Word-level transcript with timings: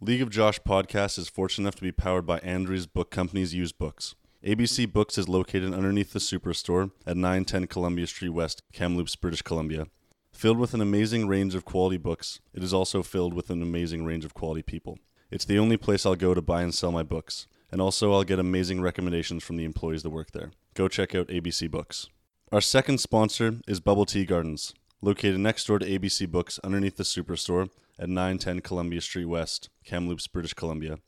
League 0.00 0.22
of 0.22 0.30
Josh 0.30 0.60
podcast 0.60 1.18
is 1.18 1.28
fortunate 1.28 1.64
enough 1.64 1.74
to 1.74 1.82
be 1.82 1.90
powered 1.90 2.24
by 2.24 2.38
Andrews 2.38 2.86
Book 2.86 3.10
Company's 3.10 3.52
used 3.52 3.78
books. 3.78 4.14
ABC 4.46 4.92
Books 4.92 5.18
is 5.18 5.28
located 5.28 5.74
underneath 5.74 6.12
the 6.12 6.20
Superstore 6.20 6.92
at 7.04 7.16
910 7.16 7.66
Columbia 7.66 8.06
Street 8.06 8.28
West, 8.28 8.62
Kamloops, 8.72 9.16
British 9.16 9.42
Columbia. 9.42 9.88
Filled 10.32 10.58
with 10.58 10.72
an 10.72 10.80
amazing 10.80 11.26
range 11.26 11.56
of 11.56 11.64
quality 11.64 11.96
books, 11.96 12.38
it 12.54 12.62
is 12.62 12.72
also 12.72 13.02
filled 13.02 13.34
with 13.34 13.50
an 13.50 13.60
amazing 13.60 14.04
range 14.04 14.24
of 14.24 14.34
quality 14.34 14.62
people. 14.62 15.00
It's 15.32 15.44
the 15.44 15.58
only 15.58 15.76
place 15.76 16.06
I'll 16.06 16.14
go 16.14 16.32
to 16.32 16.40
buy 16.40 16.62
and 16.62 16.72
sell 16.72 16.92
my 16.92 17.02
books, 17.02 17.48
and 17.72 17.80
also 17.80 18.12
I'll 18.12 18.22
get 18.22 18.38
amazing 18.38 18.80
recommendations 18.80 19.42
from 19.42 19.56
the 19.56 19.64
employees 19.64 20.04
that 20.04 20.10
work 20.10 20.30
there. 20.30 20.52
Go 20.74 20.86
check 20.86 21.12
out 21.16 21.26
ABC 21.26 21.68
Books. 21.68 22.08
Our 22.52 22.60
second 22.60 22.98
sponsor 22.98 23.56
is 23.66 23.80
Bubble 23.80 24.06
Tea 24.06 24.24
Gardens, 24.24 24.74
located 25.00 25.38
next 25.38 25.66
door 25.66 25.78
to 25.78 25.86
ABC 25.86 26.30
Books 26.30 26.58
underneath 26.64 26.96
the 26.96 27.04
Superstore 27.04 27.70
at 27.98 28.08
910 28.08 28.60
Columbia 28.60 29.00
Street 29.00 29.26
West, 29.26 29.68
Kamloops, 29.84 30.26
British 30.26 30.54
Columbia. 30.54 30.98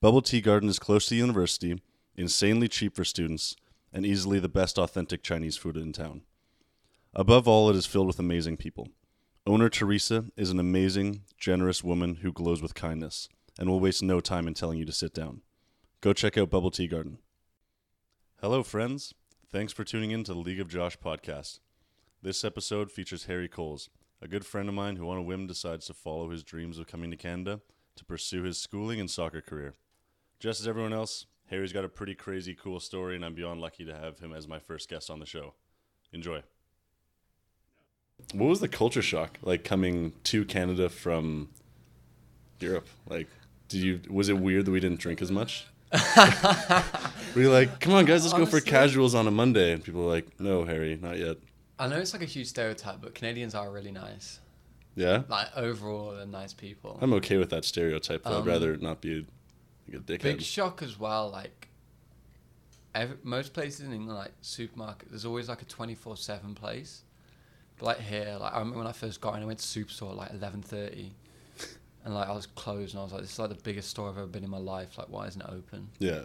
Bubble 0.00 0.22
Tea 0.22 0.40
Garden 0.40 0.68
is 0.68 0.78
close 0.78 1.06
to 1.06 1.10
the 1.10 1.20
university, 1.20 1.80
insanely 2.16 2.68
cheap 2.68 2.94
for 2.94 3.04
students, 3.04 3.56
and 3.92 4.06
easily 4.06 4.38
the 4.38 4.48
best 4.48 4.78
authentic 4.78 5.22
Chinese 5.22 5.56
food 5.56 5.76
in 5.76 5.92
town. 5.92 6.22
Above 7.14 7.48
all, 7.48 7.70
it 7.70 7.76
is 7.76 7.86
filled 7.86 8.06
with 8.06 8.18
amazing 8.18 8.56
people. 8.56 8.88
Owner 9.46 9.68
Teresa 9.68 10.26
is 10.36 10.50
an 10.50 10.60
amazing, 10.60 11.22
generous 11.38 11.82
woman 11.82 12.16
who 12.16 12.32
glows 12.32 12.60
with 12.60 12.74
kindness 12.74 13.28
and 13.58 13.68
will 13.68 13.80
waste 13.80 14.02
no 14.02 14.20
time 14.20 14.46
in 14.46 14.54
telling 14.54 14.78
you 14.78 14.84
to 14.84 14.92
sit 14.92 15.14
down. 15.14 15.40
Go 16.00 16.12
check 16.12 16.38
out 16.38 16.50
Bubble 16.50 16.70
Tea 16.70 16.86
Garden. 16.86 17.18
Hello, 18.40 18.62
friends. 18.62 19.14
Thanks 19.50 19.72
for 19.72 19.82
tuning 19.82 20.10
in 20.10 20.22
to 20.24 20.34
the 20.34 20.38
League 20.38 20.60
of 20.60 20.68
Josh 20.68 20.98
podcast. 20.98 21.58
This 22.20 22.42
episode 22.42 22.90
features 22.90 23.26
Harry 23.26 23.46
Coles, 23.46 23.90
a 24.20 24.26
good 24.26 24.44
friend 24.44 24.68
of 24.68 24.74
mine 24.74 24.96
who 24.96 25.08
on 25.08 25.18
a 25.18 25.22
whim 25.22 25.46
decides 25.46 25.86
to 25.86 25.94
follow 25.94 26.30
his 26.30 26.42
dreams 26.42 26.76
of 26.76 26.88
coming 26.88 27.12
to 27.12 27.16
Canada 27.16 27.60
to 27.94 28.04
pursue 28.04 28.42
his 28.42 28.58
schooling 28.58 28.98
and 28.98 29.08
soccer 29.08 29.40
career. 29.40 29.74
Just 30.40 30.60
as 30.60 30.66
everyone 30.66 30.92
else, 30.92 31.26
Harry's 31.48 31.72
got 31.72 31.84
a 31.84 31.88
pretty 31.88 32.16
crazy 32.16 32.56
cool 32.60 32.80
story, 32.80 33.14
and 33.14 33.24
I'm 33.24 33.34
beyond 33.34 33.60
lucky 33.60 33.84
to 33.84 33.94
have 33.94 34.18
him 34.18 34.32
as 34.32 34.48
my 34.48 34.58
first 34.58 34.88
guest 34.88 35.10
on 35.10 35.20
the 35.20 35.26
show. 35.26 35.54
Enjoy. 36.12 36.42
What 38.32 38.48
was 38.48 38.58
the 38.58 38.68
culture 38.68 39.00
shock 39.00 39.38
like 39.42 39.62
coming 39.62 40.12
to 40.24 40.44
Canada 40.44 40.88
from 40.88 41.50
Europe? 42.58 42.88
Like, 43.08 43.28
did 43.68 43.80
you 43.80 44.00
was 44.10 44.28
it 44.28 44.38
weird 44.38 44.64
that 44.64 44.72
we 44.72 44.80
didn't 44.80 44.98
drink 44.98 45.22
as 45.22 45.30
much? 45.30 45.66
we 47.36 47.46
were 47.46 47.52
like, 47.52 47.78
come 47.78 47.92
on, 47.92 48.06
guys, 48.06 48.24
let's 48.24 48.36
go 48.36 48.44
for 48.44 48.60
casuals 48.60 49.14
on 49.14 49.28
a 49.28 49.30
Monday, 49.30 49.72
and 49.72 49.84
people 49.84 50.02
were 50.02 50.10
like, 50.10 50.40
no, 50.40 50.64
Harry, 50.64 50.98
not 51.00 51.16
yet. 51.16 51.36
I 51.78 51.86
know 51.86 51.96
it's 51.98 52.12
like 52.12 52.22
a 52.22 52.26
huge 52.26 52.48
stereotype, 52.48 53.00
but 53.00 53.14
Canadians 53.14 53.54
are 53.54 53.70
really 53.70 53.92
nice. 53.92 54.40
Yeah, 54.96 55.22
Like 55.28 55.56
overall, 55.56 56.10
they're 56.16 56.26
nice 56.26 56.52
people. 56.52 56.98
I'm 57.00 57.12
okay 57.14 57.36
with 57.36 57.50
that 57.50 57.64
stereotype. 57.64 58.24
Though. 58.24 58.30
I'd 58.38 58.40
Um, 58.40 58.44
rather 58.48 58.76
not 58.76 59.00
be 59.00 59.26
like 59.88 60.00
a 60.00 60.02
dickhead. 60.02 60.22
Big 60.22 60.42
shock 60.42 60.82
as 60.82 60.98
well. 60.98 61.30
Like, 61.30 61.68
every, 62.96 63.16
most 63.22 63.52
places 63.52 63.86
in 63.86 63.92
England, 63.92 64.18
like 64.18 64.32
supermarket, 64.40 65.10
there's 65.10 65.24
always 65.24 65.48
like 65.48 65.62
a 65.62 65.66
twenty 65.66 65.94
four 65.94 66.16
seven 66.16 66.54
place. 66.54 67.02
But 67.78 67.86
like 67.86 68.00
here, 68.00 68.36
like 68.40 68.52
I 68.52 68.58
remember 68.58 68.78
when 68.78 68.86
I 68.88 68.92
first 68.92 69.20
got 69.20 69.36
in, 69.36 69.42
I 69.42 69.46
went 69.46 69.60
to 69.60 69.64
Superstore 69.66 70.10
at 70.10 70.16
like 70.16 70.32
eleven 70.32 70.62
thirty, 70.62 71.12
and 72.04 72.12
like 72.12 72.28
I 72.28 72.32
was 72.32 72.46
closed, 72.46 72.94
and 72.94 73.00
I 73.00 73.04
was 73.04 73.12
like, 73.12 73.22
this 73.22 73.32
is 73.32 73.38
like 73.38 73.50
the 73.50 73.54
biggest 73.62 73.90
store 73.90 74.08
I've 74.08 74.18
ever 74.18 74.26
been 74.26 74.42
in 74.42 74.50
my 74.50 74.58
life. 74.58 74.98
Like, 74.98 75.08
why 75.10 75.28
isn't 75.28 75.40
it 75.40 75.48
open? 75.48 75.90
yeah, 76.00 76.22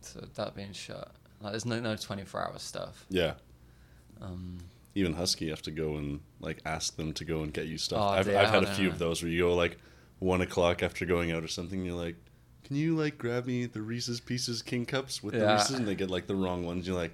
So 0.00 0.26
that 0.34 0.56
being 0.56 0.72
shut, 0.72 1.12
like 1.40 1.52
there's 1.52 1.64
no 1.64 1.78
no 1.78 1.94
twenty 1.94 2.24
four 2.24 2.40
hour 2.44 2.58
stuff. 2.58 3.06
yeah. 3.08 3.34
Um, 4.24 4.58
Even 4.94 5.14
Husky, 5.14 5.46
you 5.46 5.50
have 5.50 5.62
to 5.62 5.70
go 5.70 5.96
and 5.96 6.20
like 6.40 6.58
ask 6.64 6.96
them 6.96 7.12
to 7.14 7.24
go 7.24 7.42
and 7.42 7.52
get 7.52 7.66
you 7.66 7.78
stuff. 7.78 8.00
Oh, 8.00 8.08
I've, 8.08 8.28
I've 8.28 8.50
had 8.50 8.62
a 8.62 8.74
few 8.74 8.88
of 8.88 8.98
those 8.98 9.22
where 9.22 9.30
you 9.30 9.42
go 9.42 9.54
like 9.54 9.78
one 10.18 10.40
o'clock 10.40 10.82
after 10.82 11.04
going 11.04 11.32
out 11.32 11.42
or 11.42 11.48
something. 11.48 11.80
And 11.80 11.86
you're 11.88 11.96
like, 11.96 12.16
can 12.64 12.76
you 12.76 12.96
like 12.96 13.18
grab 13.18 13.46
me 13.46 13.66
the 13.66 13.82
Reese's 13.82 14.20
Pieces 14.20 14.62
King 14.62 14.86
cups 14.86 15.22
with 15.22 15.34
the 15.34 15.46
Reese's? 15.46 15.76
And 15.76 15.86
they 15.86 15.94
get 15.94 16.10
like 16.10 16.26
the 16.26 16.36
wrong 16.36 16.64
ones. 16.64 16.86
You're 16.86 16.96
like, 16.96 17.12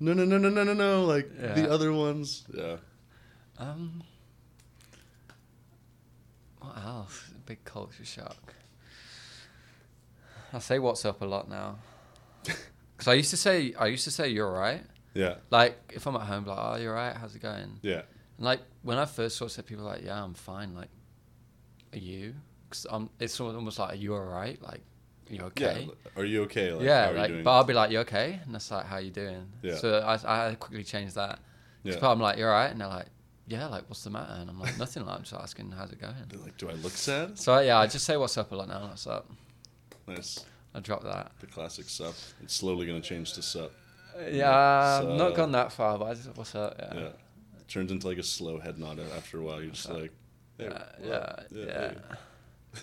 no, 0.00 0.12
no, 0.12 0.24
no, 0.24 0.38
no, 0.38 0.48
no, 0.48 0.64
no, 0.64 0.72
no. 0.72 1.04
Like 1.04 1.36
the 1.36 1.70
other 1.70 1.92
ones. 1.92 2.44
Yeah. 2.52 2.76
Um, 3.58 4.02
what 6.60 6.76
else? 6.84 7.30
Big 7.46 7.64
culture 7.64 8.04
shock. 8.04 8.54
I 10.52 10.60
say 10.60 10.78
"What's 10.78 11.04
up" 11.04 11.20
a 11.20 11.24
lot 11.24 11.48
now, 11.48 11.76
because 12.44 13.08
I 13.08 13.14
used 13.14 13.30
to 13.30 13.36
say 13.36 13.74
I 13.78 13.86
used 13.86 14.04
to 14.04 14.10
say 14.10 14.28
"You're 14.28 14.52
right." 14.52 14.82
Yeah. 15.18 15.34
Like 15.50 15.76
if 15.92 16.06
I'm 16.06 16.14
at 16.14 16.22
home, 16.22 16.44
like 16.44 16.58
"Oh, 16.60 16.76
you're 16.76 16.94
right. 16.94 17.14
How's 17.16 17.34
it 17.34 17.42
going?" 17.42 17.80
Yeah. 17.82 18.02
And 18.36 18.46
like 18.46 18.60
when 18.82 18.98
I 18.98 19.04
first 19.04 19.36
sort 19.36 19.50
of 19.50 19.52
said, 19.52 19.66
people 19.66 19.84
were 19.84 19.90
like, 19.90 20.04
"Yeah, 20.04 20.22
I'm 20.22 20.34
fine." 20.34 20.76
Like, 20.76 20.90
are 21.92 21.98
you? 21.98 22.34
Because 22.68 22.86
I'm. 22.88 23.10
It's 23.18 23.34
sort 23.34 23.50
of 23.50 23.56
almost 23.56 23.80
like, 23.80 23.94
"Are 23.94 23.96
you 23.96 24.14
alright?" 24.14 24.62
Like, 24.62 24.82
are 25.28 25.34
you 25.34 25.42
okay? 25.42 25.88
Yeah. 25.88 26.22
Are 26.22 26.24
you 26.24 26.42
okay? 26.42 26.72
Like, 26.72 26.84
yeah, 26.84 27.02
how 27.02 27.08
are 27.08 27.12
you 27.14 27.18
like, 27.18 27.30
doing? 27.30 27.42
but 27.42 27.50
I'll 27.50 27.64
be 27.64 27.74
like, 27.74 27.90
"You 27.90 27.98
okay?" 28.00 28.38
And 28.44 28.54
that's 28.54 28.70
like, 28.70 28.86
"How 28.86 28.98
you 28.98 29.10
doing?" 29.10 29.44
Yeah. 29.62 29.74
So 29.74 29.98
I 29.98 30.50
I 30.50 30.54
quickly 30.54 30.84
changed 30.84 31.16
that. 31.16 31.40
yeah. 31.82 31.98
I'm 32.00 32.20
like, 32.20 32.38
"You're 32.38 32.52
alright," 32.52 32.70
and 32.70 32.80
they're 32.80 32.86
like, 32.86 33.08
"Yeah, 33.48 33.66
like 33.66 33.88
what's 33.88 34.04
the 34.04 34.10
matter?" 34.10 34.34
And 34.34 34.48
I'm 34.48 34.60
like, 34.60 34.78
"Nothing." 34.78 35.04
Like 35.04 35.16
I'm 35.16 35.22
just 35.22 35.34
asking, 35.34 35.72
"How's 35.72 35.90
it 35.90 36.00
going?" 36.00 36.14
They're 36.28 36.38
like, 36.38 36.56
do 36.58 36.68
I 36.70 36.74
look 36.74 36.92
sad? 36.92 37.36
So 37.36 37.58
yeah, 37.58 37.78
I 37.78 37.88
just 37.88 38.04
say 38.04 38.16
what's 38.16 38.38
up 38.38 38.52
a 38.52 38.54
lot 38.54 38.68
now. 38.68 38.86
What's 38.86 39.08
up? 39.08 39.28
Nice. 40.06 40.44
I 40.74 40.78
drop 40.78 41.02
that. 41.02 41.32
The 41.40 41.46
classic 41.48 41.88
sup. 41.88 42.14
It's 42.40 42.54
slowly 42.54 42.86
gonna 42.86 43.00
change 43.00 43.32
to 43.32 43.42
sup. 43.42 43.72
Yeah, 44.30 44.50
I've 44.56 45.02
So- 45.04 45.16
not 45.16 45.34
gone 45.34 45.52
that 45.52 45.72
far, 45.72 45.98
but 45.98 46.04
I 46.06 46.14
just 46.14 46.36
what's 46.36 46.54
up? 46.54 46.76
Yeah. 46.78 46.94
Yeah. 47.00 47.08
Turns 47.68 47.92
into 47.92 48.06
like 48.08 48.18
a 48.18 48.22
slow 48.22 48.58
head 48.58 48.78
nod 48.78 48.98
after 49.16 49.38
a 49.40 49.42
while. 49.42 49.60
You're 49.62 49.72
just 49.72 49.88
like, 49.90 50.10
hey, 50.58 50.64
Yeah, 50.64 50.84
yeah, 51.04 51.36
yeah. 51.52 51.64
hey. 51.90 51.96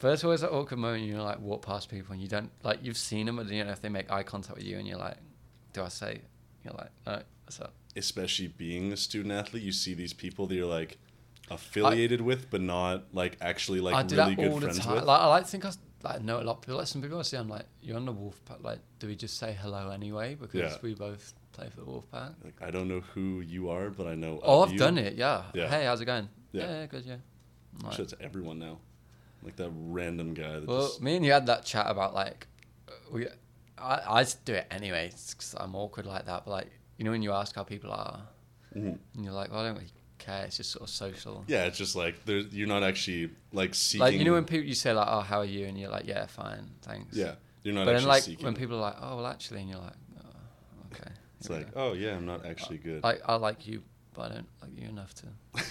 But 0.00 0.12
it's 0.12 0.22
always 0.22 0.42
that 0.42 0.52
awkward 0.52 0.78
moment 0.78 1.02
you 1.04 1.20
like 1.20 1.40
walk 1.40 1.62
past 1.62 1.88
people 1.88 2.12
and 2.12 2.22
you 2.22 2.28
don't 2.28 2.50
like 2.62 2.78
you've 2.82 2.96
seen 2.98 3.26
them, 3.26 3.36
but 3.36 3.48
you 3.48 3.64
know 3.64 3.72
if 3.72 3.80
they 3.82 3.88
make 3.88 4.10
eye 4.12 4.22
contact 4.22 4.56
with 4.56 4.64
you 4.64 4.78
and 4.78 4.86
you're 4.86 4.98
like, 4.98 5.16
do 5.72 5.82
I 5.82 5.88
say? 5.88 6.20
You're 6.64 6.74
like, 6.74 6.90
no, 7.06 7.22
what's 7.44 7.60
up? 7.60 7.72
especially 7.96 8.46
being 8.46 8.92
a 8.92 8.96
student 8.96 9.32
athlete, 9.34 9.62
you 9.64 9.72
see 9.72 9.92
these 9.92 10.12
people 10.12 10.46
that 10.46 10.54
you're 10.54 10.66
like 10.66 10.98
affiliated 11.50 12.20
with, 12.20 12.48
but 12.50 12.60
not 12.60 13.12
like 13.12 13.36
actually 13.40 13.80
like 13.80 13.94
I 13.96 14.02
do 14.04 14.16
really 14.16 14.34
that 14.36 14.40
good 14.42 14.52
all 14.52 14.60
the 14.60 14.66
friends 14.66 14.78
time. 14.78 14.94
with. 14.96 15.04
Like 15.04 15.20
I 15.20 15.26
like 15.26 15.44
to 15.44 15.50
think 15.50 15.64
I 15.64 15.70
like 16.02 16.22
know 16.22 16.40
a 16.40 16.42
lot 16.42 16.56
of 16.56 16.60
people. 16.62 16.76
Like 16.78 16.86
some 16.86 17.02
people 17.02 17.18
I 17.18 17.22
see, 17.22 17.36
I'm 17.36 17.48
like, 17.48 17.66
you're 17.82 17.96
on 17.96 18.04
the 18.06 18.12
wolf 18.12 18.40
pack. 18.44 18.58
Like, 18.62 18.78
do 18.98 19.06
we 19.08 19.16
just 19.16 19.38
say 19.38 19.56
hello 19.60 19.90
anyway 19.90 20.34
because 20.34 20.60
Yeah. 20.60 20.76
we 20.82 20.94
both 20.94 21.34
play 21.52 21.68
for 21.70 21.80
the 21.80 21.86
wolf 21.86 22.10
pack? 22.10 22.32
Like 22.44 22.60
I 22.62 22.70
don't 22.70 22.88
know 22.88 23.00
who 23.14 23.40
you 23.40 23.68
are, 23.70 23.90
but 23.90 24.06
I 24.06 24.14
know. 24.14 24.40
Oh, 24.42 24.62
I've 24.62 24.72
you. 24.72 24.78
done 24.78 24.98
it. 24.98 25.14
Yeah. 25.14 25.42
Yeah. 25.54 25.68
Hey, 25.68 25.84
how's 25.86 26.00
it 26.00 26.04
going? 26.06 26.28
Yeah. 26.52 26.62
Yeah, 26.62 26.80
yeah 26.80 26.86
good. 26.86 27.04
Yeah. 27.04 27.16
I'm 27.80 27.90
like, 27.90 27.98
it's 27.98 28.14
everyone 28.20 28.58
now. 28.58 28.78
Like 29.42 29.56
that 29.56 29.70
random 29.74 30.34
guy 30.34 30.54
that 30.60 30.66
Well, 30.66 30.80
just 30.88 31.00
me 31.02 31.16
and 31.16 31.24
you 31.24 31.32
had 31.32 31.46
that 31.46 31.64
chat 31.64 31.86
about 31.88 32.12
like, 32.14 32.46
we, 33.12 33.26
I, 33.78 34.00
I 34.08 34.22
just 34.22 34.44
do 34.44 34.54
it 34.54 34.66
anyway 34.70 35.10
because 35.30 35.54
I'm 35.58 35.74
awkward 35.76 36.06
like 36.06 36.26
that. 36.26 36.44
But 36.44 36.50
like, 36.50 36.70
you 36.96 37.04
know, 37.04 37.12
when 37.12 37.22
you 37.22 37.32
ask 37.32 37.54
how 37.54 37.62
people 37.64 37.92
are, 37.92 38.20
Mhm. 38.76 38.98
and 39.14 39.24
you're 39.24 39.32
like, 39.32 39.50
well, 39.50 39.60
I 39.60 39.64
don't 39.66 39.74
really 39.76 39.86
care. 40.28 40.44
It's 40.44 40.56
just 40.56 40.70
sort 40.70 40.82
of 40.82 40.90
social. 40.90 41.44
yeah, 41.46 41.64
it's 41.64 41.78
just 41.78 41.96
like 41.96 42.24
there. 42.24 42.38
You're 42.38 42.68
not 42.68 42.82
actually 42.82 43.30
like 43.52 43.74
seeking. 43.74 44.00
Like 44.00 44.14
you 44.14 44.24
know 44.24 44.32
when 44.32 44.44
people 44.44 44.66
you 44.66 44.74
say 44.74 44.92
like, 44.92 45.08
oh, 45.10 45.20
how 45.20 45.38
are 45.38 45.44
you, 45.44 45.66
and 45.66 45.78
you're 45.78 45.90
like, 45.90 46.06
yeah, 46.06 46.26
fine, 46.26 46.70
thanks. 46.82 47.16
yeah, 47.16 47.34
you're 47.62 47.74
not 47.74 47.86
But 47.86 47.96
actually 47.96 48.02
then 48.02 48.08
like 48.08 48.22
seeking. 48.22 48.44
when 48.44 48.54
people 48.54 48.76
are 48.76 48.80
like, 48.80 48.96
oh, 49.00 49.16
well, 49.16 49.26
actually, 49.26 49.60
and 49.60 49.70
you're 49.70 49.78
like, 49.78 49.92
oh, 50.20 50.28
okay. 50.92 51.10
it's 51.38 51.50
like, 51.50 51.74
go. 51.74 51.88
oh 51.88 51.92
yeah, 51.94 52.14
I'm 52.14 52.26
not 52.26 52.44
actually 52.46 52.78
good. 52.78 53.02
like 53.02 53.20
I 53.26 53.36
like 53.36 53.66
you, 53.66 53.82
but 54.14 54.30
I 54.30 54.34
don't 54.34 54.48
like 54.62 54.70
you 54.76 54.88
enough 54.88 55.14
to 55.14 55.26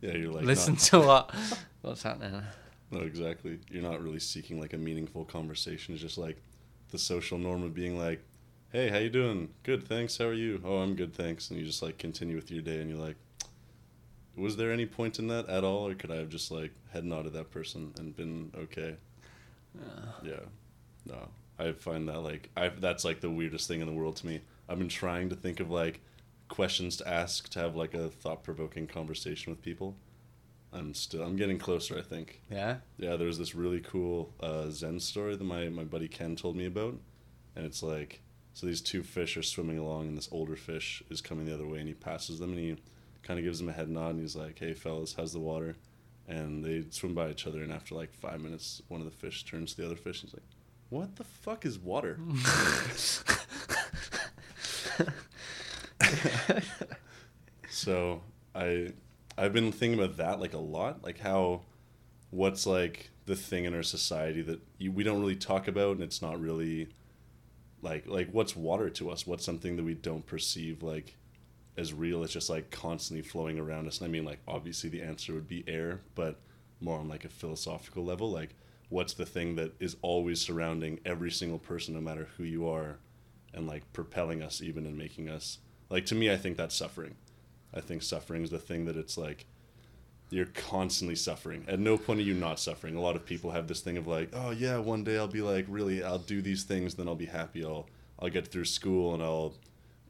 yeah, 0.00 0.12
you're 0.12 0.32
like 0.32 0.44
listen 0.44 0.76
to 0.76 1.00
what 1.00 1.34
what's 1.82 2.02
happening. 2.02 2.42
no, 2.90 3.00
exactly. 3.00 3.58
You're 3.70 3.82
not 3.82 4.02
really 4.02 4.20
seeking 4.20 4.60
like 4.60 4.72
a 4.72 4.78
meaningful 4.78 5.24
conversation. 5.24 5.94
It's 5.94 6.02
just 6.02 6.18
like 6.18 6.40
the 6.90 6.98
social 6.98 7.38
norm 7.38 7.62
of 7.62 7.74
being 7.74 7.98
like, 7.98 8.22
"Hey, 8.70 8.88
how 8.88 8.98
you 8.98 9.10
doing? 9.10 9.50
Good, 9.62 9.86
thanks. 9.88 10.18
How 10.18 10.26
are 10.26 10.34
you? 10.34 10.60
Oh, 10.64 10.78
I'm 10.78 10.94
good, 10.94 11.14
thanks." 11.14 11.50
And 11.50 11.58
you 11.58 11.66
just 11.66 11.82
like 11.82 11.98
continue 11.98 12.36
with 12.36 12.50
your 12.50 12.62
day, 12.62 12.80
and 12.80 12.88
you're 12.88 12.98
like, 12.98 13.16
"Was 14.38 14.56
there 14.56 14.72
any 14.72 14.86
point 14.86 15.18
in 15.18 15.28
that 15.28 15.48
at 15.48 15.64
all, 15.64 15.88
or 15.88 15.94
could 15.94 16.10
I 16.10 16.16
have 16.16 16.28
just 16.28 16.50
like 16.50 16.72
head 16.92 17.04
nodded 17.04 17.32
that 17.34 17.50
person 17.50 17.92
and 17.98 18.16
been 18.16 18.52
okay?" 18.56 18.96
Yeah. 19.74 20.30
Yeah, 20.30 20.40
no, 21.06 21.28
I 21.58 21.72
find 21.72 22.08
that 22.08 22.20
like 22.20 22.50
I 22.56 22.68
that's 22.68 23.04
like 23.04 23.20
the 23.20 23.30
weirdest 23.30 23.68
thing 23.68 23.80
in 23.80 23.86
the 23.86 23.92
world 23.92 24.16
to 24.16 24.26
me. 24.26 24.40
I've 24.68 24.78
been 24.78 24.88
trying 24.88 25.28
to 25.30 25.36
think 25.36 25.60
of 25.60 25.70
like 25.70 26.00
questions 26.48 26.96
to 26.96 27.08
ask 27.08 27.48
to 27.50 27.58
have 27.58 27.76
like 27.76 27.94
a 27.94 28.08
thought 28.08 28.42
provoking 28.42 28.86
conversation 28.86 29.52
with 29.52 29.62
people. 29.62 29.96
I'm 30.72 30.92
still 30.94 31.22
I'm 31.22 31.36
getting 31.36 31.58
closer. 31.58 31.98
I 31.98 32.02
think. 32.02 32.42
Yeah. 32.50 32.76
Yeah, 32.98 33.16
there's 33.16 33.38
this 33.38 33.54
really 33.54 33.80
cool 33.80 34.32
uh, 34.40 34.68
Zen 34.70 35.00
story 35.00 35.36
that 35.36 35.44
my, 35.44 35.68
my 35.68 35.84
buddy 35.84 36.08
Ken 36.08 36.36
told 36.36 36.56
me 36.56 36.66
about. 36.66 36.98
And 37.56 37.66
it's 37.66 37.82
like, 37.82 38.20
so 38.54 38.66
these 38.66 38.80
two 38.80 39.02
fish 39.02 39.36
are 39.36 39.42
swimming 39.42 39.78
along, 39.78 40.08
and 40.08 40.16
this 40.16 40.28
older 40.30 40.54
fish 40.56 41.02
is 41.10 41.20
coming 41.20 41.44
the 41.44 41.54
other 41.54 41.66
way, 41.66 41.78
and 41.78 41.88
he 41.88 41.94
passes 41.94 42.38
them, 42.38 42.50
and 42.50 42.58
he 42.58 42.76
kind 43.22 43.38
of 43.38 43.44
gives 43.44 43.60
him 43.60 43.68
a 43.68 43.72
head 43.72 43.88
nod, 43.88 44.10
and 44.10 44.20
he's 44.20 44.36
like, 44.36 44.58
hey, 44.58 44.74
fellas, 44.74 45.14
how's 45.14 45.32
the 45.32 45.40
water? 45.40 45.76
And 46.26 46.64
they 46.64 46.84
swim 46.90 47.14
by 47.14 47.30
each 47.30 47.46
other, 47.46 47.62
and 47.62 47.72
after 47.72 47.94
like 47.94 48.12
five 48.12 48.40
minutes, 48.40 48.82
one 48.88 49.00
of 49.00 49.06
the 49.06 49.16
fish 49.16 49.44
turns 49.44 49.74
to 49.74 49.80
the 49.80 49.86
other 49.86 49.96
fish, 49.96 50.22
and 50.22 50.30
he's 50.30 50.38
like, 50.38 50.48
what 50.90 51.16
the 51.16 51.24
fuck 51.24 51.66
is 51.66 51.78
water? 51.78 52.18
so 57.70 58.22
I 58.54 58.92
I've 59.36 59.52
been 59.52 59.70
thinking 59.70 59.98
about 59.98 60.16
that 60.16 60.40
like 60.40 60.54
a 60.54 60.58
lot, 60.58 61.04
like 61.04 61.18
how 61.18 61.62
what's 62.30 62.66
like 62.66 63.10
the 63.26 63.36
thing 63.36 63.64
in 63.64 63.74
our 63.74 63.82
society 63.82 64.40
that 64.42 64.60
you, 64.78 64.90
we 64.90 65.04
don't 65.04 65.20
really 65.20 65.36
talk 65.36 65.68
about 65.68 65.92
and 65.92 66.02
it's 66.02 66.22
not 66.22 66.40
really 66.40 66.88
like 67.82 68.06
like 68.06 68.30
what's 68.32 68.56
water 68.56 68.90
to 68.90 69.10
us 69.10 69.26
what's 69.26 69.44
something 69.44 69.76
that 69.76 69.84
we 69.84 69.94
don't 69.94 70.26
perceive 70.26 70.82
like 70.82 71.16
as 71.78 71.94
real 71.94 72.24
it's 72.24 72.32
just 72.32 72.50
like 72.50 72.70
constantly 72.70 73.22
flowing 73.22 73.58
around 73.58 73.86
us. 73.86 74.00
And 74.00 74.08
i 74.08 74.10
mean 74.10 74.24
like 74.24 74.40
obviously 74.46 74.90
the 74.90 75.00
answer 75.00 75.32
would 75.32 75.48
be 75.48 75.64
air 75.66 76.00
but 76.14 76.40
more 76.80 76.98
on 76.98 77.08
like 77.08 77.24
a 77.24 77.28
philosophical 77.28 78.04
level. 78.04 78.30
Like 78.30 78.54
what's 78.88 79.14
the 79.14 79.24
thing 79.24 79.54
that 79.56 79.72
is 79.80 79.96
always 80.02 80.40
surrounding 80.40 80.98
every 81.04 81.30
single 81.30 81.58
person 81.58 81.94
no 81.94 82.00
matter 82.00 82.28
who 82.36 82.42
you 82.42 82.68
are 82.68 82.98
and 83.54 83.66
like 83.66 83.90
propelling 83.92 84.42
us 84.42 84.60
even 84.60 84.86
and 84.86 84.96
making 84.96 85.28
us 85.28 85.58
like 85.90 86.04
to 86.06 86.14
me 86.14 86.30
i 86.30 86.36
think 86.36 86.56
that's 86.56 86.74
suffering. 86.74 87.14
I 87.72 87.80
think 87.80 88.02
suffering 88.02 88.42
is 88.42 88.50
the 88.50 88.58
thing 88.58 88.86
that 88.86 88.96
it's 88.96 89.16
like 89.16 89.46
you're 90.30 90.46
constantly 90.46 91.14
suffering. 91.14 91.64
At 91.68 91.78
no 91.78 91.96
point 91.96 92.20
are 92.20 92.24
you 92.24 92.34
not 92.34 92.60
suffering. 92.60 92.96
A 92.96 93.00
lot 93.00 93.16
of 93.16 93.24
people 93.24 93.52
have 93.52 93.66
this 93.66 93.80
thing 93.80 93.96
of 93.96 94.06
like 94.06 94.30
oh 94.32 94.50
yeah 94.50 94.78
one 94.78 95.04
day 95.04 95.16
i'll 95.16 95.28
be 95.28 95.42
like 95.42 95.66
really 95.68 96.02
i'll 96.02 96.18
do 96.18 96.42
these 96.42 96.64
things 96.64 96.94
then 96.96 97.06
i'll 97.08 97.14
be 97.14 97.26
happy. 97.26 97.64
I'll 97.64 97.86
i'll 98.18 98.30
get 98.30 98.48
through 98.48 98.64
school 98.64 99.14
and 99.14 99.22
i'll 99.22 99.54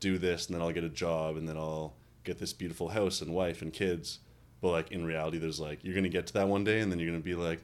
do 0.01 0.19
this 0.19 0.47
and 0.47 0.55
then 0.55 0.63
i'll 0.63 0.73
get 0.73 0.85
a 0.85 0.89
job 0.89 1.37
and 1.37 1.49
then 1.49 1.57
i'll 1.57 1.95
get 2.25 2.39
this 2.39 2.53
beautiful 2.53 2.89
house 2.89 3.21
and 3.21 3.33
wife 3.33 3.63
and 3.63 3.73
kids 3.73 4.21
but 4.61 4.71
like 4.71 4.91
in 4.93 5.05
reality 5.05 5.39
there's 5.39 5.61
like 5.61 5.83
you're 5.83 5.95
gonna 5.95 6.09
get 6.09 6.27
to 6.27 6.33
that 6.33 6.49
one 6.49 6.65
day 6.65 6.81
and 6.81 6.91
then 6.91 6.99
you're 6.99 7.11
gonna 7.11 7.23
be 7.23 7.35
like 7.35 7.61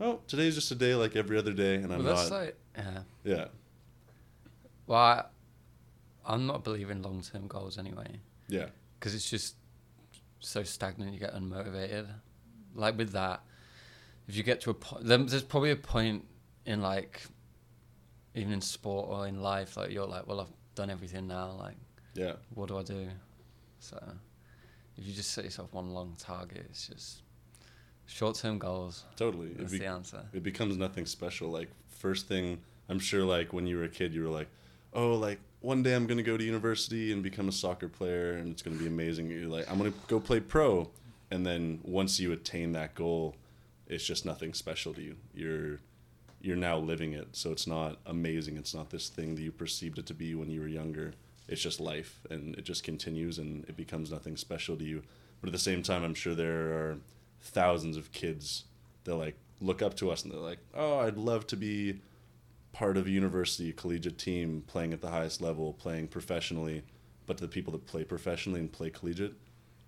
oh 0.00 0.20
today's 0.26 0.54
just 0.54 0.70
a 0.70 0.74
day 0.74 0.94
like 0.94 1.16
every 1.16 1.36
other 1.36 1.52
day 1.52 1.76
and 1.76 1.92
i'm 1.92 2.04
well, 2.04 2.14
that's 2.14 2.30
not 2.30 2.40
like 2.40 2.56
yeah. 2.76 2.98
yeah 3.24 3.44
Well, 4.86 4.98
I, 4.98 5.24
I'm 6.26 6.46
not 6.46 6.64
believing 6.64 7.02
long 7.02 7.22
term 7.22 7.46
goals 7.46 7.78
anyway 7.78 8.20
yeah 8.48 8.66
because 8.98 9.14
it's 9.14 9.28
just 9.28 9.56
so 10.44 10.62
stagnant. 10.62 11.12
You 11.12 11.18
get 11.18 11.34
unmotivated. 11.34 12.06
Like 12.74 12.96
with 12.96 13.12
that, 13.12 13.42
if 14.28 14.36
you 14.36 14.42
get 14.42 14.60
to 14.62 14.70
a 14.70 14.74
point, 14.74 15.04
there's 15.06 15.42
probably 15.42 15.70
a 15.70 15.76
point 15.76 16.24
in 16.66 16.80
like, 16.80 17.22
even 18.34 18.52
in 18.52 18.60
sport 18.60 19.08
or 19.08 19.26
in 19.26 19.40
life, 19.40 19.76
like 19.76 19.90
you're 19.90 20.06
like, 20.06 20.26
well, 20.26 20.40
I've 20.40 20.52
done 20.74 20.90
everything 20.90 21.26
now. 21.28 21.50
Like, 21.58 21.76
yeah 22.14 22.34
what 22.54 22.68
do 22.68 22.78
I 22.78 22.82
do? 22.82 23.08
So, 23.80 24.02
if 24.96 25.06
you 25.06 25.12
just 25.12 25.32
set 25.32 25.44
yourself 25.44 25.72
one 25.72 25.90
long 25.90 26.14
target, 26.18 26.66
it's 26.70 26.86
just 26.88 27.22
short 28.06 28.36
term 28.36 28.58
goals. 28.58 29.04
totally 29.16 29.48
That's 29.54 29.72
be- 29.72 29.78
the 29.78 29.86
answer. 29.86 30.22
it 30.32 30.42
becomes 30.42 30.76
nothing 30.76 31.06
special. 31.06 31.50
Like 31.50 31.70
first 31.88 32.26
thing, 32.28 32.58
I'm 32.88 32.98
sure 32.98 33.24
like 33.24 33.52
when 33.52 33.66
you 33.66 33.76
were 33.78 33.84
a 33.84 33.88
kid, 33.88 34.14
you 34.14 34.22
were 34.22 34.30
like, 34.30 34.48
oh, 34.92 35.14
like 35.14 35.40
one 35.60 35.82
day 35.82 35.94
I'm 35.94 36.06
gonna 36.06 36.22
go 36.22 36.36
to 36.36 36.44
university 36.44 37.12
and 37.12 37.22
become 37.22 37.48
a 37.48 37.52
soccer 37.52 37.88
player, 37.88 38.32
and 38.34 38.50
it's 38.52 38.62
gonna 38.62 38.76
be 38.76 38.86
amazing. 38.86 39.30
You're 39.30 39.48
like, 39.48 39.70
I'm 39.70 39.78
gonna 39.78 39.92
go 40.08 40.20
play 40.20 40.40
pro, 40.40 40.90
and 41.30 41.44
then 41.46 41.80
once 41.82 42.20
you 42.20 42.32
attain 42.32 42.72
that 42.72 42.94
goal, 42.94 43.34
it's 43.86 44.04
just 44.04 44.24
nothing 44.24 44.54
special 44.54 44.92
to 44.94 45.02
you. 45.02 45.16
You're 45.34 45.80
you're 46.44 46.56
now 46.56 46.76
living 46.76 47.14
it, 47.14 47.28
so 47.32 47.52
it's 47.52 47.66
not 47.66 47.96
amazing. 48.04 48.58
It's 48.58 48.74
not 48.74 48.90
this 48.90 49.08
thing 49.08 49.34
that 49.34 49.40
you 49.40 49.50
perceived 49.50 49.98
it 49.98 50.04
to 50.06 50.14
be 50.14 50.34
when 50.34 50.50
you 50.50 50.60
were 50.60 50.68
younger. 50.68 51.14
It's 51.48 51.62
just 51.62 51.80
life, 51.80 52.20
and 52.28 52.54
it 52.56 52.64
just 52.64 52.84
continues, 52.84 53.38
and 53.38 53.64
it 53.64 53.78
becomes 53.78 54.10
nothing 54.10 54.36
special 54.36 54.76
to 54.76 54.84
you. 54.84 55.02
But 55.40 55.48
at 55.48 55.52
the 55.52 55.58
same 55.58 55.82
time, 55.82 56.04
I'm 56.04 56.12
sure 56.12 56.34
there 56.34 56.72
are 56.72 56.98
thousands 57.40 57.96
of 57.96 58.12
kids 58.12 58.64
that 59.04 59.16
like 59.16 59.36
look 59.60 59.80
up 59.80 59.94
to 59.96 60.10
us 60.10 60.22
and 60.22 60.32
they're 60.32 60.40
like, 60.40 60.58
"Oh, 60.74 60.98
I'd 60.98 61.16
love 61.16 61.46
to 61.48 61.56
be 61.56 62.00
part 62.72 62.98
of 62.98 63.06
a 63.06 63.10
university 63.10 63.72
collegiate 63.72 64.18
team 64.18 64.64
playing 64.66 64.92
at 64.92 65.00
the 65.00 65.10
highest 65.10 65.40
level, 65.40 65.72
playing 65.72 66.08
professionally." 66.08 66.82
But 67.26 67.38
to 67.38 67.44
the 67.44 67.48
people 67.48 67.72
that 67.72 67.86
play 67.86 68.04
professionally 68.04 68.60
and 68.60 68.70
play 68.70 68.90
collegiate, 68.90 69.34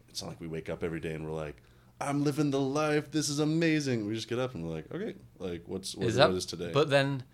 it's 0.09 0.23
not 0.23 0.29
like 0.29 0.41
we 0.41 0.47
wake 0.47 0.71
up 0.71 0.83
every 0.83 1.01
day 1.01 1.13
and 1.13 1.27
we're 1.27 1.37
like, 1.37 1.57
"I'm 2.01 2.25
living 2.25 2.51
the 2.51 2.61
life. 2.61 3.11
This 3.11 3.29
is 3.29 3.39
amazing." 3.39 4.07
We 4.07 4.15
just 4.15 4.29
get 4.29 4.39
up 4.39 4.55
and 4.55 4.65
we're 4.65 4.75
like, 4.75 4.87
"Okay, 4.93 5.15
like 5.39 5.63
what's 5.67 5.95
what, 5.95 6.07
Is 6.07 6.17
what 6.17 6.29
that- 6.31 6.37
is 6.37 6.47
today?" 6.47 6.71
But 6.73 6.91
then, 6.91 7.25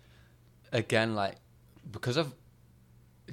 again, 0.71 1.15
like 1.15 1.35
because 1.91 2.17
I've 2.17 2.33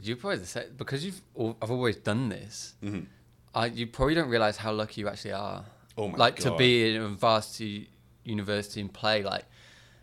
you 0.02 0.16
probably 0.16 0.38
the 0.38 0.46
same 0.46 0.64
because 0.76 1.04
you've 1.04 1.20
I've 1.60 1.70
always 1.70 1.96
done 1.96 2.28
this. 2.28 2.74
Mhm. 2.82 3.06
I 3.54 3.66
you 3.66 3.86
probably 3.86 4.14
don't 4.14 4.28
realize 4.28 4.56
how 4.58 4.72
lucky 4.72 5.00
you 5.00 5.08
actually 5.08 5.32
are. 5.32 5.64
Oh 5.98 6.08
my 6.08 6.16
like 6.16 6.36
to 6.36 6.56
be 6.56 6.94
in 6.94 7.02
a 7.02 7.08
varsity 7.08 7.90
university 8.24 8.80
and 8.80 8.92
play 8.92 9.22
like 9.22 9.44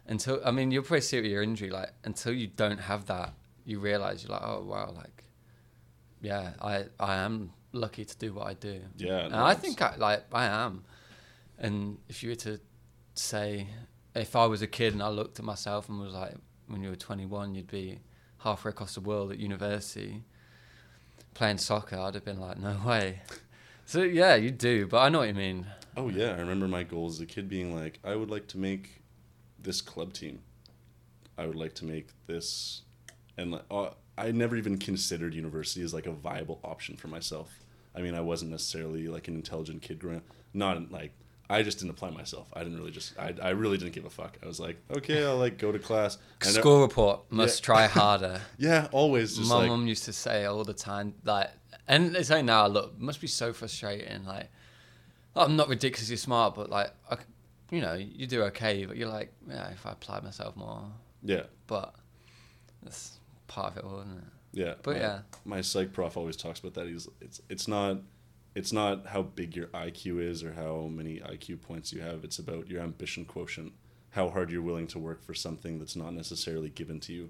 until 0.06 0.42
I 0.46 0.52
mean 0.52 0.72
you'll 0.72 0.84
probably 0.84 1.02
see 1.02 1.18
it 1.18 1.22
with 1.22 1.32
your 1.32 1.42
injury 1.44 1.70
like 1.70 1.92
until 2.04 2.34
you 2.34 2.48
don't 2.48 2.80
have 2.80 3.06
that 3.06 3.34
you 3.66 3.80
realize 3.80 4.24
you're 4.24 4.32
like 4.34 4.42
oh 4.44 4.64
wow 4.64 4.92
like 4.96 5.24
yeah 6.22 6.54
I 6.62 6.86
I 7.00 7.16
am 7.18 7.52
lucky 7.72 8.04
to 8.06 8.18
do 8.18 8.34
what 8.34 8.48
I 8.48 8.54
do 8.54 8.82
Yeah, 8.98 9.28
no, 9.30 9.46
I 9.46 9.54
think 9.54 9.82
I 9.82 9.96
like 9.96 10.26
I 10.34 10.46
am 10.46 10.84
and 11.58 11.98
if 12.08 12.24
you 12.24 12.30
were 12.30 12.36
to 12.36 12.60
say 13.14 13.68
if 14.16 14.36
I 14.36 14.46
was 14.46 14.62
a 14.62 14.68
kid 14.68 14.94
and 14.94 15.02
I 15.02 15.10
looked 15.10 15.40
at 15.40 15.46
myself 15.46 15.90
and 15.90 16.00
was 16.00 16.14
like 16.14 16.36
when 16.68 16.84
you 16.84 16.90
were 16.90 16.96
21 16.96 17.56
you'd 17.56 17.68
be 17.68 18.00
halfway 18.40 18.70
across 18.70 18.96
the 18.96 19.02
world 19.02 19.32
at 19.32 19.40
university 19.40 20.24
playing 21.34 21.58
soccer 21.58 21.98
I'd 21.98 22.16
have 22.16 22.26
been 22.26 22.40
like 22.40 22.58
no 22.58 22.80
way 22.86 23.22
so 23.86 24.02
yeah 24.04 24.36
you 24.36 24.52
do 24.52 24.88
but 24.88 25.00
I 25.00 25.10
know 25.10 25.20
what 25.20 25.28
you 25.28 25.34
mean 25.34 25.66
Oh 25.98 26.10
yeah, 26.10 26.34
I 26.34 26.40
remember 26.42 26.68
my 26.68 26.84
goal 26.84 27.08
as 27.08 27.20
a 27.20 27.26
kid 27.26 27.50
being 27.50 27.76
like, 27.76 28.00
I 28.04 28.16
would 28.16 28.30
like 28.30 28.46
to 28.50 28.60
make 28.60 29.02
this 29.60 29.82
club 29.82 30.14
team. 30.14 30.42
I 31.40 31.48
would 31.48 31.56
like 31.56 31.74
to 31.76 31.86
make 31.86 32.10
this, 32.28 32.84
and 33.36 33.54
like, 33.54 33.64
uh, 33.72 33.90
I 34.16 34.30
never 34.30 34.56
even 34.56 34.78
considered 34.78 35.34
university 35.34 35.84
as 35.84 35.96
like 35.96 36.06
a 36.06 36.12
viable 36.12 36.60
option 36.64 36.98
for 36.98 37.08
myself. 37.08 37.64
I 37.96 38.02
mean, 38.02 38.14
I 38.14 38.22
wasn't 38.22 38.52
necessarily 38.52 39.08
like 39.08 39.28
an 39.28 39.34
intelligent 39.34 39.82
kid 39.82 39.98
growing. 39.98 40.18
up. 40.18 40.24
Not 40.54 40.92
like 40.92 41.14
I 41.50 41.64
just 41.64 41.80
didn't 41.80 41.92
apply 41.92 42.10
myself. 42.10 42.48
I 42.54 42.64
didn't 42.64 42.78
really 42.78 42.92
just. 42.92 43.18
I, 43.18 43.34
I 43.42 43.50
really 43.52 43.78
didn't 43.78 43.94
give 43.94 44.04
a 44.06 44.10
fuck. 44.10 44.38
I 44.44 44.48
was 44.48 44.60
like, 44.60 44.78
okay, 44.98 45.26
I'll 45.26 45.38
like 45.38 45.58
go 45.58 45.72
to 45.72 45.80
class. 45.80 46.18
And 46.42 46.52
School 46.52 46.82
report 46.82 47.32
must 47.32 47.62
Yeah. 47.62 47.66
try 47.66 47.88
harder. 48.02 48.42
yeah, 48.58 48.88
always 48.92 49.38
just 49.38 49.50
My 49.50 49.58
like 49.60 49.70
mum 49.70 49.88
used 49.88 50.04
to 50.06 50.14
say 50.14 50.46
all 50.46 50.64
the 50.66 50.74
time, 50.74 51.14
like, 51.24 51.50
and 51.88 52.16
it's 52.18 52.30
like 52.30 52.44
now, 52.44 52.68
look, 52.68 53.00
must 53.00 53.22
be 53.22 53.28
so 53.28 53.54
frustrating. 53.54 54.26
Like, 54.26 54.50
I'm 55.36 55.56
not 55.56 55.70
ridiculously 55.70 56.18
smart, 56.18 56.54
but 56.56 56.70
like, 56.70 56.92
I, 57.10 57.18
you 57.72 57.80
know, 57.82 57.94
you 57.94 58.28
do 58.28 58.44
okay, 58.44 58.86
but 58.86 58.98
you're 58.98 59.08
like, 59.10 59.32
yeah, 59.48 59.70
if 59.70 59.86
I 59.86 59.92
applied 59.92 60.24
myself 60.24 60.56
more, 60.58 60.84
yeah, 61.24 61.44
but 61.68 61.96
that's 62.84 63.20
part 63.48 63.72
of 63.74 63.78
it 63.78 63.84
all, 63.86 64.00
isn't 64.02 64.18
it? 64.18 64.24
yeah. 64.54 64.74
But 64.84 64.96
my- 64.96 65.02
yeah. 65.02 65.20
my 65.46 65.62
psych 65.62 65.94
prof 65.94 66.18
always 66.18 66.36
talks 66.36 66.60
about 66.60 66.74
that. 66.74 66.88
He's 66.88 67.08
it's 67.22 67.42
it's 67.50 67.68
not 67.70 67.98
it's 68.58 68.74
not 68.74 69.06
how 69.06 69.22
big 69.22 69.56
your 69.56 69.68
IQ 69.68 70.20
is 70.20 70.44
or 70.44 70.54
how 70.54 70.88
many 70.92 71.20
IQ 71.20 71.62
points 71.62 71.94
you 71.94 72.02
have. 72.02 72.24
It's 72.24 72.40
about 72.40 72.68
your 72.68 72.82
ambition 72.82 73.24
quotient, 73.24 73.72
how 74.10 74.30
hard 74.32 74.50
you're 74.50 74.64
willing 74.64 74.88
to 74.88 75.00
work 75.00 75.24
for 75.24 75.36
something 75.36 75.78
that's 75.78 75.96
not 75.96 76.16
necessarily 76.16 76.70
given 76.70 77.00
to 77.02 77.14
you. 77.14 77.30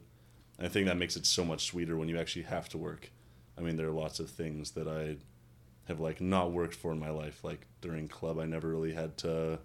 And 0.58 0.66
I 0.66 0.70
think 0.70 0.88
that 0.88 0.96
makes 0.96 1.18
it 1.18 1.26
so 1.26 1.44
much 1.44 1.66
sweeter 1.66 1.98
when 1.98 2.08
you 2.08 2.18
actually 2.18 2.44
have 2.44 2.70
to 2.70 2.78
work. 2.78 3.12
I 3.58 3.62
mean, 3.62 3.76
there 3.76 3.90
are 3.90 3.92
lots 3.92 4.22
of 4.22 4.30
things 4.30 4.72
that 4.72 4.88
I 4.88 5.18
have 5.90 6.00
like 6.00 6.22
not 6.22 6.54
worked 6.54 6.76
for 6.76 6.94
in 6.94 7.00
my 7.00 7.10
life. 7.10 7.44
Like 7.44 7.68
during 7.82 8.08
club, 8.08 8.40
I 8.40 8.46
never 8.46 8.70
really 8.70 8.94
had 8.94 9.18
to 9.18 9.60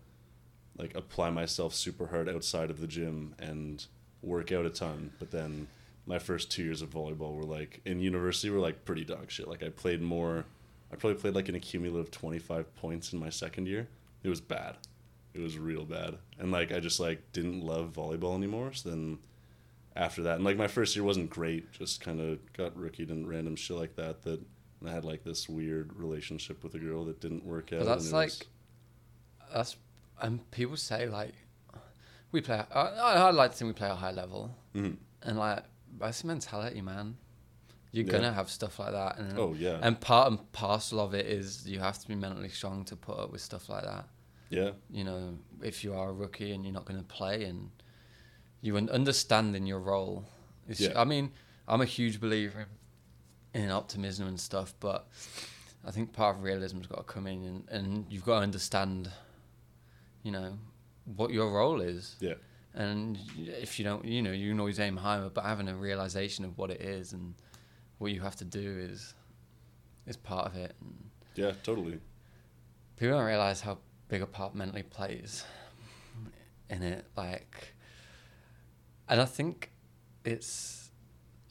like 0.77 0.97
apply 0.97 1.31
myself 1.31 1.75
super 1.75 2.09
hard 2.09 2.29
outside 2.29 2.71
of 2.71 2.81
the 2.81 2.89
gym 2.89 3.37
and 3.39 3.87
work 4.21 4.51
out 4.51 4.67
a 4.67 4.71
ton. 4.71 5.13
But 5.21 5.31
then 5.31 5.69
my 6.07 6.19
first 6.19 6.51
two 6.51 6.65
years 6.65 6.83
of 6.83 6.91
volleyball 6.91 7.37
were 7.37 7.45
like 7.45 7.83
in 7.85 8.01
university 8.01 8.51
were 8.51 8.59
like 8.59 8.85
pretty 8.85 9.05
dog 9.05 9.31
shit. 9.31 9.47
Like 9.47 9.63
I 9.63 9.69
played 9.69 10.03
more. 10.03 10.45
I 10.93 10.97
probably 10.97 11.19
played 11.19 11.35
like 11.35 11.49
an 11.49 11.55
accumulative 11.55 12.11
twenty 12.11 12.39
five 12.39 12.75
points 12.77 13.13
in 13.13 13.19
my 13.19 13.31
second 13.31 13.67
year. 13.67 13.89
It 14.23 14.29
was 14.29 14.41
bad. 14.41 14.77
It 15.35 15.41
was 15.41 15.57
real 15.59 15.85
bad. 15.85 16.19
And 16.39 16.53
like 16.53 16.71
I 16.73 16.81
just 16.81 17.01
like 17.01 17.33
didn't 17.33 17.63
love 17.65 17.93
volleyball 17.97 18.37
anymore. 18.37 18.73
So 18.75 18.91
then 18.91 19.19
after 19.97 20.23
that, 20.25 20.37
and 20.37 20.45
like 20.45 20.57
my 20.57 20.69
first 20.69 20.95
year 20.95 21.05
wasn't 21.05 21.31
great. 21.31 21.73
Just 21.73 22.01
kind 22.03 22.21
of 22.21 22.39
got 22.53 22.77
rookied 22.77 23.11
and 23.11 23.27
random 23.29 23.57
shit 23.57 23.77
like 23.77 23.97
that. 23.97 24.23
That 24.23 24.41
and 24.81 24.91
I 24.91 24.93
had 24.93 25.05
like 25.05 25.25
this 25.25 25.49
weird 25.49 25.95
relationship 25.97 26.63
with 26.63 26.75
a 26.75 26.79
girl 26.79 27.05
that 27.07 27.21
didn't 27.21 27.45
work 27.45 27.73
out. 27.73 27.81
But 27.81 27.85
that's 27.87 28.05
and 28.05 28.13
like, 28.13 28.29
was- 28.29 28.45
that's, 29.55 29.77
and 30.21 30.51
people 30.51 30.77
say 30.77 31.07
like, 31.09 31.33
we 32.33 32.41
play. 32.41 32.63
I, 32.75 32.81
I 32.81 33.13
I 33.15 33.31
like 33.31 33.53
to 33.53 33.57
think 33.57 33.69
we 33.69 33.73
play 33.75 33.89
a 33.91 33.95
high 33.95 34.11
level, 34.13 34.55
Mhm. 34.75 34.97
and 35.23 35.39
like 35.39 35.65
that's 35.99 36.25
mentality, 36.25 36.81
man. 36.81 37.17
You're 37.93 38.07
Yeah. 38.07 38.13
gonna 38.13 38.33
have 38.33 38.51
stuff 38.51 38.79
like 38.79 38.93
that, 38.93 39.19
and 39.19 39.39
Oh 39.39 39.53
yeah, 39.55 39.79
And 39.83 40.01
part 40.01 40.29
and 40.31 40.53
parcel 40.53 40.99
of 40.99 41.15
it 41.15 41.27
is 41.27 41.69
you 41.69 41.79
have 41.79 41.99
to 41.99 42.09
be 42.09 42.15
mentally 42.15 42.49
strong 42.49 42.85
to 42.87 42.97
put 42.97 43.19
up 43.19 43.31
with 43.31 43.41
stuff 43.43 43.69
like 43.69 43.85
that. 43.85 44.09
yeah, 44.49 44.73
You 44.91 45.05
know, 45.05 45.39
if 45.63 45.85
you 45.85 45.95
are 45.95 46.09
a 46.11 46.13
rookie 46.13 46.53
and 46.53 46.65
you're 46.65 46.75
not 46.75 46.85
going 46.87 46.99
to 47.01 47.07
play 47.07 47.45
and 47.45 47.71
you 48.63 48.77
un- 48.77 48.89
understanding 48.91 49.67
your 49.67 49.81
role. 49.81 50.25
Yeah. 50.69 50.93
I 51.01 51.05
mean, 51.05 51.33
I'm 51.69 51.81
a 51.81 51.87
huge 51.87 52.21
believer 52.21 52.67
in 53.55 53.71
optimism 53.71 54.27
and 54.29 54.39
stuff, 54.41 54.75
but 54.81 55.09
I 55.85 55.91
think 55.91 56.13
part 56.13 56.37
of 56.37 56.43
realism's 56.43 56.87
got 56.87 56.97
to 57.07 57.13
come 57.15 57.27
in 57.27 57.45
and, 57.45 57.69
and 57.69 58.07
you've 58.11 58.25
got 58.25 58.37
to 58.39 58.43
understand, 58.43 59.11
you 60.23 60.33
know, 60.33 60.59
what 61.17 61.31
your 61.33 61.51
role 61.53 61.81
is. 61.81 62.17
yeah, 62.21 62.35
And 62.75 63.19
if 63.37 63.79
you 63.79 63.85
don't, 63.85 64.05
you 64.05 64.23
know, 64.23 64.33
you 64.33 64.51
can 64.51 64.61
always 64.61 64.79
aim 64.81 64.97
higher, 64.97 65.29
but 65.29 65.45
having 65.45 65.69
a 65.69 65.75
realization 65.77 66.45
of 66.45 66.57
what 66.57 66.71
it 66.71 66.81
is 66.81 67.13
and 67.13 67.35
what 68.03 68.13
you 68.13 68.21
have 68.21 68.37
to 68.37 68.45
do 68.45 68.79
is 68.91 69.15
is 70.07 70.17
part 70.17 70.47
of 70.47 70.57
it. 70.57 70.75
And 70.81 71.11
yeah, 71.37 71.53
totally. 71.63 72.01
people 72.97 73.17
don't 73.17 73.25
realize 73.27 73.61
how 73.61 73.79
big 74.09 74.21
a 74.23 74.27
part 74.27 74.55
mentally 74.55 74.83
plays 74.83 75.45
in 76.69 76.83
it. 76.83 77.07
Like, 77.17 77.75
and 79.09 79.21
I 79.21 79.25
think 79.25 79.71
it's. 80.25 80.91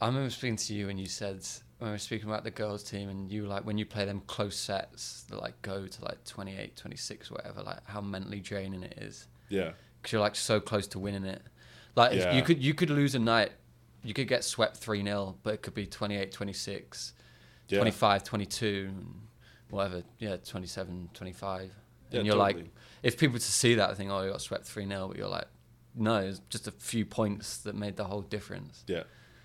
I 0.00 0.06
remember 0.06 0.30
speaking 0.30 0.56
to 0.56 0.74
you 0.74 0.88
and 0.88 0.98
you 0.98 1.06
said 1.06 1.46
when 1.78 1.88
we 1.90 1.94
were 1.94 1.98
speaking 1.98 2.28
about 2.28 2.42
the 2.44 2.50
girls 2.50 2.82
team 2.82 3.08
and 3.08 3.30
you 3.30 3.46
like 3.46 3.64
when 3.64 3.78
you 3.78 3.86
play 3.86 4.04
them 4.04 4.20
close 4.26 4.56
sets 4.56 5.22
that 5.30 5.40
like 5.40 5.60
go 5.62 5.86
to 5.86 6.04
like 6.04 6.24
28 6.24 6.76
26 6.76 7.30
whatever 7.30 7.62
like 7.62 7.78
how 7.86 8.00
mentally 8.00 8.40
draining 8.40 8.82
it 8.82 8.98
is 8.98 9.28
Yeah. 9.48 9.70
because 10.00 10.10
you're 10.12 10.20
like 10.20 10.34
so 10.34 10.58
close 10.58 10.88
to 10.88 10.98
winning 10.98 11.24
it 11.24 11.40
like 11.94 12.12
if 12.14 12.18
Yeah. 12.24 12.34
you 12.34 12.42
could 12.42 12.60
you 12.60 12.74
could 12.74 12.90
lose 12.90 13.14
a 13.14 13.20
night 13.20 13.52
you 14.04 14.14
could 14.14 14.28
get 14.28 14.44
swept 14.44 14.80
3-0 14.80 15.36
but 15.42 15.54
it 15.54 15.62
could 15.62 15.74
be 15.74 15.86
28 15.86 16.32
26 16.32 17.12
Yeah. 17.68 17.78
25 17.78 18.24
22 18.24 18.90
whatever 19.70 20.02
yeah 20.18 20.36
27 20.36 21.10
25 21.14 21.60
and 21.62 21.70
Yeah, 22.10 22.20
you're 22.22 22.34
like 22.36 22.58
if 23.02 23.16
people 23.18 23.38
to 23.38 23.44
see 23.44 23.74
that 23.76 23.96
think 23.96 24.10
oh 24.10 24.22
you 24.22 24.30
got 24.32 24.40
swept 24.42 24.64
3-0 24.64 25.08
but 25.08 25.16
you're 25.16 25.28
like 25.28 25.46
no 25.94 26.16
it's 26.18 26.40
just 26.50 26.66
a 26.66 26.70
few 26.72 27.04
points 27.06 27.58
that 27.58 27.74
made 27.74 27.96
the 27.96 28.04
whole 28.04 28.22
difference 28.22 28.84
Yeah. 28.86 29.04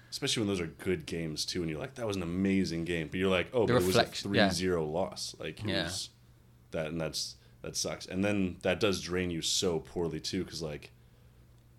Especially 0.10 0.40
when 0.42 0.48
those 0.48 0.62
are 0.62 0.68
good 0.68 1.06
games 1.06 1.44
too, 1.46 1.62
and 1.62 1.70
you're 1.70 1.82
like, 1.82 1.96
that 1.96 2.08
was 2.08 2.16
an 2.16 2.24
amazing 2.24 2.86
game. 2.86 3.10
But 3.10 3.20
you're 3.20 3.30
like, 3.30 3.50
oh, 3.52 3.66
The 3.68 3.74
but 3.74 3.82
it 3.82 3.86
was 3.86 3.96
a 3.98 4.00
reflection- 4.00 4.34
yeah. 4.34 4.48
3-0 4.48 4.90
loss. 4.90 5.36
Like 5.38 5.60
it 5.60 5.68
Yeah. 5.70 5.84
was 5.84 6.10
that, 6.72 6.88
and 6.88 7.00
that's 7.00 7.36
that 7.62 7.76
sucks. 7.76 8.06
And 8.06 8.24
then 8.24 8.56
that 8.62 8.80
does 8.80 9.02
drain 9.02 9.30
you 9.32 9.42
so 9.42 9.80
poorly 9.82 10.22
too, 10.22 10.46
because 10.46 10.62
like, 10.62 10.92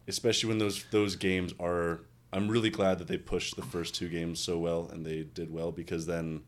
especially 0.06 0.49
when 0.50 0.58
those 0.58 0.85
those 0.90 1.16
games 1.16 1.54
are. 1.58 2.00
I'm 2.32 2.49
really 2.49 2.70
glad 2.70 2.99
that 2.99 3.08
they 3.08 3.16
pushed 3.16 3.56
the 3.56 3.62
first 3.62 3.94
two 3.94 4.08
games 4.08 4.38
so 4.38 4.58
well, 4.58 4.88
and 4.92 5.04
they 5.04 5.23
did 5.23 5.52
well 5.52 5.73
because 5.73 6.06
then 6.06 6.42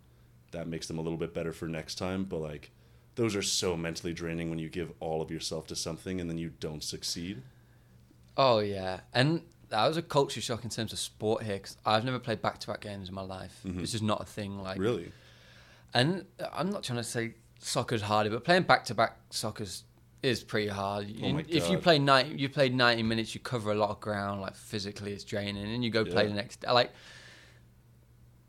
that 0.53 0.67
makes 0.67 0.87
them 0.87 0.99
a 0.99 1.03
little 1.03 1.19
bit 1.19 1.33
better 1.33 1.53
for 1.53 1.69
next 1.69 1.95
time. 1.97 2.25
But 2.25 2.39
like, 2.39 2.71
those 3.15 3.35
are 3.35 3.43
so 3.43 3.77
mentally 3.77 4.13
draining 4.13 4.51
when 4.51 4.59
you 4.59 4.69
give 4.69 4.93
all 5.01 5.23
of 5.23 5.31
yourself 5.31 5.67
to 5.69 5.77
something 5.77 6.21
and 6.21 6.29
then 6.29 6.39
you 6.39 6.51
don't 6.61 6.83
succeed. 6.83 7.43
Oh 8.37 8.59
yeah, 8.59 9.01
and 9.15 9.43
that 9.71 9.87
was 9.87 9.97
a 9.97 10.03
culture 10.03 10.41
shock 10.41 10.65
in 10.65 10.71
terms 10.71 10.93
of 10.93 10.99
sport 10.99 11.43
here 11.45 11.57
because 11.57 11.77
I've 11.87 12.05
never 12.05 12.19
played 12.19 12.43
back 12.43 12.59
to 12.59 12.67
back 12.67 12.81
games 12.81 13.09
in 13.09 13.15
my 13.15 13.23
life. 13.23 13.61
Mm-hmm. 13.65 13.81
It's 13.81 13.93
just 13.93 14.05
not 14.05 14.21
a 14.21 14.25
thing. 14.25 14.61
Like 14.63 14.79
Really? 14.79 15.13
and 15.95 16.27
I'm 16.53 16.71
not 16.71 16.83
trying 16.83 16.99
to 16.99 17.05
say 17.05 17.35
soccer's 17.59 18.03
harder, 18.03 18.31
but 18.31 18.45
playing 18.45 18.63
back 18.65 18.85
to 18.87 18.95
back 18.95 19.17
soccer's 19.31 19.85
is 20.23 20.43
pretty 20.45 20.69
hard. 20.69 21.07
Oh 21.23 21.41
if 21.49 21.71
you 21.71 21.79
play 21.79 21.99
ninety, 21.99 22.37
you 22.37 22.49
play 22.49 22.69
ninety 22.69 23.03
minutes, 23.03 23.35
you 23.35 23.41
cover 23.41 23.73
a 23.73 23.75
lot 23.75 23.91
of 23.91 24.01
ground. 24.01 24.41
Like 24.41 24.55
physically, 24.57 25.13
it's 25.13 25.25
draining, 25.25 25.73
and 25.75 25.83
you 25.85 25.91
go 25.91 26.05
play 26.05 26.27
the 26.27 26.35
next. 26.35 26.65
Like 26.65 26.93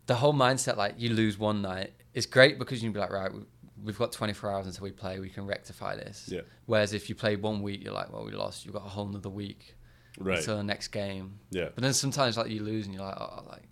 the 0.07 0.15
whole 0.15 0.33
mindset, 0.33 0.77
like 0.77 0.95
you 0.97 1.09
lose 1.13 1.37
one 1.37 1.61
night, 1.61 1.93
It's 2.13 2.25
great 2.25 2.59
because 2.59 2.83
you'd 2.83 2.91
be 2.91 2.99
like, 2.99 3.11
right, 3.11 3.33
we- 3.33 3.45
we've 3.83 3.97
got 3.97 4.11
24 4.11 4.51
hours 4.51 4.67
until 4.67 4.83
we 4.83 4.91
play, 4.91 5.19
we 5.21 5.29
can 5.29 5.45
rectify 5.45 5.95
this. 5.95 6.27
Yeah. 6.29 6.41
Whereas 6.65 6.91
if 6.93 7.07
you 7.07 7.15
play 7.15 7.37
one 7.37 7.61
week, 7.61 7.81
you're 7.83 7.93
like, 7.93 8.11
well, 8.11 8.25
we 8.25 8.31
lost. 8.31 8.65
You've 8.65 8.73
got 8.73 8.85
a 8.85 8.89
whole 8.89 9.07
nother 9.07 9.29
week 9.29 9.75
Right. 10.19 10.37
until 10.39 10.57
the 10.57 10.63
next 10.63 10.89
game. 10.89 11.39
Yeah. 11.51 11.69
But 11.73 11.81
then 11.83 11.93
sometimes 11.93 12.35
like 12.37 12.49
you 12.49 12.61
lose 12.63 12.85
and 12.85 12.93
you're 12.93 13.05
like, 13.05 13.15
oh, 13.17 13.45
like 13.47 13.63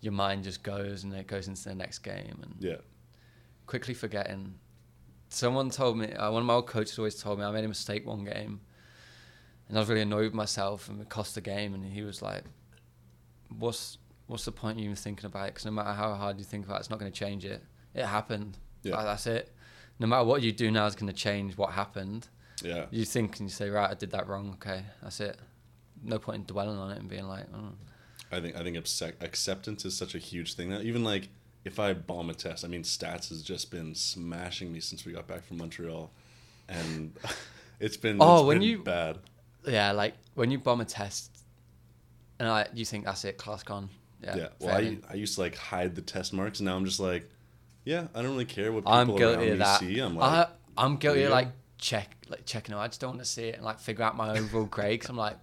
your 0.00 0.12
mind 0.12 0.44
just 0.44 0.62
goes 0.62 1.02
and 1.02 1.12
it 1.14 1.26
goes 1.26 1.48
into 1.48 1.64
the 1.64 1.74
next 1.74 1.98
game 1.98 2.38
and 2.42 2.54
Yeah. 2.60 2.76
quickly 3.66 3.92
forgetting. 3.94 4.54
Someone 5.34 5.68
told 5.70 5.98
me, 5.98 6.12
uh, 6.12 6.30
one 6.30 6.42
of 6.42 6.46
my 6.46 6.54
old 6.54 6.68
coaches 6.68 6.96
always 6.96 7.16
told 7.16 7.40
me 7.40 7.44
I 7.44 7.50
made 7.50 7.64
a 7.64 7.68
mistake 7.68 8.06
one 8.06 8.24
game, 8.24 8.60
and 9.68 9.76
I 9.76 9.80
was 9.80 9.88
really 9.88 10.02
annoyed 10.02 10.26
with 10.26 10.34
myself 10.34 10.88
and 10.88 11.00
it 11.00 11.08
cost 11.08 11.34
the 11.34 11.40
game. 11.40 11.74
And 11.74 11.84
he 11.84 12.02
was 12.02 12.22
like, 12.22 12.44
"What's 13.48 13.98
what's 14.28 14.44
the 14.44 14.52
point 14.52 14.78
you 14.78 14.84
even 14.84 14.96
thinking 14.96 15.26
about 15.26 15.48
it? 15.48 15.54
Because 15.54 15.64
no 15.64 15.72
matter 15.72 15.92
how 15.92 16.14
hard 16.14 16.38
you 16.38 16.44
think 16.44 16.64
about 16.64 16.76
it, 16.76 16.80
it's 16.80 16.90
not 16.90 17.00
going 17.00 17.10
to 17.10 17.18
change 17.18 17.44
it. 17.44 17.62
It 17.94 18.04
happened. 18.04 18.58
Yeah. 18.82 18.96
Like, 18.96 19.06
that's 19.06 19.26
it. 19.26 19.52
No 19.98 20.06
matter 20.06 20.24
what 20.24 20.42
you 20.42 20.52
do 20.52 20.70
now 20.70 20.86
is 20.86 20.94
going 20.94 21.12
to 21.12 21.18
change 21.18 21.56
what 21.56 21.72
happened. 21.72 22.28
Yeah. 22.62 22.86
You 22.90 23.04
think 23.04 23.40
and 23.40 23.48
you 23.48 23.52
say, 23.52 23.70
right, 23.70 23.90
I 23.90 23.94
did 23.94 24.12
that 24.12 24.28
wrong. 24.28 24.52
Okay, 24.54 24.82
that's 25.02 25.18
it. 25.18 25.36
No 26.02 26.18
point 26.18 26.38
in 26.38 26.44
dwelling 26.44 26.78
on 26.78 26.90
it 26.92 26.98
and 26.98 27.08
being 27.08 27.26
like, 27.26 27.46
oh. 27.52 27.72
I 28.30 28.40
think 28.40 28.56
I 28.56 28.62
think 28.62 28.76
accept- 28.76 29.22
acceptance 29.22 29.84
is 29.84 29.96
such 29.96 30.14
a 30.14 30.18
huge 30.18 30.54
thing 30.54 30.70
now. 30.70 30.80
Even 30.80 31.02
like 31.02 31.28
if 31.64 31.78
I 31.80 31.92
bomb 31.94 32.30
a 32.30 32.34
test, 32.34 32.64
I 32.64 32.68
mean, 32.68 32.82
stats 32.82 33.28
has 33.30 33.42
just 33.42 33.70
been 33.70 33.94
smashing 33.94 34.72
me 34.72 34.80
since 34.80 35.04
we 35.06 35.12
got 35.12 35.26
back 35.26 35.44
from 35.44 35.58
Montreal, 35.58 36.10
and 36.68 37.12
it's 37.80 37.96
been 37.96 38.18
Oh, 38.20 38.38
it's 38.38 38.46
when 38.46 38.58
been 38.58 38.68
you- 38.68 38.78
bad. 38.82 39.18
yeah, 39.66 39.92
like 39.92 40.14
when 40.34 40.50
you 40.50 40.58
bomb 40.58 40.80
a 40.80 40.84
test, 40.84 41.30
and 42.38 42.48
I, 42.48 42.66
you 42.74 42.84
think 42.84 43.04
that's 43.04 43.24
it, 43.24 43.38
class 43.38 43.62
gone. 43.62 43.88
Yeah. 44.22 44.36
Yeah. 44.36 44.48
Well, 44.60 44.76
I. 44.76 44.98
I 45.10 45.14
used 45.14 45.34
to 45.36 45.40
like 45.42 45.56
hide 45.56 45.94
the 45.94 46.02
test 46.02 46.32
marks, 46.32 46.60
and 46.60 46.66
now 46.66 46.76
I'm 46.76 46.84
just 46.84 47.00
like, 47.00 47.28
yeah, 47.84 48.06
I 48.14 48.22
don't 48.22 48.32
really 48.32 48.44
care 48.46 48.72
what 48.72 48.80
people 48.84 48.92
I'm 48.92 49.08
around 49.10 49.18
guilty 49.18 49.44
me 49.46 49.48
of 49.50 49.58
that. 49.58 49.80
see. 49.80 49.98
I'm 49.98 50.16
like, 50.16 50.30
I, 50.30 50.46
I'm 50.76 50.96
guilty 50.96 51.22
of 51.24 51.30
like 51.32 51.48
check, 51.78 52.14
like 52.28 52.46
checking. 52.46 52.74
I 52.74 52.86
just 52.88 53.00
don't 53.00 53.10
want 53.10 53.20
to 53.20 53.26
see 53.28 53.44
it 53.48 53.56
and 53.56 53.64
like 53.64 53.78
figure 53.78 54.04
out 54.04 54.16
my 54.16 54.30
overall 54.38 54.64
grade. 54.64 55.00
Cause 55.00 55.10
I'm 55.10 55.16
like, 55.16 55.36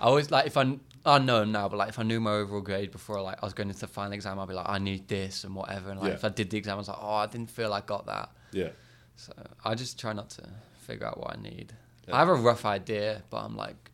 I 0.00 0.04
always 0.06 0.30
like 0.30 0.46
if 0.46 0.56
I, 0.56 0.76
I 1.06 1.18
know 1.18 1.44
now, 1.44 1.68
but 1.68 1.76
like 1.76 1.88
if 1.90 1.98
I 1.98 2.02
knew 2.02 2.20
my 2.20 2.32
overall 2.32 2.60
grade 2.60 2.90
before, 2.90 3.20
like 3.22 3.38
I 3.42 3.46
was 3.46 3.54
going 3.54 3.68
into 3.68 3.80
the 3.80 3.86
final 3.86 4.12
exam, 4.12 4.38
I'd 4.40 4.48
be 4.48 4.54
like, 4.54 4.68
I 4.68 4.78
need 4.78 5.06
this 5.08 5.44
and 5.44 5.54
whatever. 5.54 5.90
And 5.90 6.00
like 6.00 6.08
Yeah. 6.08 6.14
if 6.14 6.24
I 6.24 6.28
did 6.30 6.50
the 6.50 6.58
exam, 6.58 6.74
I 6.74 6.78
was 6.78 6.88
like, 6.88 6.98
oh, 7.00 7.14
I 7.14 7.26
didn't 7.26 7.50
feel 7.50 7.72
I 7.72 7.80
got 7.80 8.06
that. 8.06 8.30
yeah, 8.52 8.70
So 9.14 9.32
I 9.64 9.74
just 9.74 9.98
try 10.00 10.12
not 10.12 10.30
to 10.30 10.42
figure 10.86 11.06
out 11.06 11.18
what 11.18 11.36
I 11.38 11.40
need. 11.40 11.72
Yeah. 12.08 12.16
I 12.16 12.18
have 12.18 12.28
a 12.28 12.34
rough 12.34 12.64
idea, 12.64 13.22
but 13.30 13.38
I'm 13.38 13.56
like, 13.56 13.90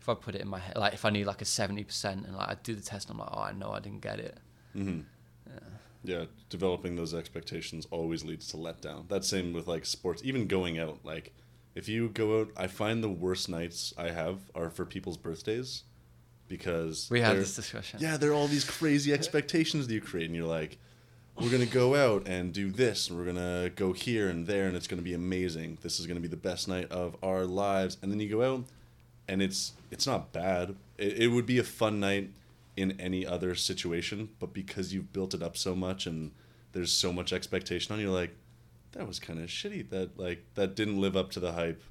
if 0.00 0.08
I 0.08 0.14
put 0.14 0.34
it 0.34 0.40
in 0.40 0.48
my 0.48 0.58
head, 0.58 0.76
like 0.76 0.94
if 0.94 1.04
I 1.04 1.10
need 1.10 1.24
like 1.26 1.42
a 1.42 1.46
seventy 1.46 1.84
percent, 1.84 2.26
and 2.26 2.34
like 2.36 2.48
I 2.48 2.56
do 2.62 2.74
the 2.74 2.82
test, 2.82 3.08
and 3.08 3.14
I'm 3.18 3.20
like, 3.26 3.36
oh, 3.36 3.40
I 3.42 3.52
know 3.52 3.70
I 3.72 3.80
didn't 3.80 4.00
get 4.00 4.18
it. 4.18 4.38
hmm 4.72 5.00
yeah. 6.02 6.24
Developing 6.50 6.96
those 6.96 7.14
expectations 7.14 7.86
always 7.90 8.24
leads 8.24 8.46
to 8.48 8.56
letdown. 8.58 9.08
That 9.08 9.24
same 9.24 9.52
with 9.54 9.66
like 9.66 9.86
sports. 9.86 10.20
Even 10.24 10.46
going 10.46 10.78
out, 10.78 10.98
like 11.04 11.32
if 11.74 11.88
you 11.88 12.08
go 12.10 12.40
out, 12.40 12.48
I 12.56 12.66
find 12.66 13.02
the 13.02 13.08
worst 13.08 13.48
nights 13.48 13.94
I 13.96 14.10
have 14.10 14.40
are 14.54 14.68
for 14.70 14.84
people's 14.84 15.16
birthdays, 15.16 15.84
because 16.48 17.08
We 17.10 17.20
had 17.20 17.36
this 17.36 17.54
discussion. 17.56 18.00
Yeah, 18.00 18.16
there 18.16 18.30
are 18.30 18.34
all 18.34 18.48
these 18.48 18.64
crazy 18.64 19.12
expectations 19.12 19.86
that 19.86 19.94
you 19.94 20.00
create, 20.00 20.26
and 20.26 20.36
you're 20.36 20.46
like, 20.46 20.78
we're 21.40 21.50
gonna 21.50 21.66
go 21.66 21.94
out 21.94 22.28
and 22.28 22.52
do 22.52 22.70
this, 22.70 23.08
and 23.08 23.18
we're 23.18 23.24
gonna 23.24 23.70
go 23.74 23.92
here 23.92 24.28
and 24.28 24.46
there, 24.46 24.66
and 24.66 24.76
it's 24.76 24.86
gonna 24.86 25.02
be 25.02 25.14
amazing. 25.14 25.78
This 25.82 25.98
is 25.98 26.06
gonna 26.06 26.20
be 26.20 26.28
the 26.28 26.36
best 26.36 26.68
night 26.68 26.90
of 26.92 27.16
our 27.22 27.44
lives. 27.44 27.96
And 28.02 28.12
then 28.12 28.20
you 28.20 28.28
go 28.28 28.42
out, 28.42 28.64
and 29.26 29.42
it's 29.42 29.72
it's 29.90 30.06
not 30.06 30.32
bad. 30.32 30.76
It, 30.98 31.22
it 31.22 31.28
would 31.28 31.46
be 31.46 31.58
a 31.58 31.64
fun 31.64 31.98
night 31.98 32.30
in 32.76 33.00
any 33.00 33.26
other 33.26 33.54
situation, 33.54 34.30
but 34.38 34.52
because 34.52 34.92
you've 34.92 35.12
built 35.12 35.34
it 35.34 35.42
up 35.42 35.56
so 35.56 35.74
much 35.74 36.06
and 36.06 36.32
there's 36.72 36.92
so 36.92 37.12
much 37.12 37.32
expectation 37.32 37.94
on 37.94 38.00
you, 38.00 38.10
like, 38.10 38.34
that 38.92 39.06
was 39.06 39.20
kind 39.20 39.38
of 39.38 39.46
shitty. 39.46 39.88
That 39.90 40.18
like 40.18 40.44
that 40.54 40.76
didn't 40.76 41.00
live 41.00 41.16
up 41.16 41.30
to 41.32 41.40
the 41.40 41.52
hype, 41.52 41.82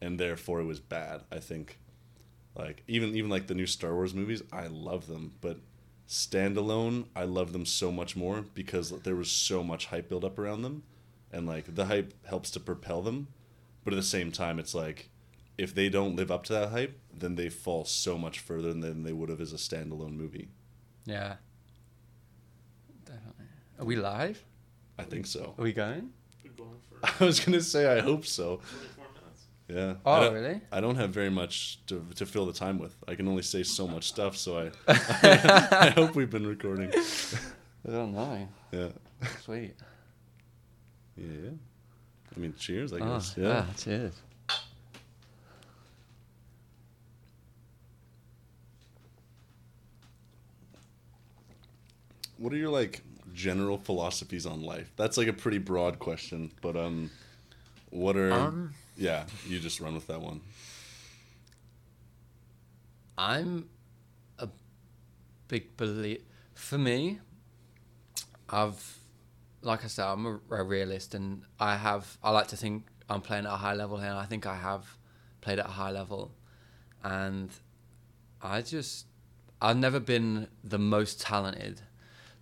and 0.00 0.18
therefore 0.20 0.60
it 0.60 0.64
was 0.64 0.78
bad. 0.80 1.22
I 1.32 1.38
think 1.38 1.78
like 2.56 2.82
even 2.86 3.16
even 3.16 3.30
like 3.30 3.46
the 3.46 3.54
new 3.54 3.66
Star 3.66 3.94
Wars 3.94 4.14
movies, 4.14 4.42
I 4.52 4.66
love 4.66 5.06
them, 5.06 5.32
but 5.40 5.58
standalone, 6.08 7.06
I 7.16 7.24
love 7.24 7.52
them 7.52 7.66
so 7.66 7.90
much 7.90 8.16
more 8.16 8.44
because 8.54 8.90
there 9.02 9.16
was 9.16 9.30
so 9.30 9.64
much 9.64 9.86
hype 9.86 10.08
built 10.08 10.24
up 10.24 10.38
around 10.38 10.62
them, 10.62 10.82
and 11.32 11.46
like 11.46 11.74
the 11.74 11.86
hype 11.86 12.14
helps 12.26 12.50
to 12.52 12.60
propel 12.60 13.02
them, 13.02 13.28
but 13.84 13.92
at 13.92 13.96
the 13.96 14.02
same 14.02 14.30
time, 14.30 14.58
it's 14.58 14.74
like 14.74 15.10
if 15.56 15.74
they 15.74 15.88
don't 15.88 16.16
live 16.16 16.30
up 16.30 16.44
to 16.44 16.52
that 16.52 16.70
hype, 16.70 16.98
then 17.12 17.36
they 17.36 17.48
fall 17.48 17.84
so 17.84 18.18
much 18.18 18.40
further 18.40 18.72
than 18.72 19.02
they 19.04 19.12
would 19.12 19.28
have 19.28 19.40
as 19.40 19.52
a 19.52 19.56
standalone 19.56 20.16
movie. 20.16 20.48
Yeah. 21.06 21.36
Definitely. 23.04 23.46
Are 23.78 23.84
we 23.84 23.96
live? 23.96 24.44
I 24.98 25.04
think 25.04 25.26
so. 25.26 25.54
Are 25.58 25.62
we 25.62 25.72
going? 25.72 26.10
Been 26.42 26.52
going 26.56 26.80
for 26.88 27.22
I 27.22 27.26
was 27.26 27.40
gonna 27.40 27.60
say 27.60 27.86
I 27.86 28.00
hope 28.00 28.26
so. 28.26 28.60
24 29.68 29.76
minutes. 29.76 30.00
Yeah. 30.04 30.10
Oh, 30.10 30.12
I 30.12 30.32
really? 30.32 30.60
I 30.72 30.80
don't 30.80 30.96
have 30.96 31.10
very 31.10 31.30
much 31.30 31.78
to, 31.86 32.04
to 32.16 32.26
fill 32.26 32.46
the 32.46 32.52
time 32.52 32.78
with. 32.78 32.94
I 33.08 33.14
can 33.14 33.28
only 33.28 33.42
say 33.42 33.62
so 33.62 33.86
much 33.86 34.08
stuff, 34.08 34.36
so 34.36 34.58
I 34.58 34.70
I 35.86 35.90
hope 35.90 36.14
we've 36.14 36.30
been 36.30 36.46
recording. 36.46 36.90
I 37.86 37.90
don't 37.90 38.14
know. 38.14 38.48
Yeah. 38.72 38.88
Sweet. 39.42 39.74
Yeah, 41.16 41.26
yeah. 41.44 41.50
I 42.36 42.40
mean, 42.40 42.54
cheers, 42.58 42.92
I 42.92 42.98
Oh, 42.98 43.14
guess. 43.14 43.34
yeah. 43.36 43.46
yeah. 43.48 43.64
cheers. 43.76 44.14
What 52.38 52.52
are 52.52 52.56
your 52.56 52.70
like 52.70 53.02
general 53.32 53.78
philosophies 53.78 54.46
on 54.46 54.62
life? 54.62 54.90
That's 54.96 55.16
like 55.16 55.28
a 55.28 55.32
pretty 55.32 55.58
broad 55.58 55.98
question, 55.98 56.50
but 56.60 56.76
um, 56.76 57.10
what 57.90 58.16
are? 58.16 58.32
Um, 58.32 58.74
yeah, 58.96 59.24
you 59.46 59.58
just 59.58 59.80
run 59.80 59.94
with 59.94 60.06
that 60.06 60.20
one. 60.20 60.40
I'm 63.16 63.68
a 64.38 64.48
big 65.48 65.76
believer. 65.76 66.22
For 66.54 66.78
me, 66.78 67.20
I've, 68.48 68.98
like 69.62 69.84
I 69.84 69.88
said, 69.88 70.06
I'm 70.06 70.26
a, 70.26 70.40
a 70.50 70.62
realist, 70.62 71.14
and 71.14 71.42
I 71.58 71.76
have. 71.76 72.18
I 72.22 72.30
like 72.30 72.48
to 72.48 72.56
think 72.56 72.86
I'm 73.08 73.20
playing 73.20 73.46
at 73.46 73.52
a 73.52 73.56
high 73.56 73.74
level 73.74 73.98
here, 73.98 74.08
and 74.10 74.18
I 74.18 74.24
think 74.24 74.46
I 74.46 74.56
have 74.56 74.96
played 75.40 75.58
at 75.58 75.66
a 75.66 75.70
high 75.70 75.90
level, 75.90 76.32
and 77.02 77.50
I 78.42 78.62
just, 78.62 79.06
I've 79.60 79.76
never 79.76 80.00
been 80.00 80.48
the 80.62 80.78
most 80.78 81.20
talented. 81.20 81.80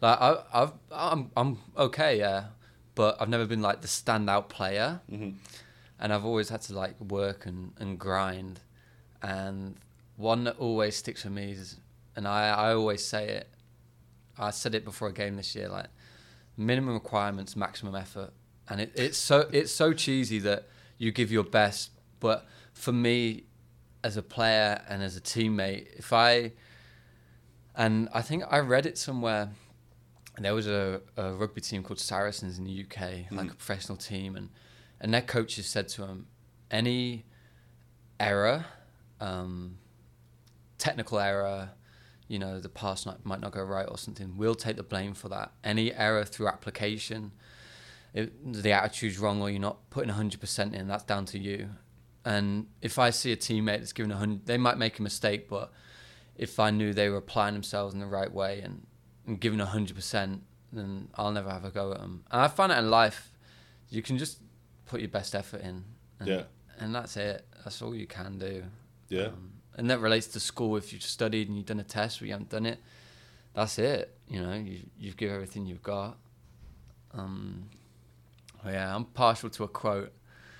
Like 0.00 0.20
I, 0.20 0.42
I've, 0.52 0.72
I'm, 0.90 1.30
I'm 1.36 1.58
okay, 1.76 2.18
yeah, 2.18 2.46
but 2.94 3.16
I've 3.20 3.28
never 3.28 3.46
been 3.46 3.62
like 3.62 3.80
the 3.80 3.88
standout 3.88 4.48
player 4.48 5.00
Mm-hmm. 5.10 5.30
And 6.02 6.12
I've 6.12 6.24
always 6.24 6.48
had 6.48 6.60
to 6.62 6.74
like 6.74 7.00
work 7.00 7.46
and, 7.46 7.72
and 7.78 7.98
grind. 7.98 8.60
and 9.22 9.76
one 10.16 10.44
that 10.44 10.58
always 10.58 10.96
sticks 10.96 11.24
with 11.24 11.32
me 11.32 11.52
is, 11.52 11.78
and 12.16 12.28
I, 12.28 12.50
I 12.50 12.74
always 12.74 13.04
say 13.04 13.28
it. 13.28 13.48
I 14.36 14.50
said 14.50 14.74
it 14.74 14.84
before 14.84 15.08
a 15.08 15.12
game 15.12 15.36
this 15.36 15.54
year, 15.54 15.68
like 15.68 15.86
minimum 16.56 16.94
requirements, 16.94 17.54
maximum 17.56 17.94
effort, 17.94 18.32
and 18.68 18.80
it, 18.80 18.92
it's 18.94 19.16
so 19.16 19.48
it's 19.52 19.72
so 19.72 19.92
cheesy 19.92 20.38
that 20.40 20.68
you 20.98 21.12
give 21.12 21.30
your 21.30 21.44
best, 21.44 21.92
but 22.18 22.46
for 22.72 22.92
me, 22.92 23.44
as 24.02 24.16
a 24.16 24.22
player 24.22 24.82
and 24.88 25.02
as 25.02 25.16
a 25.16 25.20
teammate, 25.20 25.86
if 25.96 26.12
I 26.12 26.52
and 27.76 28.08
I 28.12 28.22
think 28.22 28.42
I 28.50 28.58
read 28.58 28.86
it 28.86 28.98
somewhere. 28.98 29.50
There 30.38 30.54
was 30.54 30.66
a, 30.66 31.02
a 31.16 31.34
rugby 31.34 31.60
team 31.60 31.82
called 31.82 32.00
Saracens 32.00 32.58
in 32.58 32.64
the 32.64 32.84
UK, 32.84 33.00
like 33.00 33.26
mm-hmm. 33.28 33.38
a 33.38 33.54
professional 33.54 33.98
team, 33.98 34.34
and 34.34 34.48
and 35.02 35.12
their 35.12 35.20
coaches 35.20 35.66
said 35.66 35.88
to 35.88 36.02
them, 36.02 36.26
any 36.70 37.24
error, 38.20 38.64
um, 39.20 39.76
technical 40.78 41.18
error, 41.18 41.70
you 42.28 42.38
know, 42.38 42.60
the 42.60 42.68
pass 42.68 43.04
might 43.24 43.40
not 43.40 43.50
go 43.50 43.62
right 43.62 43.86
or 43.86 43.98
something, 43.98 44.36
we'll 44.36 44.54
take 44.54 44.76
the 44.76 44.84
blame 44.84 45.12
for 45.12 45.28
that. 45.28 45.52
Any 45.64 45.92
error 45.92 46.24
through 46.24 46.46
application, 46.46 47.32
if 48.14 48.30
the 48.44 48.70
attitude's 48.70 49.18
wrong 49.18 49.42
or 49.42 49.50
you're 49.50 49.60
not 49.60 49.90
putting 49.90 50.14
100% 50.14 50.72
in, 50.72 50.86
that's 50.86 51.04
down 51.04 51.24
to 51.26 51.38
you. 51.38 51.70
And 52.24 52.68
if 52.80 52.96
I 53.00 53.10
see 53.10 53.32
a 53.32 53.36
teammate 53.36 53.78
that's 53.78 53.92
given 53.92 54.10
100, 54.10 54.46
they 54.46 54.56
might 54.56 54.78
make 54.78 55.00
a 55.00 55.02
mistake, 55.02 55.48
but 55.48 55.72
if 56.36 56.60
I 56.60 56.70
knew 56.70 56.94
they 56.94 57.08
were 57.08 57.16
applying 57.16 57.54
themselves 57.54 57.92
in 57.92 57.98
the 57.98 58.06
right 58.06 58.32
way 58.32 58.60
and, 58.60 58.86
and 59.26 59.40
giving 59.40 59.58
100%, 59.58 60.40
then 60.72 61.08
I'll 61.16 61.32
never 61.32 61.50
have 61.50 61.64
a 61.64 61.70
go 61.70 61.90
at 61.90 61.98
them. 61.98 62.22
And 62.30 62.40
I 62.40 62.46
find 62.46 62.70
it 62.70 62.78
in 62.78 62.88
life, 62.88 63.32
you 63.90 64.00
can 64.00 64.16
just 64.16 64.38
put 64.92 65.00
your 65.00 65.08
best 65.08 65.34
effort 65.34 65.62
in. 65.62 65.84
And, 66.20 66.28
Yeah. 66.28 66.42
And 66.78 66.94
that's 66.94 67.16
it. 67.16 67.46
That's 67.64 67.80
all 67.82 67.94
you 67.94 68.06
can 68.06 68.38
do. 68.38 68.64
Yeah. 69.08 69.28
Um, 69.28 69.52
and 69.76 69.88
that 69.90 70.00
relates 70.00 70.26
to 70.28 70.40
school. 70.40 70.76
If 70.76 70.92
you've 70.92 71.02
studied 71.02 71.48
and 71.48 71.56
you've 71.56 71.66
done 71.66 71.80
a 71.80 71.84
test 71.98 72.18
but 72.18 72.26
you 72.26 72.32
haven't 72.32 72.50
done 72.50 72.66
it, 72.66 72.78
that's 73.54 73.78
it. 73.78 74.02
You 74.28 74.40
know, 74.42 74.54
you 74.54 74.80
you've 74.98 75.16
given 75.16 75.34
everything 75.34 75.64
you've 75.66 75.82
got. 75.82 76.16
Um, 77.12 77.68
yeah, 78.66 78.94
I'm 78.94 79.04
partial 79.06 79.48
to 79.50 79.64
a 79.64 79.68
quote. 79.68 80.12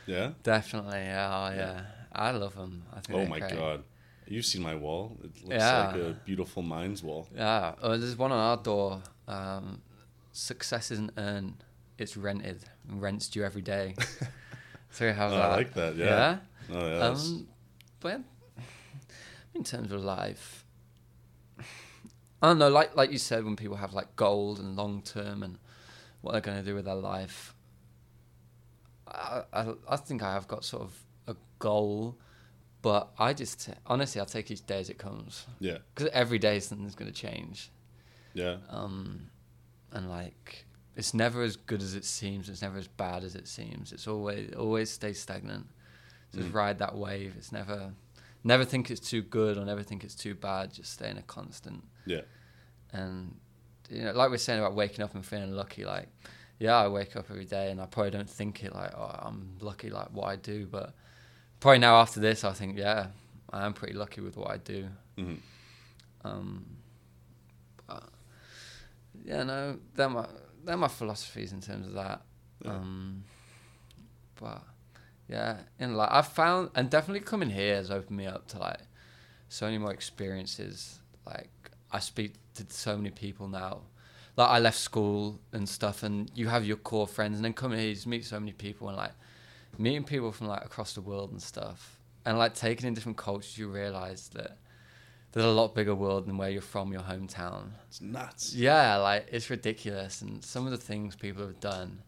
Yeah. 0.07 0.33
Definitely. 0.43 1.01
Yeah, 1.13 1.31
oh, 1.51 1.55
Yeah. 1.55 1.57
yeah. 1.57 1.85
I 2.13 2.31
love 2.33 2.55
them. 2.57 2.83
I 2.97 3.01
think. 3.01 3.19
Oh 3.19 3.27
my 3.27 3.39
great. 3.39 3.55
god. 3.57 3.85
You've 4.27 4.45
seen 4.47 4.63
my 4.63 4.75
wall. 4.75 5.17
It 5.25 5.35
looks 5.45 5.63
Yeah. 5.63 5.87
like 5.89 5.97
a 5.97 6.13
beautiful 6.25 6.63
minds 6.63 7.03
wall. 7.03 7.29
Yeah. 7.35 7.75
Oh, 7.83 7.97
there's 7.99 8.17
one 8.17 8.33
on 8.33 8.39
our 8.51 8.57
door. 8.63 9.03
Um, 9.29 9.83
Success 10.35 10.91
isn't 10.91 11.13
earned; 11.19 11.63
it's 11.99 12.17
rented. 12.17 12.65
And 12.89 13.01
rent's 13.01 13.29
due 13.29 13.45
every 13.45 13.63
day. 13.63 13.95
so 14.91 15.13
how's 15.13 15.33
Oh, 15.33 15.37
that? 15.37 15.51
I 15.51 15.57
like 15.57 15.75
that. 15.75 15.97
Yeah. 15.97 16.39
Yeah. 16.71 16.77
Oh 16.77 16.89
yeah. 16.89 17.07
Um, 17.07 17.49
but 18.01 18.21
in 19.55 19.65
terms 19.65 19.93
of 19.93 20.03
life, 20.03 20.65
I 22.43 22.49
don't 22.49 22.59
know. 22.59 22.69
Like 22.69 22.97
like 22.97 23.13
you 23.13 23.19
said, 23.19 23.45
when 23.45 23.57
people 23.57 23.77
have 23.77 23.95
like 23.95 24.17
goals 24.17 24.59
and 24.59 24.77
long 24.77 25.03
term 25.03 25.43
and 25.43 25.59
what 26.21 26.33
they're 26.33 26.41
going 26.41 26.59
to 26.59 26.65
do 26.65 26.75
with 26.75 26.85
their 26.85 26.95
life, 26.95 27.55
I, 29.07 29.43
I 29.53 29.75
I 29.89 29.97
think 29.97 30.23
I 30.23 30.33
have 30.33 30.49
got 30.49 30.65
sort 30.65 30.83
of 30.83 30.97
a 31.29 31.37
goal, 31.59 32.19
but 32.81 33.13
I 33.19 33.33
just 33.33 33.69
honestly 33.87 34.21
I 34.21 34.25
take 34.25 34.51
each 34.51 34.67
day 34.67 34.81
as 34.81 34.91
it 34.91 34.99
comes 34.99 35.47
yeah. 35.61 35.79
because 35.95 36.11
every 36.13 36.39
day 36.39 36.59
something's 36.61 36.95
going 36.97 37.11
to 37.13 37.17
change. 37.17 37.71
Yeah. 38.35 38.57
Um, 38.71 39.29
and 39.93 40.09
like 40.09 40.65
it's 40.97 41.15
never 41.15 41.43
as 41.43 41.57
good 41.57 41.81
as 41.83 41.95
it 41.95 42.05
seems. 42.05 42.49
It's 42.49 42.63
never 42.63 42.79
as 42.79 42.89
bad 42.89 43.25
as 43.25 43.35
it 43.35 43.49
seems. 43.49 43.93
It's 43.93 44.07
always 44.07 44.53
always 44.55 44.91
stays 44.91 45.21
stagnant. 45.21 45.67
Just 46.35 46.49
Mm. 46.49 46.55
ride 46.55 46.79
that 46.79 46.97
wave. 46.97 47.35
It's 47.37 47.53
never 47.53 47.93
never 48.45 48.65
think 48.65 48.91
it's 48.91 49.01
too 49.09 49.23
good 49.23 49.57
or 49.57 49.65
never 49.65 49.83
think 49.83 50.03
it's 50.05 50.15
too 50.15 50.35
bad. 50.35 50.73
Just 50.75 50.93
stay 50.93 51.11
in 51.11 51.19
a 51.19 51.23
constant. 51.23 51.85
Yeah. 52.07 52.23
And 52.93 53.37
you 53.91 54.03
know, 54.03 54.13
like 54.13 54.31
we're 54.31 54.39
saying 54.39 54.59
about 54.61 54.75
waking 54.75 55.05
up 55.05 55.15
and 55.15 55.25
feeling 55.25 55.53
lucky. 55.53 55.85
Like, 55.85 56.09
yeah, 56.59 56.77
I 56.77 56.89
wake 56.89 57.15
up 57.17 57.27
every 57.31 57.45
day 57.45 57.71
and 57.71 57.81
I 57.81 57.87
probably 57.87 58.11
don't 58.11 58.29
think 58.31 58.65
it 58.65 58.75
like, 58.75 58.93
oh, 58.97 59.15
I'm 59.23 59.57
lucky 59.61 59.91
like 59.91 60.09
what 60.13 60.27
I 60.29 60.37
do. 60.37 60.67
But 60.67 60.95
probably 61.61 61.79
now 61.79 61.97
after 61.97 62.19
this, 62.21 62.43
I 62.45 62.53
think, 62.53 62.79
yeah, 62.79 63.09
I 63.51 63.65
am 63.67 63.75
pretty 63.75 63.95
lucky 63.95 64.21
with 64.23 64.37
what 64.37 64.51
I 64.51 64.57
do. 64.59 64.89
hmm 65.17 65.35
Um, 66.25 66.65
but 67.87 68.09
yeah, 69.25 69.43
no, 69.43 69.79
they're 69.95 70.09
my 70.09 70.27
they're 70.65 70.77
my 70.77 70.89
philosophies 70.89 71.53
in 71.53 71.61
terms 71.61 71.87
of 71.87 71.95
that. 71.95 72.23
Yeah. 72.65 72.73
Um, 72.73 73.25
but 74.41 74.63
yeah, 75.29 75.59
in 75.79 75.95
like 75.95 76.11
I've 76.11 76.29
found 76.29 76.71
and 76.75 76.91
definitely 76.91 77.21
coming 77.21 77.51
here 77.51 77.77
has 77.77 77.91
opened 77.91 78.17
me 78.17 78.27
up 78.27 78.47
to 78.49 78.59
like 78.59 78.81
so 79.49 79.67
many 79.67 79.79
more 79.79 79.93
experiences. 79.93 81.01
Like 81.27 81.51
I 81.91 81.99
speak 81.99 82.35
to 82.55 82.65
so 82.69 82.97
many 82.97 83.11
people 83.11 83.49
now. 83.49 83.83
Like 84.37 84.49
I 84.49 84.59
left 84.59 84.79
school 84.79 85.41
and 85.53 85.69
stuff, 85.69 86.03
and 86.03 86.31
you 86.35 86.49
have 86.49 86.65
your 86.65 86.79
core 86.79 87.07
friends, 87.07 87.37
and 87.37 87.45
then 87.45 87.53
coming 87.53 87.79
here, 87.79 87.89
you 87.89 87.95
just 87.95 88.07
meet 88.07 88.25
so 88.25 88.41
many 88.41 88.53
people, 88.53 88.89
and 88.89 88.97
like 88.97 89.13
meeting 89.79 90.05
people 90.05 90.33
from 90.33 90.49
like 90.49 90.65
across 90.65 90.95
the 90.95 91.03
world 91.03 91.33
and 91.33 91.43
stuff, 91.43 92.01
and 92.25 92.39
like 92.39 92.55
taking 92.55 92.87
in 92.87 92.95
different 92.95 93.19
cultures, 93.19 93.59
you 93.59 93.69
realize 93.69 94.31
that 94.35 94.57
there's 95.33 95.47
a 95.47 95.51
lot 95.51 95.75
bigger 95.75 95.95
world 95.95 96.27
than 96.27 96.37
where 96.37 96.51
you're 96.51 96.63
from, 96.63 96.93
your 96.93 97.03
hometown. 97.03 97.71
It's 97.89 98.01
nuts. 98.01 98.55
Yeah, 98.55 98.97
like 98.97 99.29
it's 99.31 99.51
ridiculous, 99.51 100.23
and 100.23 100.45
some 100.45 100.67
of 100.67 100.73
the 100.73 100.79
things 100.79 101.17
people 101.17 101.47
have 101.47 101.61
done, 101.61 102.03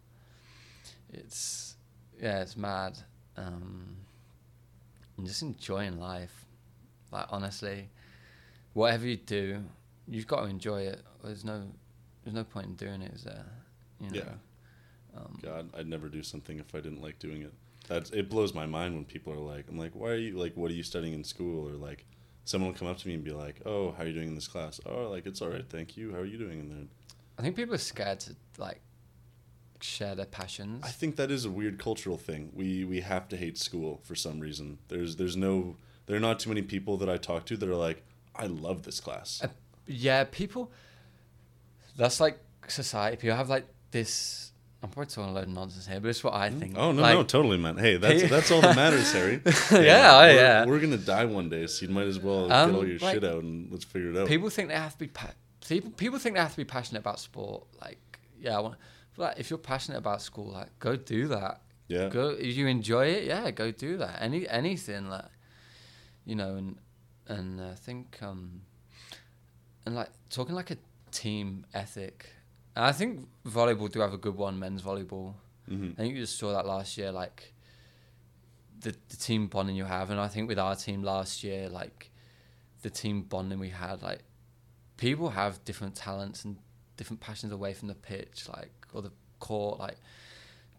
it's 1.11 1.75
yeah, 2.21 2.41
it's 2.41 2.55
mad. 2.55 2.97
Um, 3.37 3.97
and 5.17 5.27
just 5.27 5.41
enjoying 5.41 5.99
life, 5.99 6.45
like 7.11 7.25
honestly, 7.29 7.89
whatever 8.73 9.05
you 9.07 9.17
do, 9.17 9.63
you've 10.07 10.27
got 10.27 10.41
to 10.41 10.47
enjoy 10.47 10.81
it. 10.81 11.01
There's 11.23 11.43
no, 11.43 11.63
there's 12.23 12.35
no 12.35 12.43
point 12.43 12.67
in 12.67 12.75
doing 12.75 13.01
it, 13.01 13.13
is 13.13 13.23
there? 13.23 13.45
You 13.99 14.09
know? 14.11 14.17
Yeah. 14.17 15.17
Um, 15.17 15.39
God, 15.41 15.69
I'd 15.77 15.87
never 15.87 16.09
do 16.09 16.21
something 16.21 16.59
if 16.59 16.75
I 16.75 16.79
didn't 16.79 17.01
like 17.01 17.19
doing 17.19 17.41
it. 17.41 17.53
That's 17.87 18.09
it 18.11 18.29
blows 18.29 18.53
my 18.53 18.65
mind 18.65 18.95
when 18.95 19.05
people 19.05 19.31
are 19.33 19.37
like, 19.37 19.65
I'm 19.69 19.77
like, 19.77 19.91
why 19.93 20.09
are 20.09 20.17
you 20.17 20.37
like, 20.37 20.55
what 20.57 20.71
are 20.71 20.73
you 20.73 20.83
studying 20.83 21.13
in 21.13 21.23
school? 21.23 21.69
Or 21.69 21.73
like, 21.73 22.05
someone 22.45 22.71
will 22.71 22.77
come 22.77 22.87
up 22.87 22.97
to 22.99 23.07
me 23.07 23.15
and 23.15 23.23
be 23.23 23.31
like, 23.31 23.61
oh, 23.65 23.91
how 23.91 24.03
are 24.03 24.07
you 24.07 24.13
doing 24.13 24.29
in 24.29 24.35
this 24.35 24.47
class? 24.47 24.79
Oh, 24.85 25.09
like 25.09 25.25
it's 25.25 25.41
all 25.41 25.49
right, 25.49 25.65
thank 25.67 25.97
you. 25.97 26.13
How 26.13 26.19
are 26.19 26.25
you 26.25 26.37
doing? 26.37 26.59
And 26.59 26.71
then 26.71 26.89
I 27.37 27.41
think 27.41 27.55
people 27.55 27.75
are 27.75 27.79
scared 27.79 28.21
to 28.21 28.35
like 28.57 28.81
share 29.81 30.15
their 30.15 30.25
passions. 30.25 30.83
I 30.85 30.89
think 30.89 31.15
that 31.17 31.31
is 31.31 31.45
a 31.45 31.51
weird 31.51 31.79
cultural 31.79 32.17
thing. 32.17 32.51
We 32.53 32.85
we 32.85 33.01
have 33.01 33.27
to 33.29 33.37
hate 33.37 33.57
school 33.57 33.99
for 34.03 34.15
some 34.15 34.39
reason. 34.39 34.77
There's 34.87 35.17
there's 35.17 35.35
no 35.35 35.75
there 36.05 36.15
are 36.15 36.21
not 36.21 36.39
too 36.39 36.49
many 36.49 36.61
people 36.61 36.97
that 36.97 37.09
I 37.09 37.17
talk 37.17 37.45
to 37.47 37.57
that 37.57 37.67
are 37.67 37.75
like, 37.75 38.03
I 38.35 38.45
love 38.45 38.83
this 38.83 38.99
class. 38.99 39.41
Uh, 39.43 39.47
yeah, 39.87 40.23
people. 40.29 40.71
That's 41.97 42.19
like 42.19 42.39
society. 42.67 43.17
People 43.17 43.37
have 43.37 43.49
like 43.49 43.65
this. 43.91 44.44
I'm 44.83 44.89
probably 44.89 45.07
talking 45.11 45.31
a 45.31 45.33
load 45.33 45.43
of 45.45 45.49
nonsense 45.49 45.87
here, 45.87 45.99
but 45.99 46.09
it's 46.09 46.23
what 46.23 46.33
I 46.35 46.49
think. 46.51 46.75
Oh 46.77 46.91
no, 46.91 47.01
like, 47.01 47.15
no, 47.15 47.23
totally, 47.23 47.57
man. 47.57 47.77
Hey, 47.77 47.97
that's 47.97 48.29
that's 48.29 48.51
all 48.51 48.61
that 48.61 48.75
matters, 48.75 49.11
Harry. 49.13 49.41
Yeah, 49.71 50.11
oh, 50.13 50.19
we're, 50.27 50.35
yeah. 50.35 50.65
We're 50.65 50.79
gonna 50.79 50.97
die 50.97 51.25
one 51.25 51.49
day, 51.49 51.65
so 51.67 51.85
you 51.85 51.91
might 51.91 52.07
as 52.07 52.19
well 52.19 52.51
Um, 52.51 52.71
get 52.71 52.77
all 52.77 52.87
your 52.87 52.99
like, 52.99 53.13
shit 53.15 53.23
out 53.23 53.41
and 53.43 53.71
let's 53.71 53.83
figure 53.85 54.11
it 54.11 54.17
out. 54.17 54.27
People 54.27 54.49
think 54.49 54.69
they 54.69 54.75
have 54.75 54.93
to 54.93 54.99
be. 54.99 55.07
Pa- 55.07 55.31
people 55.67 55.89
people 55.91 56.19
think 56.19 56.35
they 56.35 56.41
have 56.41 56.51
to 56.51 56.57
be 56.57 56.65
passionate 56.65 56.99
about 56.99 57.19
sport. 57.19 57.65
Like, 57.81 58.19
yeah, 58.39 58.57
I 58.57 58.59
want. 58.59 58.75
Like, 59.17 59.39
if 59.39 59.49
you're 59.49 59.57
passionate 59.57 59.97
about 59.97 60.21
school, 60.21 60.51
like, 60.51 60.77
go 60.79 60.95
do 60.95 61.27
that. 61.29 61.61
yeah, 61.87 62.09
Go 62.09 62.29
if 62.29 62.55
you 62.55 62.67
enjoy 62.67 63.07
it, 63.07 63.23
yeah, 63.23 63.49
go 63.51 63.71
do 63.71 63.97
that. 63.97 64.21
Any 64.21 64.47
anything 64.47 65.09
like, 65.09 65.25
you 66.25 66.35
know, 66.35 66.55
and 66.57 66.77
and 67.27 67.59
I 67.61 67.73
think 67.73 68.19
um, 68.21 68.61
and 69.85 69.95
like 69.95 70.09
talking 70.29 70.53
like 70.53 70.69
a 70.69 70.77
team 71.11 71.65
ethic. 71.73 72.29
And 72.75 72.85
I 72.85 72.91
think 72.91 73.27
volleyball 73.47 73.91
do 73.91 73.99
have 74.01 74.13
a 74.13 74.17
good 74.17 74.35
one, 74.35 74.59
men's 74.59 74.81
volleyball. 74.81 75.33
hmm 75.67 75.91
I 75.93 76.01
think 76.01 76.15
you 76.15 76.21
just 76.21 76.37
saw 76.37 76.51
that 76.53 76.65
last 76.65 76.97
year, 76.97 77.11
like 77.11 77.53
the 78.79 78.95
the 79.09 79.17
team 79.17 79.47
bonding 79.47 79.75
you 79.75 79.85
have, 79.85 80.09
and 80.11 80.19
I 80.19 80.27
think 80.27 80.47
with 80.47 80.59
our 80.59 80.75
team 80.75 81.01
last 81.03 81.43
year, 81.43 81.69
like 81.69 82.11
the 82.81 82.89
team 82.89 83.23
bonding 83.23 83.59
we 83.59 83.69
had, 83.69 84.01
like 84.03 84.23
people 84.97 85.29
have 85.29 85.63
different 85.65 85.95
talents 85.95 86.45
and 86.45 86.57
different 86.97 87.19
passions 87.19 87.51
away 87.51 87.73
from 87.73 87.87
the 87.87 87.95
pitch, 87.95 88.47
like 88.49 88.71
or 88.93 89.01
the 89.01 89.11
court, 89.39 89.79
like 89.79 89.97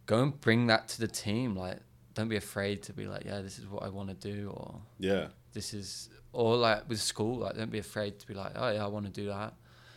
go 0.07 0.23
and 0.23 0.41
bring 0.41 0.67
that 0.69 0.89
to 0.89 1.01
the 1.01 1.09
team, 1.09 1.57
like 1.57 1.79
don't 2.15 2.29
be 2.29 2.37
afraid 2.37 2.83
to 2.85 2.93
be 2.93 3.07
like, 3.07 3.25
yeah, 3.25 3.41
this 3.41 3.59
is 3.59 3.67
what 3.67 3.83
I 3.83 3.89
want 3.89 4.09
to 4.09 4.15
do, 4.33 4.51
or 4.51 4.81
yeah, 4.99 5.29
this 5.53 5.75
is, 5.75 6.09
or 6.33 6.57
like 6.57 6.89
with 6.89 7.01
school, 7.01 7.39
like 7.39 7.57
don't 7.57 7.71
be 7.71 7.79
afraid 7.79 8.19
to 8.21 8.27
be 8.27 8.35
like, 8.35 8.53
oh 8.55 8.71
yeah, 8.71 8.85
I 8.85 8.89
want 8.89 9.07
to 9.07 9.13
do 9.13 9.27
that, 9.29 9.55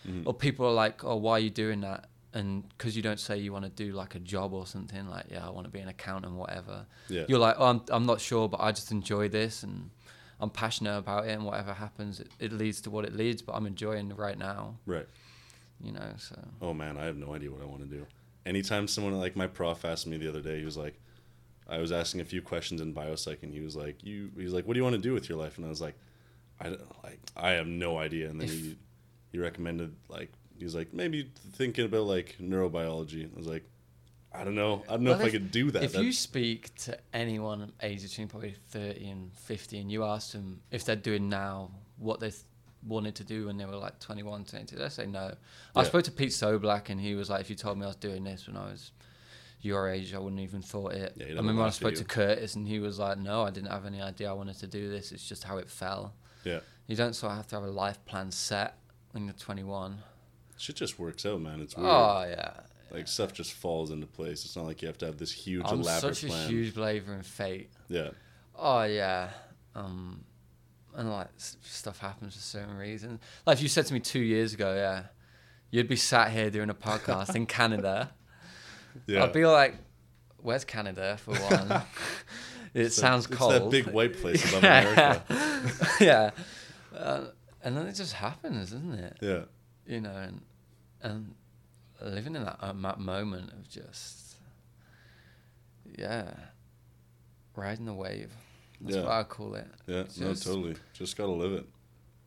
Mhm. 0.07 0.23
or 0.25 0.33
people 0.33 0.65
are 0.65 0.73
like, 0.73 1.03
oh, 1.03 1.15
why 1.17 1.33
are 1.33 1.39
you 1.39 1.49
doing 1.49 1.81
that? 1.81 2.09
And 2.33 2.67
because 2.69 2.95
you 2.95 3.01
don't 3.01 3.19
say 3.19 3.37
you 3.37 3.51
want 3.51 3.65
to 3.65 3.71
do 3.71 3.91
like 3.93 4.13
a 4.15 4.19
job 4.19 4.53
or 4.53 4.67
something, 4.67 5.09
like 5.09 5.25
yeah, 5.31 5.45
I 5.45 5.49
want 5.49 5.65
to 5.65 5.71
be 5.71 5.79
an 5.79 5.87
accountant, 5.89 6.33
whatever. 6.35 6.85
yeah, 7.09 7.25
You're 7.27 7.39
like, 7.39 7.55
oh, 7.57 7.65
I'm 7.65 7.81
I'm 7.89 8.05
not 8.05 8.21
sure, 8.21 8.47
but 8.47 8.59
I 8.61 8.71
just 8.71 8.91
enjoy 8.91 9.29
this 9.29 9.63
and 9.63 9.89
I'm 10.39 10.49
passionate 10.51 10.97
about 10.97 11.27
it, 11.27 11.31
and 11.31 11.43
whatever 11.43 11.73
happens, 11.73 12.19
it, 12.19 12.29
it 12.39 12.53
leads 12.53 12.79
to 12.81 12.89
what 12.91 13.03
it 13.03 13.13
leads. 13.15 13.41
But 13.41 13.53
I'm 13.55 13.65
enjoying 13.65 14.15
right 14.15 14.37
now, 14.37 14.77
right. 14.85 15.07
you 15.81 15.91
know. 15.91 16.13
So 16.17 16.35
Oh 16.61 16.73
man, 16.73 16.97
I 16.97 17.05
have 17.05 17.17
no 17.17 17.33
idea 17.33 17.51
what 17.51 17.61
I 17.61 17.65
want 17.65 17.81
to 17.81 17.87
do. 17.97 18.05
Anytime 18.45 18.87
someone 18.87 19.17
like 19.19 19.35
my 19.35 19.47
prof 19.47 19.83
asked 19.83 20.07
me 20.07 20.17
the 20.17 20.29
other 20.29 20.41
day, 20.41 20.59
he 20.59 20.65
was 20.65 20.77
like, 20.77 20.99
I 21.67 21.79
was 21.79 21.91
asking 21.91 22.21
a 22.21 22.25
few 22.25 22.41
questions 22.41 22.79
in 22.79 22.93
biopsych, 22.93 23.43
and 23.43 23.51
he 23.53 23.59
was 23.59 23.75
like, 23.75 24.03
"You," 24.03 24.31
he's 24.37 24.53
like, 24.53 24.65
"What 24.65 24.73
do 24.75 24.79
you 24.79 24.83
want 24.83 24.95
to 24.95 25.01
do 25.01 25.13
with 25.13 25.27
your 25.29 25.37
life?" 25.37 25.57
And 25.57 25.65
I 25.65 25.69
was 25.69 25.81
like, 25.81 25.95
"I 26.59 26.69
don't- 26.69 27.03
like 27.03 27.19
I 27.35 27.51
have 27.51 27.67
no 27.67 27.97
idea." 27.97 28.29
And 28.29 28.39
then 28.39 28.47
If- 28.49 28.53
he 28.55 28.77
he 29.31 29.37
recommended 29.39 29.95
like 30.09 30.31
he's 30.57 30.75
like 30.75 30.93
maybe 30.93 31.31
thinking 31.53 31.85
about 31.85 32.03
like 32.03 32.35
neurobiology. 32.41 33.25
I 33.33 33.37
was 33.37 33.47
like, 33.47 33.63
I 34.33 34.43
don't 34.43 34.55
know, 34.55 34.83
I 34.87 34.93
don't 34.93 35.03
know 35.03 35.11
Well, 35.11 35.21
if, 35.21 35.27
I 35.27 35.29
could 35.31 35.51
do 35.51 35.71
that. 35.71 35.83
If 35.83 35.93
That- 35.93 36.03
you 36.03 36.11
speak 36.13 36.75
to 36.85 36.97
anyone 37.13 37.71
aged 37.81 38.03
between 38.09 38.27
probably 38.27 38.55
30 38.69 39.09
and 39.09 39.33
50 39.33 39.79
and 39.79 39.91
you 39.91 40.03
ask 40.03 40.33
them 40.33 40.61
if 40.71 40.85
they're 40.85 40.95
doing 40.95 41.29
now 41.29 41.71
what 41.97 42.19
they 42.19 42.29
th- 42.29 42.43
wanted 42.85 43.15
to 43.15 43.23
do 43.23 43.47
when 43.47 43.57
they 43.57 43.65
were 43.65 43.75
like 43.75 43.99
21, 43.99 44.45
22, 44.45 44.75
they 44.77 44.89
say 44.89 45.05
no. 45.05 45.33
I 45.75 45.83
spoke 45.83 46.03
to 46.05 46.11
Pete 46.11 46.29
Soblack 46.29 46.89
and 46.89 46.99
he 47.01 47.15
was 47.15 47.29
like, 47.29 47.41
if 47.41 47.49
you 47.49 47.55
told 47.55 47.77
me 47.77 47.83
I 47.85 47.87
was 47.87 47.95
doing 47.97 48.23
this 48.23 48.47
when 48.47 48.55
I 48.55 48.65
was 48.65 48.91
your 49.61 49.89
age, 49.89 50.13
I 50.13 50.19
wouldn't 50.19 50.39
even 50.41 50.61
thought 50.61 50.93
it. 50.93 51.13
Yeah, 51.17 51.25
I 51.25 51.29
remember 51.29 51.55
when 51.61 51.67
I 51.67 51.71
spoke 51.71 51.91
you. 51.91 51.97
to 51.97 52.03
Curtis 52.05 52.55
and 52.55 52.65
he 52.67 52.79
was 52.79 52.99
like, 52.99 53.17
no, 53.17 53.43
I 53.43 53.49
didn't 53.49 53.71
have 53.71 53.85
any 53.85 54.01
idea 54.01 54.29
I 54.29 54.33
wanted 54.33 54.57
to 54.59 54.67
do 54.67 54.89
this. 54.89 55.11
It's 55.11 55.27
just 55.27 55.43
how 55.43 55.57
it 55.57 55.69
fell. 55.69 56.13
yeah, 56.45 56.59
You 56.87 56.95
don't 56.95 57.13
sort 57.13 57.31
of 57.31 57.37
have 57.37 57.47
to 57.47 57.55
have 57.55 57.63
a 57.65 57.71
life 57.71 58.03
plan 58.05 58.31
set 58.31 58.75
when 59.11 59.25
you're 59.25 59.33
21. 59.33 59.97
shit 60.57 60.75
just 60.75 60.99
works 60.99 61.25
out, 61.25 61.41
man. 61.41 61.61
It's 61.61 61.75
weird. 61.75 61.89
Oh, 61.89 62.25
yeah. 62.29 62.51
like 62.91 63.07
stuff 63.07 63.33
just 63.33 63.53
falls 63.53 63.91
into 63.91 64.07
place. 64.07 64.45
It's 64.45 64.55
not 64.55 64.65
like 64.65 64.81
you 64.81 64.87
have 64.87 64.97
to 64.99 65.05
have 65.05 65.17
this 65.17 65.31
huge 65.31 65.63
I'm 65.65 65.81
elaborate 65.81 66.15
such 66.15 66.23
a 66.25 66.27
plan. 66.27 66.49
huge 66.49 66.73
believer 66.75 67.13
in 67.13 67.23
fate. 67.23 67.69
yeah, 67.87 68.09
Oh 68.55 68.83
yeah, 68.83 69.29
um, 69.75 70.23
and 70.95 71.09
like 71.09 71.27
stuff 71.37 71.99
happens 71.99 72.35
for 72.35 72.41
certain 72.41 72.75
reasons. 72.77 73.19
Like 73.45 73.57
if 73.57 73.63
you 73.63 73.69
said 73.69 73.85
to 73.87 73.93
me 73.93 73.99
two 73.99 74.19
years 74.19 74.53
ago, 74.53 74.73
yeah, 74.75 75.03
you'd 75.71 75.87
be 75.87 75.95
sat 75.95 76.31
here 76.31 76.49
doing 76.49 76.69
a 76.69 76.73
podcast 76.73 77.35
in 77.35 77.45
Canada. 77.57 78.11
yeah. 79.07 79.23
I'd 79.23 79.31
be 79.33 79.45
like, 79.45 79.75
"Where's 80.41 80.65
Canada?" 80.65 81.17
For 81.23 81.35
one, 81.35 81.71
it 82.73 82.81
It's 82.81 82.95
that- 82.97 83.01
sounds 83.01 83.25
it's 83.27 83.35
cold. 83.35 83.53
that 83.53 83.69
big 83.69 83.87
white 83.87 84.19
place 84.19 84.43
above 84.49 84.63
America. 84.63 85.23
yeah, 86.01 86.31
uh, 86.97 87.25
and 87.63 87.75
then 87.77 87.87
it 87.87 87.93
just 87.95 88.13
happens, 88.13 88.73
isn't 88.73 88.93
it? 88.93 89.17
Yeah, 89.21 89.43
You 89.85 90.01
know, 90.01 90.15
and 90.15 90.41
and 91.01 91.35
living 92.01 92.35
in 92.35 92.43
that, 92.43 92.57
um, 92.61 92.81
that 92.81 92.99
moment 92.99 93.51
of 93.53 93.67
just, 93.69 94.35
yeah, 95.97 96.31
riding 97.55 97.85
the 97.85 97.93
wave. 97.93 98.31
That's 98.81 98.95
Yeah. 98.95 99.03
what 99.03 99.11
I 99.11 99.23
call 99.23 99.55
it. 99.55 99.67
yeah. 99.87 100.03
no, 100.19 100.33
totally. 100.33 100.75
Just 100.93 101.17
gotta 101.17 101.31
live 101.31 101.53
it. 101.53 101.65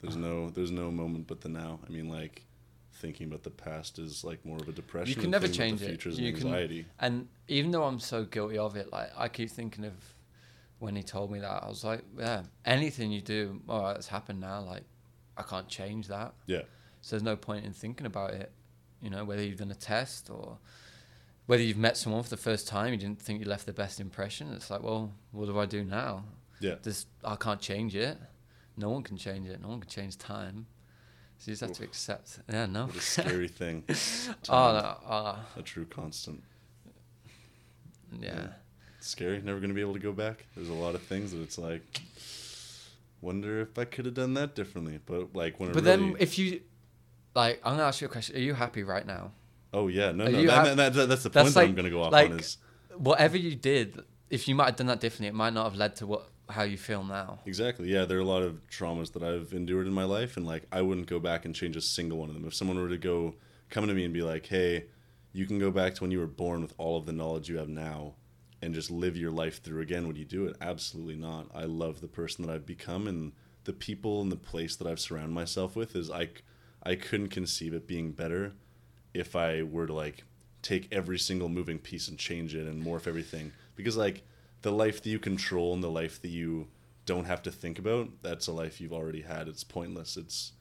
There's 0.01 0.16
no, 0.16 0.51
there's 0.51 0.71
no 0.71 0.90
moment 0.90 1.27
but 1.27 1.40
the 1.40 1.49
now. 1.49 1.81
I 1.87 1.90
mean, 1.90 2.09
like 2.09 2.42
thinking 2.95 3.29
about 3.29 3.42
the 3.42 3.51
past 3.51 3.99
is 3.99 4.25
like 4.25 4.45
more 4.45 4.59
of 4.59 4.68
a 4.68 4.73
depression. 4.73 5.14
You 5.14 5.21
can 5.21 5.31
never 5.31 5.49
change 5.49 5.81
the 5.81 5.87
it. 5.87 5.88
future 5.90 6.09
is 6.11 6.18
You 6.18 6.35
an 6.35 6.40
can- 6.40 6.85
And 6.99 7.29
even 7.49 7.71
though 7.71 7.85
I'm 7.85 8.01
so 8.01 8.25
guilty 8.25 8.59
of 8.59 8.77
it, 8.77 8.92
like 8.92 9.11
I 9.16 9.29
keep 9.29 9.51
thinking 9.51 9.85
of 9.85 9.95
when 10.79 10.97
he 10.97 11.03
told 11.03 11.31
me 11.31 11.38
that, 11.38 11.62
I 11.62 11.68
was 11.68 11.85
like, 11.85 12.03
yeah, 12.18 12.42
anything 12.64 13.12
you 13.12 13.21
do, 13.23 13.61
all 13.68 13.83
right, 13.83 13.97
it's 13.97 14.09
happened 14.09 14.40
now. 14.40 14.61
Like 14.62 14.83
I 15.37 15.42
can't 15.42 15.68
change 15.68 16.09
that. 16.09 16.35
Yeah, 16.47 16.62
So 17.01 17.16
there's 17.16 17.23
no 17.23 17.37
point 17.37 17.64
in 17.64 17.73
thinking 17.73 18.07
about 18.07 18.33
it. 18.33 18.53
You 19.01 19.11
know, 19.11 19.25
whether 19.25 19.42
you've 19.42 19.59
done 19.59 19.71
a 19.71 19.75
test 19.75 20.31
or 20.31 20.59
whether 21.47 21.62
you've 21.62 21.77
met 21.79 21.97
someone 21.97 22.23
for 22.23 22.31
the 22.31 22.37
first 22.37 22.68
time, 22.68 22.92
you 22.92 22.99
didn't 22.99 23.21
think 23.21 23.40
you 23.40 23.47
left 23.47 23.66
the 23.66 23.73
best 23.73 23.99
impression. 24.01 24.53
It's 24.53 24.71
like, 24.71 24.83
well, 24.83 25.12
what 25.33 25.47
do 25.47 25.59
I 25.59 25.66
do 25.66 25.85
now? 25.85 26.25
yeah. 26.61 26.77
This 26.83 27.07
I 27.25 27.35
can't 27.37 27.61
change 27.61 27.97
it. 27.97 28.16
No 28.77 28.90
one 28.90 29.03
can 29.03 29.16
change 29.16 29.49
it. 29.49 29.61
No 29.61 29.68
one 29.68 29.81
can 29.81 29.90
change 29.90 30.16
time. 30.18 30.66
So 31.38 31.51
you 31.51 31.53
just 31.55 31.61
have 31.62 31.73
to 31.73 31.83
accept. 31.85 32.38
Yeah, 32.51 32.66
no. 32.66 32.87
What 32.87 32.97
a 32.97 33.01
scary 33.01 33.49
thing. 33.62 33.83
oh, 34.49 34.73
no, 34.73 34.97
oh, 35.09 35.38
a 35.57 35.62
true 35.62 35.85
constant. 35.87 36.42
yeah. 38.21 38.49
It's 38.99 39.09
scary. 39.09 39.40
Never 39.42 39.59
gonna 39.59 39.75
be 39.75 39.81
able 39.81 39.95
to 39.95 39.99
go 39.99 40.12
back. 40.12 40.47
There's 40.55 40.68
a 40.68 40.73
lot 40.75 40.95
of 40.95 41.03
things 41.03 41.33
that 41.33 41.40
it's 41.40 41.59
like. 41.59 42.03
Wonder 43.23 43.61
if 43.61 43.79
I 43.79 43.85
could 43.87 44.05
have 44.05 44.15
done 44.15 44.35
that 44.35 44.55
differently. 44.55 44.99
But 45.07 45.35
like 45.35 45.59
when 45.59 45.73
But 45.73 45.85
really, 45.85 45.97
then, 46.11 46.17
if 46.19 46.39
you 46.39 46.61
like, 47.35 47.61
I'm 47.65 47.75
gonna 47.75 47.85
ask 47.85 48.01
you 48.03 48.09
a 48.09 48.11
question. 48.11 48.37
Are 48.37 48.41
you 48.41 48.53
happy 48.55 48.83
right 48.83 49.07
now? 49.07 49.31
oh 49.73 49.89
yeah, 49.89 50.13
no, 50.13 50.27
Are 50.27 50.29
no, 50.31 50.43
that, 50.43 50.67
hap- 50.67 50.77
that, 50.77 50.93
that- 50.93 51.09
that's 51.09 51.23
the 51.23 51.29
That's 51.31 51.45
point 51.47 51.55
that 51.55 51.65
I'm 51.65 51.75
gonna 51.75 51.89
go 51.91 52.03
off 52.03 52.13
like- 52.13 52.31
on 52.31 52.41
is 52.41 52.59
Whatever 52.99 53.39
you 53.39 53.55
did, 53.55 54.03
if 54.29 54.47
you 54.49 54.55
might 54.55 54.67
have 54.67 54.77
done 54.77 54.89
that 54.89 55.01
differently, 55.01 55.29
it 55.29 55.35
might 55.35 55.55
not 55.55 55.65
have 55.65 55.77
led 55.77 55.97
to 55.97 56.07
what 56.07 56.29
how 56.51 56.63
you 56.65 56.77
feel 56.77 57.03
now. 57.05 57.39
Exactly. 57.47 57.89
Yeah, 57.91 58.05
there 58.05 58.19
are 58.19 58.21
a 58.21 58.25
lot 58.27 58.43
of 58.43 58.61
traumas 58.69 59.13
that 59.15 59.23
I've 59.23 59.55
endured 59.55 59.87
in 59.87 59.95
my 59.95 60.05
life, 60.05 60.37
and 60.37 60.45
like 60.45 60.65
I 60.71 60.83
wouldn't 60.83 61.07
go 61.07 61.19
back 61.19 61.47
and 61.47 61.55
change 61.55 61.75
a 61.77 61.81
single 61.81 62.19
one 62.19 62.29
of 62.29 62.35
them. 62.35 62.45
If 62.45 62.55
someone 62.55 62.79
were 62.79 62.91
to 62.91 62.99
go 62.99 63.37
come 63.71 63.87
to 63.87 63.95
me 63.95 64.05
and 64.05 64.13
be 64.13 64.21
like, 64.21 64.45
"Hey, 64.47 64.87
you 65.33 65.47
can 65.47 65.59
go 65.59 65.71
back 65.71 65.95
to 65.95 66.03
when 66.03 66.11
you 66.11 66.19
were 66.19 66.27
born 66.27 66.61
with 66.61 66.75
all 66.77 66.99
of 66.99 67.07
the 67.07 67.13
knowledge 67.13 67.49
you 67.49 67.57
have 67.57 67.69
now, 67.71 68.17
and 68.62 68.72
just 68.75 68.90
live 68.90 69.16
your 69.16 69.33
life 69.33 69.62
through 69.62 69.83
again," 69.83 70.07
would 70.07 70.16
you 70.16 70.25
do 70.25 70.46
it? 70.46 70.57
Absolutely 70.61 71.16
not. 71.16 71.51
I 71.55 71.64
love 71.64 72.01
the 72.01 72.09
person 72.09 72.46
that 72.46 72.53
I've 72.53 72.64
become, 72.66 73.07
and 73.07 73.33
the 73.64 73.72
people 73.72 74.20
and 74.20 74.33
the 74.33 74.37
place 74.37 74.77
that 74.77 74.87
I've 74.87 75.01
surrounded 75.01 75.33
myself 75.35 75.77
with 75.77 75.94
is 75.94 76.11
i 76.11 76.29
i 76.83 76.94
couldn't 76.94 77.29
conceive 77.29 77.75
it 77.75 77.87
being 77.87 78.12
better 78.12 78.55
if 79.14 79.37
I 79.37 79.62
were 79.62 79.87
to 79.87 79.92
like 79.92 80.25
take 80.62 80.88
every 80.92 81.18
single 81.18 81.48
moving 81.48 81.79
piece 81.79 82.09
and 82.09 82.18
change 82.18 82.55
it 82.55 82.66
and 82.66 82.85
morph 82.85 83.07
everything 83.07 83.53
because 83.75 83.96
like 83.96 84.22
the 84.62 84.72
life 84.72 85.03
that 85.03 85.11
you 85.11 85.18
control 85.18 85.75
and 85.75 85.83
the 85.83 85.90
life 85.90 86.20
that 86.22 86.29
you 86.29 86.68
don't 87.05 87.25
have 87.25 87.42
to 87.42 87.51
think 87.51 87.79
about 87.79 88.09
that's 88.22 88.46
a 88.46 88.53
life 88.53 88.81
you've 88.81 88.92
already 88.92 89.22
had 89.22 89.48
it's 89.48 89.64
pointless 89.64 90.16
it's 90.16 90.53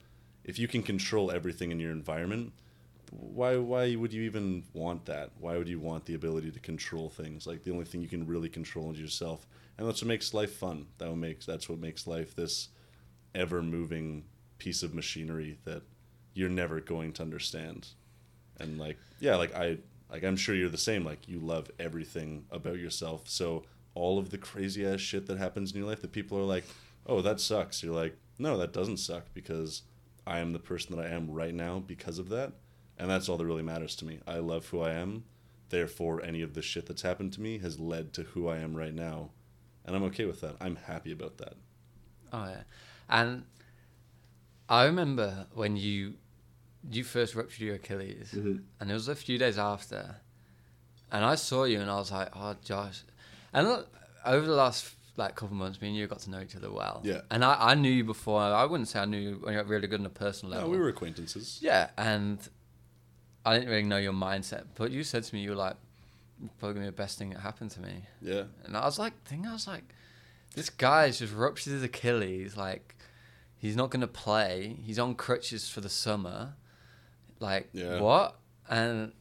if 0.43 0.57
you 0.57 0.67
can 0.67 0.81
control 0.81 1.29
everything 1.31 1.71
in 1.71 1.79
your 1.79 1.91
environment 1.91 2.51
why 3.11 3.57
why 3.57 3.93
would 3.95 4.13
you 4.13 4.23
even 4.23 4.63
want 4.73 5.05
that? 5.05 5.31
Why 5.37 5.57
would 5.57 5.67
you 5.67 5.79
want 5.79 6.05
the 6.05 6.13
ability 6.13 6.49
to 6.51 6.59
control 6.59 7.09
things? 7.09 7.45
Like 7.45 7.63
the 7.63 7.71
only 7.71 7.85
thing 7.85 8.01
you 8.01 8.07
can 8.07 8.25
really 8.25 8.49
control 8.49 8.91
is 8.91 8.99
yourself. 8.99 9.45
And 9.77 9.87
that's 9.87 10.01
what 10.01 10.07
makes 10.07 10.33
life 10.33 10.53
fun. 10.53 10.87
That 10.97 11.13
makes 11.15 11.45
that's 11.45 11.67
what 11.67 11.79
makes 11.79 12.07
life 12.07 12.35
this 12.35 12.69
ever 13.35 13.61
moving 13.61 14.23
piece 14.57 14.81
of 14.81 14.93
machinery 14.93 15.57
that 15.65 15.83
you're 16.33 16.49
never 16.49 16.79
going 16.79 17.11
to 17.13 17.21
understand. 17.21 17.89
And 18.59 18.79
like 18.79 18.97
yeah 19.19 19.35
like 19.35 19.53
i 19.55 19.77
like 20.09 20.23
i'm 20.23 20.37
sure 20.37 20.55
you're 20.55 20.69
the 20.69 20.77
same. 20.77 21.03
Like 21.03 21.27
you 21.27 21.39
love 21.39 21.69
everything 21.79 22.45
about 22.49 22.79
yourself. 22.79 23.27
So 23.27 23.63
all 23.93 24.19
of 24.19 24.29
the 24.29 24.37
crazy 24.37 24.85
ass 24.85 25.01
shit 25.01 25.27
that 25.27 25.37
happens 25.37 25.73
in 25.73 25.79
your 25.79 25.87
life 25.87 26.01
that 26.01 26.13
people 26.13 26.37
are 26.37 26.43
like 26.43 26.63
oh 27.07 27.21
that 27.21 27.41
sucks. 27.41 27.83
You're 27.83 27.93
like 27.93 28.15
no 28.39 28.57
that 28.57 28.71
doesn't 28.71 28.97
suck 28.97 29.25
because 29.33 29.83
i 30.25 30.39
am 30.39 30.53
the 30.53 30.59
person 30.59 30.95
that 30.95 31.05
i 31.05 31.09
am 31.09 31.29
right 31.29 31.53
now 31.53 31.79
because 31.79 32.19
of 32.19 32.29
that 32.29 32.53
and 33.01 33.09
that's 33.09 33.27
all 33.27 33.35
that 33.35 33.45
really 33.45 33.63
matters 33.63 33.95
to 33.97 34.05
me. 34.05 34.19
I 34.27 34.37
love 34.37 34.67
who 34.67 34.79
i 34.81 34.91
am. 34.91 35.23
Therefore 35.69 36.23
any 36.23 36.41
of 36.41 36.53
the 36.53 36.61
shit 36.61 36.85
that's 36.85 37.01
happened 37.01 37.33
to 37.33 37.41
me 37.41 37.57
has 37.57 37.79
led 37.79 38.13
to 38.13 38.23
who 38.23 38.47
i 38.47 38.57
am 38.57 38.75
right 38.75 38.93
now. 38.93 39.31
And 39.83 39.95
i'm 39.95 40.03
okay 40.03 40.25
with 40.25 40.41
that. 40.41 40.55
I'm 40.61 40.75
happy 40.75 41.11
about 41.11 41.39
that. 41.39 41.55
Oh 42.31 42.45
yeah, 42.45 42.63
and 43.09 43.43
I 44.69 44.85
remember 44.85 45.47
when 45.53 45.75
you 45.75 46.13
you 46.89 47.03
first 47.03 47.35
ruptured 47.35 47.59
your 47.59 47.75
Achilles, 47.75 48.31
mm-hmm. 48.33 48.57
and 48.79 48.91
it 48.91 48.93
was 48.93 49.07
a 49.07 49.15
few 49.15 49.37
days 49.37 49.57
after, 49.57 50.17
and 51.11 51.25
I 51.25 51.35
saw 51.35 51.63
you 51.65 51.81
and 51.81 51.89
I 51.89 51.95
was 51.95 52.11
like, 52.11 52.29
oh 52.35 52.55
Josh, 52.63 53.01
and 53.51 53.67
look, 53.67 53.93
over 54.23 54.45
the 54.45 54.53
last 54.53 54.93
like 55.17 55.35
couple 55.35 55.55
months, 55.55 55.81
me 55.81 55.89
and 55.89 55.97
you 55.97 56.07
got 56.07 56.19
to 56.19 56.29
know 56.29 56.39
each 56.39 56.55
other 56.55 56.71
well. 56.71 57.01
Yeah. 57.03 57.21
and 57.29 57.43
I, 57.43 57.71
I 57.71 57.75
knew 57.75 57.91
you 57.91 58.03
before. 58.03 58.41
I 58.41 58.63
wouldn't 58.65 58.87
say 58.87 58.99
I 58.99 59.05
knew 59.05 59.17
you 59.17 59.39
when 59.41 59.55
you're 59.55 59.63
really 59.63 59.87
good 59.87 59.99
on 59.99 60.05
a 60.05 60.09
personal 60.09 60.51
no, 60.51 60.57
level. 60.59 60.71
we 60.71 60.77
were 60.77 60.89
acquaintances. 60.89 61.59
Yeah, 61.61 61.89
and 61.97 62.39
I 63.45 63.53
didn't 63.55 63.69
really 63.69 63.83
know 63.83 63.97
your 63.97 64.13
mindset, 64.13 64.65
but 64.75 64.91
you 64.91 65.03
said 65.03 65.23
to 65.23 65.35
me, 65.35 65.41
you 65.41 65.49
were 65.51 65.55
like, 65.55 65.75
probably 66.59 66.73
gonna 66.75 66.85
be 66.85 66.89
the 66.89 66.91
best 66.91 67.17
thing 67.17 67.29
that 67.31 67.39
happened 67.39 67.71
to 67.71 67.79
me. 67.81 68.03
yeah 68.21 68.43
And 68.65 68.75
I 68.77 68.85
was 68.85 68.97
like, 68.99 69.13
thinking, 69.25 69.47
I 69.49 69.53
was 69.53 69.67
like, 69.67 69.83
this 70.55 70.69
guy's 70.69 71.19
just 71.19 71.33
ruptured 71.33 71.73
his 71.73 71.83
Achilles. 71.83 72.57
Like, 72.57 72.95
he's 73.57 73.75
not 73.75 73.89
going 73.89 74.01
to 74.01 74.07
play. 74.07 74.75
He's 74.83 74.99
on 74.99 75.15
crutches 75.15 75.69
for 75.69 75.79
the 75.81 75.87
summer. 75.89 76.55
Like, 77.39 77.69
Yeah. 77.73 77.99
what? 78.01 78.35
And 78.69 79.13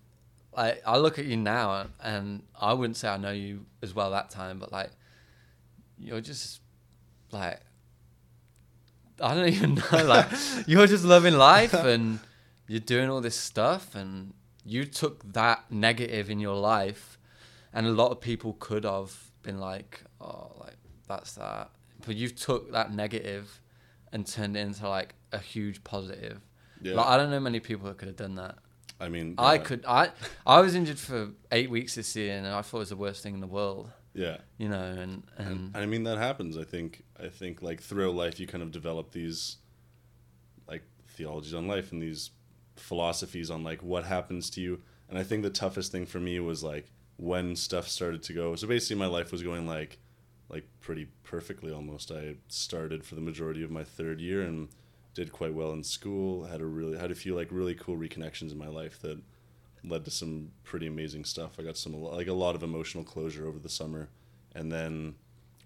like, 0.56 0.82
I 0.84 0.98
look 0.98 1.18
at 1.20 1.26
you 1.26 1.36
now, 1.36 1.72
and, 1.82 1.90
and 2.02 2.42
I 2.60 2.72
wouldn't 2.72 2.96
say 2.96 3.08
I 3.08 3.16
know 3.16 3.30
you 3.30 3.64
as 3.82 3.94
well 3.94 4.10
that 4.10 4.30
time, 4.30 4.58
but 4.58 4.72
like, 4.72 4.90
you're 5.98 6.20
just 6.20 6.60
like, 7.30 7.60
I 9.22 9.34
don't 9.34 9.48
even 9.54 9.74
know. 9.76 10.04
Like, 10.04 10.26
you're 10.66 10.86
just 10.86 11.04
loving 11.04 11.34
life, 11.34 11.74
and 11.94 12.18
you're 12.70 12.80
doing 12.94 13.08
all 13.10 13.20
this 13.20 13.36
stuff, 13.36 13.94
and 13.94 14.34
you 14.64 14.84
took 14.84 15.16
that 15.32 15.58
negative 15.70 16.30
in 16.30 16.38
your 16.38 16.56
life 16.56 17.18
and 17.72 17.86
a 17.86 17.90
lot 17.90 18.10
of 18.10 18.20
people 18.20 18.56
could 18.58 18.84
have 18.84 19.30
been 19.42 19.58
like, 19.58 20.02
"Oh, 20.20 20.52
like 20.60 20.76
that's 21.06 21.34
that," 21.34 21.70
but 22.06 22.16
you've 22.16 22.36
took 22.36 22.72
that 22.72 22.92
negative 22.92 23.60
and 24.12 24.26
turned 24.26 24.56
it 24.56 24.60
into 24.60 24.88
like 24.88 25.14
a 25.32 25.38
huge 25.38 25.84
positive. 25.84 26.40
yeah 26.82 26.94
Like 26.94 27.06
I 27.06 27.16
don't 27.16 27.30
know 27.30 27.40
many 27.40 27.60
people 27.60 27.86
that 27.88 27.98
could 27.98 28.08
have 28.08 28.16
done 28.16 28.34
that. 28.36 28.56
i 28.98 29.08
mean 29.08 29.34
I 29.38 29.54
yeah. 29.54 29.62
could. 29.62 29.84
I 29.86 30.10
I 30.46 30.60
was 30.60 30.74
injured 30.74 30.98
for 30.98 31.30
eight 31.52 31.70
weeks 31.70 31.94
this 31.94 32.16
year, 32.16 32.36
and 32.36 32.46
I 32.46 32.62
thought 32.62 32.78
it 32.78 32.80
was 32.80 32.88
the 32.90 32.96
worst 32.96 33.22
thing 33.22 33.34
in 33.34 33.40
the 33.40 33.54
world. 33.60 33.90
yeah 34.14 34.38
You 34.58 34.68
know, 34.68 34.82
and 34.82 35.22
and, 35.38 35.74
and, 35.74 35.76
I 35.76 35.86
mean 35.86 36.04
that 36.04 36.18
happens. 36.18 36.56
I 36.56 36.64
think 36.64 37.04
I 37.18 37.28
think 37.28 37.62
like 37.62 37.80
throughout 37.80 38.14
life 38.14 38.40
you 38.40 38.46
kind 38.46 38.62
of 38.62 38.72
develop 38.72 39.12
these 39.12 39.58
like 40.66 40.82
theologies 41.06 41.54
on 41.54 41.68
life 41.68 41.92
and 41.92 42.02
these 42.02 42.30
philosophies 42.80 43.50
on 43.50 43.62
like 43.62 43.82
what 43.82 44.04
happens 44.04 44.50
to 44.50 44.60
you. 44.60 44.80
And 45.08 45.18
I 45.18 45.22
think 45.22 45.42
the 45.42 45.50
toughest 45.50 45.92
thing 45.92 46.06
for 46.06 46.20
me 46.20 46.38
was 46.40 46.62
like 46.62 46.90
when 47.16 47.56
stuff 47.56 47.88
started 47.88 48.22
to 48.24 48.32
go. 48.32 48.54
So 48.54 48.66
basically, 48.66 48.96
my 48.96 49.06
life 49.06 49.32
was 49.32 49.42
going 49.42 49.66
like 49.66 49.98
like 50.48 50.64
pretty 50.80 51.06
perfectly 51.22 51.72
almost. 51.72 52.10
I 52.10 52.36
started 52.48 53.04
for 53.04 53.14
the 53.14 53.20
majority 53.20 53.62
of 53.62 53.70
my 53.70 53.84
third 53.84 54.20
year 54.20 54.42
and 54.42 54.68
did 55.14 55.32
quite 55.32 55.54
well 55.54 55.72
in 55.72 55.84
school. 55.84 56.44
Had 56.44 56.60
a 56.60 56.66
really 56.66 56.98
had 56.98 57.10
a 57.10 57.16
few 57.16 57.34
like 57.34 57.48
really 57.50 57.74
cool 57.74 57.96
reconnections 57.96 58.52
in 58.52 58.58
my 58.58 58.68
life 58.68 59.00
that 59.02 59.20
led 59.84 60.04
to 60.04 60.10
some 60.10 60.50
pretty 60.64 60.86
amazing 60.86 61.24
stuff. 61.24 61.56
I 61.58 61.62
got 61.62 61.76
some 61.76 61.94
like 61.94 62.26
a 62.26 62.32
lot 62.32 62.54
of 62.54 62.62
emotional 62.62 63.04
closure 63.04 63.46
over 63.46 63.58
the 63.58 63.68
summer, 63.68 64.08
and 64.54 64.70
then 64.70 65.14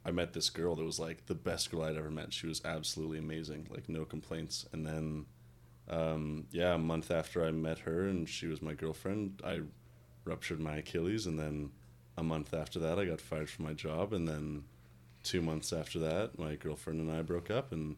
I 0.05 0.11
met 0.11 0.35
this 0.35 0.50
girl 0.50 0.77
that 0.77 0.85
was 0.85 0.98
like 0.98 1.27
the 1.27 1.35
best 1.35 1.70
girl 1.70 1.83
I'd 1.83 1.96
ever 1.96 2.11
met. 2.11 2.33
She 2.33 2.46
was 2.46 2.62
absolutely 2.64 3.18
amazing, 3.18 3.68
like 3.70 3.88
no 3.88 4.05
complaints. 4.05 4.66
And 4.72 4.87
then, 4.87 5.27
um, 5.88 6.47
yeah, 6.51 6.75
a 6.75 6.79
month 6.79 7.11
after 7.11 7.44
I 7.44 7.51
met 7.51 7.81
her 7.81 8.09
and 8.09 8.29
she 8.29 8.47
was 8.47 8.62
my 8.62 8.75
girlfriend, 8.75 9.42
I 9.44 9.61
ruptured 10.25 10.61
my 10.61 10.77
Achilles, 10.77 11.27
and 11.27 11.38
then 11.38 11.70
a 12.16 12.23
month 12.23 12.55
after 12.55 12.79
that, 12.81 12.99
I 12.99 13.05
got 13.05 13.20
fired 13.20 13.51
from 13.51 13.66
my 13.66 13.73
job, 13.73 14.12
and 14.12 14.27
then 14.27 14.64
two 15.23 15.42
months 15.42 15.73
after 15.73 15.99
that, 16.01 16.38
my 16.38 16.55
girlfriend 16.55 17.01
and 17.01 17.11
I 17.11 17.23
broke 17.23 17.51
up, 17.51 17.73
and 17.73 17.97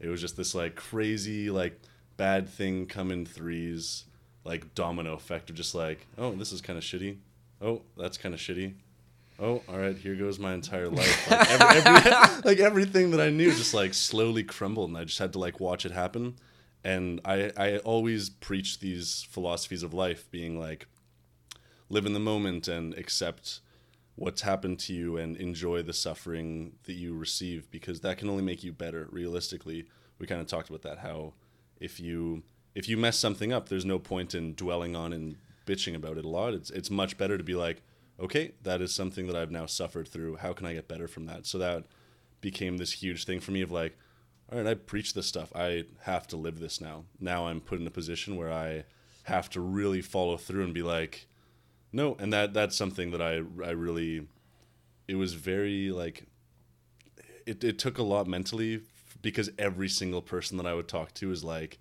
it 0.00 0.08
was 0.08 0.20
just 0.20 0.36
this 0.36 0.54
like 0.54 0.74
crazy 0.74 1.50
like 1.50 1.80
bad 2.16 2.48
thing 2.48 2.86
come 2.86 3.10
in 3.10 3.24
threes, 3.24 4.04
like 4.44 4.74
domino 4.74 5.14
effect 5.14 5.50
of 5.50 5.56
just 5.56 5.74
like, 5.74 6.06
oh, 6.18 6.32
this 6.34 6.52
is 6.52 6.60
kind 6.60 6.78
of 6.78 6.84
shitty. 6.84 7.18
Oh, 7.60 7.82
that's 7.96 8.18
kind 8.18 8.34
of 8.34 8.40
shitty. 8.40 8.74
Oh, 9.38 9.62
all 9.68 9.78
right, 9.78 9.96
here 9.96 10.14
goes 10.14 10.38
my 10.38 10.52
entire 10.52 10.88
life. 10.88 11.30
Like, 11.30 11.50
every, 11.50 11.92
every, 11.92 12.42
like 12.44 12.58
everything 12.58 13.10
that 13.12 13.20
I 13.20 13.30
knew 13.30 13.50
just 13.50 13.74
like 13.74 13.94
slowly 13.94 14.42
crumbled, 14.44 14.90
and 14.90 14.98
I 14.98 15.04
just 15.04 15.18
had 15.18 15.32
to 15.32 15.38
like 15.38 15.58
watch 15.60 15.86
it 15.86 15.92
happen. 15.92 16.34
And 16.84 17.20
I 17.24 17.52
I 17.56 17.78
always 17.78 18.30
preach 18.30 18.80
these 18.80 19.26
philosophies 19.30 19.82
of 19.82 19.94
life, 19.94 20.30
being 20.30 20.58
like, 20.58 20.86
live 21.88 22.06
in 22.06 22.12
the 22.12 22.20
moment 22.20 22.68
and 22.68 22.94
accept 22.94 23.60
what's 24.14 24.42
happened 24.42 24.78
to 24.78 24.92
you 24.92 25.16
and 25.16 25.36
enjoy 25.36 25.82
the 25.82 25.92
suffering 25.92 26.72
that 26.84 26.94
you 26.94 27.14
receive 27.14 27.70
because 27.70 28.00
that 28.00 28.18
can 28.18 28.28
only 28.28 28.42
make 28.42 28.62
you 28.62 28.72
better. 28.72 29.08
Realistically 29.10 29.86
we 30.18 30.26
kind 30.26 30.40
of 30.40 30.46
talked 30.46 30.68
about 30.68 30.82
that 30.82 30.98
how 30.98 31.32
if 31.80 31.98
you 31.98 32.42
if 32.74 32.88
you 32.88 32.96
mess 32.96 33.18
something 33.18 33.52
up 33.52 33.68
there's 33.68 33.84
no 33.84 33.98
point 33.98 34.34
in 34.34 34.54
dwelling 34.54 34.94
on 34.94 35.12
and 35.12 35.36
bitching 35.66 35.94
about 35.94 36.18
it 36.18 36.24
a 36.24 36.28
lot. 36.28 36.54
It's 36.54 36.70
it's 36.70 36.90
much 36.90 37.16
better 37.18 37.38
to 37.38 37.44
be 37.44 37.54
like 37.54 37.82
okay 38.20 38.52
that 38.62 38.80
is 38.80 38.94
something 38.94 39.26
that 39.26 39.36
I've 39.36 39.50
now 39.50 39.66
suffered 39.66 40.08
through. 40.08 40.36
How 40.36 40.52
can 40.52 40.66
I 40.66 40.74
get 40.74 40.88
better 40.88 41.08
from 41.08 41.26
that? 41.26 41.46
So 41.46 41.58
that 41.58 41.84
became 42.40 42.76
this 42.76 42.92
huge 42.92 43.24
thing 43.24 43.40
for 43.40 43.52
me 43.52 43.62
of 43.62 43.70
like 43.70 43.96
all 44.52 44.58
right 44.58 44.66
I 44.66 44.74
preach 44.74 45.14
this 45.14 45.26
stuff 45.26 45.52
I 45.54 45.84
have 46.02 46.26
to 46.28 46.36
live 46.36 46.60
this 46.60 46.80
now 46.80 47.04
now 47.18 47.46
I'm 47.46 47.60
put 47.60 47.80
in 47.80 47.86
a 47.86 47.90
position 47.90 48.36
where 48.36 48.52
I 48.52 48.84
have 49.24 49.48
to 49.50 49.60
really 49.60 50.02
follow 50.02 50.36
through 50.36 50.64
and 50.64 50.74
be 50.74 50.82
like 50.82 51.26
no, 51.92 52.16
and 52.18 52.32
that 52.32 52.54
that's 52.54 52.76
something 52.76 53.10
that 53.10 53.20
I 53.20 53.42
I 53.64 53.70
really 53.70 54.26
it 55.06 55.16
was 55.16 55.34
very 55.34 55.90
like 55.90 56.26
it 57.46 57.62
it 57.62 57.78
took 57.78 57.98
a 57.98 58.02
lot 58.02 58.26
mentally 58.26 58.80
because 59.20 59.50
every 59.58 59.88
single 59.88 60.22
person 60.22 60.56
that 60.56 60.66
I 60.66 60.74
would 60.74 60.88
talk 60.88 61.12
to 61.14 61.30
is 61.30 61.44
like, 61.44 61.78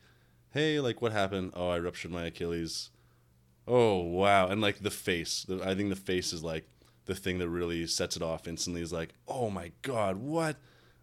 "Hey, 0.51 0.79
like 0.79 1.01
what 1.01 1.13
happened? 1.13 1.53
Oh, 1.55 1.69
I 1.69 1.79
ruptured 1.79 2.11
my 2.11 2.25
Achilles." 2.25 2.89
Oh, 3.67 3.99
wow. 3.99 4.47
And 4.47 4.59
like 4.59 4.79
the 4.79 4.91
face. 4.91 5.45
I 5.63 5.75
think 5.75 5.89
the 5.89 5.95
face 5.95 6.33
is 6.33 6.43
like 6.43 6.67
the 7.05 7.15
thing 7.15 7.39
that 7.39 7.49
really 7.49 7.87
sets 7.87 8.15
it 8.15 8.21
off 8.21 8.47
instantly 8.47 8.81
is 8.81 8.91
like, 8.91 9.13
"Oh 9.27 9.49
my 9.49 9.71
god, 9.81 10.17
what?" 10.17 10.57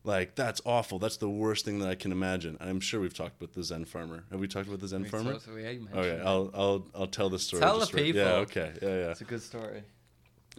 Like 0.05 0.35
that's 0.35 0.61
awful. 0.65 0.99
That's 0.99 1.17
the 1.17 1.29
worst 1.29 1.65
thing 1.65 1.81
that 1.81 1.89
I 1.89 1.95
can 1.95 2.13
imagine. 2.13 2.57
I'm 2.61 2.81
sure 2.81 3.01
we've 3.01 3.15
talked 3.15 3.41
about 3.41 3.53
the 3.55 3.63
Zen 3.63 3.85
farmer. 3.85 4.25
Have 4.31 4.41
we 4.41 4.49
talked 4.49 4.69
about 4.69 4.81
the 4.81 4.89
Zen 4.89 5.03
We 5.03 5.09
farmer? 5.09 5.39
we 5.55 5.65
Okay, 5.93 6.09
it. 6.09 6.23
I'll 6.25 6.51
I'll 6.55 6.87
I'll 6.95 7.07
tell 7.07 7.29
the 7.29 7.39
story. 7.39 7.61
Tell 7.61 7.79
the 7.79 7.87
right- 7.93 8.15
Yeah, 8.15 8.33
okay. 8.37 8.73
Yeah, 8.81 8.89
yeah. 8.89 9.11
It's 9.11 9.21
a 9.21 9.25
good 9.25 9.43
story. 9.43 9.83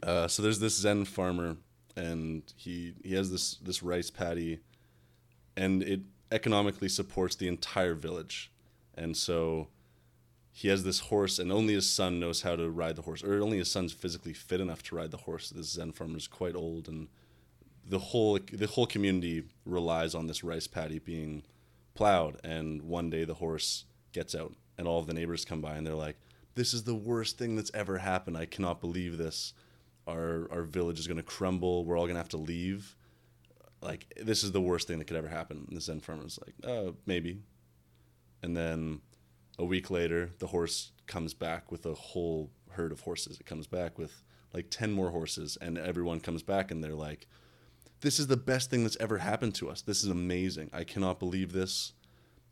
Uh, 0.03 0.27
so 0.27 0.41
there's 0.43 0.59
this 0.59 0.75
Zen 0.77 1.05
farmer, 1.05 1.57
and 1.95 2.43
he 2.55 2.93
he 3.03 3.13
has 3.15 3.31
this 3.31 3.55
this 3.55 3.81
rice 3.81 4.09
paddy, 4.11 4.59
and 5.57 5.81
it 5.83 6.01
economically 6.31 6.89
supports 6.89 7.35
the 7.35 7.47
entire 7.47 7.95
village, 7.95 8.51
and 8.95 9.17
so 9.17 9.67
he 10.51 10.67
has 10.67 10.83
this 10.83 10.99
horse, 10.99 11.39
and 11.39 11.51
only 11.51 11.73
his 11.73 11.89
son 11.89 12.19
knows 12.19 12.41
how 12.41 12.55
to 12.55 12.69
ride 12.69 12.95
the 12.97 13.01
horse, 13.03 13.23
or 13.23 13.41
only 13.41 13.57
his 13.57 13.71
son's 13.71 13.93
physically 13.93 14.33
fit 14.33 14.59
enough 14.61 14.83
to 14.83 14.95
ride 14.95 15.11
the 15.11 15.17
horse. 15.17 15.49
This 15.49 15.71
Zen 15.71 15.91
farmer 15.93 16.17
is 16.17 16.27
quite 16.27 16.55
old, 16.55 16.87
and 16.87 17.07
the 17.89 17.99
whole 17.99 18.39
the 18.51 18.67
whole 18.67 18.85
community 18.85 19.43
relies 19.65 20.13
on 20.13 20.27
this 20.27 20.43
rice 20.43 20.67
paddy 20.67 20.99
being 20.99 21.43
plowed. 21.95 22.39
And 22.43 22.83
one 22.83 23.09
day 23.09 23.25
the 23.25 23.33
horse 23.33 23.85
gets 24.13 24.35
out, 24.35 24.53
and 24.77 24.87
all 24.87 24.99
of 24.99 25.07
the 25.07 25.13
neighbors 25.13 25.43
come 25.43 25.59
by, 25.59 25.75
and 25.75 25.85
they're 25.85 25.95
like, 25.95 26.17
"This 26.55 26.73
is 26.73 26.83
the 26.83 26.95
worst 26.95 27.37
thing 27.37 27.55
that's 27.55 27.71
ever 27.73 27.97
happened. 27.97 28.37
I 28.37 28.45
cannot 28.45 28.79
believe 28.79 29.17
this. 29.17 29.53
Our 30.07 30.47
our 30.51 30.63
village 30.63 30.99
is 30.99 31.07
going 31.07 31.17
to 31.17 31.23
crumble. 31.23 31.83
We're 31.83 31.97
all 31.97 32.05
going 32.05 32.15
to 32.15 32.21
have 32.21 32.29
to 32.29 32.37
leave. 32.37 32.95
Like 33.81 34.13
this 34.21 34.43
is 34.43 34.51
the 34.51 34.61
worst 34.61 34.87
thing 34.87 34.99
that 34.99 35.05
could 35.05 35.17
ever 35.17 35.27
happen." 35.27 35.65
And 35.67 35.75
the 35.75 35.81
Zen 35.81 35.99
farmer's 35.99 36.39
like, 36.45 36.55
"Uh, 36.63 36.91
maybe." 37.07 37.41
And 38.41 38.55
then 38.55 39.01
a 39.57 39.65
week 39.65 39.89
later, 39.89 40.29
the 40.39 40.47
horse 40.47 40.91
comes 41.07 41.33
back 41.33 41.71
with 41.71 41.85
a 41.85 41.95
whole 41.95 42.51
herd 42.69 42.91
of 42.91 43.01
horses. 43.01 43.39
It 43.39 43.45
comes 43.45 43.67
back 43.67 43.97
with 43.97 44.23
like 44.53 44.69
10 44.69 44.91
more 44.91 45.09
horses, 45.09 45.57
and 45.59 45.77
everyone 45.77 46.19
comes 46.19 46.43
back 46.43 46.71
and 46.71 46.83
they're 46.83 46.95
like, 46.95 47.27
This 48.01 48.19
is 48.19 48.27
the 48.27 48.37
best 48.37 48.69
thing 48.69 48.83
that's 48.83 48.97
ever 48.99 49.17
happened 49.17 49.55
to 49.55 49.69
us. 49.69 49.81
This 49.81 50.03
is 50.03 50.09
amazing. 50.09 50.69
I 50.71 50.83
cannot 50.83 51.19
believe 51.19 51.51
this. 51.51 51.93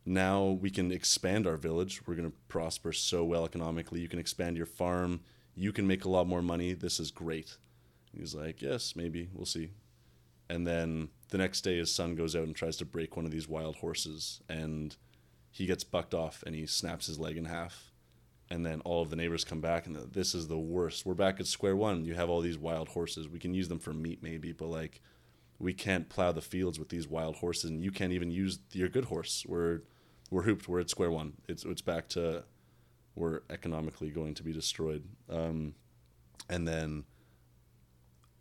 Now 0.04 0.58
we 0.60 0.70
can 0.70 0.92
expand 0.92 1.46
our 1.46 1.56
village. 1.56 2.06
We're 2.06 2.14
going 2.14 2.30
to 2.30 2.36
prosper 2.48 2.92
so 2.92 3.24
well 3.24 3.44
economically. 3.44 4.00
You 4.00 4.08
can 4.08 4.18
expand 4.18 4.56
your 4.56 4.66
farm. 4.66 5.20
You 5.54 5.72
can 5.72 5.86
make 5.86 6.04
a 6.04 6.10
lot 6.10 6.26
more 6.26 6.42
money. 6.42 6.74
This 6.74 7.00
is 7.00 7.10
great. 7.10 7.56
He's 8.12 8.34
like, 8.34 8.60
Yes, 8.60 8.94
maybe. 8.94 9.28
We'll 9.32 9.46
see. 9.46 9.70
And 10.50 10.66
then 10.66 11.08
the 11.28 11.38
next 11.38 11.60
day, 11.62 11.76
his 11.76 11.94
son 11.94 12.14
goes 12.14 12.34
out 12.34 12.44
and 12.44 12.56
tries 12.56 12.76
to 12.78 12.84
break 12.84 13.16
one 13.16 13.26
of 13.26 13.30
these 13.30 13.48
wild 13.48 13.76
horses, 13.76 14.40
and 14.48 14.96
he 15.50 15.66
gets 15.66 15.84
bucked 15.84 16.14
off 16.14 16.42
and 16.46 16.54
he 16.54 16.64
snaps 16.66 17.06
his 17.06 17.18
leg 17.18 17.36
in 17.36 17.44
half. 17.44 17.92
And 18.50 18.64
then 18.64 18.80
all 18.80 19.02
of 19.02 19.10
the 19.10 19.16
neighbors 19.16 19.44
come 19.44 19.60
back, 19.60 19.86
and 19.86 19.94
this 19.96 20.34
is 20.34 20.48
the 20.48 20.58
worst. 20.58 21.04
We're 21.04 21.12
back 21.12 21.38
at 21.38 21.46
square 21.46 21.76
one. 21.76 22.06
You 22.06 22.14
have 22.14 22.30
all 22.30 22.40
these 22.40 22.56
wild 22.56 22.88
horses. 22.88 23.28
We 23.28 23.38
can 23.38 23.52
use 23.52 23.68
them 23.68 23.78
for 23.78 23.92
meat, 23.92 24.22
maybe, 24.22 24.52
but 24.52 24.68
like, 24.68 25.02
we 25.58 25.74
can't 25.74 26.08
plow 26.08 26.32
the 26.32 26.40
fields 26.40 26.78
with 26.78 26.88
these 26.88 27.08
wild 27.08 27.36
horses, 27.36 27.70
and 27.70 27.82
you 27.82 27.90
can't 27.90 28.12
even 28.12 28.30
use 28.30 28.58
your 28.72 28.88
good 28.88 29.06
horse. 29.06 29.44
We're 29.46 29.80
we're 30.30 30.42
hooped. 30.42 30.68
We're 30.68 30.80
at 30.80 30.90
square 30.90 31.10
one. 31.10 31.34
It's 31.48 31.64
it's 31.64 31.82
back 31.82 32.08
to 32.10 32.44
we're 33.14 33.40
economically 33.50 34.10
going 34.10 34.34
to 34.34 34.42
be 34.42 34.52
destroyed. 34.52 35.04
Um, 35.28 35.74
and 36.48 36.66
then, 36.66 37.04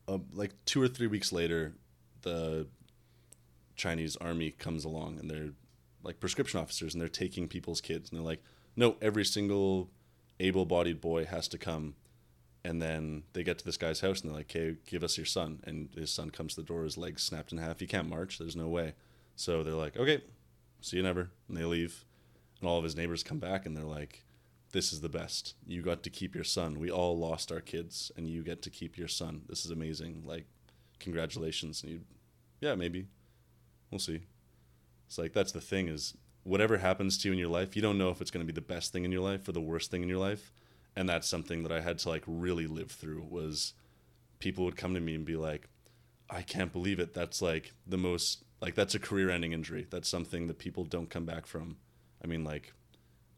uh, 0.08 0.20
like 0.34 0.54
two 0.66 0.82
or 0.82 0.88
three 0.88 1.08
weeks 1.08 1.32
later, 1.32 1.74
the 2.22 2.68
Chinese 3.76 4.16
army 4.18 4.52
comes 4.52 4.86
along, 4.86 5.18
and 5.20 5.30
they're 5.30 5.50
like 6.04 6.20
prescription 6.20 6.60
officers, 6.60 6.94
and 6.94 7.02
they're 7.02 7.10
taking 7.10 7.48
people's 7.48 7.82
kids, 7.82 8.10
and 8.10 8.20
they're 8.20 8.26
like, 8.26 8.44
no, 8.76 8.96
every 9.02 9.26
single 9.26 9.90
able-bodied 10.40 11.02
boy 11.02 11.26
has 11.26 11.48
to 11.48 11.58
come. 11.58 11.96
And 12.68 12.82
then 12.82 13.24
they 13.32 13.46
get 13.46 13.58
to 13.60 13.66
this 13.66 13.78
guy's 13.78 14.02
house, 14.02 14.20
and 14.20 14.30
they're 14.30 14.38
like, 14.38 14.54
"Okay, 14.54 14.76
give 14.86 15.02
us 15.02 15.16
your 15.16 15.26
son." 15.26 15.62
And 15.64 15.90
his 15.96 16.12
son 16.12 16.32
comes 16.32 16.54
to 16.56 16.62
the 16.62 16.68
door, 16.68 16.84
his 16.84 16.98
legs 16.98 17.24
snapped 17.24 17.54
in 17.54 17.60
half. 17.60 17.80
He 17.80 17.88
can't 17.88 18.10
march. 18.10 18.38
There's 18.38 18.58
no 18.58 18.68
way. 18.68 18.94
So 19.38 19.64
they're 19.64 19.74
like, 19.74 19.96
"Okay, 19.96 20.22
see 20.82 20.98
you 20.98 21.04
never." 21.04 21.32
And 21.48 21.56
they 21.56 21.64
leave. 21.64 22.04
And 22.60 22.68
all 22.68 22.78
of 22.78 22.84
his 22.84 22.96
neighbors 22.96 23.24
come 23.24 23.40
back, 23.40 23.66
and 23.66 23.78
they're 23.78 23.86
like, 23.86 24.26
"This 24.74 24.92
is 24.92 25.00
the 25.00 25.08
best. 25.08 25.56
You 25.66 25.82
got 25.82 26.04
to 26.04 26.10
keep 26.10 26.36
your 26.36 26.44
son. 26.44 26.78
We 26.78 26.92
all 26.92 27.18
lost 27.18 27.54
our 27.54 27.62
kids, 27.62 28.12
and 28.18 28.28
you 28.28 28.44
get 28.44 28.62
to 28.64 28.70
keep 28.70 28.98
your 28.98 29.08
son. 29.08 29.44
This 29.48 29.64
is 29.64 29.72
amazing. 29.72 30.24
Like, 30.26 30.46
congratulations." 31.00 31.84
And 31.84 31.92
you, 31.94 32.02
yeah, 32.60 32.76
maybe, 32.76 33.08
we'll 33.92 34.00
see. 34.00 34.24
It's 35.06 35.18
like 35.18 35.32
that's 35.32 35.54
the 35.54 35.62
thing 35.62 35.88
is 35.88 36.18
whatever 36.44 36.80
happens 36.80 37.18
to 37.20 37.30
you 37.30 37.34
in 37.34 37.40
your 37.40 37.48
life, 37.48 37.78
you 37.78 37.82
don't 37.82 37.98
know 37.98 38.10
if 38.10 38.20
it's 38.20 38.32
going 38.32 38.46
to 38.46 38.54
be 38.54 38.56
the 38.56 38.74
best 38.74 38.92
thing 38.92 39.06
in 39.06 39.12
your 39.12 39.22
life 39.22 39.48
or 39.48 39.54
the 39.54 39.62
worst 39.62 39.90
thing 39.90 40.04
in 40.04 40.10
your 40.10 40.18
life. 40.18 40.52
And 40.98 41.08
that's 41.08 41.28
something 41.28 41.62
that 41.62 41.72
I 41.72 41.80
had 41.80 42.00
to 42.00 42.10
like 42.10 42.24
really 42.26 42.66
live 42.66 42.90
through 42.90 43.28
was 43.30 43.76
people 44.40 44.66
would 44.66 44.76
come 44.76 44.96
to 44.96 45.00
me 45.00 45.14
and 45.14 45.24
be 45.24 45.36
like, 45.36 45.70
I 46.28 46.42
can't 46.42 46.74
believe 46.74 47.00
it. 47.00 47.14
That's 47.14 47.40
like 47.40 47.72
the 47.86 48.00
most 48.00 48.44
like 48.62 48.74
that's 48.74 48.96
a 48.96 49.00
career 49.00 49.30
ending 49.30 49.54
injury. 49.54 49.86
That's 49.88 50.10
something 50.10 50.48
that 50.48 50.58
people 50.58 50.86
don't 50.86 51.08
come 51.08 51.24
back 51.24 51.46
from. 51.46 51.78
I 52.24 52.26
mean 52.26 52.44
like 52.44 52.74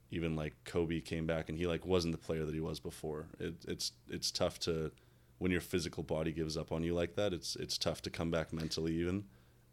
even 0.09 0.37
like 0.37 0.53
Kobe 0.63 1.01
came 1.01 1.27
back 1.27 1.49
and 1.49 1.57
he 1.57 1.67
like 1.67 1.85
wasn't 1.85 2.13
the 2.13 2.17
player 2.17 2.45
that 2.45 2.55
he 2.55 2.61
was 2.61 2.79
before. 2.79 3.27
It, 3.41 3.55
it's 3.67 3.91
it's 4.09 4.31
tough 4.31 4.57
to 4.61 4.93
when 5.39 5.51
your 5.51 5.59
physical 5.59 6.01
body 6.01 6.31
gives 6.31 6.55
up 6.55 6.71
on 6.71 6.83
you 6.83 6.93
like 6.93 7.15
that. 7.15 7.33
It's 7.33 7.57
it's 7.57 7.77
tough 7.77 8.01
to 8.03 8.09
come 8.09 8.31
back 8.31 8.53
mentally 8.53 8.93
even. 8.93 9.25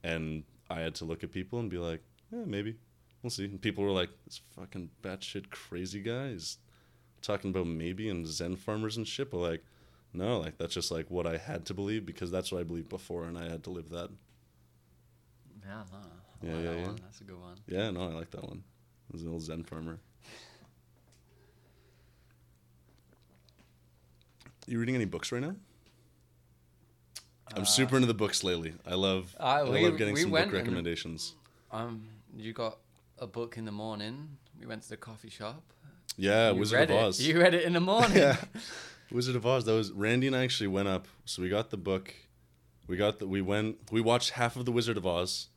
And 0.03 0.42
I 0.68 0.81
had 0.81 0.96
to 0.96 1.05
look 1.05 1.22
at 1.22 1.31
people 1.31 1.61
and 1.61 1.70
be 1.70 1.79
like, 1.79 2.03
yeah, 2.33 2.46
maybe 2.46 2.79
we'll 3.22 3.31
see. 3.31 3.44
And 3.44 3.62
people 3.62 3.85
were 3.85 3.92
like, 3.92 4.11
this 4.25 4.40
fucking 4.57 4.90
batshit 5.05 5.51
crazy 5.51 6.01
guy 6.01 6.31
is 6.31 6.59
talking 7.22 7.50
about 7.50 7.66
maybe 7.66 8.09
and 8.09 8.26
Zen 8.26 8.57
farmers 8.57 8.96
and 8.96 9.07
shit. 9.07 9.31
But 9.31 9.38
like, 9.38 9.64
no, 10.12 10.38
like 10.40 10.59
that's 10.59 10.74
just 10.74 10.90
like 10.90 11.11
what 11.11 11.26
I 11.26 11.37
had 11.37 11.64
to 11.66 11.74
believe 11.74 12.05
because 12.07 12.31
that's 12.31 12.50
what 12.52 12.61
I 12.61 12.64
believed 12.64 12.88
before, 12.88 13.24
and 13.24 13.37
I 13.38 13.48
had 13.50 13.64
to 13.64 13.70
live 13.70 13.88
that. 13.90 14.11
Yeah, 15.64 15.83
I 15.92 16.46
Yeah, 16.46 16.52
like 16.55 16.64
yeah, 16.64 16.70
that 16.70 16.79
yeah. 16.79 16.87
one. 16.87 16.96
That's 17.02 17.20
a 17.20 17.24
good 17.24 17.40
one. 17.40 17.57
Yeah, 17.66 17.90
no, 17.90 18.02
I 18.02 18.12
like 18.14 18.31
that 18.31 18.44
one. 18.44 18.62
I 19.09 19.12
was 19.12 19.22
an 19.22 19.29
old 19.29 19.42
Zen 19.42 19.62
farmer. 19.64 19.98
You 24.68 24.81
reading 24.81 24.96
any 24.96 25.05
books 25.05 25.31
right 25.31 25.40
now? 25.42 25.55
I'm 27.55 27.62
Uh, 27.62 27.64
super 27.64 27.94
into 27.96 28.09
the 28.09 28.14
books 28.14 28.42
lately. 28.42 28.74
I 28.85 28.94
love. 28.94 29.37
Uh, 29.38 29.42
I 29.44 29.62
we- 29.62 29.85
love 29.88 29.96
getting 29.96 30.14
we 30.14 30.22
some 30.22 30.31
book 30.31 30.40
and- 30.42 30.52
recommendations. 30.52 31.35
Um, 31.70 32.09
you 32.37 32.52
got 32.52 32.79
a 33.18 33.26
book 33.29 33.57
in 33.57 33.64
the 33.64 33.70
morning. 33.72 34.37
We 34.59 34.66
went 34.66 34.83
to 34.83 34.88
the 34.88 34.96
coffee 34.96 35.31
shop. 35.31 35.62
Yeah, 36.16 36.53
you 36.53 36.59
Wizard 36.59 36.83
of 36.83 36.90
it. 36.90 37.03
Oz. 37.03 37.21
You 37.21 37.40
read 37.40 37.55
it 37.55 37.64
in 37.64 37.73
the 37.73 37.81
morning. 37.81 38.16
yeah, 38.16 38.37
Wizard 39.11 39.37
of 39.37 39.47
Oz. 39.47 39.64
That 39.64 39.73
was 39.73 39.92
Randy 39.92 40.27
and 40.27 40.37
I 40.37 40.45
actually 40.45 40.69
went 40.69 40.88
up. 40.88 41.07
So 41.25 41.42
we 41.42 41.49
got 41.49 41.71
the 41.71 41.77
book. 41.77 42.14
We 42.87 42.97
got 42.97 43.19
the. 43.19 43.27
We 43.27 43.42
went. 43.42 43.90
We 43.90 44.01
watched 44.01 44.31
half 44.31 44.57
of 44.57 44.64
the 44.64 44.73
Wizard 44.73 44.97
of 44.97 45.07
Oz, 45.07 45.49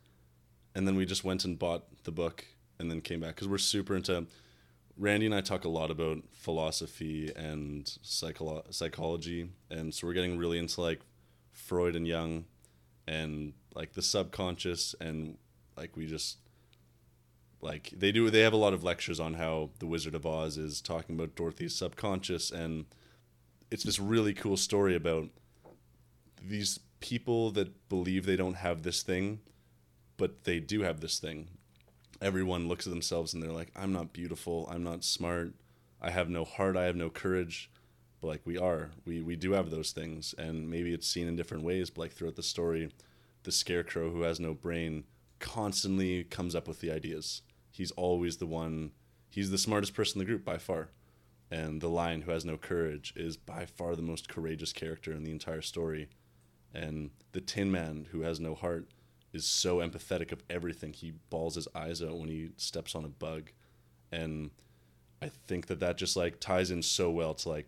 and 0.75 0.87
then 0.87 0.95
we 0.95 1.05
just 1.05 1.23
went 1.23 1.45
and 1.45 1.57
bought 1.57 2.03
the 2.03 2.11
book, 2.11 2.45
and 2.79 2.89
then 2.89 3.01
came 3.01 3.19
back 3.19 3.35
because 3.35 3.47
we're 3.47 3.57
super 3.57 3.95
into. 3.95 4.25
Randy 4.97 5.27
and 5.27 5.33
I 5.33 5.39
talk 5.39 5.63
a 5.63 5.69
lot 5.69 5.91
about 5.91 6.17
philosophy 6.33 7.31
and 7.33 7.85
psycholo- 8.03 8.73
psychology, 8.73 9.49
and 9.69 9.93
so 9.93 10.05
we're 10.05 10.13
getting 10.13 10.37
really 10.37 10.57
into 10.57 10.81
like 10.81 10.99
Freud 11.53 11.95
and 11.95 12.05
Jung, 12.05 12.45
and 13.07 13.53
like 13.73 13.93
the 13.93 14.01
subconscious, 14.01 14.95
and 14.99 15.37
like 15.77 15.95
we 15.95 16.05
just 16.05 16.37
like 17.61 17.91
they 17.95 18.11
do 18.11 18.29
they 18.29 18.41
have 18.41 18.53
a 18.53 18.57
lot 18.57 18.73
of 18.73 18.83
lectures 18.83 19.19
on 19.19 19.33
how 19.33 19.69
the 19.79 19.87
wizard 19.87 20.15
of 20.15 20.25
oz 20.25 20.57
is 20.57 20.81
talking 20.81 21.15
about 21.15 21.35
dorothy's 21.35 21.75
subconscious 21.75 22.51
and 22.51 22.85
it's 23.71 23.83
this 23.83 23.99
really 23.99 24.33
cool 24.33 24.57
story 24.57 24.95
about 24.95 25.27
these 26.41 26.79
people 26.99 27.51
that 27.51 27.89
believe 27.89 28.25
they 28.25 28.35
don't 28.35 28.55
have 28.55 28.83
this 28.83 29.03
thing 29.03 29.39
but 30.19 30.43
they 30.43 30.59
do 30.59 30.81
have 30.81 30.99
this 30.99 31.17
thing. 31.17 31.47
Everyone 32.21 32.67
looks 32.67 32.85
at 32.85 32.91
themselves 32.91 33.33
and 33.33 33.41
they're 33.41 33.51
like 33.51 33.71
i'm 33.75 33.93
not 33.93 34.13
beautiful 34.13 34.67
i'm 34.69 34.83
not 34.83 35.03
smart 35.03 35.53
i 36.01 36.11
have 36.11 36.29
no 36.29 36.43
heart 36.43 36.75
i 36.77 36.83
have 36.83 36.95
no 36.95 37.09
courage. 37.09 37.71
But 38.21 38.27
like 38.27 38.41
we 38.43 38.57
are. 38.57 38.89
We 39.05 39.21
we 39.21 39.37
do 39.37 39.53
have 39.53 39.69
those 39.71 39.93
things 39.93 40.35
and 40.37 40.69
maybe 40.69 40.93
it's 40.93 41.07
seen 41.07 41.29
in 41.29 41.37
different 41.37 41.63
ways 41.63 41.89
but 41.89 42.01
like 42.01 42.11
throughout 42.11 42.35
the 42.35 42.43
story 42.43 42.91
the 43.43 43.51
scarecrow 43.51 44.11
who 44.11 44.23
has 44.23 44.41
no 44.41 44.53
brain 44.53 45.05
constantly 45.39 46.25
comes 46.25 46.53
up 46.53 46.67
with 46.67 46.81
the 46.81 46.91
ideas 46.91 47.41
he's 47.79 47.91
always 47.91 48.37
the 48.37 48.45
one 48.45 48.91
he's 49.29 49.51
the 49.51 49.57
smartest 49.57 49.93
person 49.93 50.19
in 50.19 50.27
the 50.27 50.29
group 50.29 50.43
by 50.43 50.57
far. 50.57 50.89
And 51.49 51.81
the 51.81 51.87
lion 51.87 52.23
who 52.23 52.31
has 52.31 52.43
no 52.43 52.57
courage 52.57 53.13
is 53.15 53.37
by 53.37 53.65
far 53.65 53.95
the 53.95 54.01
most 54.01 54.27
courageous 54.27 54.73
character 54.73 55.13
in 55.13 55.23
the 55.23 55.31
entire 55.31 55.61
story. 55.61 56.09
And 56.73 57.11
the 57.31 57.39
tin 57.39 57.71
man 57.71 58.07
who 58.11 58.21
has 58.21 58.39
no 58.39 58.53
heart 58.53 58.89
is 59.31 59.45
so 59.45 59.77
empathetic 59.77 60.33
of 60.33 60.43
everything. 60.49 60.91
He 60.91 61.13
bawls 61.29 61.55
his 61.55 61.69
eyes 61.73 62.03
out 62.03 62.19
when 62.19 62.27
he 62.27 62.49
steps 62.57 62.93
on 62.95 63.05
a 63.05 63.09
bug. 63.09 63.51
And 64.11 64.51
i 65.21 65.29
think 65.47 65.67
that 65.67 65.81
that 65.81 65.97
just 65.97 66.15
like 66.15 66.39
ties 66.39 66.71
in 66.71 66.81
so 66.81 67.11
well 67.11 67.33
to 67.33 67.49
like 67.49 67.67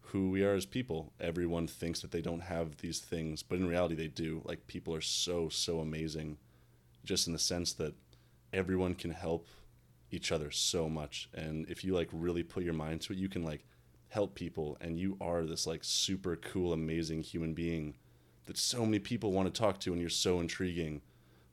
who 0.00 0.30
we 0.30 0.44
are 0.44 0.54
as 0.54 0.66
people. 0.66 1.12
Everyone 1.18 1.66
thinks 1.66 2.00
that 2.00 2.10
they 2.10 2.22
don't 2.22 2.40
have 2.40 2.76
these 2.78 2.98
things 2.98 3.42
but 3.42 3.58
in 3.58 3.66
reality 3.66 3.94
they 3.94 4.08
do. 4.08 4.42
Like 4.44 4.66
people 4.66 4.94
are 4.94 5.00
so 5.00 5.48
so 5.48 5.80
amazing. 5.80 6.36
Just 7.04 7.26
in 7.26 7.32
the 7.32 7.38
sense 7.38 7.72
that 7.74 7.94
everyone 8.52 8.94
can 8.94 9.10
help 9.10 9.46
each 10.10 10.32
other 10.32 10.50
so 10.50 10.88
much. 10.88 11.28
And 11.34 11.68
if 11.68 11.84
you 11.84 11.94
like 11.94 12.08
really 12.12 12.42
put 12.42 12.64
your 12.64 12.74
mind 12.74 13.00
to 13.02 13.12
it 13.12 13.18
you 13.18 13.28
can 13.28 13.44
like 13.44 13.64
help 14.08 14.34
people. 14.34 14.76
And 14.80 14.98
you 14.98 15.16
are 15.20 15.44
this 15.44 15.66
like 15.66 15.80
super 15.84 16.34
cool 16.36 16.72
amazing 16.72 17.22
human 17.22 17.54
being 17.54 17.94
that 18.46 18.58
so 18.58 18.84
many 18.84 18.98
people 18.98 19.30
want 19.32 19.52
to 19.52 19.60
talk 19.60 19.78
to 19.80 19.92
and 19.92 20.00
you're 20.00 20.10
so 20.10 20.40
intriguing. 20.40 21.00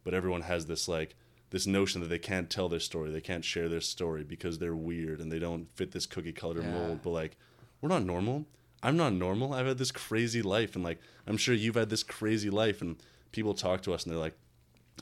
But 0.04 0.14
everyone 0.14 0.42
has 0.42 0.66
this 0.66 0.88
like 0.88 1.16
this 1.50 1.68
notion 1.68 2.02
that 2.02 2.08
they 2.08 2.20
can't 2.20 2.50
tell 2.50 2.68
their 2.68 2.80
story 2.80 3.10
they 3.12 3.22
can't 3.22 3.46
share 3.46 3.70
their 3.70 3.80
story 3.82 4.24
because 4.24 4.58
they're 4.60 4.76
weird 4.76 5.22
and 5.22 5.32
they 5.32 5.40
don't 5.40 5.68
fit 5.76 5.92
this 5.92 6.06
cookie 6.06 6.34
cutter 6.34 6.62
Yeah. 6.62 6.72
mold. 6.72 7.02
But 7.04 7.12
like 7.12 7.38
we're 7.82 7.90
not 7.90 8.04
normal. 8.04 8.46
I'm 8.84 8.98
not 8.98 9.14
normal. 9.14 9.54
I've 9.54 9.66
had 9.68 9.78
this 9.78 9.92
crazy 9.92 10.42
life 10.42 10.76
and 10.76 10.84
like 10.84 11.00
i'm 11.28 11.38
sure 11.38 11.54
you've 11.54 11.76
had 11.76 11.90
this 11.90 12.04
crazy 12.04 12.50
life 12.50 12.82
and 12.82 12.96
people 13.32 13.54
talk 13.54 13.82
to 13.82 13.94
us 13.94 14.04
and 14.04 14.12
they're 14.14 14.20
like 14.20 14.38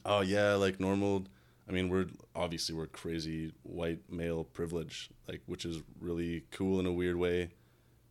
oh 0.06 0.22
yeah 0.22 0.54
like 0.56 0.80
normal 0.80 1.26
i 1.68 1.72
mean 1.72 1.90
we're 1.90 2.08
obviously 2.36 2.76
we're 2.76 2.88
crazy 2.88 3.52
white 3.64 4.00
male 4.10 4.44
privilege 4.44 5.10
like 5.28 5.42
which 5.46 5.66
is 5.66 5.82
really 6.00 6.44
cool 6.52 6.80
in 6.80 6.86
a 6.86 6.92
weird 6.92 7.16
way 7.16 7.50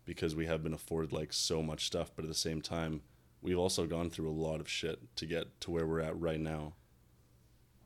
because 0.04 0.34
we 0.34 0.46
have 0.46 0.62
been 0.62 0.74
afforded 0.74 1.12
like 1.12 1.32
so 1.32 1.62
much 1.62 1.86
stuff 1.86 2.10
but 2.14 2.24
at 2.24 2.28
the 2.28 2.34
same 2.34 2.60
time 2.60 3.00
we've 3.42 3.58
also 3.58 3.86
gone 3.86 4.10
through 4.10 4.28
a 4.28 4.32
lot 4.32 4.60
of 4.60 4.68
shit 4.68 4.98
to 5.16 5.26
get 5.26 5.60
to 5.60 5.70
where 5.70 5.86
we're 5.86 6.00
at 6.00 6.18
right 6.18 6.40
now 6.40 6.72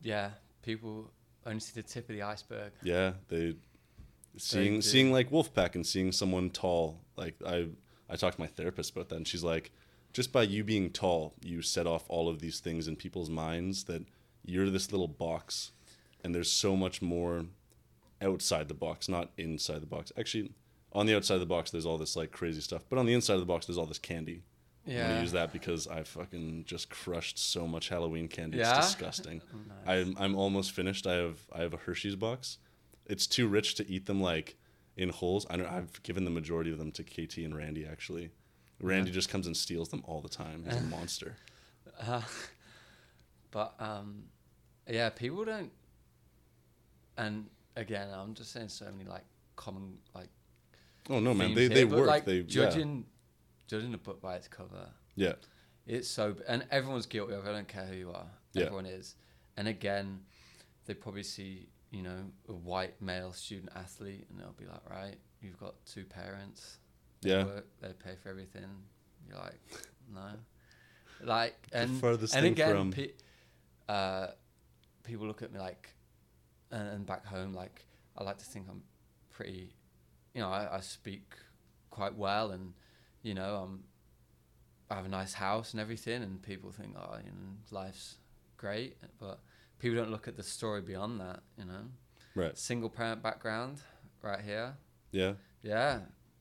yeah, 0.01 0.31
people 0.63 1.11
only 1.45 1.61
see 1.61 1.73
the 1.75 1.83
tip 1.83 2.09
of 2.09 2.15
the 2.15 2.23
iceberg. 2.23 2.73
yeah 2.83 3.13
they 3.29 3.57
seeing 4.37 4.75
do. 4.75 4.83
seeing 4.83 5.13
like 5.13 5.31
wolfpack 5.31 5.75
and 5.75 5.87
seeing 5.87 6.13
someone 6.13 6.51
tall 6.51 7.01
like 7.17 7.35
i 7.47 7.67
i 8.09 8.15
talked 8.15 8.37
to 8.37 8.41
my 8.41 8.47
therapist 8.47 8.93
about 8.93 9.09
that 9.09 9.17
and 9.17 9.27
she's 9.27 9.43
like 9.43 9.73
just 10.13 10.33
by 10.33 10.43
you 10.43 10.63
being 10.63 10.91
tall 10.91 11.35
you 11.43 11.61
set 11.61 11.87
off 11.87 12.05
all 12.09 12.29
of 12.29 12.41
these 12.41 12.61
things 12.61 12.87
in 12.87 12.95
people's 12.95 13.31
minds 13.31 13.85
that 13.85 14.05
you're 14.49 14.71
this 14.71 14.91
little 14.93 15.09
box 15.09 15.73
and 16.25 16.35
there's 16.35 16.51
so 16.51 16.75
much 16.77 17.01
more 17.03 17.45
outside 18.23 18.67
the 18.69 18.75
box 18.75 19.09
not 19.09 19.31
inside 19.37 19.81
the 19.81 19.87
box 19.87 20.11
actually 20.19 20.51
on 20.93 21.07
the 21.07 21.15
outside 21.15 21.35
of 21.35 21.41
the 21.41 21.47
box 21.47 21.71
there's 21.71 21.87
all 21.87 21.99
this 21.99 22.17
like 22.17 22.33
crazy 22.33 22.61
stuff 22.61 22.83
but 22.89 22.99
on 22.99 23.07
the 23.07 23.13
inside 23.15 23.35
of 23.35 23.41
the 23.41 23.47
box 23.47 23.67
there's 23.67 23.79
all 23.79 23.87
this 23.87 23.99
candy 23.99 24.43
i'm 24.87 24.93
Yeah. 24.93 25.09
gonna 25.09 25.21
use 25.21 25.33
that 25.33 25.53
because 25.53 25.87
i 25.87 26.03
fucking 26.03 26.65
just 26.67 26.89
crushed 26.91 27.39
so 27.39 27.67
much 27.69 27.89
halloween 27.91 28.27
candy 28.27 28.59
Yeah? 28.59 28.79
it's 28.79 28.87
disgusting 28.89 29.43
Nice. 29.69 29.87
I'm 29.87 30.17
I'm 30.19 30.35
almost 30.37 30.73
finished. 30.73 31.07
I 31.07 31.15
have 31.15 31.39
I 31.53 31.61
have 31.61 31.73
a 31.75 31.77
Hershey's 31.79 32.17
box. 32.17 32.59
It's 33.07 33.27
too 33.27 33.47
rich 33.47 33.75
to 33.77 33.89
eat 33.89 34.07
them 34.07 34.21
like 34.21 34.57
in 34.97 35.09
holes. 35.11 35.47
I 35.49 35.55
I've 35.65 36.03
given 36.03 36.25
the 36.25 36.31
majority 36.31 36.71
of 36.73 36.79
them 36.79 36.91
to 36.93 37.03
KT 37.05 37.39
and 37.39 37.55
Randy 37.57 37.87
actually. 37.87 38.31
Randy 38.81 39.11
Yeah. 39.11 39.15
just 39.15 39.29
comes 39.29 39.47
and 39.47 39.57
steals 39.57 39.89
them 39.91 40.03
all 40.07 40.21
the 40.21 40.29
time. 40.29 40.65
He's 40.65 40.77
a 40.77 40.83
monster. 40.97 41.37
Uh, 42.01 42.23
but 43.51 43.75
um, 43.79 44.25
yeah, 44.89 45.11
people 45.11 45.45
don't. 45.45 45.71
And 47.17 47.47
again, 47.77 48.09
I'm 48.13 48.35
just 48.35 48.53
saying 48.53 48.69
so 48.69 48.87
many 48.87 49.09
like 49.09 49.25
common 49.57 49.99
like. 50.15 50.29
Oh 51.11 51.21
no, 51.21 51.35
man, 51.35 51.55
they 51.55 51.63
here, 51.63 51.69
they 51.71 51.85
work. 51.85 52.07
Like 52.07 52.25
they 52.25 52.43
judging, 52.43 53.05
judging 53.67 53.95
a 53.95 53.99
book 53.99 54.21
by 54.21 54.37
its 54.37 54.49
cover. 54.49 54.89
yeah 55.17 55.35
It's 55.87 56.09
so, 56.09 56.37
and 56.47 56.67
everyone's 56.71 57.07
guilty 57.07 57.35
of. 57.35 57.47
it. 57.47 57.49
I 57.49 57.53
don't 57.53 57.69
care 57.69 57.85
who 57.87 57.97
you 57.97 58.11
are. 58.11 58.27
Yeah. 58.53 58.65
Everyone 58.65 58.87
is, 58.87 59.15
and 59.57 59.69
again, 59.69 60.21
they 60.87 60.95
probably 60.95 61.23
see 61.23 61.69
you 61.91 62.03
know 62.03 62.25
a 62.49 62.53
white 62.53 63.01
male 63.01 63.33
student 63.33 63.71
athlete, 63.75 64.27
and 64.31 64.39
they'll 64.39 64.53
be 64.53 64.67
like, 64.67 64.89
right, 64.91 65.17
you've 65.41 65.59
got 65.59 65.75
two 65.87 66.05
parents. 66.05 66.79
They 67.23 67.31
yeah. 67.31 67.45
work, 67.45 67.67
they 67.81 67.89
pay 67.89 68.17
for 68.23 68.29
everything. 68.29 68.69
You're 69.29 69.39
like, 69.39 69.61
no, 70.15 70.29
like, 71.25 71.57
and 71.73 72.03
and 72.03 72.47
again, 72.47 72.71
from- 72.77 72.93
pe- 72.93 73.13
uh, 73.89 74.29
people 75.09 75.27
look 75.27 75.43
at 75.43 75.53
me 75.53 75.59
like, 75.59 75.95
and, 76.71 76.89
and 76.89 77.07
back 77.07 77.25
home, 77.27 77.55
like, 77.55 77.87
I 78.17 78.23
like 78.23 78.39
to 78.39 78.45
think 78.45 78.67
I'm 78.69 78.83
pretty, 79.31 79.75
you 80.35 80.43
know, 80.43 80.49
I, 80.49 80.77
I 80.77 80.81
speak 80.81 81.33
quite 81.91 82.15
well, 82.15 82.51
and 82.51 82.75
you 83.23 83.35
know, 83.35 83.57
I'm, 83.65 83.85
I 84.91 84.97
have 84.97 85.07
a 85.07 85.09
nice 85.09 85.33
house 85.33 85.73
and 85.73 85.81
everything, 85.81 86.23
and 86.23 86.41
people 86.43 86.71
think, 86.71 86.95
oh, 86.97 87.17
you 87.25 87.31
know, 87.31 87.57
life's 87.71 88.17
great, 88.57 88.97
but 89.19 89.41
people 89.79 89.97
don't 89.97 90.11
look 90.11 90.29
at 90.29 90.37
the 90.37 90.43
story 90.43 90.83
beyond 90.83 91.21
that, 91.21 91.41
you 91.59 91.65
know. 91.65 91.85
Right. 92.35 92.57
Single 92.57 92.91
parent 92.91 93.23
background, 93.23 93.81
right 94.23 94.41
here. 94.41 94.77
Yeah. 95.11 95.33
Yeah, 95.63 96.01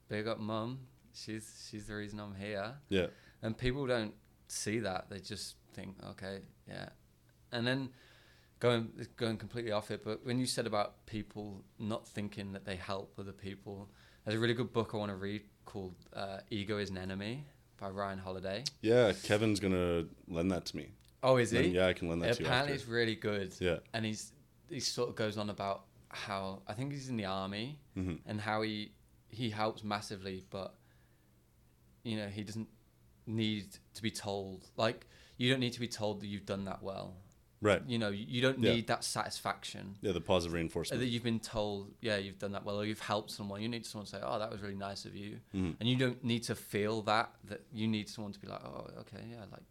big 0.10 0.28
up 0.28 0.40
mum. 0.40 0.80
She's 1.14 1.68
she's 1.70 1.88
the 1.88 1.96
reason 1.96 2.20
I'm 2.20 2.36
here. 2.36 2.74
Yeah. 2.90 3.08
And 3.42 3.58
people 3.58 3.88
don't 3.88 4.14
see 4.48 4.80
that. 4.80 5.10
They 5.10 5.20
just 5.20 5.56
think, 5.74 5.96
okay, 6.12 6.40
yeah. 6.68 6.90
And 7.52 7.66
then 7.66 7.90
going 8.60 8.90
going 9.18 9.38
completely 9.38 9.72
off 9.72 9.92
it, 9.92 10.04
but 10.04 10.26
when 10.26 10.40
you 10.40 10.46
said 10.46 10.66
about 10.68 11.06
people 11.06 11.64
not 11.80 12.08
thinking 12.08 12.52
that 12.54 12.66
they 12.66 12.76
help 12.76 13.14
other 13.20 13.32
people, 13.32 13.90
there's 14.26 14.38
a 14.38 14.40
really 14.40 14.54
good 14.54 14.74
book 14.74 14.92
I 14.94 14.98
want 14.98 15.12
to 15.12 15.16
read 15.16 15.44
called 15.66 15.96
uh, 16.14 16.40
"Ego 16.50 16.78
Is 16.78 16.90
an 16.90 16.98
Enemy" 16.98 17.46
by 17.80 17.90
Ryan 17.90 18.20
Holiday. 18.20 18.64
Yeah. 18.82 19.14
Kevin's 19.24 19.60
gonna 19.60 20.06
lend 20.28 20.52
that 20.52 20.66
to 20.68 20.78
me. 20.78 20.90
Oh, 21.24 21.38
is 21.38 21.52
Then, 21.52 21.64
he? 21.66 21.70
yeah, 21.72 21.88
I 21.88 21.94
can 21.94 22.10
lend 22.10 22.22
that 22.22 22.34
to 22.38 22.40
you. 22.42 22.46
Apparently, 22.46 22.74
After. 22.74 22.82
it's 22.84 22.90
really 22.90 23.16
good. 23.16 23.54
Yeah. 23.60 23.78
And 23.94 24.06
he's 24.06 24.32
he 24.70 24.80
sort 24.80 25.10
of 25.10 25.16
goes 25.16 25.38
on 25.38 25.50
about 25.50 25.84
how 26.10 26.62
I 26.68 26.74
think 26.74 26.92
he's 26.94 27.10
in 27.10 27.18
the 27.18 27.26
army 27.26 27.80
hmm 27.94 28.16
and 28.26 28.40
how 28.42 28.62
he 28.62 28.92
he 29.30 29.50
helps 29.50 29.84
massively, 29.84 30.44
but 30.50 30.76
you 32.04 32.18
know 32.18 32.28
he 32.28 32.44
doesn't 32.44 32.68
need 33.26 33.68
to 33.94 34.02
be 34.02 34.12
told. 34.12 34.66
Like 34.78 35.06
you 35.38 35.50
don't 35.52 35.60
need 35.60 35.74
to 35.74 35.80
be 35.80 35.88
told 35.88 36.22
that 36.22 36.28
you've 36.28 36.46
done 36.46 36.66
that 36.66 36.82
well. 36.82 37.16
Right. 37.60 37.82
You 37.88 37.98
know, 37.98 38.10
you 38.10 38.40
don't 38.42 38.60
Yeah. 38.60 38.74
need 38.76 38.88
that 38.88 39.04
satisfaction 39.04 39.98
Yeah. 40.02 40.12
The 40.12 40.22
positive 40.22 40.54
reinforcement. 40.54 41.00
that 41.02 41.08
you've 41.08 41.24
been 41.24 41.40
told. 41.40 41.94
Yeah, 42.02 42.18
you've 42.18 42.38
done 42.38 42.52
that 42.52 42.64
well, 42.64 42.80
or 42.80 42.86
you've 42.86 43.00
helped 43.00 43.32
someone. 43.32 43.62
You 43.62 43.68
need 43.70 43.86
someone 43.86 44.06
to 44.06 44.12
say, 44.12 44.20
"Oh, 44.22 44.38
that 44.40 44.52
was 44.52 44.62
really 44.62 44.76
nice 44.76 45.06
of 45.06 45.16
you," 45.16 45.40
Mhm. 45.54 45.76
and 45.80 45.90
you 45.90 45.96
don't 45.98 46.24
need 46.24 46.44
to 46.44 46.56
feel 46.56 47.02
that. 47.04 47.34
That 47.46 47.62
you 47.74 47.88
need 47.88 48.10
someone 48.10 48.32
to 48.34 48.40
be 48.40 48.48
like, 48.48 48.64
"Oh, 48.64 48.88
okay, 49.00 49.26
yeah, 49.30 49.46
like 49.52 49.64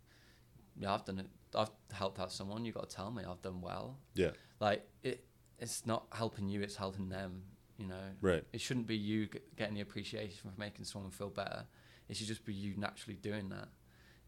yeah, 0.78 0.93
I've 0.95 1.05
done 1.05 1.20
it. 1.20 1.30
I've 1.55 1.70
helped 1.93 2.18
out 2.18 2.32
someone. 2.32 2.64
You've 2.64 2.74
got 2.74 2.91
to 2.91 2.97
tell 2.97 3.11
me 3.11 3.22
I've 3.24 3.41
done 3.43 3.61
well." 3.61 3.99
Yeah. 4.14 4.32
Like 4.61 4.87
it, 5.03 5.24
it's 5.59 5.87
not 5.87 6.07
helping 6.12 6.49
you; 6.49 6.62
it's 6.62 6.76
helping 6.76 7.09
them. 7.09 7.45
You 7.78 7.87
know, 7.87 8.16
Right. 8.22 8.43
it 8.53 8.61
shouldn't 8.62 8.87
be 8.87 8.97
you 8.97 9.26
g- 9.26 9.39
getting 9.55 9.74
the 9.74 9.82
appreciation 9.82 10.51
for 10.51 10.59
making 10.59 10.87
someone 10.87 11.11
feel 11.11 11.28
better. 11.30 11.66
It 12.09 12.16
should 12.16 12.26
just 12.26 12.45
be 12.45 12.55
you 12.55 12.74
naturally 12.76 13.16
doing 13.16 13.49
that 13.51 13.68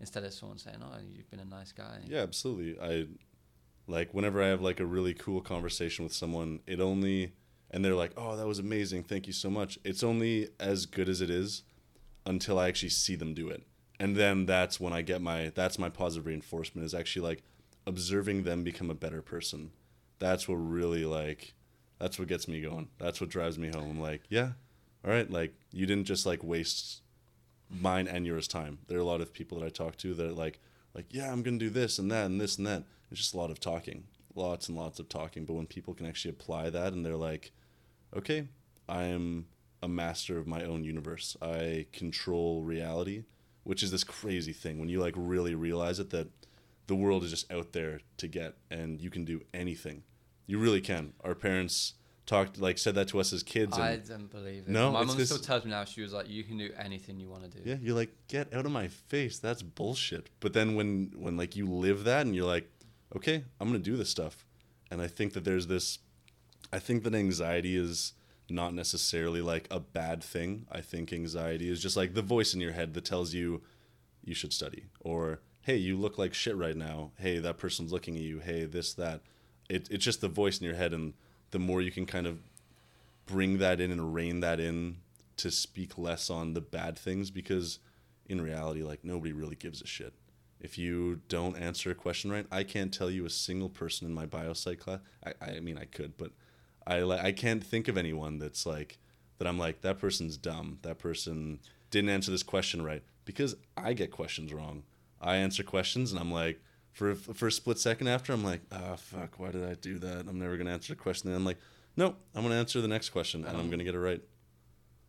instead 0.01 0.23
of 0.23 0.33
someone 0.35 0.59
saying, 0.59 0.79
"Oh, 0.83 0.99
you've 1.01 1.29
been 1.31 1.41
a 1.41 1.45
nice 1.47 1.73
guy." 1.73 2.03
Yeah, 2.07 2.21
absolutely. 2.23 2.79
I 2.79 3.09
like 3.89 4.13
whenever 4.13 4.43
I 4.43 4.49
have 4.49 4.61
like 4.61 4.81
a 4.81 4.87
really 4.87 5.15
cool 5.15 5.41
conversation 5.41 6.05
with 6.05 6.13
someone, 6.13 6.61
it 6.67 6.81
only 6.81 7.33
and 7.71 7.85
they're 7.85 7.95
like, 7.95 8.13
"Oh, 8.17 8.37
that 8.37 8.47
was 8.47 8.59
amazing. 8.59 9.03
Thank 9.05 9.27
you 9.27 9.33
so 9.33 9.51
much." 9.51 9.79
It's 9.85 10.03
only 10.03 10.49
as 10.61 10.87
good 10.87 11.09
as 11.09 11.21
it 11.21 11.31
is 11.31 11.63
until 12.27 12.59
I 12.59 12.69
actually 12.69 12.91
see 12.91 13.17
them 13.17 13.35
do 13.35 13.49
it. 13.49 13.63
And 13.99 14.17
then 14.17 14.47
that's 14.47 14.79
when 14.79 14.93
I 14.93 15.03
get 15.03 15.21
my 15.21 15.51
that's 15.55 15.79
my 15.79 15.89
positive 15.89 16.27
reinforcement 16.27 16.85
is 16.85 16.95
actually 16.95 17.27
like 17.27 17.43
observing 17.87 18.45
them 18.45 18.63
become 18.63 18.91
a 18.91 18.95
better 18.95 19.23
person. 19.23 19.73
That's 20.19 20.47
what 20.49 20.57
really 20.57 21.05
like 21.05 21.55
that's 21.99 22.19
what 22.19 22.29
gets 22.29 22.47
me 22.47 22.61
going. 22.61 22.89
That's 22.99 23.21
what 23.21 23.31
drives 23.31 23.59
me 23.59 23.69
home. 23.69 23.91
I'm 23.91 24.01
like, 24.01 24.23
yeah, 24.29 24.53
all 25.05 25.11
right, 25.11 25.29
like 25.31 25.55
you 25.73 25.87
didn't 25.87 26.07
just 26.07 26.27
like 26.27 26.45
waste 26.45 27.03
mine 27.71 28.07
and 28.07 28.27
yours 28.27 28.47
time. 28.49 28.79
There 28.87 28.99
are 28.99 29.03
a 29.03 29.05
lot 29.05 29.21
of 29.21 29.33
people 29.33 29.59
that 29.59 29.67
I 29.67 29.71
talk 29.71 29.97
to 29.99 30.15
that 30.15 30.27
are 30.27 30.33
like, 30.33 30.61
like, 30.95 31.07
yeah, 31.11 31.33
I'm 31.33 31.43
gonna 31.43 31.59
do 31.59 31.71
this 31.71 31.99
and 31.99 32.11
that 32.11 32.27
and 32.27 32.41
this 32.41 32.57
and 32.57 32.67
that. 32.67 32.85
It's 33.11 33.21
just 33.21 33.35
a 33.35 33.39
lot 33.39 33.51
of 33.51 33.61
talking, 33.61 34.05
lots 34.35 34.69
and 34.69 34.77
lots 34.77 34.99
of 34.99 35.09
talking. 35.09 35.45
But 35.45 35.55
when 35.55 35.67
people 35.67 35.95
can 35.95 36.07
actually 36.07 36.31
apply 36.31 36.71
that 36.71 36.93
and 36.93 37.05
they're 37.05 37.17
like, 37.17 37.53
okay, 38.17 38.49
I 38.89 39.05
am 39.05 39.47
a 39.83 39.89
master 39.89 40.39
of 40.39 40.47
my 40.47 40.65
own 40.65 40.85
universe. 40.85 41.37
I 41.41 41.87
control 41.93 42.63
reality, 42.63 43.25
which 43.65 43.83
is 43.83 43.91
this 43.91 44.05
crazy 44.05 44.53
thing 44.53 44.79
when 44.79 44.89
you 44.89 45.01
like 45.01 45.15
really 45.17 45.55
realize 45.55 45.99
it 45.99 46.11
that 46.11 46.29
the 46.87 46.95
world 46.95 47.23
is 47.23 47.31
just 47.31 47.51
out 47.53 47.73
there 47.73 48.01
to 48.17 48.29
get 48.29 48.55
and 48.71 49.01
you 49.01 49.11
can 49.11 49.25
do 49.25 49.43
anything. 49.55 50.03
You 50.47 50.59
really 50.59 50.81
can. 50.81 51.13
Our 51.23 51.35
parents 51.35 51.95
talked 52.27 52.59
like 52.59 52.77
said 52.77 52.95
that 52.95 53.09
to 53.09 53.21
us 53.21 53.33
as 53.33 53.43
kids 53.43 53.75
and 53.77 53.85
I 53.85 53.97
don't 53.97 54.31
believe 54.31 54.65
it. 54.67 54.69
No, 54.69 54.93
my 54.93 55.05
mom 55.05 55.17
this- 55.17 55.29
still 55.29 55.41
tells 55.41 55.65
me 55.65 55.71
now. 55.71 55.85
She 55.85 56.03
was 56.03 56.13
like, 56.13 56.29
"You 56.29 56.45
can 56.45 56.59
do 56.59 56.71
anything 56.79 57.21
you 57.21 57.29
want 57.29 57.51
to 57.51 57.59
do." 57.59 57.69
Yeah, 57.69 57.77
you're 57.81 57.95
like, 57.95 58.11
get 58.29 58.53
out 58.53 58.67
of 58.67 58.73
my 58.73 58.89
face. 58.89 59.39
That's 59.39 59.63
bullshit. 59.63 60.29
But 60.41 60.53
then 60.53 60.75
when 60.75 61.13
when 61.17 61.37
like 61.37 61.57
you 61.57 61.67
live 61.67 62.05
that 62.05 62.27
and 62.27 62.35
you're 62.35 62.47
like, 62.47 62.71
okay, 63.17 63.45
I'm 63.61 63.69
gonna 63.69 63.79
do 63.79 63.97
this 63.97 64.11
stuff, 64.11 64.45
and 64.91 65.01
I 65.01 65.07
think 65.07 65.33
that 65.35 65.45
there's 65.45 65.67
this, 65.67 65.99
I 66.73 66.79
think 66.79 67.05
that 67.05 67.15
anxiety 67.15 67.77
is 67.77 68.13
not 68.51 68.75
necessarily 68.75 69.43
like 69.43 69.69
a 69.71 69.81
bad 69.81 70.23
thing. 70.23 70.67
I 70.73 70.81
think 70.81 71.13
anxiety 71.13 71.71
is 71.71 71.83
just 71.83 71.97
like 71.97 72.15
the 72.15 72.23
voice 72.23 72.55
in 72.55 72.61
your 72.61 72.73
head 72.73 72.95
that 72.95 73.05
tells 73.05 73.35
you 73.35 73.63
you 74.25 74.35
should 74.35 74.53
study 74.53 74.87
or 75.01 75.41
hey, 75.63 75.77
you 75.77 75.99
look 75.99 76.17
like 76.17 76.33
shit 76.33 76.57
right 76.57 76.77
now. 76.77 77.11
Hey, 77.19 77.39
that 77.41 77.59
person's 77.59 77.93
looking 77.93 78.17
at 78.17 78.23
you. 78.23 78.39
Hey, 78.39 78.65
this 78.65 78.95
that. 78.95 79.21
It, 79.69 79.87
it's 79.91 80.05
just 80.05 80.23
the 80.23 80.29
voice 80.29 80.59
in 80.59 80.65
your 80.65 80.77
head, 80.77 80.95
and 80.95 81.13
the 81.51 81.59
more 81.59 81.83
you 81.83 81.91
can 81.91 82.07
kind 82.07 82.27
of 82.27 82.39
bring 83.27 83.59
that 83.59 83.79
in 83.79 83.91
and 83.91 84.15
rein 84.15 84.41
that 84.41 84.61
in 84.61 84.97
to 85.37 85.51
speak 85.51 85.99
less 85.99 86.31
on 86.31 86.55
the 86.55 86.61
bad 86.63 86.99
things 86.99 87.31
because 87.31 87.79
in 88.27 88.41
reality 88.41 88.83
like 88.83 89.05
nobody 89.05 89.33
really 89.33 89.55
gives 89.55 89.83
a 89.83 89.87
shit 89.87 90.15
if 90.61 90.77
you 90.77 91.21
don't 91.29 91.57
answer 91.57 91.91
a 91.91 91.95
question 91.95 92.31
right 92.31 92.47
i 92.51 92.63
can't 92.63 92.93
tell 92.93 93.11
you 93.11 93.25
a 93.25 93.31
single 93.31 93.69
person 93.69 94.07
in 94.07 94.15
my 94.15 94.27
biopsych 94.27 94.79
class 94.79 95.01
i, 95.25 95.33
I 95.57 95.61
mean 95.61 95.79
i 95.79 95.85
could 95.85 96.17
but 96.17 96.33
i 96.87 97.01
like 97.01 97.21
i 97.25 97.33
can't 97.33 97.63
think 97.63 97.89
of 97.89 97.97
anyone 97.97 98.39
that's 98.39 98.67
like 98.67 98.99
that 99.39 99.47
i'm 99.47 99.59
like 99.59 99.81
that 99.83 99.99
person's 99.99 100.37
dumb. 100.37 100.79
That 100.83 100.99
person 100.99 101.61
didn't 101.91 102.11
answer 102.11 102.31
this 102.31 102.43
question 102.43 102.83
right. 102.83 103.03
Because 103.25 103.57
i 103.77 103.93
get 103.93 104.11
questions 104.11 104.53
wrong. 104.53 104.83
I 105.21 105.37
answer 105.37 105.63
questions 105.63 106.13
and 106.13 106.21
i'm 106.21 106.33
like 106.33 106.61
for, 106.93 107.15
for 107.15 107.47
a 107.47 107.53
split 107.53 107.79
second 107.79 108.09
after 108.09 108.33
i'm 108.33 108.45
like 108.45 108.63
ah 108.73 108.97
fuck 108.97 109.39
why 109.39 109.51
did 109.51 109.65
i 109.65 109.75
do 109.75 109.99
that? 109.99 110.27
I'm 110.29 110.39
never 110.39 110.57
going 110.57 110.67
to 110.67 110.73
answer 110.73 110.93
the 110.93 111.01
question. 111.01 111.29
And 111.29 111.37
i'm 111.37 111.45
like 111.45 111.59
nope 111.97 112.17
i'm 112.35 112.43
going 112.43 112.53
to 112.53 112.59
answer 112.59 112.81
the 112.81 112.89
next 112.89 113.11
question 113.11 113.45
and 113.45 113.57
i'm 113.57 113.69
going 113.69 113.79
to 113.79 113.85
get 113.85 113.95
it 113.95 114.01
right. 114.01 114.23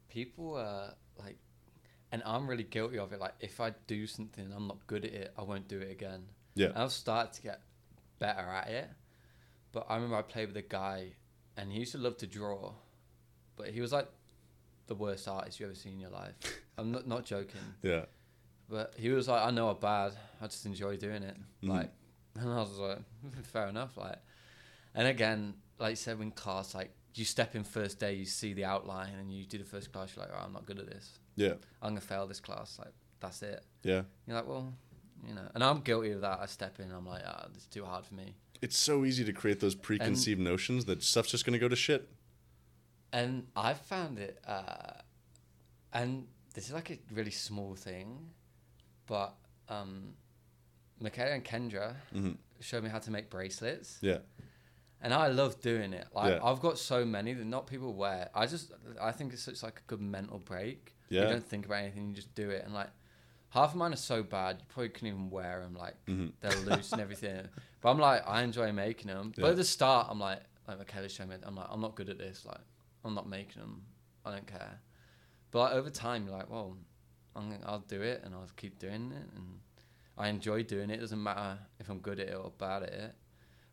people 0.10 0.56
uh 0.56 0.92
like 1.18 1.38
and 2.12 2.22
i'm 2.26 2.48
really 2.50 2.64
guilty 2.64 2.98
of 2.98 3.12
it 3.14 3.20
like 3.20 3.34
if 3.40 3.60
i 3.60 3.72
do 3.88 4.08
something 4.08 4.46
and 4.46 4.54
i'm 4.54 4.68
not 4.68 4.86
good 4.88 5.06
at 5.06 5.14
it 5.14 5.34
i 5.38 5.42
won't 5.44 5.68
do 5.68 5.80
it 5.80 5.92
again. 5.92 6.24
Yeah. 6.56 6.68
And 6.68 6.78
i've 6.78 6.92
started 6.92 7.34
to 7.34 7.42
get 7.42 7.62
better 8.20 8.42
at 8.42 8.68
it 8.70 8.90
but 9.72 9.86
i 9.90 9.96
remember 9.96 10.16
i 10.18 10.22
played 10.22 10.48
with 10.48 10.58
a 10.58 10.62
guy 10.62 11.14
and 11.58 11.72
he 11.72 11.80
used 11.80 11.92
to 11.94 11.98
love 11.98 12.18
to 12.18 12.28
draw 12.28 12.74
but 13.56 13.68
he 13.70 13.82
was 13.82 13.92
like 13.92 14.08
the 14.88 14.96
worst 14.96 15.28
artist 15.28 15.60
you 15.60 15.66
ever 15.68 15.76
seen 15.76 15.94
in 15.94 16.00
your 16.00 16.10
life. 16.10 16.34
I'm 16.78 16.92
not, 16.92 17.06
not 17.08 17.24
joking. 17.26 17.60
Yeah. 17.84 18.06
But 18.70 18.94
he 18.98 19.10
was 19.10 19.28
like 19.28 19.42
i 19.46 19.52
know 19.52 19.70
i'm 19.70 19.78
bad 19.80 20.14
i 20.42 20.48
just 20.48 20.66
enjoy 20.66 20.98
doing 20.98 21.24
it 21.24 21.36
Mhm. 21.64 21.70
like 21.70 21.92
and 22.36 22.50
i 22.50 22.56
was 22.58 22.78
like 22.80 23.00
fair 23.44 23.68
enough 23.68 23.98
like. 23.98 24.18
And 24.96 25.08
again 25.08 25.54
like 25.78 25.92
you 25.92 25.96
said 25.96 26.20
in 26.20 26.32
class 26.32 26.74
like 26.74 26.92
you 27.16 27.26
step 27.26 27.56
in 27.56 27.64
first 27.64 28.00
day 28.00 28.14
you 28.14 28.26
see 28.26 28.54
the 28.54 28.66
outline 28.66 29.14
and 29.20 29.32
you 29.32 29.46
do 29.46 29.58
the 29.58 29.64
first 29.66 29.92
class 29.92 30.14
you're 30.16 30.26
like 30.26 30.34
oh, 30.36 30.44
i'm 30.46 30.54
not 30.54 30.66
good 30.66 30.80
at 30.80 30.88
this 30.88 31.20
yeah 31.40 31.54
I'm 31.82 31.90
gonna 31.92 32.02
fail 32.02 32.28
this 32.28 32.40
class. 32.40 32.78
Like 32.78 32.94
that's 33.20 33.42
it. 33.42 33.64
yeah 33.84 34.02
You're 34.28 34.36
like, 34.38 34.48
well, 34.48 34.74
you 35.28 35.34
know, 35.34 35.48
and 35.54 35.64
I'm 35.64 35.80
guilty 35.82 36.12
of 36.12 36.22
that. 36.22 36.40
I 36.42 36.46
step 36.46 36.80
in, 36.80 36.86
and 36.86 36.94
I'm 36.94 37.06
like, 37.08 37.24
ah, 37.26 37.46
this 37.54 37.64
is 37.64 37.68
too 37.68 37.86
hard 37.86 38.06
for 38.06 38.14
me. 38.16 38.36
it's 38.62 38.78
so 38.78 39.06
easy 39.06 39.24
to 39.24 39.34
create 39.34 39.60
those 39.60 39.76
preconceived 39.76 40.40
notions 40.52 40.86
that 40.86 41.02
stuff's 41.04 41.32
just 41.32 41.46
going 41.46 41.54
to 41.60 41.60
go 41.60 41.70
to 41.70 41.76
shit 41.88 42.02
And 43.14 43.48
I 43.56 43.74
found 43.74 44.20
it, 44.20 44.36
uh, 44.46 44.94
and 45.94 46.28
this 46.54 46.68
is 46.68 46.74
like 46.74 46.90
a 46.92 46.98
really 47.14 47.32
small 47.32 47.76
thing, 47.76 48.08
but 49.08 49.34
um, 49.70 50.14
Michaela 51.00 51.32
and 51.32 51.44
Kendra 51.46 51.96
hmm 52.12 52.32
showed 52.62 52.84
me 52.84 52.90
how 52.90 53.00
to 53.00 53.12
make 53.12 53.30
bracelets, 53.30 53.98
yeah 54.02 54.18
and 55.02 55.14
I 55.14 55.28
love 55.30 55.62
doing 55.62 55.94
it. 55.94 56.08
Like 56.14 56.34
Yeah. 56.34 56.40
I've 56.44 56.60
got 56.60 56.78
so 56.78 57.06
many 57.06 57.32
that 57.34 57.46
not 57.46 57.68
people 57.68 57.94
wear. 57.94 58.30
I 58.36 58.46
just, 58.48 58.74
I 59.02 59.12
think 59.14 59.32
it's 59.32 59.42
such 59.44 59.64
like 59.64 59.78
a 59.80 59.86
good 59.88 60.02
mental 60.02 60.40
break. 60.40 60.94
Yeah. 61.10 61.24
You 61.24 61.28
don't 61.30 61.46
think 61.48 61.66
about 61.66 61.80
anything, 61.84 62.08
you 62.10 62.14
just 62.16 62.34
do 62.36 62.50
it, 62.50 62.64
and 62.66 62.74
like. 62.74 62.90
Half 63.52 63.72
of 63.72 63.78
mine 63.78 63.94
are 63.94 63.96
so 63.96 64.22
bad, 64.22 64.58
you 64.60 64.66
probably 64.70 64.90
couldn't 64.90 65.08
even 65.08 65.30
wear 65.32 65.60
them. 65.62 65.74
Like 65.74 65.96
Mhm. 66.06 66.34
they're 66.40 66.56
loose 66.68 66.92
and 66.92 67.02
everything. 67.02 67.48
But 67.82 67.90
I'm 67.90 67.98
like, 67.98 68.22
I 68.28 68.44
enjoy 68.44 68.72
making 68.72 69.08
them. 69.08 69.32
But 69.36 69.50
at 69.52 69.56
the 69.56 69.64
start, 69.64 70.06
I'm 70.08 70.20
like, 70.20 70.42
like 70.68 70.78
Michaela 70.78 71.10
showed 71.10 71.30
me, 71.30 71.36
I'm 71.42 71.56
like, 71.56 71.66
I'm 71.72 71.82
not 71.82 71.96
good 71.96 72.10
at 72.10 72.20
this. 72.20 72.46
Like, 72.46 72.60
I'm 73.04 73.16
not 73.16 73.28
making 73.28 73.60
them. 73.60 73.82
I 74.24 74.34
don't 74.36 74.46
care. 74.46 74.80
But 75.50 75.60
like, 75.62 75.72
over 75.74 75.90
time, 75.90 76.28
you're 76.28 76.38
like, 76.38 76.48
well, 76.48 76.78
I'm, 77.36 77.58
I'll 77.66 77.80
do 77.80 78.04
it 78.04 78.22
and 78.24 78.36
I'll 78.36 78.46
keep 78.56 78.78
doing 78.78 79.12
it. 79.14 79.28
And 79.36 79.62
I 80.16 80.28
enjoy 80.28 80.62
doing 80.62 80.92
it. 80.92 80.96
It 80.96 81.00
doesn't 81.02 81.24
matter 81.24 81.58
if 81.80 81.90
I'm 81.90 82.00
good 82.02 82.20
at 82.20 82.28
it 82.28 82.36
or 82.36 82.52
bad 82.56 82.84
at 82.84 82.90
it. 82.94 83.16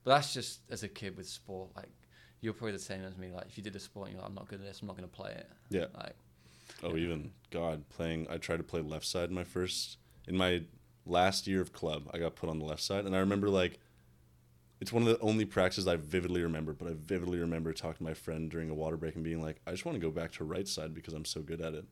But 0.05 0.14
that's 0.14 0.32
just 0.32 0.61
as 0.70 0.84
a 0.84 0.89
kid 0.89 1.18
with 1.18 1.28
sport. 1.28 1.68
Like, 1.76 1.91
you're 2.41 2.55
probably 2.55 2.72
the 2.72 2.78
same 2.78 3.03
as 3.05 3.18
me. 3.18 3.30
Like, 3.30 3.45
if 3.49 3.59
you 3.59 3.62
did 3.62 3.76
a 3.76 3.80
sport 3.80 4.07
and 4.09 4.14
you're 4.14 4.22
like, 4.22 4.30
I'm 4.30 4.34
not 4.37 4.49
good 4.49 4.61
at 4.61 4.66
this, 4.66 4.80
I'm 4.80 4.87
not 4.87 4.97
going 4.97 5.07
to 5.09 5.14
play 5.14 5.32
it. 5.32 5.51
yeah 5.68 5.87
Like, 5.95 6.16
oh 6.83 6.97
even 6.97 7.33
god 7.51 7.89
playing 7.89 8.27
i 8.31 8.37
tried 8.37 8.59
to 8.59 8.62
play 8.62 8.81
left 8.81 9.07
side 9.07 9.29
in 9.29 9.35
my 9.35 9.45
first 9.45 9.99
in 10.27 10.37
my 10.37 10.62
last 11.05 11.47
year 11.47 11.61
of 11.61 11.72
club 11.72 12.09
i 12.12 12.18
got 12.18 12.35
put 12.35 12.51
on 12.51 12.59
the 12.59 12.64
left 12.64 12.83
side. 12.83 13.05
And 13.05 13.14
i 13.14 13.20
remember 13.20 13.49
like 13.49 13.79
it's 14.81 14.93
one 14.93 15.03
of 15.03 15.09
the 15.09 15.18
only 15.20 15.45
practices 15.45 15.87
i 15.87 15.97
vividly 15.97 16.43
remember 16.43 16.72
but 16.72 16.89
i 16.89 16.95
vividly 16.95 17.39
remember 17.39 17.72
talking 17.72 17.99
to 17.99 18.05
my 18.05 18.14
friend 18.14 18.51
during 18.51 18.70
a 18.70 18.74
water 18.74 18.97
break 18.97 19.14
and 19.14 19.24
being 19.24 19.43
like 19.43 19.61
i 19.66 19.70
just 19.70 19.85
want 19.85 19.97
to 19.97 20.01
go 20.01 20.11
back 20.11 20.33
to 20.33 20.45
right 20.45 20.68
side 20.68 20.95
because 20.95 21.14
i'm 21.14 21.24
so 21.24 21.41
good 21.41 21.61
at 21.61 21.74
it. 21.74 21.85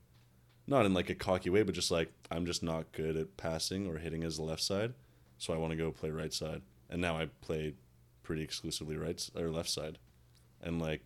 Not 0.66 0.86
in 0.86 0.94
like 0.94 1.10
a 1.10 1.14
cocky 1.14 1.50
way 1.50 1.62
but 1.62 1.74
just 1.74 1.90
like 1.90 2.12
i'm 2.30 2.46
just 2.46 2.62
not 2.62 2.92
good 2.92 3.16
at 3.16 3.36
passing 3.36 3.86
or 3.86 3.98
hitting 3.98 4.24
as 4.24 4.38
left 4.40 4.62
side 4.62 4.94
so 5.38 5.52
i 5.52 5.56
want 5.56 5.70
to 5.70 5.76
go 5.76 5.90
play 5.90 6.10
right 6.10 6.32
side. 6.32 6.62
And 6.90 7.00
now 7.00 7.16
i 7.16 7.26
play 7.40 7.74
pretty 8.22 8.42
exclusively 8.42 8.96
right 8.96 9.28
or 9.36 9.50
left 9.50 9.70
side. 9.70 9.98
And 10.60 10.80
like 10.80 11.02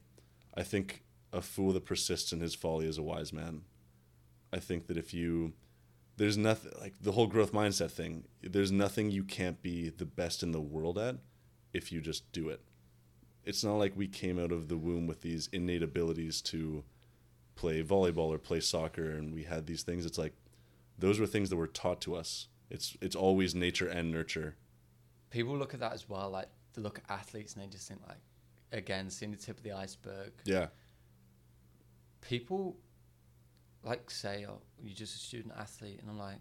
i 0.54 0.62
think 0.62 1.02
a 1.32 1.42
fool 1.42 1.72
that 1.72 1.84
persists 1.84 2.32
in 2.32 2.40
his 2.40 2.54
folly 2.54 2.86
is 2.86 2.96
a 2.96 3.02
wise 3.02 3.32
man 3.32 3.62
i 4.52 4.58
think 4.58 4.86
that 4.86 4.96
if 4.96 5.12
you 5.12 5.52
there's 6.16 6.36
nothing 6.36 6.72
like 6.80 6.94
the 7.00 7.12
whole 7.12 7.26
growth 7.26 7.52
mindset 7.52 7.90
thing 7.90 8.24
there's 8.42 8.72
nothing 8.72 9.10
you 9.10 9.24
can't 9.24 9.62
be 9.62 9.88
the 9.88 10.06
best 10.06 10.42
in 10.42 10.52
the 10.52 10.60
world 10.60 10.98
at 10.98 11.16
if 11.72 11.92
you 11.92 12.00
just 12.00 12.30
do 12.32 12.48
it 12.48 12.60
it's 13.44 13.64
not 13.64 13.76
like 13.76 13.96
we 13.96 14.06
came 14.06 14.38
out 14.38 14.52
of 14.52 14.68
the 14.68 14.76
womb 14.76 15.06
with 15.06 15.22
these 15.22 15.48
innate 15.52 15.82
abilities 15.82 16.42
to 16.42 16.84
play 17.54 17.82
volleyball 17.82 18.28
or 18.32 18.38
play 18.38 18.60
soccer 18.60 19.10
and 19.10 19.34
we 19.34 19.44
had 19.44 19.66
these 19.66 19.82
things 19.82 20.04
it's 20.06 20.18
like 20.18 20.34
those 20.98 21.18
were 21.18 21.26
things 21.26 21.50
that 21.50 21.56
were 21.56 21.66
taught 21.66 22.00
to 22.00 22.14
us 22.14 22.48
it's 22.70 22.96
it's 23.00 23.16
always 23.16 23.54
nature 23.54 23.88
and 23.88 24.10
nurture 24.10 24.56
people 25.30 25.56
look 25.56 25.74
at 25.74 25.80
that 25.80 25.92
as 25.92 26.08
well. 26.08 26.30
Like, 26.30 26.48
they 26.74 26.82
look 26.82 26.98
at 26.98 27.04
athletes 27.10 27.54
and 27.54 27.62
they 27.62 27.68
just 27.68 27.88
think, 27.88 28.00
like, 28.08 28.20
again, 28.72 29.10
seeing 29.10 29.30
the 29.30 29.36
tip 29.36 29.56
of 29.56 29.62
the 29.62 29.72
iceberg. 29.72 30.32
yeah 30.44 30.66
people 32.20 32.76
like 33.88 34.10
say, 34.10 34.46
"Oh, 34.48 34.60
you're 34.82 34.94
just 34.94 35.14
a 35.16 35.18
student 35.18 35.54
athlete," 35.58 35.98
and 36.00 36.10
I'm 36.10 36.18
like, 36.18 36.38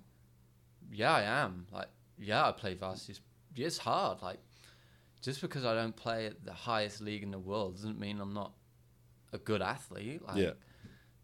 "Yeah, 0.92 1.14
I 1.14 1.22
am. 1.24 1.68
Like, 1.72 1.90
yeah, 2.20 2.48
I 2.48 2.52
play 2.52 2.74
varsity. 2.76 3.20
it's 3.56 3.78
hard. 3.80 4.22
Like, 4.22 4.40
just 5.22 5.42
because 5.42 5.66
I 5.66 5.74
don't 5.74 5.96
play 5.96 6.28
at 6.28 6.44
the 6.46 6.54
highest 6.54 7.02
league 7.02 7.24
in 7.24 7.32
the 7.32 7.40
world 7.40 7.76
doesn't 7.76 8.00
mean 8.00 8.20
I'm 8.22 8.34
not 8.34 8.52
a 9.34 9.38
good 9.38 9.62
athlete. 9.62 10.22
Like, 10.28 10.38
Yeah. 10.38 10.52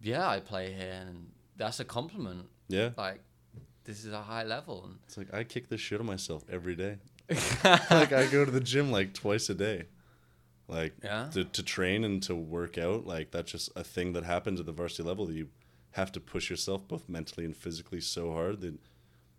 yeah, 0.02 0.28
I 0.28 0.40
play 0.40 0.74
here, 0.74 1.04
and 1.08 1.32
that's 1.56 1.80
a 1.80 1.86
compliment. 1.86 2.48
yeah 2.68 2.90
Like, 2.98 3.22
this 3.84 4.04
is 4.06 4.12
a 4.14 4.22
high 4.22 4.44
level. 4.44 4.86
And 4.86 4.96
it's 5.06 5.18
like 5.18 5.34
i 5.34 5.44
kick 5.44 5.68
the 5.70 5.78
shit 5.78 6.00
of 6.00 6.06
myself 6.06 6.44
every 6.50 6.76
day 6.76 6.98
like 7.92 8.12
I 8.14 8.26
go 8.32 8.44
to 8.46 8.52
the 8.52 8.60
gym 8.60 8.92
like 8.92 9.14
twice 9.14 9.50
a 9.50 9.54
day. 9.56 9.86
Like 10.68 10.94
Yeah. 11.04 11.30
to, 11.34 11.44
to 11.44 11.64
train 11.64 12.04
and 12.04 12.22
to 12.24 12.36
work 12.36 12.78
out, 12.78 13.06
like 13.06 13.32
that's 13.32 13.52
just 13.52 13.70
a 13.76 13.84
thing 13.84 14.14
that 14.14 14.24
happens 14.24 14.60
at 14.60 14.66
the 14.66 14.72
varsity 14.72 15.04
level 15.04 15.26
that 15.28 15.36
you 15.36 15.48
have 15.94 16.12
to 16.12 16.20
push 16.20 16.50
yourself 16.50 16.88
both 16.88 17.08
mentally 17.10 17.46
and 17.46 17.56
physically 17.56 18.02
so 18.02 18.32
hard 18.34 18.62
that 18.62 18.76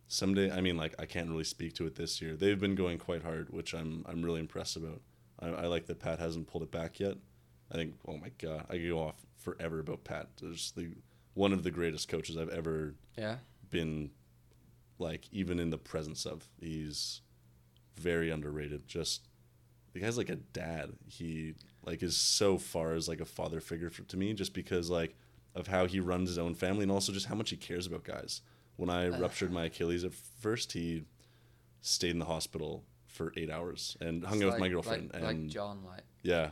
someday 0.08 0.50
I 0.50 0.60
mean 0.60 0.76
like 0.76 0.94
I 0.98 1.06
can't 1.06 1.28
really 1.28 1.44
speak 1.44 1.74
to 1.74 1.86
it 1.86 1.94
this 1.96 2.20
year. 2.22 2.34
They've 2.36 2.58
been 2.60 2.74
going 2.74 2.98
quite 2.98 3.22
hard, 3.22 3.50
which 3.50 3.74
I'm 3.74 4.04
I'm 4.08 4.22
really 4.22 4.40
impressed 4.40 4.76
about. 4.76 5.00
I, 5.40 5.48
I 5.48 5.66
like 5.66 5.86
that 5.86 5.98
Pat 6.00 6.18
hasn't 6.18 6.46
pulled 6.46 6.62
it 6.62 6.70
back 6.70 6.98
yet. 7.00 7.16
I 7.72 7.74
think 7.76 7.94
oh 8.06 8.16
my 8.16 8.30
god, 8.40 8.66
I 8.68 8.74
could 8.74 8.88
go 8.88 9.00
off 9.00 9.16
forever 9.38 9.80
about 9.80 10.04
Pat. 10.04 10.28
There's 10.40 10.70
the 10.72 10.90
one 11.34 11.52
of 11.52 11.64
the 11.64 11.70
greatest 11.70 12.08
coaches 12.08 12.36
I've 12.36 12.48
ever 12.50 12.94
Yeah. 13.18 13.36
been 13.70 14.10
like 14.98 15.24
even 15.32 15.58
in 15.58 15.70
the 15.70 15.78
presence 15.78 16.24
of. 16.26 16.48
He's 16.60 17.20
very 17.96 18.30
underrated. 18.30 18.86
Just 18.86 19.26
the 19.92 20.00
guy's 20.00 20.16
like 20.18 20.28
a 20.30 20.36
dad. 20.36 20.92
He 21.06 21.54
like 21.84 22.02
is 22.02 22.16
so 22.16 22.58
far 22.58 22.94
as 22.94 23.08
like 23.08 23.20
a 23.20 23.24
father 23.24 23.60
figure 23.60 23.90
for, 23.90 24.02
to 24.04 24.16
me, 24.16 24.32
just 24.34 24.54
because 24.54 24.88
like 24.90 25.16
of 25.54 25.66
how 25.68 25.86
he 25.86 26.00
runs 26.00 26.28
his 26.28 26.38
own 26.38 26.54
family 26.54 26.82
and 26.82 26.90
also 26.92 27.12
just 27.12 27.26
how 27.26 27.34
much 27.34 27.50
he 27.50 27.56
cares 27.56 27.86
about 27.86 28.04
guys. 28.04 28.42
When 28.76 28.90
I 28.90 29.06
Uh. 29.08 29.18
ruptured 29.18 29.52
my 29.52 29.64
Achilles 29.66 30.04
at 30.04 30.12
first, 30.12 30.72
he 30.72 31.04
stayed 31.80 32.10
in 32.10 32.18
the 32.18 32.24
hospital 32.24 32.84
for 33.06 33.32
eight 33.36 33.50
hours 33.50 33.96
and 34.00 34.24
hung 34.24 34.42
out 34.42 34.46
like, 34.46 34.52
with 34.54 34.60
my 34.60 34.68
girlfriend. 34.68 35.12
Like, 35.12 35.22
and 35.22 35.44
like 35.44 35.48
John, 35.48 35.84
like 35.84 36.02
yeah, 36.22 36.50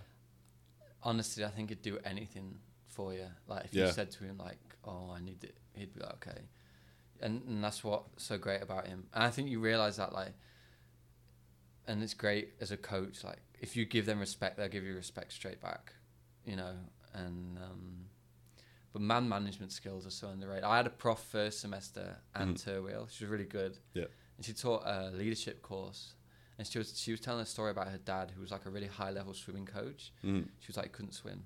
honestly, 1.02 1.44
I 1.44 1.48
think 1.48 1.70
he'd 1.70 1.82
do 1.82 1.98
anything 2.04 2.58
for 2.86 3.12
you. 3.12 3.26
Like 3.46 3.64
if 3.64 3.74
Yeah. 3.74 3.86
you 3.86 3.92
said 3.92 4.10
to 4.12 4.24
him 4.24 4.38
like, 4.38 4.58
"Oh, 4.84 5.10
I 5.10 5.20
need 5.20 5.42
it," 5.42 5.56
he'd 5.74 5.92
be 5.94 6.00
like, 6.00 6.14
"Okay," 6.28 6.42
and 7.20 7.42
and 7.48 7.64
that's 7.64 7.82
what's 7.82 8.22
so 8.24 8.38
great 8.38 8.62
about 8.62 8.86
him. 8.86 9.08
And 9.12 9.24
I 9.24 9.30
think 9.30 9.48
you 9.48 9.58
realize 9.58 9.96
that 9.96 10.12
like, 10.12 10.34
and 11.86 12.02
it's 12.02 12.14
great 12.14 12.52
as 12.60 12.70
a 12.70 12.76
coach. 12.76 13.24
Like 13.24 13.40
if 13.60 13.76
you 13.76 13.84
give 13.84 14.06
them 14.06 14.20
respect, 14.20 14.56
they'll 14.56 14.68
give 14.68 14.84
you 14.84 14.94
respect 14.94 15.32
straight 15.32 15.60
back. 15.60 15.92
You 16.44 16.56
know, 16.56 16.74
and 17.14 17.58
um, 17.58 18.04
but 18.92 19.02
man 19.02 19.28
management 19.28 19.72
skills 19.72 20.06
are 20.06 20.10
so 20.10 20.28
underrated. 20.28 20.64
I 20.64 20.76
had 20.76 20.86
a 20.86 20.90
prof 20.90 21.18
first 21.30 21.60
semester, 21.60 22.16
Anne 22.34 22.54
Turwheel. 22.54 23.08
She 23.10 23.24
was 23.24 23.30
really 23.30 23.44
good. 23.44 23.78
Yeah. 23.94 24.04
And 24.36 24.44
she 24.46 24.52
taught 24.52 24.82
a 24.86 25.10
leadership 25.12 25.62
course. 25.62 26.14
And 26.58 26.66
she 26.66 26.78
was 26.78 26.98
she 26.98 27.10
was 27.10 27.20
telling 27.20 27.40
a 27.42 27.46
story 27.46 27.70
about 27.70 27.88
her 27.88 27.98
dad, 27.98 28.30
who 28.34 28.40
was 28.40 28.50
like 28.50 28.66
a 28.66 28.70
really 28.70 28.86
high 28.86 29.10
level 29.10 29.32
swimming 29.34 29.66
coach. 29.66 30.12
Mhm. 30.24 30.48
She 30.60 30.68
was 30.68 30.76
like, 30.76 30.92
couldn't 30.92 31.12
swim. 31.12 31.44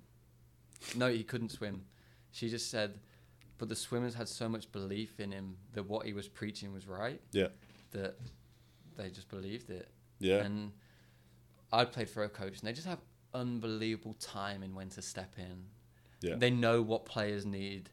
No, 0.95 1.09
he 1.09 1.23
couldn't 1.25 1.51
swim. 1.51 1.85
She 2.33 2.49
just 2.51 2.71
said, 2.71 2.99
but 3.59 3.69
the 3.69 3.77
swimmers 3.77 4.15
had 4.15 4.29
so 4.29 4.49
much 4.49 4.71
belief 4.73 5.19
in 5.21 5.33
him 5.33 5.57
that 5.73 5.85
what 5.89 6.05
he 6.07 6.13
was 6.13 6.29
preaching 6.29 6.73
was 6.73 6.87
right. 6.87 7.21
Yeah. 7.33 7.49
That 7.93 8.17
they 8.97 9.09
just 9.11 9.29
believed 9.29 9.71
it. 9.71 9.89
yeah, 10.19 10.39
And 10.45 10.73
I 11.73 11.85
played 11.85 12.11
for 12.11 12.25
a 12.25 12.29
coach, 12.29 12.59
and 12.59 12.69
they 12.69 12.73
just 12.73 12.87
have 12.87 13.01
unbelievable 13.33 14.15
time 14.15 14.63
in 14.63 14.75
when 14.75 14.89
to 14.91 15.03
step 15.03 15.35
in. 15.39 15.65
Yeah, 16.21 16.37
They 16.37 16.51
know 16.51 16.83
what 16.83 17.05
players 17.05 17.45
need, 17.47 17.91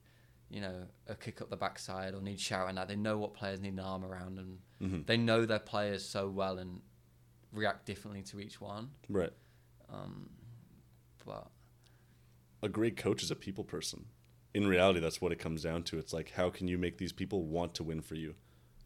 you 0.49 0.61
know, 0.61 0.87
a 1.07 1.15
kick 1.15 1.41
up 1.41 1.49
the 1.49 1.57
backside 1.57 2.13
or 2.13 2.21
need 2.21 2.39
shouting 2.39 2.77
at. 2.77 2.87
They 2.87 2.95
know 2.95 3.17
what 3.17 3.33
players 3.33 3.59
need 3.59 3.73
an 3.73 3.79
arm 3.79 4.03
around, 4.05 4.39
and 4.39 4.59
Mhm. 4.81 5.05
they 5.05 5.17
know 5.17 5.45
their 5.45 5.59
players 5.59 6.05
so 6.05 6.29
well 6.29 6.57
and 6.59 6.81
react 7.51 7.85
differently 7.85 8.23
to 8.23 8.39
each 8.39 8.59
one. 8.61 8.91
right. 9.09 9.33
Um, 9.89 10.29
but 11.25 11.51
a 12.63 12.69
great 12.69 12.97
coach 12.97 13.21
is 13.23 13.29
a 13.31 13.35
people 13.35 13.63
person. 13.63 14.05
In 14.53 14.67
reality, 14.67 14.99
that's 14.99 15.19
what 15.21 15.31
it 15.31 15.39
comes 15.39 15.63
down 15.63 15.83
to. 15.85 15.97
It's 15.99 16.13
like, 16.13 16.31
how 16.31 16.49
can 16.49 16.67
you 16.67 16.77
make 16.77 16.97
these 16.97 17.11
people 17.11 17.43
want 17.43 17.73
to 17.75 17.83
win 17.83 18.01
for 18.01 18.15
you? 18.15 18.35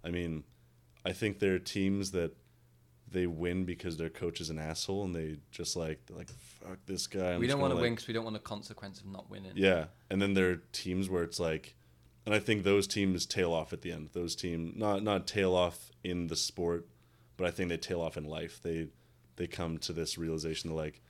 I 0.04 0.10
mean, 0.12 0.44
I 1.06 1.14
think 1.14 1.40
there 1.40 1.54
are 1.56 1.60
teams 1.60 2.12
that 2.12 2.36
they 3.10 3.28
win 3.28 3.64
because 3.66 3.98
their 3.98 4.10
coach 4.10 4.42
is 4.42 4.50
an 4.50 4.60
asshole 4.60 5.04
and 5.06 5.16
they 5.16 5.38
just 5.52 5.76
like, 5.76 6.00
like, 6.10 6.30
fuck 6.30 6.80
this 6.86 7.08
guy. 7.08 7.34
I'm 7.34 7.40
we 7.40 7.48
don't 7.48 7.60
want 7.60 7.72
to 7.72 7.76
gonna, 7.76 7.84
win 7.84 7.94
because 7.94 8.08
we 8.08 8.14
don't 8.14 8.24
want 8.24 8.36
the 8.36 8.40
consequence 8.40 9.00
of 9.00 9.08
not 9.08 9.30
winning. 9.30 9.54
Yeah. 9.56 9.86
And 10.10 10.22
then 10.22 10.34
there 10.34 10.52
are 10.52 10.62
teams 10.74 11.10
where 11.10 11.24
it's 11.24 11.40
like, 11.40 11.76
and 12.26 12.36
I 12.36 12.40
think 12.40 12.64
those 12.64 12.88
teams 12.88 13.26
tail 13.26 13.54
off 13.54 13.72
at 13.72 13.82
the 13.82 13.92
end. 13.92 14.10
Those 14.12 14.36
team 14.36 14.74
not, 14.76 15.04
not 15.04 15.26
tail 15.26 15.56
off 15.56 15.92
in 16.04 16.28
the 16.28 16.36
sport, 16.36 16.88
but 17.38 17.48
I 17.48 17.52
think 17.52 17.70
they 17.70 17.78
tail 17.78 18.02
off 18.02 18.18
in 18.18 18.26
life. 18.26 18.60
They, 18.62 18.88
they 19.38 19.48
come 19.48 19.78
to 19.80 19.94
this 19.94 20.18
realization 20.18 20.70
that 20.70 20.76
like, 20.76 21.02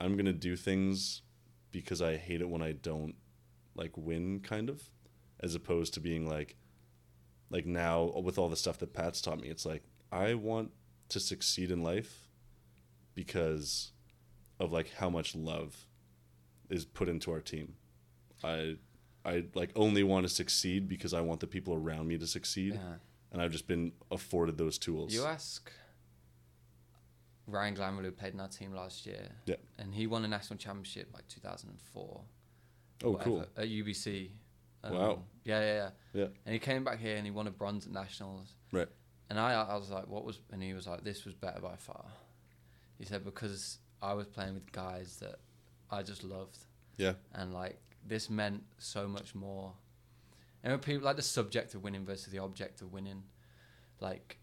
I'm 0.00 0.14
going 0.14 0.26
to 0.26 0.32
do 0.32 0.56
things 0.56 1.22
because 1.70 2.00
I 2.00 2.16
hate 2.16 2.40
it 2.40 2.48
when 2.48 2.62
I 2.62 2.72
don't 2.72 3.16
like 3.74 3.96
win 3.96 4.40
kind 4.40 4.70
of 4.70 4.90
as 5.40 5.54
opposed 5.54 5.94
to 5.94 6.00
being 6.00 6.28
like 6.28 6.56
like 7.50 7.66
now 7.66 8.04
with 8.22 8.38
all 8.38 8.48
the 8.48 8.56
stuff 8.56 8.78
that 8.78 8.92
Pat's 8.94 9.20
taught 9.20 9.40
me 9.40 9.48
it's 9.48 9.66
like 9.66 9.82
I 10.12 10.34
want 10.34 10.70
to 11.08 11.20
succeed 11.20 11.70
in 11.70 11.82
life 11.82 12.28
because 13.14 13.92
of 14.58 14.72
like 14.72 14.92
how 14.94 15.10
much 15.10 15.34
love 15.34 15.86
is 16.70 16.84
put 16.84 17.08
into 17.08 17.30
our 17.30 17.40
team. 17.40 17.74
I 18.42 18.76
I 19.24 19.44
like 19.54 19.70
only 19.76 20.02
want 20.02 20.26
to 20.26 20.32
succeed 20.32 20.88
because 20.88 21.14
I 21.14 21.20
want 21.20 21.40
the 21.40 21.46
people 21.46 21.74
around 21.74 22.08
me 22.08 22.18
to 22.18 22.26
succeed 22.26 22.74
Yeah. 22.74 22.96
and 23.32 23.40
I've 23.42 23.52
just 23.52 23.66
been 23.66 23.92
afforded 24.10 24.58
those 24.58 24.78
tools. 24.78 25.14
You 25.14 25.24
ask 25.24 25.70
Ryan 27.46 27.74
Glamour, 27.74 28.02
who 28.02 28.10
played 28.10 28.32
in 28.34 28.40
our 28.40 28.48
team 28.48 28.72
last 28.74 29.04
year, 29.06 29.28
Yeah. 29.46 29.56
and 29.78 29.94
he 29.94 30.06
won 30.06 30.24
a 30.24 30.28
national 30.28 30.58
championship 30.58 31.10
like 31.12 31.28
2004. 31.28 32.20
oh 33.02 33.10
whatever, 33.10 33.24
cool. 33.30 33.40
At 33.56 33.68
UBC. 33.68 34.30
Um, 34.82 34.94
wow. 34.94 35.22
Yeah, 35.44 35.60
yeah, 35.60 35.74
yeah. 35.74 35.90
Yeah. 36.20 36.28
And 36.46 36.52
he 36.52 36.58
came 36.58 36.84
back 36.84 36.98
here 37.00 37.16
and 37.16 37.24
he 37.26 37.30
won 37.30 37.46
a 37.46 37.50
bronze 37.50 37.86
at 37.86 37.92
nationals. 37.92 38.54
Right. 38.72 38.88
And 39.30 39.38
I, 39.40 39.52
I 39.54 39.76
was 39.76 39.90
like, 39.90 40.06
what 40.06 40.24
was? 40.24 40.38
And 40.52 40.62
he 40.62 40.74
was 40.74 40.86
like, 40.86 41.02
this 41.04 41.24
was 41.24 41.34
better 41.34 41.60
by 41.60 41.76
far. 41.76 42.04
He 42.98 43.04
said 43.04 43.24
because 43.24 43.78
I 44.02 44.14
was 44.14 44.26
playing 44.26 44.54
with 44.54 44.70
guys 44.70 45.16
that 45.20 45.36
I 45.90 46.02
just 46.02 46.22
loved, 46.24 46.58
Yeah. 46.98 47.14
and 47.34 47.52
like 47.54 47.80
this 48.06 48.28
meant 48.28 48.62
so 48.78 49.08
much 49.08 49.34
more. 49.34 49.72
And 50.62 50.80
people 50.80 51.04
like 51.04 51.16
the 51.16 51.22
subject 51.22 51.74
of 51.74 51.82
winning 51.82 52.04
versus 52.04 52.32
the 52.32 52.38
object 52.38 52.80
of 52.82 52.92
winning, 52.92 53.22
like 54.00 54.38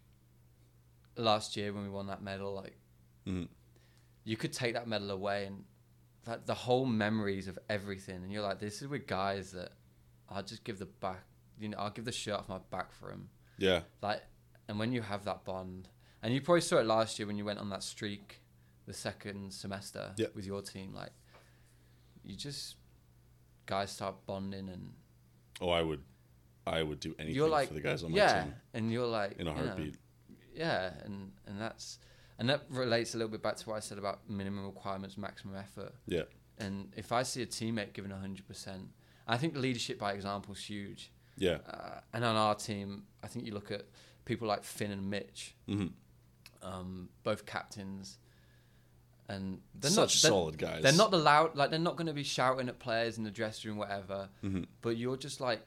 last 1.16 1.56
year 1.56 1.72
when 1.72 1.84
we 1.84 1.90
won 1.90 2.06
that 2.08 2.22
medal, 2.22 2.54
like 2.54 2.76
Mhm. 3.26 3.48
you 4.24 4.36
could 4.36 4.52
take 4.52 4.74
that 4.74 4.88
medal 4.88 5.10
away 5.10 5.46
and 5.46 5.64
like 6.26 6.46
the 6.46 6.54
whole 6.54 6.86
memories 6.86 7.48
of 7.48 7.58
everything, 7.68 8.16
and 8.22 8.32
you're 8.32 8.42
like, 8.42 8.60
this 8.60 8.80
is 8.82 8.88
with 8.88 9.06
guys 9.06 9.52
that 9.52 9.72
I'll 10.28 10.42
just 10.44 10.62
give 10.64 10.78
the 10.78 10.86
back, 10.86 11.24
you 11.58 11.68
know, 11.68 11.78
I'll 11.78 11.90
give 11.90 12.04
the 12.04 12.12
shirt 12.12 12.34
off 12.38 12.48
my 12.48 12.58
back 12.70 12.92
for 12.92 13.08
them. 13.10 13.28
Yeah. 13.58 13.82
Like, 14.00 14.22
and 14.72 14.78
when 14.78 14.90
you 14.90 15.02
have 15.02 15.22
that 15.26 15.44
bond, 15.44 15.90
and 16.22 16.32
you 16.32 16.40
probably 16.40 16.62
saw 16.62 16.78
it 16.78 16.86
last 16.86 17.18
year 17.18 17.26
when 17.28 17.36
you 17.36 17.44
went 17.44 17.58
on 17.58 17.68
that 17.68 17.82
streak, 17.82 18.40
the 18.86 18.94
second 18.94 19.52
semester 19.52 20.14
Yeah. 20.16 20.28
with 20.34 20.46
your 20.46 20.62
team, 20.62 20.94
like, 20.94 21.12
you 22.24 22.36
just 22.36 22.76
guys 23.66 23.90
start 23.90 24.24
bonding, 24.24 24.70
and 24.70 24.94
Oh, 25.60 25.68
I 25.68 25.82
would 25.82 26.02
I 26.66 26.82
would 26.82 27.00
do 27.00 27.14
anything 27.18 27.50
like, 27.50 27.68
for 27.68 27.74
the 27.74 27.80
guys 27.82 28.02
on 28.02 28.12
my 28.12 28.16
yeah, 28.16 28.44
team 28.44 28.54
and 28.72 28.90
you're 28.90 29.06
like 29.06 29.32
in 29.38 29.46
a 29.46 29.50
you 29.50 29.56
know, 29.56 29.66
heartbeat. 29.66 29.96
yeah, 30.54 30.94
and 31.04 31.32
and 31.46 31.60
that's 31.60 31.98
and 32.38 32.48
that 32.48 32.62
relates 32.70 33.14
a 33.14 33.18
little 33.18 33.30
bit 33.30 33.42
back 33.42 33.56
to 33.56 33.68
what 33.68 33.76
I 33.76 33.80
said 33.80 33.98
about 33.98 34.28
minimum 34.30 34.64
requirements, 34.64 35.18
maximum 35.18 35.54
effort. 35.56 35.92
Yeah. 36.06 36.22
And 36.58 36.94
if 36.96 37.12
I 37.12 37.24
see 37.24 37.42
a 37.42 37.46
teammate 37.46 37.92
giving 37.92 38.10
hundred 38.10 38.46
percent, 38.48 38.88
I 39.28 39.36
think 39.36 39.54
leadership 39.54 39.98
by 39.98 40.12
example 40.14 40.54
is 40.54 40.64
huge. 40.64 41.12
Yeah. 41.36 41.58
Uh, 41.68 42.00
and 42.14 42.24
on 42.24 42.36
our 42.36 42.54
team, 42.54 43.04
I 43.22 43.26
think 43.26 43.44
you 43.44 43.52
look 43.52 43.70
at 43.70 43.84
people 44.24 44.48
like 44.48 44.64
Finn 44.64 44.90
and 44.90 45.10
Mitch, 45.10 45.54
hmm 45.66 45.86
um, 46.62 47.08
both 47.24 47.44
captains, 47.44 48.18
and 49.28 49.60
they're 49.74 49.90
Such 49.90 49.96
not 49.96 50.22
they're, 50.22 50.30
solid 50.30 50.58
guys. 50.58 50.82
They're 50.82 50.92
not 50.92 51.10
the 51.10 51.18
loud 51.18 51.56
like 51.56 51.70
they're 51.70 51.78
not 51.78 51.96
going 51.96 52.06
to 52.06 52.12
be 52.12 52.22
shouting 52.22 52.68
at 52.68 52.78
players 52.78 53.18
in 53.18 53.24
the 53.24 53.30
dressing 53.30 53.70
room, 53.70 53.78
whatever. 53.78 54.28
Mhm. 54.44 54.66
But 54.80 54.96
you're 54.96 55.16
just 55.16 55.40
like 55.40 55.62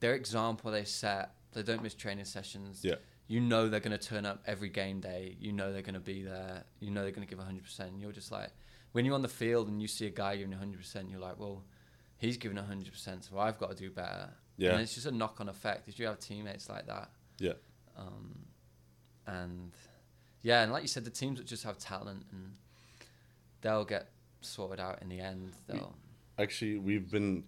their 0.00 0.14
example 0.14 0.70
they 0.70 0.84
set. 0.84 1.34
They 1.52 1.62
don't 1.62 1.82
miss 1.82 1.94
training 1.94 2.24
sessions. 2.24 2.84
Yeah. 2.84 2.96
You 3.26 3.40
know 3.40 3.68
they're 3.68 3.80
going 3.80 3.96
to 3.96 4.06
turn 4.06 4.26
up 4.26 4.42
every 4.46 4.68
game 4.68 5.00
day. 5.00 5.36
You 5.40 5.52
know 5.52 5.72
they're 5.72 5.82
going 5.82 5.94
to 5.94 6.00
be 6.00 6.22
there. 6.22 6.64
You 6.80 6.90
know 6.90 7.02
they're 7.02 7.12
going 7.12 7.26
to 7.26 7.34
give 7.34 7.42
100%. 7.42 8.00
You're 8.00 8.12
just 8.12 8.30
like, 8.30 8.50
when 8.92 9.04
you're 9.04 9.14
on 9.14 9.22
the 9.22 9.28
field 9.28 9.68
and 9.68 9.80
you 9.80 9.88
see 9.88 10.06
a 10.06 10.10
guy 10.10 10.36
giving 10.36 10.52
100%, 10.54 11.10
you're 11.10 11.20
like, 11.20 11.38
well, 11.38 11.64
he's 12.18 12.36
giving 12.36 12.58
100%, 12.58 13.28
so 13.28 13.38
I've 13.38 13.58
got 13.58 13.70
to 13.70 13.76
do 13.76 13.90
better. 13.90 14.28
Yeah. 14.58 14.72
And 14.72 14.82
it's 14.82 14.94
just 14.94 15.06
a 15.06 15.10
knock 15.10 15.40
on 15.40 15.48
effect. 15.48 15.88
If 15.88 15.98
you 15.98 16.06
have 16.06 16.18
teammates 16.18 16.68
like 16.68 16.86
that, 16.86 17.10
Yeah. 17.38 17.52
um, 17.96 18.46
and 19.26 19.72
yeah, 20.42 20.62
and 20.62 20.72
like 20.72 20.82
you 20.82 20.88
said, 20.88 21.04
the 21.04 21.10
teams 21.10 21.38
that 21.38 21.46
just 21.46 21.64
have 21.64 21.78
talent 21.78 22.26
and 22.30 22.52
they'll 23.62 23.84
get 23.84 24.08
sorted 24.42 24.78
out 24.80 25.00
in 25.02 25.08
the 25.08 25.20
end. 25.20 25.52
They'll, 25.66 25.94
Actually, 26.38 26.78
we've 26.78 27.10
been 27.10 27.44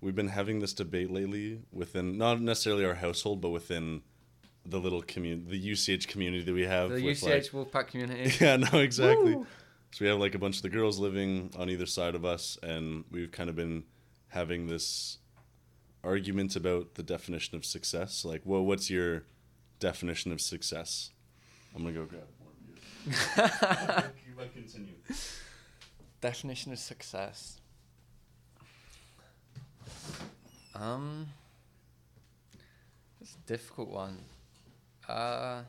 we've 0.00 0.16
been 0.16 0.28
having 0.28 0.58
this 0.60 0.72
debate 0.72 1.10
lately 1.10 1.60
within 1.70 2.18
not 2.18 2.40
necessarily 2.40 2.84
our 2.84 2.94
household, 2.94 3.40
but 3.40 3.50
within 3.50 4.02
the 4.64 4.78
little 4.78 5.02
community, 5.02 5.58
the 5.58 5.72
UCH 5.72 6.08
community 6.08 6.42
that 6.44 6.52
we 6.52 6.62
have. 6.64 6.90
the 6.90 6.96
UCH 6.96 7.50
Wolfpack 7.52 7.88
community. 7.88 8.32
Yeah, 8.44 8.56
no, 8.56 8.78
exactly. 8.80 9.34
So 9.34 10.04
we 10.04 10.08
have 10.08 10.18
like 10.18 10.34
a 10.34 10.38
bunch 10.38 10.56
of 10.56 10.62
the 10.62 10.68
girls 10.70 10.98
living 10.98 11.52
on 11.58 11.68
either 11.68 11.86
side 11.86 12.14
of 12.14 12.24
us, 12.24 12.58
and 12.62 13.04
we've 13.10 13.30
kind 13.30 13.50
of 13.50 13.56
been 13.56 13.84
having 14.28 14.66
this 14.66 15.18
argument 16.04 16.56
about 16.56 16.94
the 16.94 17.02
definition 17.02 17.56
of 17.56 17.64
success. 17.64 18.24
Like, 18.24 18.42
well, 18.44 18.64
what's 18.64 18.90
your 18.90 19.24
definition 19.78 20.32
of 20.32 20.40
success? 20.40 21.10
I'm 21.74 21.82
gonna 21.82 21.94
go 21.94 22.04
grab 22.04 22.24
more 22.40 22.50
beer. 22.66 24.12
you 24.26 24.36
might 24.36 24.52
continue. 24.52 24.94
Definition 26.20 26.72
of 26.72 26.78
success. 26.78 27.60
Um, 30.74 31.28
it's 33.20 33.34
a 33.34 33.46
difficult 33.46 33.88
one. 33.88 34.18
Uh, 35.08 35.62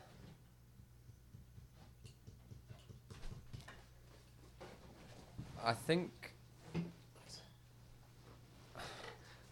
I 5.64 5.72
think 5.72 6.23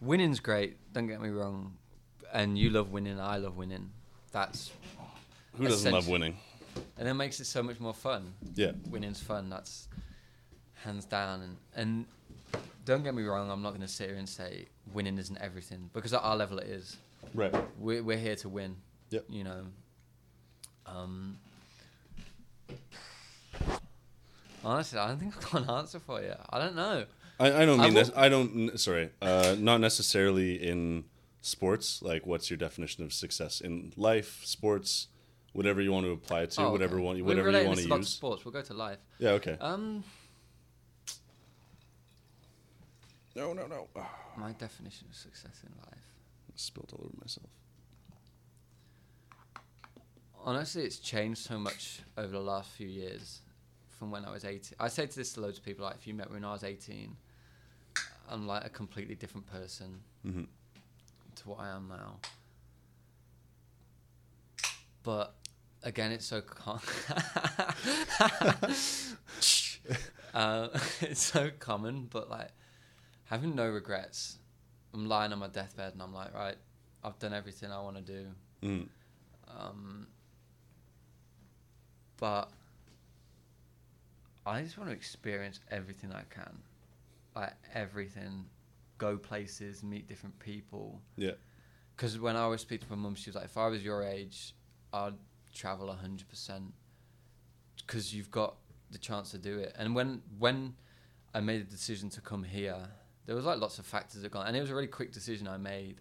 winning's 0.03 0.41
great. 0.41 0.77
Don't 0.93 1.07
get 1.07 1.21
me 1.21 1.29
wrong, 1.31 1.77
and 2.33 2.59
you 2.59 2.71
love 2.71 2.91
winning. 2.91 3.19
I 3.21 3.37
love 3.39 3.57
winning. 3.57 3.91
That's 4.33 4.71
Who 5.57 5.69
doesn't 5.69 5.93
love 5.93 6.09
winning? 6.09 6.37
and 6.99 7.07
it 7.09 7.15
makes 7.15 7.39
it 7.41 7.45
so 7.47 7.63
much 7.63 7.79
more 7.81 7.95
fun. 7.95 8.33
Yeah. 8.55 8.73
winning's 8.91 9.21
fun. 9.21 9.49
That's 9.51 9.89
hands 10.85 11.05
down. 11.05 11.43
And 11.43 11.57
and 11.75 12.07
don't 12.85 13.03
get 13.05 13.15
me 13.15 13.23
wrong, 13.23 13.51
I'm 13.51 13.63
not 13.63 13.71
going 13.71 13.83
to 13.83 13.89
sit 13.89 14.09
here 14.09 14.19
and 14.19 14.29
say 14.29 14.67
winning 14.93 15.19
isn't 15.19 15.39
everything 15.39 15.91
because 15.93 16.13
at 16.13 16.21
our 16.21 16.37
level 16.37 16.59
it 16.59 16.67
is. 16.67 16.97
Right. 17.35 17.55
We're 17.79 18.03
we're 18.03 18.19
here 18.19 18.37
to 18.37 18.49
win. 18.49 18.77
Yep. 19.11 19.27
You 19.29 19.45
know. 19.45 19.65
Um. 20.87 21.39
Honestly, 24.65 24.99
I 24.99 25.09
don't 25.09 25.19
think 25.19 25.37
I've 25.37 25.51
got 25.51 25.63
an 25.63 25.71
answer 25.71 25.99
for 25.99 26.21
you. 26.23 26.35
I 26.51 26.59
don't 26.59 26.77
know. 26.77 27.05
I, 27.45 27.63
I 27.63 27.67
don't 27.67 27.81
I 27.81 27.85
mean 27.85 27.95
will- 27.95 28.05
this. 28.05 28.11
I 28.17 28.29
don't. 28.29 28.79
Sorry. 28.79 29.11
Uh, 29.21 29.57
not 29.59 29.81
necessarily 29.81 30.51
in 30.71 31.05
sports. 31.41 32.01
Like, 32.03 32.27
what's 32.27 32.51
your 32.51 32.57
definition 32.57 33.05
of 33.05 33.13
success 33.13 33.61
in 33.61 33.93
life, 33.97 34.41
sports, 34.45 35.09
whatever 35.53 35.81
you 35.83 35.93
want 35.93 36.07
to 36.07 36.13
apply 36.13 36.43
it 36.43 36.51
to, 36.53 36.63
Oh, 36.63 36.71
whatever 36.73 36.97
okay. 36.97 37.05
want, 37.05 37.19
We're 37.19 37.25
whatever 37.25 37.51
you 37.61 37.67
want 37.67 37.79
to 37.81 37.87
a 37.87 37.89
lot 37.89 37.97
use. 37.99 38.09
sports. 38.11 38.45
We'll 38.45 38.53
go 38.53 38.63
to 38.63 38.75
life. 38.75 38.99
Yeah. 39.19 39.31
Okay. 39.41 39.57
Um, 39.61 40.05
no. 43.35 43.53
No. 43.53 43.67
No. 43.67 43.89
my 44.37 44.53
definition 44.53 45.07
of 45.11 45.17
success 45.17 45.63
in 45.65 45.73
life. 45.87 45.99
Spilled 46.55 46.91
all 46.95 47.05
over 47.07 47.17
myself. 47.21 47.49
Honestly, 50.45 50.83
it's 50.83 50.99
changed 50.99 51.41
so 51.41 51.59
much 51.59 52.01
over 52.19 52.29
the 52.33 52.41
last 52.41 52.71
few 52.71 52.89
years 52.89 53.41
from 53.99 54.11
when 54.11 54.25
I 54.25 54.31
was 54.33 54.45
18. 54.45 54.75
I 54.81 54.89
say 54.89 55.07
to 55.07 55.17
this 55.17 55.33
to 55.35 55.41
loads 55.41 55.59
of 55.59 55.65
people, 55.65 55.85
like, 55.85 55.95
if 55.97 56.07
you 56.07 56.15
met 56.15 56.29
me 56.31 56.35
when 56.35 56.45
I 56.45 56.53
was 56.53 56.65
18, 56.65 57.17
I'm 58.29 58.47
like 58.47 58.65
a 58.65 58.71
completely 58.71 59.15
different 59.15 59.47
person 59.47 60.01
hmm 60.23 60.45
to 61.35 61.49
what 61.49 61.61
I 61.61 61.71
am 61.71 61.89
now. 61.89 62.19
But 65.03 65.35
again, 65.83 66.13
it's 66.13 66.27
so 66.27 66.41
com- 66.43 66.81
uh, 70.35 70.69
it's 71.01 71.23
so 71.23 71.51
common, 71.59 72.09
but 72.11 72.31
like 72.31 72.51
having 73.25 73.55
no 73.55 73.69
regrets. 73.69 74.39
I'm 74.95 75.09
lying 75.09 75.33
on 75.33 75.39
my 75.39 75.49
deathbed 75.49 75.95
and 75.95 76.03
I'm 76.03 76.13
like, 76.13 76.35
right, 76.35 76.57
I've 77.03 77.19
done 77.19 77.33
everything 77.33 77.73
I 77.73 77.81
want 77.81 77.97
to 77.97 78.03
do. 78.03 78.27
Mm. 78.63 78.89
Um, 79.49 80.07
but 82.19 82.51
I 84.45 84.63
just 84.63 84.77
want 84.77 84.91
to 84.91 84.95
experience 84.95 85.61
everything 85.71 86.13
I 86.13 86.23
can, 86.29 86.59
like 87.35 87.55
everything, 87.75 88.47
go 88.99 89.17
places, 89.17 89.83
meet 89.83 90.09
different 90.09 90.39
people. 90.39 91.01
Yeah. 91.17 91.33
Because 91.97 92.19
when 92.19 92.37
I 92.37 92.47
was 92.47 92.61
speaking 92.61 92.87
to 92.89 92.97
my 92.97 93.03
mum, 93.03 93.15
she 93.15 93.31
was 93.31 93.37
like, 93.37 93.45
"If 93.45 93.57
I 93.57 93.69
was 93.69 93.85
your 93.85 94.03
age, 94.03 94.55
I'd 94.93 95.15
travel 95.55 95.93
hundred 95.93 96.29
percent, 96.29 96.73
because 97.79 98.15
you've 98.15 98.31
got 98.31 98.57
the 98.91 98.99
chance 98.99 99.31
to 99.33 99.39
do 99.39 99.59
it." 99.59 99.75
And 99.79 99.95
when 99.95 100.23
when 100.39 100.75
I 101.35 101.41
made 101.41 101.67
the 101.67 101.71
decision 101.71 102.11
to 102.11 102.21
come 102.21 102.43
here, 102.43 102.89
there 103.27 103.37
was 103.37 103.45
like 103.45 103.61
lots 103.61 103.79
of 103.79 103.87
factors 103.87 104.23
that 104.23 104.33
gone, 104.33 104.47
and 104.47 104.57
it 104.57 104.61
was 104.61 104.71
a 104.71 104.75
really 104.75 104.87
quick 104.87 105.13
decision 105.13 105.47
I 105.47 105.59
made. 105.59 106.01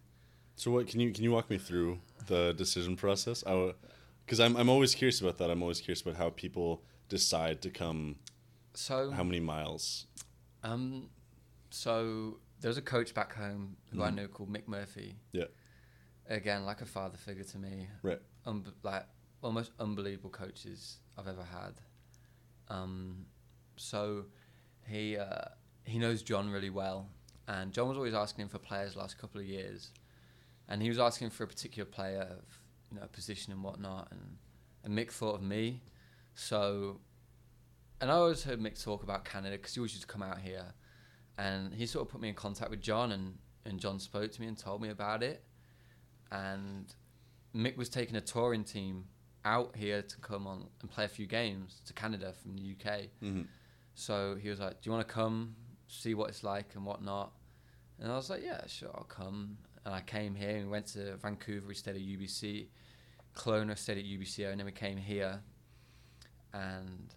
So 0.56 0.72
what 0.72 0.88
can 0.88 1.00
you 1.00 1.12
can 1.12 1.24
you 1.24 1.32
walk 1.32 1.50
me 1.50 1.58
through 1.58 2.00
the 2.28 2.54
decision 2.54 2.96
process? 2.96 3.44
I, 3.46 3.74
because 4.26 4.40
I'm 4.40 4.56
I'm 4.56 4.70
always 4.70 4.96
curious 4.96 5.20
about 5.22 5.38
that. 5.40 5.50
I'm 5.50 5.62
always 5.62 5.82
curious 5.82 6.02
about 6.02 6.16
how 6.16 6.30
people 6.30 6.84
decide 7.10 7.62
to 7.64 7.70
come. 7.70 8.16
So 8.74 9.12
How 9.12 9.24
many 9.24 9.40
miles? 9.40 10.08
Um, 10.64 11.10
so 11.72 12.40
there 12.60 12.70
was 12.70 12.78
a 12.78 12.82
coach 12.82 13.14
back 13.14 13.34
home 13.34 13.78
who 13.92 14.04
I 14.04 14.10
Mhm. 14.12 14.16
knew 14.16 14.28
called 14.28 14.50
Mick 14.50 14.68
Murphy. 14.68 15.20
Yeah. 15.32 15.46
Again, 16.28 16.66
like 16.66 16.82
a 16.82 16.86
father 16.86 17.18
figure 17.18 17.44
to 17.44 17.58
me. 17.58 17.90
Right. 18.04 18.22
Um, 18.46 18.64
like 18.84 19.08
almost 19.42 19.72
unbelievable 19.80 20.30
coaches 20.30 21.00
I've 21.18 21.28
ever 21.28 21.44
had. 21.44 21.82
Um, 22.68 23.26
so 23.78 24.28
he 24.88 25.18
uh, 25.18 25.46
he 25.84 25.98
knows 25.98 26.22
John 26.22 26.50
really 26.50 26.70
well, 26.70 27.10
and 27.48 27.74
John 27.74 27.88
was 27.90 27.98
always 27.98 28.14
asking 28.14 28.44
him 28.44 28.50
for 28.50 28.60
players 28.60 28.96
last 28.96 29.18
couple 29.18 29.42
of 29.42 29.48
years, 29.48 29.92
and 30.68 30.82
he 30.82 30.90
was 30.90 31.00
asking 31.00 31.32
for 31.32 31.44
a 31.44 31.48
particular 31.48 31.90
player 31.90 32.22
of 32.22 32.60
you 32.92 33.00
know 33.00 33.08
position 33.08 33.52
and 33.52 33.64
whatnot, 33.64 34.12
and 34.12 34.38
and 34.84 34.98
Mick 34.98 35.12
thought 35.12 35.36
of 35.36 35.42
me, 35.44 35.84
so. 36.36 37.02
And 38.00 38.10
I 38.10 38.16
always 38.16 38.44
heard 38.44 38.60
Mick 38.60 38.84
talk 38.84 39.04
about 39.04 39.26
Canada 39.26 39.58
because 39.58 39.76
he 39.76 39.80
always 39.80 39.92
used 39.94 40.02
to 40.02 40.08
come 40.08 40.24
out 40.24 40.40
here, 40.40 40.74
and 41.42 41.74
he 41.74 41.86
sort 41.86 42.06
of 42.06 42.12
put 42.12 42.22
me 42.22 42.30
in 42.30 42.36
contact 42.36 42.70
with 42.72 42.82
John, 42.82 43.12
and, 43.12 43.38
and 43.66 43.80
John 43.80 44.00
spoke 44.00 44.32
to 44.32 44.42
me 44.42 44.48
and 44.48 44.58
told 44.58 44.82
me 44.82 44.90
about 44.90 45.24
it, 45.24 45.44
and 46.32 46.86
Mick 47.56 47.76
was 47.78 47.90
taking 47.90 48.16
a 48.16 48.22
touring 48.22 48.64
team 48.64 49.06
out 49.44 49.76
here 49.76 50.02
to 50.02 50.18
come 50.18 50.46
on 50.48 50.68
and 50.82 50.90
play 50.92 51.06
a 51.06 51.08
few 51.08 51.26
games 51.26 51.82
to 51.86 51.94
Canada 51.94 52.34
from 52.42 52.56
the 52.56 52.76
UK. 52.76 53.10
hmm 53.20 53.42
So 53.96 54.36
he 54.42 54.50
was 54.50 54.60
like, 54.60 54.74
"Do 54.82 54.90
you 54.90 54.92
want 54.96 55.08
to 55.08 55.14
come 55.14 55.56
see 55.88 56.14
what 56.14 56.30
it's 56.30 56.44
like 56.44 56.76
and 56.76 56.86
whatnot?" 56.86 57.32
And 58.00 58.12
I 58.12 58.16
was 58.16 58.30
like, 58.30 58.44
"Yeah, 58.44 58.62
sure, 58.68 58.92
I'll 58.96 59.04
come." 59.22 59.58
And 59.84 59.94
I 59.96 60.02
came 60.02 60.36
here 60.36 60.56
and 60.58 60.66
we 60.66 60.72
went 60.72 60.88
to 60.94 61.18
Vancouver. 61.18 61.68
We 61.68 61.74
stayed 61.74 61.96
at 61.96 62.02
UBC. 62.02 62.68
Kelowna 63.36 63.76
stayed 63.78 63.98
at 63.98 64.06
UBCO, 64.06 64.52
and 64.52 64.60
then 64.60 64.66
we 64.66 64.72
came 64.72 64.98
here. 64.98 65.42
And 66.54 67.14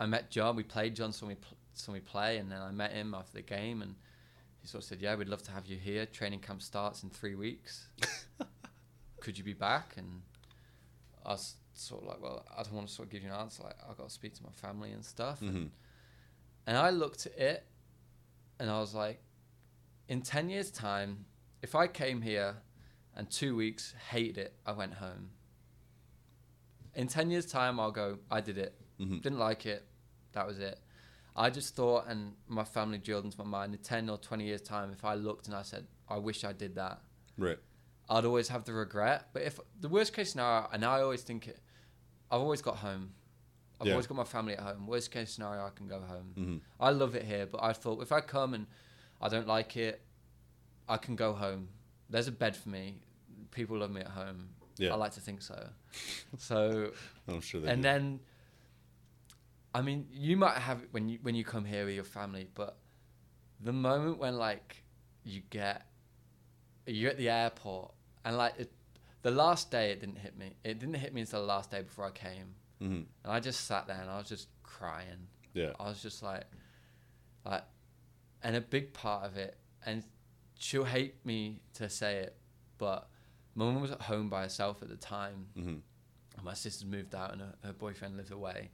I 0.00 0.06
met 0.06 0.30
John. 0.30 0.56
We 0.56 0.62
played. 0.62 0.94
John 0.96 1.12
saw 1.12 1.26
me 1.26 1.34
pl- 1.34 1.56
saw 1.74 1.92
me 1.92 2.00
play, 2.00 2.38
and 2.38 2.50
then 2.50 2.60
I 2.60 2.70
met 2.70 2.92
him 2.92 3.14
after 3.14 3.32
the 3.32 3.42
game, 3.42 3.82
and 3.82 3.94
he 4.60 4.68
sort 4.68 4.82
of 4.82 4.88
said, 4.88 5.00
"Yeah, 5.00 5.14
we'd 5.14 5.28
love 5.28 5.42
to 5.42 5.50
have 5.52 5.66
you 5.66 5.76
here. 5.76 6.06
Training 6.06 6.40
camp 6.40 6.62
starts 6.62 7.02
in 7.02 7.10
three 7.10 7.34
weeks. 7.34 7.88
Could 9.20 9.36
you 9.38 9.44
be 9.44 9.54
back?" 9.54 9.94
And 9.96 10.22
I 11.24 11.30
was 11.30 11.54
sort 11.74 12.02
of 12.02 12.08
like, 12.08 12.22
"Well, 12.22 12.44
I 12.56 12.62
don't 12.62 12.74
want 12.74 12.88
to 12.88 12.94
sort 12.94 13.06
of 13.08 13.12
give 13.12 13.22
you 13.22 13.28
an 13.30 13.34
answer. 13.34 13.62
Like, 13.62 13.76
I've 13.88 13.96
got 13.96 14.08
to 14.08 14.14
speak 14.14 14.34
to 14.34 14.42
my 14.42 14.52
family 14.52 14.92
and 14.92 15.04
stuff." 15.04 15.40
And 15.40 15.50
hmm 15.50 15.66
and 16.66 16.78
I 16.78 16.88
looked 16.88 17.26
at 17.26 17.36
it 17.38 17.66
and 18.58 18.70
I 18.70 18.80
was 18.80 18.94
like, 18.94 19.20
in 20.08 20.22
10 20.22 20.48
years' 20.48 20.70
time, 20.70 21.26
if 21.60 21.74
I 21.74 21.86
came 21.86 22.22
here 22.22 22.56
and 23.14 23.30
two 23.30 23.54
weeks, 23.54 23.94
hated 24.10 24.38
it, 24.38 24.54
I 24.64 24.72
went 24.72 24.94
home. 24.94 25.28
In 26.94 27.06
10 27.06 27.30
years' 27.30 27.44
time, 27.44 27.78
I'll 27.78 27.90
go, 27.90 28.18
I 28.30 28.40
did 28.40 28.56
it. 28.56 28.74
hmm 28.98 29.18
Didn't 29.18 29.38
like 29.38 29.66
it. 29.66 29.84
That 30.32 30.46
was 30.46 30.58
it. 30.58 30.78
I 31.36 31.50
just 31.50 31.74
thought, 31.74 32.06
and 32.08 32.34
my 32.46 32.64
family 32.64 32.98
drilled 32.98 33.24
into 33.24 33.38
my 33.38 33.44
mind, 33.44 33.74
in 33.74 33.80
10 33.80 34.08
or 34.08 34.18
20 34.18 34.44
years' 34.44 34.62
time, 34.62 34.92
if 34.92 35.04
I 35.04 35.14
looked 35.14 35.46
and 35.48 35.56
I 35.56 35.62
said, 35.62 35.86
I 36.08 36.18
wish 36.18 36.44
I 36.44 36.52
did 36.52 36.74
that, 36.76 37.00
Right. 37.36 37.58
I'd 38.08 38.24
always 38.24 38.48
have 38.48 38.64
the 38.64 38.72
regret. 38.72 39.30
But 39.32 39.42
if 39.42 39.58
the 39.80 39.88
worst 39.88 40.12
case 40.12 40.32
scenario, 40.32 40.68
and 40.72 40.84
I 40.84 41.00
always 41.00 41.22
think 41.22 41.48
it, 41.48 41.58
I've 42.30 42.40
always 42.40 42.62
got 42.62 42.76
home. 42.76 43.14
I've 43.80 43.86
Yeah. 43.88 43.94
always 43.94 44.06
got 44.06 44.16
my 44.16 44.24
family 44.24 44.52
at 44.54 44.60
home. 44.60 44.86
Worst 44.86 45.10
case 45.10 45.32
scenario, 45.32 45.64
I 45.66 45.70
can 45.70 45.88
go 45.88 46.00
home. 46.00 46.32
hmm 46.36 46.56
I 46.78 46.90
love 46.90 47.16
it 47.16 47.24
here, 47.24 47.46
but 47.46 47.62
I 47.62 47.72
thought 47.72 48.00
if 48.02 48.12
I 48.12 48.20
come 48.20 48.54
and 48.54 48.66
I 49.20 49.28
don't 49.28 49.48
like 49.48 49.76
it, 49.76 50.00
I 50.88 50.96
can 50.98 51.16
go 51.16 51.32
home. 51.32 51.68
There's 52.10 52.28
a 52.28 52.32
bed 52.32 52.54
for 52.56 52.68
me. 52.68 53.00
People 53.50 53.78
love 53.78 53.90
me 53.90 54.02
at 54.02 54.08
home. 54.08 54.50
Yeah. 54.76 54.92
I 54.92 54.96
like 54.96 55.12
to 55.12 55.20
think 55.20 55.40
so. 55.42 55.68
so, 56.38 56.92
I'm 57.28 57.40
sure 57.40 57.60
they 57.62 57.68
and 57.68 57.78
do. 57.78 57.82
then, 57.82 58.20
I 59.74 59.82
mean, 59.82 60.06
you 60.12 60.36
might 60.36 60.56
have 60.56 60.82
it 60.82 60.88
when 60.92 61.08
you 61.08 61.18
when 61.22 61.34
you 61.34 61.44
come 61.44 61.64
here 61.64 61.84
with 61.84 61.94
your 61.94 62.04
family, 62.04 62.48
but 62.54 62.78
the 63.60 63.72
moment 63.72 64.18
when 64.18 64.36
like 64.36 64.84
you 65.24 65.42
get 65.50 65.86
you're 66.86 67.10
at 67.10 67.16
the 67.18 67.28
airport 67.30 67.92
and 68.24 68.36
like 68.36 68.54
it, 68.58 68.72
the 69.22 69.30
last 69.30 69.70
day 69.70 69.90
it 69.90 70.00
didn't 70.00 70.18
hit 70.18 70.36
me. 70.38 70.54
It 70.64 70.78
didn't 70.78 70.94
hit 70.94 71.12
me 71.12 71.22
until 71.22 71.40
the 71.40 71.46
last 71.46 71.70
day 71.70 71.82
before 71.82 72.06
I 72.06 72.10
came, 72.10 72.54
hmm 72.78 73.02
and 73.24 73.32
I 73.32 73.40
just 73.40 73.66
sat 73.66 73.86
there 73.86 74.00
and 74.00 74.08
I 74.10 74.18
was 74.18 74.28
just 74.28 74.48
crying. 74.62 75.26
Yeah. 75.54 75.70
I 75.78 75.88
was 75.88 76.02
just 76.02 76.22
like, 76.22 76.44
like, 77.46 77.62
and 78.42 78.56
a 78.56 78.60
big 78.60 78.92
part 78.92 79.24
of 79.24 79.36
it, 79.36 79.56
and 79.86 80.04
she'll 80.58 80.84
hate 80.84 81.24
me 81.24 81.60
to 81.74 81.88
say 81.88 82.18
it, 82.18 82.36
but 82.78 83.08
my 83.54 83.64
mum 83.64 83.80
was 83.80 83.92
at 83.92 84.02
home 84.02 84.28
by 84.28 84.42
herself 84.42 84.82
at 84.82 84.88
the 84.88 84.96
time, 84.96 85.46
hmm 85.54 85.76
and 86.36 86.44
my 86.44 86.54
sister's 86.54 86.84
moved 86.84 87.14
out 87.14 87.32
and 87.32 87.40
her, 87.40 87.54
her 87.64 87.72
boyfriend 87.72 88.16
lived 88.16 88.32
away, 88.32 88.70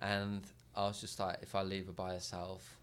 and 0.00 0.42
I 0.74 0.86
was 0.86 1.00
just 1.00 1.18
like, 1.18 1.38
if 1.42 1.54
I 1.54 1.62
leave 1.62 1.86
her 1.86 1.92
by 1.92 2.12
herself, 2.14 2.78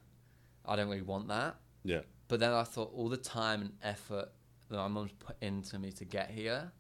I 0.65 0.75
don't 0.75 0.89
really 0.89 1.01
want 1.01 1.27
that. 1.29 1.55
Yeah. 1.83 2.01
But 2.27 2.39
then 2.39 2.51
I 2.51 2.63
thought 2.63 2.91
all 2.93 3.09
the 3.09 3.17
time 3.17 3.61
and 3.61 3.71
effort 3.81 4.29
that 4.69 4.75
my 4.75 4.87
mum's 4.87 5.11
put 5.13 5.37
into 5.41 5.79
me 5.79 5.91
to 5.93 6.05
get 6.05 6.29
here, 6.29 6.71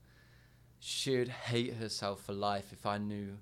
she'd 0.79 1.29
hate 1.29 1.75
herself 1.75 2.21
for 2.23 2.33
life 2.33 2.71
if 2.73 2.85
I 2.85 2.97
knew, 2.97 3.37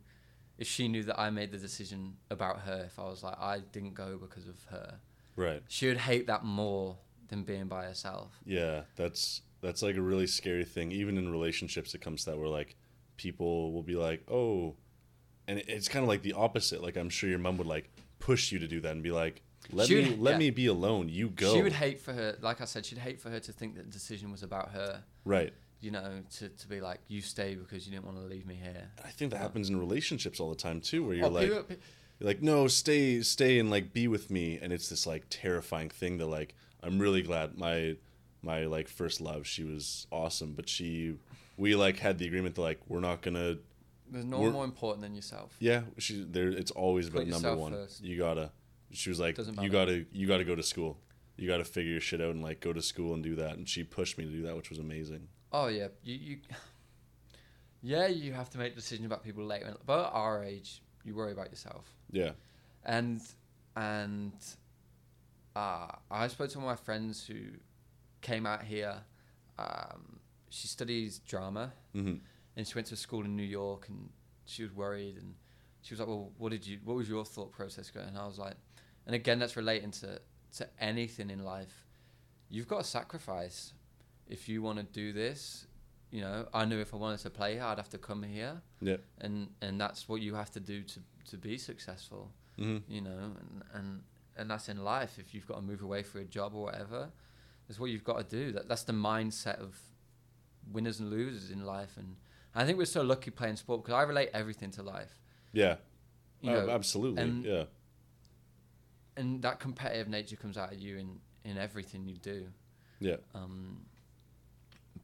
if 0.57 0.67
she 0.67 0.87
knew 0.87 1.03
that 1.03 1.19
I 1.19 1.29
made 1.29 1.51
the 1.51 1.57
decision 1.57 2.17
about 2.29 2.59
her. 2.61 2.83
If 2.85 2.99
I 2.99 3.05
was 3.05 3.23
like, 3.23 3.37
I 3.39 3.59
didn't 3.71 3.93
go 3.95 4.17
because 4.17 4.47
of 4.47 4.63
her, 4.69 4.99
Right. 5.35 5.63
she 5.67 5.87
would 5.87 5.97
hate 5.97 6.27
that 6.27 6.45
more 6.45 6.97
than 7.27 7.43
being 7.43 7.65
by 7.67 7.85
herself. 7.85 8.39
Yeah, 8.45 8.81
that's 8.95 9.41
that's 9.61 9.81
like 9.81 9.95
a 9.95 10.01
really 10.01 10.27
scary 10.27 10.63
thing. 10.63 10.91
Even 10.91 11.17
in 11.17 11.31
relationships, 11.31 11.95
it 11.95 12.01
comes 12.01 12.23
to 12.23 12.31
that 12.31 12.37
where 12.37 12.47
like 12.47 12.75
people 13.17 13.73
will 13.73 13.81
be 13.83 13.95
like, 13.95 14.23
"Oh," 14.29 14.75
and 15.47 15.59
it's 15.67 15.87
kind 15.87 16.03
of 16.03 16.09
like 16.09 16.21
the 16.21 16.33
opposite. 16.33 16.81
Like 16.83 16.95
I'm 16.97 17.09
sure 17.09 17.29
your 17.29 17.39
mom 17.39 17.57
would 17.57 17.67
like 17.67 17.89
push 18.19 18.51
you 18.51 18.59
to 18.59 18.67
do 18.67 18.79
that 18.81 18.91
and 18.91 19.03
be 19.03 19.11
like, 19.11 19.41
"Let 19.71 19.87
She 19.87 19.95
me 19.95 20.09
would- 20.11 20.19
let 20.19 20.31
yeah. 20.33 20.37
me 20.37 20.49
be 20.51 20.65
alone. 20.67 21.09
You 21.09 21.29
go." 21.29 21.53
She 21.53 21.61
would 21.61 21.73
hate 21.73 21.99
for 21.99 22.13
her, 22.13 22.37
like 22.41 22.61
I 22.61 22.65
said, 22.65 22.85
she'd 22.85 22.97
hate 22.99 23.19
for 23.21 23.29
her 23.29 23.39
to 23.39 23.51
think 23.51 23.75
that 23.75 23.85
the 23.85 23.91
decision 23.91 24.31
was 24.31 24.43
about 24.43 24.71
her. 24.71 25.03
right. 25.23 25.53
You 25.81 25.91
know, 25.91 26.23
to, 26.37 26.49
to 26.49 26.67
be 26.67 26.81
like, 26.81 26.99
you 27.09 27.21
stay 27.21 27.53
because 27.53 27.85
you 27.85 27.91
didn't 27.93 28.05
want 28.05 28.17
to 28.17 28.23
leave 28.23 28.47
me 28.47 28.55
here. 28.55 28.89
I 29.03 29.09
think 29.09 29.29
that 29.31 29.37
happens 29.37 29.69
in 29.69 29.77
relationships 29.77 30.39
all 30.39 30.49
the 30.49 30.55
time 30.55 30.81
too, 30.81 31.03
where 31.05 31.15
you're 31.15 31.25
Oh, 31.27 31.29
like, 31.29 31.47
people- 31.49 31.63
pe- 31.63 31.75
you're 32.19 32.27
like, 32.27 32.41
"No, 32.41 32.67
stay, 32.67 33.21
stay, 33.21 33.59
and 33.59 33.69
like 33.69 33.93
be 33.93 34.07
with 34.07 34.31
me," 34.31 34.57
and 34.59 34.73
it's 34.73 34.89
this 34.89 35.05
like 35.05 35.25
terrifying 35.29 35.89
thing 35.89 36.17
that 36.17 36.25
like 36.27 36.55
I'm 36.81 36.97
really 36.97 37.21
glad 37.21 37.57
my 37.57 37.97
my 38.41 38.65
like 38.65 38.87
first 38.87 39.21
love, 39.21 39.45
she 39.45 39.63
was 39.63 40.07
awesome, 40.11 40.53
but 40.53 40.67
she 40.69 41.15
we 41.57 41.75
like 41.75 41.99
had 41.99 42.17
the 42.17 42.25
agreement 42.25 42.55
that 42.55 42.61
like 42.61 42.79
we're 42.87 42.99
not 43.01 43.21
gonna 43.21 43.57
there's 44.11 44.25
no 44.25 44.39
We're- 44.39 44.51
more 44.51 44.65
important 44.65 45.01
than 45.01 45.15
yourself. 45.15 45.55
Yeah, 45.59 45.81
she 45.97 46.23
there. 46.23 46.47
It's 46.49 46.71
always 46.71 47.09
Put 47.09 47.19
been 47.21 47.29
number 47.29 47.49
yourself 47.49 47.59
one. 47.59 47.71
first. 47.73 48.03
You 48.03 48.17
gotta. 48.17 48.51
She 48.91 49.09
was 49.09 49.19
like, 49.19 49.35
Doesn't 49.35 49.55
you 49.55 49.69
matter. 49.71 49.71
gotta, 49.71 50.05
you 50.11 50.27
gotta 50.27 50.43
go 50.45 50.55
to 50.55 50.63
school. 50.63 50.99
You 51.37 51.47
gotta 51.47 51.65
figure 51.65 51.91
your 51.91 52.01
shit 52.01 52.21
out 52.21 52.29
and 52.29 52.41
like 52.43 52.59
go 52.61 52.71
to 52.71 52.81
school 52.81 53.13
and 53.13 53.23
do 53.23 53.35
that. 53.35 53.57
And 53.57 53.67
she 53.67 53.83
pushed 53.83 54.17
me 54.17 54.23
to 54.25 54.31
do 54.31 54.41
that, 54.43 54.55
which 54.55 54.69
was 54.69 54.79
amazing. 54.79 55.27
Oh 55.51 55.67
yeah, 55.67 55.87
you 56.03 56.15
you. 56.15 56.37
Yeah, 57.81 58.07
you 58.07 58.33
have 58.33 58.49
to 58.51 58.57
make 58.57 58.73
decisions 58.75 59.05
about 59.05 59.23
people 59.23 59.43
later. 59.45 59.67
in- 59.67 59.75
But 59.85 60.07
at 60.07 60.13
our 60.13 60.43
age, 60.43 60.81
you 61.03 61.13
worry 61.13 61.31
about 61.33 61.51
yourself. 61.51 61.85
Yeah, 62.11 62.31
and 62.83 63.21
and 63.75 64.33
uh, 65.55 65.87
I 66.09 66.27
spoke 66.27 66.49
to 66.51 66.57
one 66.59 66.67
of 66.67 66.79
my 66.79 66.83
friends 66.83 67.25
who 67.27 67.35
came 68.21 68.45
out 68.45 68.63
here. 68.63 68.95
Um, 69.59 70.19
she 70.49 70.67
studies 70.67 71.19
drama, 71.19 71.73
hmm 71.93 72.15
and 72.55 72.67
she 72.67 72.75
went 72.75 72.87
to 72.87 72.95
school 72.95 73.23
in 73.25 73.35
New 73.35 73.43
York, 73.43 73.87
and 73.89 74.09
she 74.45 74.63
was 74.63 74.71
worried, 74.73 75.17
and 75.17 75.35
she 75.81 75.93
was 75.93 75.99
like, 75.99 76.07
"Well, 76.09 76.31
what 76.37 76.51
did 76.51 76.65
you? 76.65 76.79
What 76.83 76.95
was 76.95 77.09
your 77.09 77.25
thought 77.25 77.51
process 77.51 77.89
going?" 77.89 78.07
And 78.07 78.17
I 78.17 78.25
was 78.25 78.39
like, 78.39 78.55
and 79.05 79.15
again, 79.15 79.39
that's 79.39 79.55
relating 79.55 79.91
to 79.91 80.21
to 80.57 80.67
anything 80.79 81.29
in 81.29 81.43
life. 81.43 81.85
You've 82.49 82.67
got 82.67 82.79
to 82.79 82.89
sacrifice 82.89 83.73
if 84.27 84.47
you 84.47 84.61
want 84.61 84.77
to 84.79 84.83
do 84.83 85.13
this. 85.13 85.67
You 86.11 86.21
know, 86.21 86.47
I 86.53 86.65
knew 86.65 86.79
if 86.79 86.93
I 86.93 86.97
wanted 86.97 87.19
to 87.19 87.29
play 87.29 87.53
here, 87.55 87.63
I'd 87.63 87.77
have 87.77 87.89
to 87.89 87.97
come 87.97 88.23
here, 88.23 88.61
yeah, 88.81 88.97
and 89.19 89.49
and 89.61 89.79
that's 89.81 90.07
what 90.07 90.21
you 90.21 90.35
have 90.35 90.51
to 90.51 90.59
do 90.59 90.83
to 90.83 90.99
to 91.31 91.37
be 91.37 91.57
successful 91.57 92.31
hmm 92.57 92.77
you 92.87 93.01
know, 93.01 93.33
and 93.39 93.63
and 93.73 94.03
and 94.37 94.51
that's 94.51 94.69
in 94.69 94.83
life. 94.83 95.17
If 95.17 95.33
you've 95.33 95.47
got 95.47 95.55
to 95.55 95.61
move 95.61 95.81
away 95.81 96.03
for 96.03 96.19
a 96.19 96.25
job 96.25 96.53
or 96.55 96.63
whatever, 96.63 97.09
that's 97.67 97.79
what 97.79 97.89
you've 97.89 98.03
got 98.03 98.29
to 98.29 98.35
do. 98.35 98.51
That 98.51 98.67
that's 98.67 98.83
the 98.83 98.93
mindset 98.93 99.59
of 99.59 99.77
winners 100.71 100.99
and 100.99 101.09
losers 101.09 101.51
in 101.51 101.65
life. 101.65 101.97
And 101.97 102.15
I 102.55 102.65
think 102.65 102.77
we're 102.77 102.85
so 102.85 103.01
lucky 103.03 103.31
playing 103.31 103.57
sport 103.57 103.83
because 103.83 103.93
I 103.93 104.03
relate 104.03 104.29
everything 104.33 104.71
to 104.71 104.83
life. 104.83 105.19
yeah. 105.51 105.75
You 106.41 106.51
Oh, 106.51 106.65
know, 106.67 106.69
absolutely. 106.73 107.23
and- 107.23 107.43
yeah, 107.45 107.63
and 109.17 109.41
that 109.41 109.59
competitive 109.59 110.07
nature 110.07 110.35
comes 110.35 110.57
out 110.57 110.73
of 110.73 110.79
you 110.79 110.97
in 110.97 111.19
in 111.43 111.57
everything 111.57 112.07
you 112.07 112.17
do. 112.17 112.47
yeah, 112.99 113.17
Um, 113.35 113.85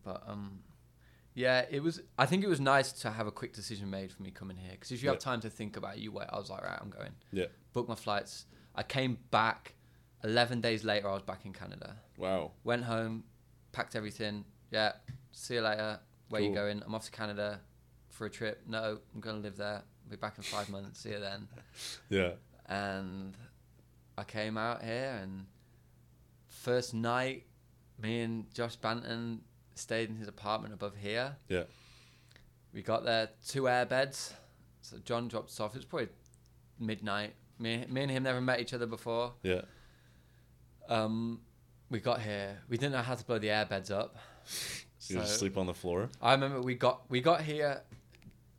but 0.04 0.24
um, 0.28 0.60
yeah, 1.34 1.66
it 1.70 1.82
was. 1.82 2.02
I 2.18 2.26
think 2.26 2.44
it 2.44 2.48
was 2.48 2.60
nice 2.60 2.92
to 3.04 3.12
have 3.12 3.28
a 3.28 3.32
quick 3.32 3.54
decision 3.54 3.90
made 3.90 4.12
for 4.12 4.22
me 4.24 4.32
coming 4.32 4.58
here 4.58 4.72
because 4.72 4.92
if 4.92 5.02
you 5.04 5.10
have 5.10 5.20
time 5.20 5.40
to 5.42 5.50
think 5.50 5.78
about 5.78 5.96
it, 5.98 6.00
you 6.02 6.12
wait. 6.12 6.28
I 6.32 6.38
was 6.38 6.50
like, 6.50 6.64
right, 6.64 6.78
I'm 6.82 6.90
going. 6.90 7.12
yeah. 7.32 7.46
Booked 7.74 7.90
my 7.90 7.96
flights. 7.96 8.46
I 8.76 8.84
came 8.84 9.18
back. 9.32 9.76
Eleven 10.24 10.62
days 10.62 10.84
later, 10.84 11.08
I 11.10 11.14
was 11.14 11.24
back 11.24 11.46
in 11.46 11.54
Canada. 11.54 11.96
Wow. 12.18 12.52
Went 12.64 12.84
home, 12.84 13.24
packed 13.72 13.96
everything. 13.96 14.46
Yeah, 14.72 14.94
see 15.32 15.56
you 15.56 15.62
later. 15.62 16.00
Where 16.32 16.42
you 16.42 16.54
going? 16.54 16.82
I'm 16.86 16.96
off 16.96 17.06
to 17.06 17.12
Canada 17.12 17.60
for 18.10 18.26
a 18.26 18.30
trip. 18.30 18.64
No, 18.68 18.98
I'm 19.14 19.20
going 19.22 19.36
to 19.38 19.42
live 19.42 19.58
there. 19.58 19.84
Be 20.10 20.16
back 20.16 20.38
in 20.38 20.44
five 20.44 20.70
months. 20.70 21.00
See 21.02 21.10
you 21.12 21.20
then. 21.20 21.48
Yeah, 22.10 22.32
And 22.68 23.36
I 24.18 24.24
came 24.24 24.58
out 24.58 24.84
here, 24.84 25.20
and 25.22 25.46
first 26.48 26.94
night, 26.94 27.46
me 28.02 28.22
and 28.22 28.54
Josh 28.54 28.78
Banton 28.78 29.40
stayed 29.76 30.10
in 30.10 30.16
his 30.18 30.28
apartment 30.28 30.74
above 30.74 30.96
here. 30.96 31.38
yeah, 31.48 31.64
We 32.74 32.82
got 32.82 33.04
there, 33.06 33.30
two 33.48 33.68
air 33.70 33.86
beds. 33.86 34.34
So 34.82 34.98
John 35.06 35.28
dropped 35.28 35.50
us 35.50 35.60
off. 35.60 35.74
It 35.76 35.80
was 35.80 35.86
probably 35.86 36.10
midnight. 36.80 37.34
Me, 37.60 37.86
me 37.90 38.02
and 38.02 38.12
him 38.12 38.24
never 38.24 38.42
met 38.42 38.60
each 38.60 38.74
other 38.74 38.88
before. 38.88 39.34
yeah. 39.44 39.62
Um, 40.90 41.40
we 41.90 42.00
got 42.00 42.22
here. 42.22 42.60
We 42.68 42.78
didn't 42.78 42.94
know 42.94 43.02
how 43.02 43.16
to 43.16 43.24
blow 43.24 43.38
the 43.40 43.50
air 43.50 43.66
beds 43.66 43.92
up. 43.92 44.18
You 45.08 45.18
just 45.18 45.40
sleep 45.40 45.58
on 45.58 45.66
the 45.66 45.74
floor. 45.74 46.10
I 46.22 46.34
remember 46.34 46.62
we 46.62 46.76
got 46.76 47.10
we 47.10 47.22
got 47.22 47.42
here. 47.42 47.82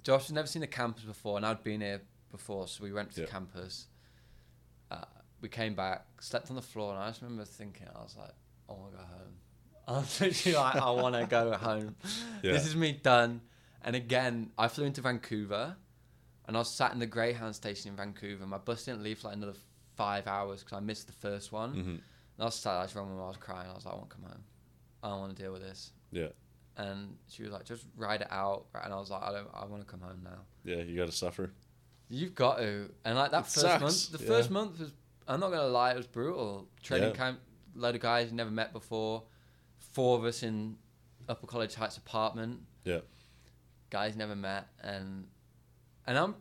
Josh 0.03 0.26
had 0.26 0.34
never 0.34 0.49
seen 0.49 0.61
the 0.61 0.66
campus 0.66 1.05
before, 1.05 1.36
and 1.36 1.47
I'd 1.47 1.62
been 1.62 1.80
here 1.80 2.03
before, 2.30 2.66
so 2.66 2.82
we 2.82 2.93
went 2.93 3.12
to 3.12 3.20
Yeah. 3.20 3.26
the 3.26 3.32
campus. 3.32 3.86
Uh, 4.90 5.05
we 5.40 5.49
came 5.49 5.74
back, 5.74 6.05
slept 6.20 6.51
on 6.51 6.57
the 6.57 6.62
floor, 6.62 6.93
and 6.95 7.03
I 7.03 7.09
just 7.11 7.22
remember 7.22 7.45
thinking, 7.45 7.86
I 7.95 8.03
was 8.03 8.16
like, 8.18 8.32
"I 8.68 8.72
want 8.72 8.93
to 8.93 8.99
go 8.99 9.05
home." 9.05 9.34
I 9.88 9.93
was 9.93 10.20
literally 10.20 10.57
like, 10.59 10.76
"I 10.76 10.90
want 10.90 11.14
to 11.14 11.26
go 11.26 11.53
home. 11.53 11.97
Yeah. 12.43 12.53
This 12.53 12.66
is 12.66 12.74
me 12.76 12.93
done." 12.93 13.40
And 13.84 13.95
again, 13.97 14.51
I 14.59 14.68
flew 14.68 14.84
into 14.84 15.01
Vancouver, 15.01 15.76
and 16.47 16.57
I 16.57 16.61
was 16.61 16.70
sat 16.70 16.93
in 16.93 16.99
the 16.99 17.07
Greyhound 17.07 17.55
station 17.55 17.90
in 17.90 17.97
Vancouver. 17.97 18.47
My 18.47 18.59
bus 18.59 18.84
didn't 18.84 19.03
leave 19.03 19.18
for 19.20 19.28
like 19.28 19.36
another 19.36 19.55
five 19.97 20.26
hours 20.26 20.61
because 20.64 20.76
I 20.76 20.80
missed 20.80 21.07
the 21.07 21.12
first 21.12 21.53
one. 21.53 21.70
hmm 21.72 21.78
And 21.90 22.01
I 22.40 22.45
was 22.47 22.55
sat, 22.57 22.72
I 22.74 22.82
was 22.82 22.97
wrong 22.97 23.12
I 23.20 23.28
was 23.28 23.36
crying. 23.36 23.68
I 23.70 23.74
was 23.74 23.84
like, 23.84 23.95
I 23.95 23.97
want 23.99 24.11
to 24.11 24.16
come 24.16 24.24
home. 24.24 24.45
I 25.05 25.09
don't 25.11 25.20
want 25.20 25.36
to 25.36 25.43
deal 25.43 25.53
with 25.53 25.62
this. 25.62 25.93
Yeah, 26.13 26.29
And 26.77 27.17
she 27.29 27.43
was 27.43 27.51
like, 27.53 27.65
just 27.65 27.85
ride 27.97 28.21
it 28.21 28.29
out. 28.31 28.67
And 28.75 28.93
I 28.93 28.97
was 28.99 29.11
like, 29.11 29.23
I 29.23 29.33
don't. 29.33 29.49
I 29.55 29.65
want 29.65 29.83
to 29.83 29.89
come 29.91 30.01
home 30.01 30.21
now. 30.23 30.41
yeah. 30.65 30.77
You 30.83 30.97
got 30.97 31.07
to 31.07 31.13
suffer. 31.13 31.51
You've 32.11 32.35
got 32.35 32.59
to. 32.59 32.91
And 33.05 33.17
like 33.17 33.31
that 33.31 33.41
It 33.41 33.45
first 33.47 33.61
sucks, 33.61 33.83
month, 33.83 34.13
the 34.13 34.19
yeah. 34.25 34.29
first 34.31 34.51
month 34.51 34.79
was. 34.79 34.93
I'm 35.27 35.41
not 35.41 35.51
gonna 35.51 35.69
lie, 35.69 35.93
it 35.93 35.97
was 35.97 36.07
brutal. 36.07 36.69
Training 36.83 37.11
Yeah. 37.11 37.17
camp, 37.17 37.41
load 37.75 37.95
of 37.95 38.01
guys 38.01 38.29
you 38.31 38.37
never 38.37 38.51
met 38.51 38.73
before. 38.73 39.23
Four 39.79 40.19
of 40.19 40.25
us 40.25 40.43
in 40.43 40.77
Upper 41.29 41.47
College 41.47 41.75
Heights 41.77 41.97
apartment. 41.97 42.61
Yeah. 42.85 43.01
Guys 43.91 44.17
never 44.17 44.35
met, 44.37 44.67
and 44.83 45.29
and 46.07 46.19
I'm 46.19 46.35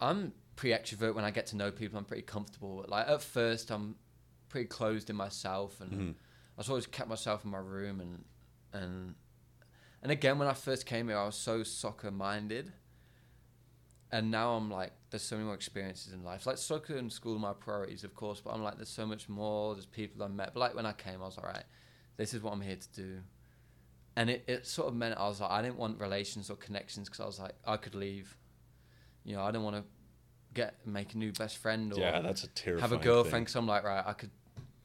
I'm 0.00 0.32
pretty 0.56 0.74
extrovert 0.80 1.14
when 1.14 1.24
I 1.24 1.30
get 1.30 1.46
to 1.48 1.56
know 1.56 1.70
people. 1.70 1.98
I'm 1.98 2.04
pretty 2.04 2.22
comfortable. 2.22 2.84
Like 2.88 3.08
at 3.08 3.22
first, 3.22 3.70
I'm 3.70 3.96
pretty 4.48 4.68
closed 4.68 5.10
in 5.10 5.16
myself, 5.16 5.80
and 5.80 5.92
Mhm. 5.92 6.14
I 6.58 6.62
always 6.68 6.86
kept 6.86 7.08
myself 7.08 7.44
in 7.44 7.50
my 7.50 7.58
room 7.58 8.00
and 8.00 8.24
and 8.72 9.14
and 10.02 10.10
again 10.12 10.38
when 10.38 10.48
I 10.48 10.54
first 10.54 10.86
came 10.86 11.08
here 11.08 11.18
I 11.18 11.26
was 11.26 11.36
so 11.36 11.62
soccer 11.62 12.10
minded 12.10 12.72
and 14.10 14.30
now 14.30 14.54
I'm 14.54 14.70
like 14.70 14.92
there's 15.10 15.22
so 15.22 15.36
many 15.36 15.46
more 15.46 15.54
experiences 15.54 16.12
in 16.12 16.22
life. 16.22 16.46
Like 16.46 16.58
soccer 16.58 16.96
and 16.96 17.10
school 17.12 17.36
are 17.36 17.40
my 17.40 17.52
priorities 17.54 18.04
of 18.04 18.14
course 18.14 18.40
but 18.40 18.50
I'm 18.52 18.62
like 18.62 18.76
there's 18.76 18.88
so 18.88 19.06
much 19.06 19.28
more. 19.28 19.74
There's 19.74 19.86
people 19.86 20.22
I 20.22 20.28
met. 20.28 20.52
But 20.54 20.60
like 20.60 20.74
when 20.74 20.86
I 20.86 20.92
came 20.92 21.22
I 21.22 21.26
was 21.26 21.36
like 21.36 21.46
right 21.46 21.64
this 22.16 22.34
is 22.34 22.42
what 22.42 22.52
I'm 22.52 22.60
here 22.60 22.76
to 22.76 22.88
do. 22.92 23.18
And 24.14 24.28
it, 24.28 24.44
it 24.46 24.66
sort 24.66 24.88
of 24.88 24.94
meant 24.94 25.18
I 25.18 25.26
was 25.28 25.40
like 25.40 25.50
I 25.50 25.62
didn't 25.62 25.78
want 25.78 25.98
relations 25.98 26.50
or 26.50 26.56
connections 26.56 27.08
because 27.08 27.20
I 27.20 27.26
was 27.26 27.38
like 27.40 27.54
I 27.66 27.76
could 27.78 27.94
leave. 27.94 28.36
You 29.24 29.36
know 29.36 29.42
I 29.42 29.50
don't 29.50 29.62
want 29.64 29.76
to 29.76 29.84
get 30.52 30.86
make 30.86 31.14
a 31.14 31.18
new 31.18 31.32
best 31.32 31.56
friend 31.56 31.92
or 31.94 31.98
Yeah, 32.00 32.20
that's 32.20 32.44
a 32.44 32.48
terrifying. 32.48 32.90
have 32.90 33.00
a 33.00 33.02
girlfriend 33.02 33.46
because 33.46 33.56
I'm 33.56 33.66
like 33.66 33.84
right 33.84 34.04
I 34.06 34.12
could 34.12 34.30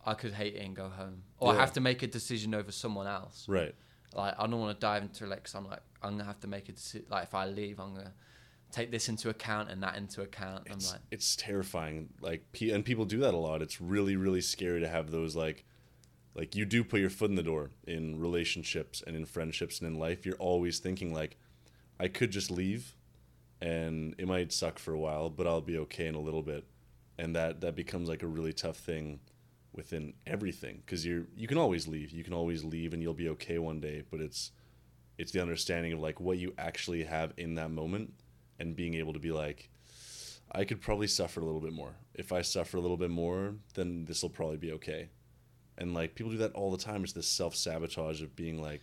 I 0.07 0.13
could 0.13 0.33
hate 0.33 0.55
it 0.55 0.63
and 0.63 0.73
go 0.73 0.87
home. 0.87 1.23
Or 1.37 1.53
I 1.53 1.57
have 1.57 1.73
to 1.73 1.81
make 1.81 2.01
a 2.01 2.07
decision 2.07 2.55
over 2.55 2.71
someone 2.71 3.07
else. 3.07 3.45
Right. 3.47 3.75
like 4.15 4.33
I 4.39 4.47
don't 4.47 4.59
want 4.59 4.79
to 4.79 4.79
dive 4.79 5.03
into 5.03 5.25
it 5.25 5.29
because 5.35 5.53
I'm 5.53 5.67
like 5.67 5.81
I'm 6.01 6.11
gonna 6.11 6.23
have 6.23 6.39
to 6.39 6.47
make 6.47 6.69
a 6.69 6.71
decision 6.71 7.05
like 7.09 7.23
if 7.23 7.35
I 7.35 7.45
leave 7.45 7.79
I'm 7.79 7.93
gonna 7.93 8.13
take 8.71 8.89
this 8.89 9.09
into 9.09 9.29
account 9.29 9.69
and 9.69 9.83
that 9.83 9.97
into 9.97 10.21
account. 10.21 10.63
It's, 10.67 10.87
I'm 10.87 10.93
like 10.93 11.01
it's 11.11 11.35
terrifying 11.35 12.07
like 12.21 12.45
and 12.61 12.85
people 12.85 13.03
do 13.03 13.19
that 13.19 13.33
a 13.33 13.37
lot. 13.37 13.61
It's 13.61 13.81
really 13.81 14.15
really 14.15 14.39
scary 14.39 14.79
to 14.79 14.87
have 14.87 15.11
those 15.11 15.35
like 15.35 15.65
like 16.33 16.55
you 16.55 16.63
do 16.65 16.85
put 16.85 17.01
your 17.01 17.09
foot 17.09 17.29
in 17.29 17.35
the 17.35 17.43
door 17.43 17.71
in 17.85 18.17
relationships 18.17 19.03
and 19.05 19.13
in 19.13 19.25
friendships 19.25 19.81
and 19.81 19.89
in 19.89 19.99
life. 19.99 20.25
You're 20.25 20.35
always 20.35 20.79
thinking 20.79 21.13
like 21.13 21.37
i 21.99 22.07
could 22.07 22.31
just 22.31 22.51
leave 22.51 22.95
and 23.59 24.13
it 24.19 24.27
might 24.27 24.53
suck 24.53 24.77
for 24.77 24.93
a 24.93 24.99
while 24.99 25.31
but 25.31 25.47
i'll 25.47 25.61
be 25.61 25.79
okay 25.79 26.07
in 26.07 26.15
a 26.15 26.21
little 26.21 26.43
bit. 26.43 26.63
And 27.19 27.35
that 27.35 27.59
that 27.59 27.75
becomes 27.75 28.07
like 28.07 28.23
a 28.23 28.27
really 28.27 28.53
tough 28.53 28.77
thing 28.77 29.19
within 29.77 30.13
everything 30.25 30.81
because 30.85 31.05
you're 31.05 31.25
you 31.35 31.47
can 31.47 31.57
always 31.57 31.87
leave 31.87 32.11
you 32.11 32.23
can 32.23 32.33
always 32.33 32.63
leave 32.63 32.93
and 32.93 33.01
you'll 33.01 33.13
be 33.13 33.29
okay 33.29 33.59
one 33.59 33.79
day 33.79 34.03
but 34.09 34.19
it's 34.19 34.51
it's 35.17 35.31
the 35.31 35.41
understanding 35.41 35.93
of 35.93 35.99
like 35.99 36.19
what 36.19 36.37
you 36.37 36.53
actually 36.57 37.03
have 37.03 37.31
in 37.37 37.55
that 37.55 37.71
moment 37.71 38.13
and 38.59 38.75
being 38.75 38.95
able 38.95 39.13
to 39.13 39.19
be 39.19 39.31
like 39.31 39.69
I 40.51 40.63
could 40.63 40.81
probably 40.81 41.07
suffer 41.07 41.41
a 41.41 41.45
little 41.45 41.59
bit 41.59 41.73
more. 41.73 41.95
If 42.13 42.31
I 42.31 42.41
suffer 42.41 42.77
a 42.77 42.81
little 42.81 42.97
bit 42.97 43.09
more, 43.09 43.55
then 43.73 44.05
this 44.05 44.21
will 44.21 44.29
probably 44.29 44.57
be 44.57 44.71
okay. 44.73 45.09
And 45.77 45.93
like 45.93 46.15
people 46.15 46.31
do 46.31 46.37
that 46.37 46.53
all 46.53 46.71
the 46.71 46.77
time. 46.77 47.03
It's 47.03 47.13
this 47.13 47.27
self 47.27 47.55
sabotage 47.55 48.21
of 48.21 48.35
being 48.35 48.61
like, 48.61 48.81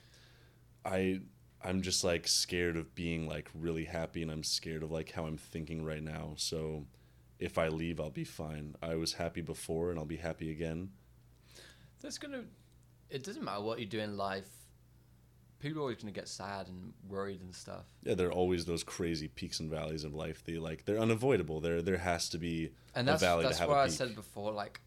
I 0.84 1.20
I'm 1.62 1.80
just 1.80 2.04
like 2.04 2.28
scared 2.28 2.76
of 2.76 2.94
being 2.94 3.26
like 3.26 3.48
really 3.54 3.84
happy, 3.84 4.22
and 4.22 4.30
I'm 4.30 4.44
scared 4.44 4.82
of 4.82 4.90
like 4.90 5.10
how 5.12 5.24
I'm 5.24 5.38
thinking 5.38 5.84
right 5.84 6.02
now. 6.02 6.34
So 6.36 6.84
if 7.38 7.58
I 7.58 7.68
leave, 7.68 8.00
I'll 8.00 8.10
be 8.10 8.24
fine. 8.24 8.76
I 8.82 8.94
was 8.94 9.14
happy 9.14 9.40
before, 9.40 9.90
and 9.90 9.98
I'll 9.98 10.04
be 10.04 10.16
happy 10.16 10.50
again. 10.50 10.90
There's 12.00 12.18
gonna. 12.18 12.44
It 13.10 13.24
doesn't 13.24 13.44
matter 13.44 13.62
what 13.62 13.78
you 13.78 13.86
do 13.86 14.00
in 14.00 14.16
life. 14.16 14.48
People 15.58 15.78
are 15.78 15.82
always 15.82 15.98
gonna 15.98 16.12
get 16.12 16.28
sad 16.28 16.68
and 16.68 16.92
worried 17.08 17.40
and 17.40 17.54
stuff. 17.54 17.84
Yeah, 18.02 18.14
there 18.14 18.28
are 18.28 18.32
always 18.32 18.66
those 18.66 18.84
crazy 18.84 19.28
peaks 19.28 19.60
and 19.60 19.70
valleys 19.70 20.04
of 20.04 20.14
life. 20.14 20.44
They 20.44 20.58
like 20.58 20.84
they're 20.84 20.98
unavoidable. 20.98 21.60
There 21.60 21.80
there 21.80 21.98
has 21.98 22.28
to 22.30 22.38
be 22.38 22.72
And 22.94 23.08
a 23.08 23.12
that's 23.12 23.22
valley 23.22 23.44
that's 23.44 23.56
to 23.56 23.62
have 23.62 23.70
why 23.70 23.82
I 23.84 23.88
said 23.88 24.14
before, 24.14 24.52
like, 24.52 24.80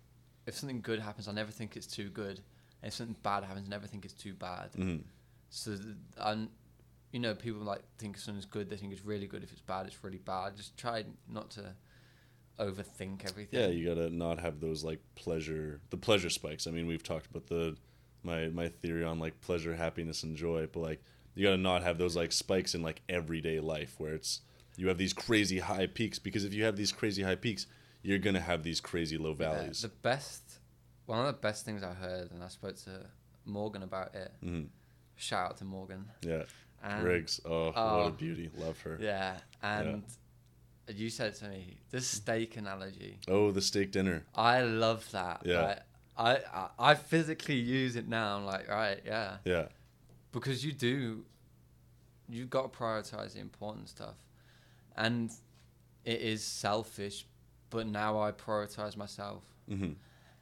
if 0.46 0.56
something 0.56 0.82
good 0.82 1.00
happens, 1.00 1.28
I 1.28 1.32
never 1.32 1.52
think 1.52 1.76
it's 1.76 1.88
too 1.88 2.10
good. 2.10 2.42
And 2.82 2.90
if 2.90 2.94
something 2.94 3.16
bad 3.24 3.44
happens, 3.44 3.68
I 3.68 3.70
never 3.70 3.88
think 3.88 4.06
it's 4.06 4.14
too 4.14 4.34
bad. 4.34 4.72
Mhm. 4.74 5.04
So, 5.50 5.78
and 6.18 6.50
you 7.12 7.20
know, 7.20 7.34
people 7.34 7.62
like 7.62 7.82
think 7.98 8.18
something's 8.18 8.46
good, 8.46 8.70
they 8.70 8.78
think 8.78 8.92
it's 8.94 9.04
really 9.06 9.26
good. 9.28 9.44
If 9.44 9.52
it's 9.52 9.62
bad, 9.62 9.88
it's 9.88 10.04
really 10.04 10.20
bad. 10.20 10.56
Just 10.56 10.78
try 10.78 11.06
not 11.28 11.50
to 11.52 11.74
overthink 12.60 13.26
everything. 13.28 13.60
Yeah, 13.60 13.68
you 13.68 13.88
gotta 13.88 14.10
not 14.10 14.40
have 14.40 14.60
those 14.60 14.84
like 14.84 15.00
pleasure, 15.16 15.82
the 15.90 15.98
pleasure 15.98 16.30
spikes. 16.30 16.68
I 16.68 16.72
mean, 16.72 16.88
we've 16.88 17.04
talked 17.04 17.28
about 17.28 17.48
the 17.48 17.76
my 18.24 18.48
my 18.50 18.68
theory 18.70 19.04
on 19.04 19.20
like 19.20 19.40
pleasure, 19.42 19.76
happiness, 19.76 20.24
and 20.24 20.36
joy, 20.36 20.68
but 20.72 20.80
like 20.82 21.04
you 21.36 21.44
gotta 21.46 21.58
not 21.58 21.84
have 21.84 21.98
those 21.98 22.16
like 22.16 22.32
spikes 22.32 22.74
in 22.76 22.82
like 22.82 23.02
everyday 23.08 23.60
life 23.60 23.96
where 24.00 24.14
it's 24.14 24.42
you 24.76 24.88
have 24.88 24.98
these 24.98 25.14
crazy 25.14 25.60
high 25.60 25.88
peaks 25.88 26.20
because 26.20 26.44
if 26.46 26.54
you 26.54 26.64
have 26.64 26.76
these 26.78 26.92
crazy 26.92 27.24
high 27.24 27.36
peaks, 27.36 27.68
you're 28.04 28.18
gonna 28.20 28.40
have 28.40 28.64
these 28.64 28.80
crazy 28.82 29.18
low 29.18 29.32
Yeah, 29.40 29.50
valleys. 29.54 29.82
the 29.82 29.88
best, 29.90 30.60
one 31.06 31.20
of 31.20 31.26
the 31.28 31.34
best 31.34 31.66
things 31.66 31.84
I 31.84 31.94
heard, 31.94 32.32
and 32.32 32.44
I 32.44 32.48
spoke 32.48 32.76
to 32.86 33.06
Morgan 33.46 33.84
about 33.84 34.14
it. 34.16 34.32
hmm 34.42 34.64
Shout 35.16 35.50
out 35.52 35.58
to 35.58 35.66
Morgan. 35.66 36.06
Yeah, 36.22 36.44
And, 36.84 37.04
Riggs. 37.04 37.42
Oh, 37.44 37.66
what 37.68 37.76
Oh. 37.76 38.08
a 38.08 38.12
beauty. 38.12 38.52
Love 38.56 38.80
her. 38.82 39.00
Yeah, 39.02 39.38
and 39.64 40.04
you 40.96 41.10
said 41.10 41.36
to 41.36 41.50
me 41.50 41.78
the 41.92 42.02
steak 42.02 42.58
analogy. 42.58 43.20
Oh, 43.28 43.52
the 43.52 43.62
steak 43.62 43.92
dinner. 43.92 44.26
I 44.36 44.62
love 44.62 45.10
that. 45.12 45.42
Yeah. 45.46 45.62
Like, 45.62 45.80
I, 46.18 46.38
I 46.54 46.70
I 46.80 46.96
physically 46.96 47.56
use 47.56 47.96
it 47.96 48.08
now. 48.08 48.38
I'm 48.38 48.46
like, 48.46 48.68
right, 48.70 49.00
yeah, 49.06 49.38
Yeah, 49.46 49.68
because 50.32 50.66
you 50.66 50.72
do. 50.72 51.26
You've 52.30 52.50
got 52.50 52.74
to 52.74 52.78
prioritize 52.80 53.34
the 53.34 53.40
important 53.40 53.88
stuff, 53.90 54.16
and 54.96 55.32
it 56.04 56.20
is 56.22 56.44
selfish, 56.44 57.26
but 57.70 57.88
now 57.88 58.20
I 58.20 58.32
prioritize 58.32 58.98
myself, 58.98 59.44
hmm 59.70 59.94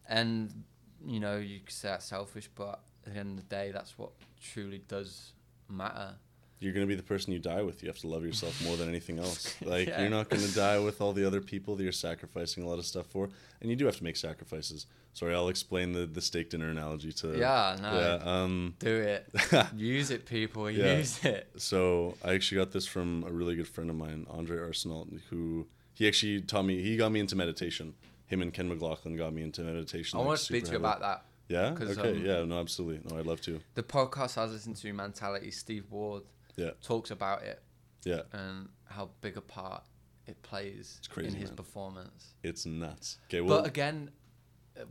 and 0.08 0.64
you 1.06 1.20
know 1.20 1.38
you 1.38 1.60
could 1.60 1.74
say 1.74 1.90
that's 1.90 2.06
selfish, 2.06 2.50
but 2.56 2.80
at 3.06 3.14
the 3.14 3.20
end 3.20 3.38
of 3.40 3.48
the 3.50 3.56
day, 3.56 3.72
that's 3.72 3.98
what 3.98 4.12
truly 4.42 4.82
does 4.88 5.34
matter. 5.70 6.16
You're 6.60 6.74
gonna 6.74 6.86
be 6.86 6.96
the 6.96 7.04
person 7.04 7.34
you 7.34 7.40
die 7.40 7.62
with. 7.62 7.84
You 7.84 7.90
have 7.90 8.00
to 8.00 8.08
love 8.08 8.24
yourself 8.24 8.62
more 8.64 8.76
than 8.78 8.88
anything 8.90 9.20
else. 9.20 9.56
Like 9.66 9.88
Yeah. 9.88 10.02
you're 10.02 10.10
not 10.10 10.30
gonna 10.30 10.48
die 10.48 10.80
with 10.80 11.02
all 11.02 11.14
the 11.14 11.26
other 11.26 11.42
people 11.42 11.76
that 11.76 11.84
you're 11.84 11.92
sacrificing 11.92 12.64
a 12.64 12.68
lot 12.68 12.80
of 12.80 12.86
stuff 12.86 13.08
for, 13.08 13.30
and 13.62 13.70
you 13.70 13.76
do 13.76 13.86
have 13.86 13.98
to 13.98 14.04
make 14.04 14.16
sacrifices. 14.16 14.86
Sorry, 15.14 15.34
I'll 15.34 15.50
explain 15.50 15.92
the 15.94 16.06
the 16.06 16.22
steak 16.22 16.50
dinner 16.50 16.70
analogy 16.70 17.12
to. 17.14 17.38
yeah, 17.38 17.78
no, 17.82 17.92
Yeah. 18.00 18.44
Um. 18.44 18.76
do 18.80 18.96
it, 18.96 19.30
use 19.76 20.12
it, 20.12 20.26
people, 20.26 20.70
Yeah. 20.72 20.98
use 20.98 21.24
it. 21.26 21.50
So 21.58 22.16
I 22.24 22.34
actually 22.34 22.58
got 22.60 22.72
this 22.72 22.86
from 22.88 23.24
a 23.28 23.32
really 23.32 23.56
good 23.56 23.68
friend 23.68 23.90
of 23.90 23.96
mine, 23.96 24.26
Andre 24.30 24.58
Arsenal, 24.60 25.08
who 25.30 25.68
he 25.94 26.08
actually 26.08 26.42
taught 26.42 26.64
me. 26.64 26.82
He 26.82 26.98
got 26.98 27.12
me 27.12 27.20
into 27.20 27.36
meditation. 27.36 27.94
Him 28.28 28.42
and 28.42 28.52
Ken 28.54 28.68
McLaughlin 28.68 29.16
got 29.16 29.34
me 29.34 29.44
into 29.44 29.62
meditation. 29.62 30.18
I 30.18 30.20
like, 30.22 30.28
want 30.28 30.40
to 30.40 30.46
speak 30.46 30.64
to 30.66 30.72
you 30.72 30.78
about 30.78 31.00
that. 31.02 31.26
Yeah. 31.48 31.76
Okay. 31.80 32.02
um, 32.02 32.26
yeah. 32.26 32.44
No. 32.44 32.60
Absolutely. 32.60 33.02
No. 33.10 33.20
I'd 33.20 33.26
love 33.28 33.40
to. 33.42 33.60
The 33.76 33.84
podcast 33.84 34.38
I 34.38 34.44
was 34.46 34.54
listening 34.54 34.76
to, 34.78 34.92
Mentality, 34.94 35.52
Steve 35.52 35.86
Ward, 35.92 36.24
Yeah. 36.56 36.72
talks 36.82 37.12
about 37.12 37.44
it 37.44 37.62
Yeah. 38.04 38.22
and 38.32 38.70
how 38.86 39.10
big 39.22 39.38
a 39.38 39.42
part 39.42 39.84
it 40.28 40.42
plays 40.42 41.00
crazy, 41.10 41.30
in 41.30 41.36
his 41.36 41.50
man. 41.50 41.58
performance. 41.58 42.34
It's 42.44 42.66
nuts. 42.66 43.18
Okay. 43.28 43.42
Well. 43.42 43.60
but 43.62 43.68
again, 43.68 44.12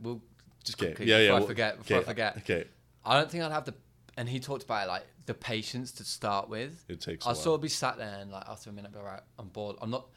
we'll 0.01 0.21
just 0.63 0.79
okay. 0.81 0.91
quickly 0.93 1.07
Yeah. 1.07 1.17
Yeah. 1.17 1.23
before 1.23 1.35
I 1.35 1.39
well, 1.39 1.47
forget. 1.47 1.77
Before 1.79 1.97
I 1.97 2.03
forget, 2.03 2.37
Okay. 2.37 2.65
I 3.03 3.17
don't 3.19 3.29
think 3.29 3.43
I'd 3.43 3.51
have 3.51 3.65
the. 3.65 3.73
And 4.17 4.29
he 4.29 4.39
talked 4.39 4.63
about 4.63 4.87
like 4.87 5.05
the 5.25 5.33
patience 5.33 5.91
to 5.93 6.03
start 6.05 6.49
with. 6.49 6.83
It 6.87 7.01
takes. 7.01 7.25
I'll 7.25 7.33
while. 7.33 7.41
sort 7.41 7.55
of 7.55 7.61
be 7.61 7.67
sat 7.67 7.97
there 7.97 8.17
and 8.21 8.31
like 8.31 8.47
after 8.47 8.69
a 8.69 8.73
minute, 8.73 8.93
be 8.93 8.99
right, 8.99 9.21
I'm 9.37 9.49
bored. 9.49 9.75
I'm 9.81 9.89
not. 9.89 10.07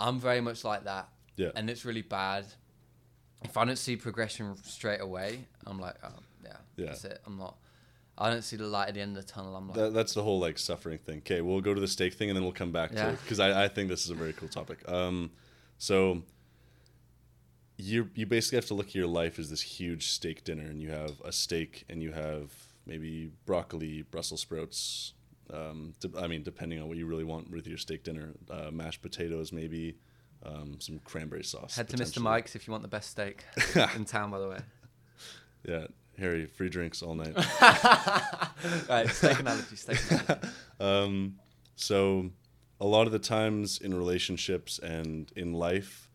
I'm 0.00 0.18
very 0.20 0.40
much 0.40 0.64
like 0.64 0.84
that, 0.84 1.08
Yeah. 1.36 1.50
and 1.54 1.68
it's 1.70 1.84
really 1.84 2.02
bad. 2.02 2.46
If 3.44 3.56
I 3.56 3.64
don't 3.64 3.76
see 3.78 3.96
progression 3.96 4.56
straight 4.64 5.00
away, 5.00 5.44
I'm 5.66 5.78
like, 5.78 5.94
oh, 6.04 6.08
yeah, 6.44 6.56
Yeah. 6.76 6.86
that's 6.86 7.04
it. 7.04 7.20
I'm 7.26 7.36
not. 7.38 7.56
I 8.18 8.30
don't 8.30 8.42
see 8.42 8.56
the 8.56 8.66
light 8.66 8.88
at 8.88 8.94
the 8.94 9.00
end 9.00 9.16
of 9.16 9.24
the 9.24 9.32
tunnel. 9.32 9.54
I'm 9.56 9.68
like, 9.68 9.76
That, 9.76 9.94
that's 9.94 10.12
the 10.14 10.22
whole 10.22 10.40
like 10.40 10.58
suffering 10.58 10.98
thing. 10.98 11.18
Okay, 11.18 11.40
we'll 11.40 11.60
go 11.60 11.72
to 11.72 11.80
the 11.80 11.88
steak 11.88 12.14
thing 12.14 12.28
and 12.28 12.36
then 12.36 12.42
we'll 12.42 12.52
come 12.52 12.72
back 12.72 12.90
to 12.92 13.10
it 13.10 13.18
because 13.22 13.38
I, 13.38 13.64
I 13.64 13.68
think 13.68 13.88
this 13.88 14.04
is 14.04 14.10
a 14.10 14.14
very 14.14 14.32
cool 14.32 14.48
topic. 14.48 14.78
Um, 14.88 15.30
so 15.78 16.22
you 17.76 18.10
you 18.14 18.26
basically 18.26 18.56
have 18.56 18.66
to 18.66 18.74
look 18.74 18.88
at 18.88 18.94
your 18.94 19.06
life 19.06 19.38
as 19.38 19.50
this 19.50 19.62
huge 19.62 20.08
steak 20.08 20.42
dinner, 20.44 20.64
and 20.64 20.82
you 20.82 20.90
have 20.90 21.20
a 21.24 21.32
steak 21.32 21.84
and 21.88 22.02
you 22.02 22.12
have 22.12 22.50
maybe 22.86 23.30
broccoli, 23.46 24.02
Brussels 24.02 24.40
sprouts. 24.40 25.14
Um, 25.50 25.94
de- 26.00 26.18
I 26.20 26.26
mean, 26.26 26.42
depending 26.42 26.80
on 26.82 26.88
what 26.88 26.98
you 26.98 27.06
really 27.06 27.24
want 27.24 27.50
with 27.50 27.66
your 27.66 27.78
steak 27.78 28.02
dinner, 28.02 28.34
uh, 28.50 28.70
mashed 28.70 29.00
potatoes, 29.00 29.52
maybe 29.52 29.96
um, 30.44 30.76
some 30.80 30.98
cranberry 31.04 31.44
sauce. 31.44 31.76
Head 31.76 31.88
to 31.90 31.96
Mr. 31.96 32.20
Mike's 32.20 32.54
if 32.54 32.66
you 32.66 32.72
want 32.72 32.82
the 32.82 32.88
best 32.88 33.10
steak 33.10 33.44
in 33.96 34.04
town, 34.04 34.30
by 34.30 34.40
the 34.40 34.48
way. 34.48 34.58
Yeah, 35.66 35.86
Harry, 36.18 36.46
free 36.46 36.68
drinks 36.68 37.02
all 37.02 37.14
night. 37.14 37.34
right, 38.88 39.08
steak 39.08 39.38
analogy, 39.40 39.76
steak 39.76 39.98
analogy. 40.10 40.48
Um, 40.80 41.36
so, 41.76 42.30
a 42.80 42.86
lot 42.86 43.06
of 43.06 43.12
the 43.12 43.18
times 43.18 43.78
in 43.78 43.94
relationships 43.94 44.78
and 44.78 45.30
in 45.36 45.52
life, 45.52 46.08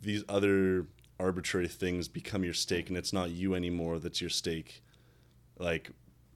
these 0.00 0.24
other 0.28 0.86
arbitrary 1.20 1.68
things 1.68 2.08
become 2.08 2.44
your 2.44 2.54
stake, 2.54 2.88
and 2.88 2.96
it's 2.96 3.12
not 3.12 3.30
you 3.30 3.54
anymore 3.54 3.98
that's 3.98 4.20
your 4.20 4.30
stake. 4.30 4.82
Like, 5.58 5.90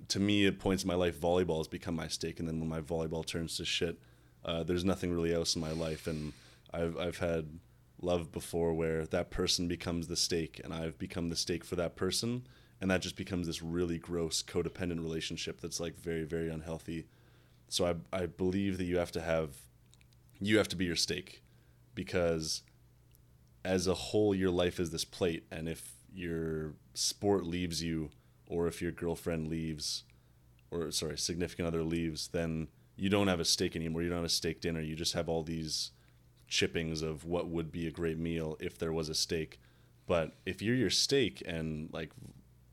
to 0.08 0.20
me, 0.20 0.46
at 0.46 0.58
points 0.58 0.82
in 0.82 0.88
my 0.88 0.94
life, 0.94 1.18
volleyball 1.20 1.58
has 1.58 1.68
become 1.68 1.94
my 1.94 2.08
stake, 2.08 2.40
and 2.40 2.48
then 2.48 2.58
when 2.58 2.68
my 2.68 2.80
volleyball 2.80 3.24
turns 3.24 3.56
to 3.56 3.64
shit, 3.64 3.98
uh, 4.44 4.62
there's 4.64 4.84
nothing 4.84 5.12
really 5.12 5.32
else 5.32 5.54
in 5.54 5.60
my 5.60 5.72
life. 5.72 6.06
And 6.06 6.32
I've 6.72 6.96
I've 6.98 7.18
had 7.18 7.60
love 8.00 8.32
before 8.32 8.74
where 8.74 9.06
that 9.06 9.30
person 9.30 9.68
becomes 9.68 10.08
the 10.08 10.16
stake, 10.16 10.60
and 10.62 10.74
I've 10.74 10.98
become 10.98 11.28
the 11.28 11.36
stake 11.36 11.64
for 11.64 11.76
that 11.76 11.94
person, 11.96 12.46
and 12.82 12.90
that 12.90 13.00
just 13.00 13.14
becomes 13.14 13.46
this 13.46 13.62
really 13.62 13.96
gross 13.96 14.42
codependent 14.42 15.00
relationship 15.00 15.60
that's 15.60 15.78
like 15.78 15.96
very 15.96 16.24
very 16.24 16.50
unhealthy. 16.50 17.06
So 17.68 17.86
I 17.86 17.94
I 18.22 18.26
believe 18.26 18.76
that 18.76 18.84
you 18.84 18.98
have 18.98 19.12
to 19.12 19.22
have 19.22 19.50
you 20.40 20.58
have 20.58 20.68
to 20.68 20.76
be 20.76 20.86
your 20.86 20.96
stake 20.96 21.42
because 21.94 22.62
as 23.64 23.86
a 23.86 23.94
whole 23.94 24.34
your 24.34 24.50
life 24.50 24.80
is 24.80 24.90
this 24.90 25.04
plate. 25.04 25.44
And 25.52 25.68
if 25.68 25.92
your 26.12 26.72
sport 26.92 27.46
leaves 27.46 27.84
you 27.84 28.10
or 28.48 28.66
if 28.66 28.82
your 28.82 28.90
girlfriend 28.90 29.46
leaves 29.46 30.02
or 30.72 30.90
sorry 30.90 31.16
significant 31.16 31.68
other 31.68 31.84
leaves 31.84 32.28
then 32.28 32.66
you 32.96 33.08
don't 33.08 33.28
have 33.28 33.40
a 33.40 33.44
steak 33.44 33.76
anymore. 33.76 34.02
You 34.02 34.08
don't 34.08 34.18
have 34.18 34.24
a 34.24 34.28
steak 34.28 34.60
dinner. 34.60 34.80
You 34.80 34.96
just 34.96 35.14
have 35.14 35.28
all 35.28 35.44
these 35.44 35.92
chippings 36.48 37.00
of 37.00 37.24
what 37.24 37.48
would 37.48 37.70
be 37.70 37.86
a 37.86 37.92
great 37.92 38.18
meal 38.18 38.56
if 38.58 38.76
there 38.76 38.92
was 38.92 39.08
a 39.08 39.14
steak 39.14 39.60
but 40.06 40.32
if 40.44 40.60
you're 40.60 40.74
your 40.74 40.90
steak 40.90 41.42
and 41.46 41.88
like 41.92 42.10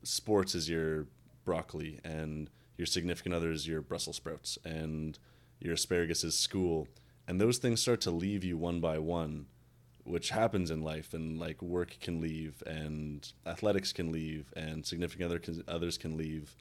sports 0.02 0.54
is 0.54 0.68
your 0.68 1.06
broccoli 1.44 2.00
and 2.04 2.50
your 2.76 2.86
significant 2.86 3.34
other 3.34 3.50
is 3.50 3.66
your 3.66 3.82
Brussels 3.82 4.16
sprouts 4.16 4.58
and 4.64 5.18
your 5.58 5.74
asparagus 5.74 6.24
is 6.24 6.38
school. 6.38 6.88
And 7.28 7.40
those 7.40 7.58
things 7.58 7.80
start 7.80 8.00
to 8.02 8.10
leave 8.10 8.42
you 8.42 8.56
one 8.56 8.80
by 8.80 8.98
one 8.98 9.46
which 10.04 10.30
happens 10.30 10.70
in 10.70 10.82
life 10.82 11.14
and 11.14 11.38
like 11.38 11.62
work 11.62 11.96
can 12.00 12.20
leave 12.20 12.62
and 12.66 13.32
athletics 13.46 13.92
can 13.92 14.10
leave 14.10 14.52
and 14.56 14.84
significant 14.84 15.26
other 15.26 15.38
can, 15.38 15.62
others 15.68 15.98
can 15.98 16.16
leave. 16.16 16.56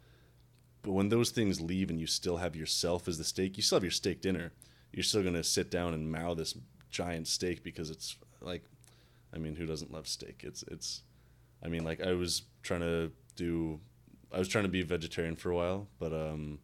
But 0.82 0.92
when 0.92 1.10
those 1.10 1.32
things 1.32 1.60
leave 1.60 1.90
and 1.90 2.00
you 2.00 2.08
still 2.08 2.38
have 2.38 2.56
yourself 2.56 3.08
as 3.08 3.18
the 3.18 3.24
steak 3.24 3.58
you 3.58 3.64
still 3.64 3.78
have 3.78 3.84
your 3.84 3.92
steak 3.92 4.22
dinner. 4.22 4.52
You're 4.92 5.04
still 5.04 5.22
going 5.22 5.36
to 5.36 5.44
sit 5.44 5.70
down 5.70 5.94
and 5.94 6.12
mow 6.12 6.34
this 6.34 6.56
giant 6.90 7.28
steak 7.28 7.64
because 7.64 7.90
it's 7.92 8.18
like 8.42 8.64
i 9.34 9.38
mean 9.38 9.56
who 9.56 9.66
doesn't 9.66 9.92
love 9.92 10.08
steak? 10.08 10.42
It's 10.44 10.64
it's 10.64 11.04
i 11.64 11.68
mean 11.68 11.84
like 11.84 12.02
i 12.02 12.14
was 12.14 12.44
trying 12.64 12.82
to 12.82 13.12
do 13.44 13.80
i 14.32 14.38
was 14.38 14.48
trying 14.48 14.66
to 14.70 14.74
be 14.78 14.82
vegetarian 14.84 15.36
for 15.36 15.50
a 15.52 15.56
while 15.56 15.88
but 16.00 16.12
um 16.14 16.60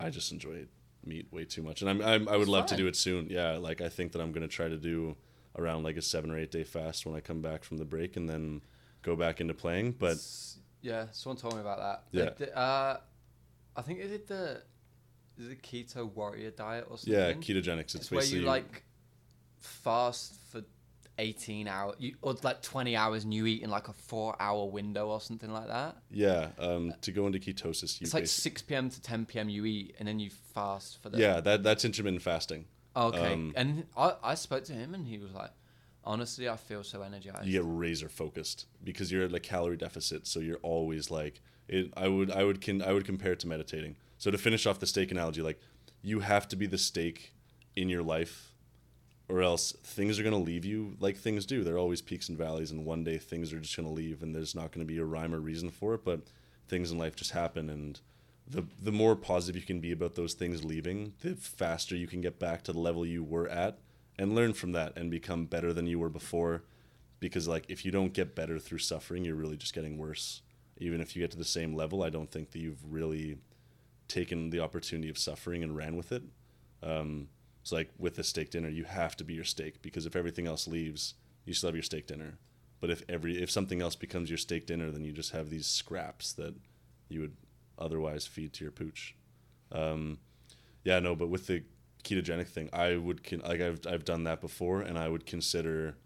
i 0.00 0.08
just 0.10 0.32
enjoy 0.32 0.56
meat 1.04 1.26
way 1.30 1.44
too 1.44 1.62
much 1.62 1.82
and 1.82 1.88
i'm, 1.90 2.00
I'm 2.02 2.28
i 2.28 2.32
would 2.38 2.48
It's 2.48 2.56
love 2.56 2.66
to 2.66 2.76
do 2.76 2.86
it 2.88 2.96
soon 2.96 3.28
yeah 3.30 3.52
like 3.68 3.80
i 3.80 3.88
think 3.96 4.12
that 4.12 4.20
i'm 4.22 4.32
going 4.32 4.46
to 4.48 4.54
try 4.60 4.68
to 4.68 4.76
do 4.76 5.16
around 5.58 5.84
like 5.84 5.96
a 5.96 6.02
seven 6.02 6.30
or 6.32 6.38
eight 6.38 6.50
day 6.50 6.64
fast 6.64 7.06
when 7.06 7.14
i 7.14 7.20
come 7.20 7.40
back 7.40 7.62
from 7.64 7.76
the 7.78 7.84
break 7.84 8.16
and 8.16 8.28
then 8.28 8.60
go 9.02 9.14
back 9.14 9.40
into 9.40 9.54
playing 9.54 9.92
but 9.92 10.18
yeah, 10.82 11.06
someone 11.10 11.36
told 11.36 11.54
me 11.54 11.60
about 11.60 11.78
that. 11.78 11.98
Yeah. 12.12 12.30
They- 12.38 12.44
they- 12.46 12.52
uh, 12.52 12.96
I 13.78 13.82
think 13.82 14.00
they 14.00 14.08
did 14.08 14.26
the 14.28 14.62
is 15.38 15.48
it 15.48 15.60
keto 15.62 16.02
warrior 16.14 16.50
diet 16.50 16.86
or 16.90 16.96
something. 16.98 17.12
yeah 17.20 17.32
ketogenics 17.32 17.94
it's, 17.94 17.94
it's 17.96 18.10
where 18.10 18.24
you 18.24 18.42
like 18.42 18.84
fast 19.58 20.34
for 20.50 20.62
18 21.18 21.66
hours 21.68 21.94
you, 21.98 22.14
or 22.22 22.34
like 22.42 22.62
20 22.62 22.94
hours 22.96 23.24
and 23.24 23.32
you 23.32 23.46
eat 23.46 23.62
in 23.62 23.70
like 23.70 23.88
a 23.88 23.92
four 23.92 24.36
hour 24.38 24.66
window 24.66 25.08
or 25.08 25.20
something 25.20 25.52
like 25.52 25.68
that? 25.68 25.96
Yeah 26.10 26.48
um 26.58 26.94
to 27.02 27.12
go 27.12 27.26
into 27.26 27.38
ketosis 27.38 28.00
you 28.00 28.04
it's 28.04 28.14
like 28.14 28.26
6 28.26 28.62
p.m 28.62 28.90
to 28.90 29.00
10 29.00 29.26
p.m 29.26 29.48
you 29.48 29.64
eat 29.64 29.94
and 29.98 30.06
then 30.06 30.18
you 30.18 30.30
fast 30.54 31.02
for 31.02 31.08
the 31.08 31.18
yeah 31.18 31.40
that 31.40 31.62
that's 31.62 31.84
intermittent 31.84 32.22
fasting. 32.22 32.66
Okay 32.94 33.32
um, 33.32 33.52
and 33.56 33.86
I, 33.96 34.14
I 34.22 34.34
spoke 34.34 34.64
to 34.64 34.72
him 34.72 34.94
and 34.94 35.06
he 35.06 35.18
was 35.18 35.32
like 35.32 35.50
honestly, 36.04 36.48
I 36.48 36.56
feel 36.56 36.84
so 36.84 37.02
energized. 37.02 37.46
you 37.46 37.52
get 37.52 37.64
razor 37.66 38.08
focused 38.08 38.66
because 38.84 39.10
you're 39.10 39.24
at 39.24 39.34
a 39.34 39.40
calorie 39.40 39.76
deficit 39.76 40.26
so 40.26 40.38
you're 40.38 40.58
always 40.62 41.10
like 41.10 41.40
it 41.68 41.92
i 41.96 42.06
would 42.06 42.30
i 42.30 42.44
would 42.44 42.60
can 42.60 42.80
i 42.80 42.92
would 42.92 43.04
compare 43.04 43.32
it 43.32 43.40
to 43.40 43.48
meditating. 43.48 43.96
So 44.18 44.30
to 44.30 44.38
finish 44.38 44.66
off 44.66 44.78
the 44.78 44.86
steak 44.86 45.10
analogy 45.10 45.42
like 45.42 45.60
you 46.02 46.20
have 46.20 46.46
to 46.48 46.56
be 46.56 46.66
the 46.66 46.78
steak 46.78 47.34
in 47.74 47.88
your 47.88 48.02
life 48.02 48.52
or 49.28 49.42
else 49.42 49.72
things 49.82 50.18
are 50.18 50.22
going 50.22 50.32
to 50.32 50.38
leave 50.38 50.64
you 50.64 50.96
like 51.00 51.16
things 51.16 51.46
do. 51.46 51.64
There 51.64 51.74
are 51.74 51.78
always 51.78 52.02
peaks 52.02 52.28
and 52.28 52.38
valleys 52.38 52.70
and 52.70 52.84
one 52.84 53.04
day 53.04 53.18
things 53.18 53.52
are 53.52 53.60
just 53.60 53.76
going 53.76 53.88
to 53.88 53.94
leave 53.94 54.22
and 54.22 54.34
there's 54.34 54.54
not 54.54 54.72
going 54.72 54.86
to 54.86 54.92
be 54.92 54.98
a 54.98 55.04
rhyme 55.04 55.34
or 55.34 55.40
reason 55.40 55.70
for 55.70 55.94
it 55.94 56.04
but 56.04 56.20
things 56.68 56.90
in 56.90 56.98
life 56.98 57.16
just 57.16 57.32
happen 57.32 57.70
and 57.70 58.00
the 58.48 58.64
the 58.80 58.92
more 58.92 59.16
positive 59.16 59.60
you 59.60 59.66
can 59.66 59.80
be 59.80 59.92
about 59.92 60.14
those 60.14 60.34
things 60.34 60.64
leaving 60.64 61.12
the 61.22 61.34
faster 61.34 61.96
you 61.96 62.06
can 62.06 62.20
get 62.20 62.38
back 62.38 62.62
to 62.62 62.72
the 62.72 62.78
level 62.78 63.04
you 63.04 63.24
were 63.24 63.48
at 63.48 63.78
and 64.18 64.34
learn 64.34 64.52
from 64.52 64.72
that 64.72 64.96
and 64.96 65.10
become 65.10 65.44
better 65.44 65.72
than 65.72 65.86
you 65.86 65.98
were 65.98 66.08
before. 66.08 66.62
Because 67.20 67.48
like 67.48 67.66
if 67.68 67.84
you 67.84 67.90
don't 67.90 68.12
get 68.12 68.34
better 68.34 68.58
through 68.58 68.78
suffering 68.78 69.24
you're 69.24 69.34
really 69.34 69.56
just 69.56 69.74
getting 69.74 69.98
worse. 69.98 70.42
Even 70.78 71.00
if 71.00 71.16
you 71.16 71.22
get 71.22 71.30
to 71.30 71.38
the 71.38 71.44
same 71.44 71.74
level 71.74 72.02
i 72.02 72.10
don't 72.10 72.30
think 72.30 72.50
that 72.52 72.58
you've 72.58 72.84
really 72.88 73.38
taken 74.08 74.50
the 74.50 74.60
opportunity 74.60 75.08
of 75.08 75.18
suffering 75.18 75.62
and 75.62 75.76
ran 75.76 75.96
with 75.96 76.12
it. 76.12 76.22
Um, 76.82 77.28
it's 77.66 77.72
like 77.72 77.90
with 77.98 78.16
a 78.20 78.22
steak 78.22 78.50
dinner 78.50 78.68
you 78.68 78.84
have 78.84 79.16
to 79.16 79.24
be 79.24 79.34
your 79.34 79.42
steak 79.42 79.82
because 79.82 80.06
if 80.06 80.14
everything 80.14 80.46
else 80.46 80.68
leaves 80.68 81.14
you 81.44 81.52
still 81.52 81.66
have 81.66 81.74
your 81.74 81.82
steak 81.82 82.06
dinner. 82.06 82.38
But 82.80 82.90
if 82.90 83.02
every 83.08 83.42
if 83.42 83.50
something 83.50 83.82
else 83.82 83.96
becomes 83.96 84.30
your 84.30 84.38
steak 84.38 84.66
dinner 84.68 84.92
then 84.92 85.04
you 85.04 85.10
just 85.10 85.32
have 85.32 85.50
these 85.50 85.66
scraps 85.66 86.32
that 86.34 86.54
you 87.08 87.22
would 87.22 87.36
otherwise 87.76 88.24
feed 88.24 88.52
to 88.52 88.64
your 88.64 88.70
pooch. 88.70 89.16
Um, 89.72 90.18
yeah 90.84 91.00
no 91.00 91.16
but 91.16 91.28
with 91.28 91.48
the 91.48 91.64
ketogenic 92.04 92.46
thing 92.46 92.70
i 92.72 92.94
would 92.94 93.24
con- 93.24 93.42
like 93.44 93.60
I've, 93.60 93.80
I've 93.84 94.04
done 94.04 94.22
that 94.22 94.40
before 94.40 94.80
and 94.80 94.96
i 94.96 95.08
would 95.08 95.26
consider 95.26 95.96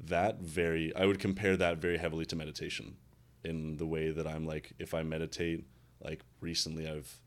that 0.00 0.40
very 0.40 0.96
i 0.96 1.04
would 1.04 1.18
compare 1.18 1.58
that 1.58 1.76
very 1.76 1.98
heavily 1.98 2.24
to 2.24 2.36
meditation 2.36 2.96
in 3.44 3.76
the 3.76 3.84
way 3.84 4.10
that 4.10 4.26
i'm 4.26 4.46
like 4.46 4.72
if 4.78 4.94
i 4.94 5.02
meditate 5.02 5.66
like 6.00 6.22
recently 6.40 6.88
i've 6.88 7.18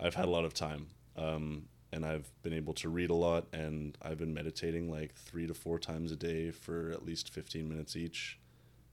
i've 0.00 0.14
had 0.14 0.24
a 0.24 0.30
lot 0.30 0.46
of 0.46 0.54
time. 0.54 0.86
Um, 1.14 1.68
and 1.92 2.04
i've 2.06 2.30
been 2.42 2.52
able 2.52 2.72
to 2.72 2.88
read 2.88 3.10
a 3.10 3.14
lot 3.14 3.46
and 3.52 3.96
i've 4.02 4.18
been 4.18 4.32
meditating 4.34 4.90
like 4.90 5.14
three 5.14 5.46
to 5.46 5.54
four 5.54 5.78
times 5.78 6.10
a 6.12 6.16
day 6.16 6.50
for 6.50 6.90
at 6.90 7.04
least 7.04 7.28
15 7.32 7.68
minutes 7.68 7.94
each 7.96 8.38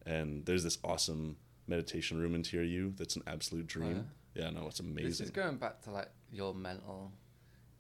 and 0.06 0.46
there's 0.46 0.64
this 0.64 0.78
awesome 0.84 1.38
meditation 1.68 2.20
room 2.20 2.34
in 2.36 2.42
TRU 2.44 2.94
that's 2.98 3.16
an 3.16 3.24
absolute 3.28 3.68
dream 3.68 4.08
yeah 4.34 4.50
no 4.50 4.68
it's 4.68 4.80
amazing. 4.80 5.10
This 5.10 5.22
is 5.22 5.32
going 5.32 5.58
back 5.58 5.82
to 5.84 5.92
like 5.92 6.10
your 6.32 6.54
mental, 6.54 7.12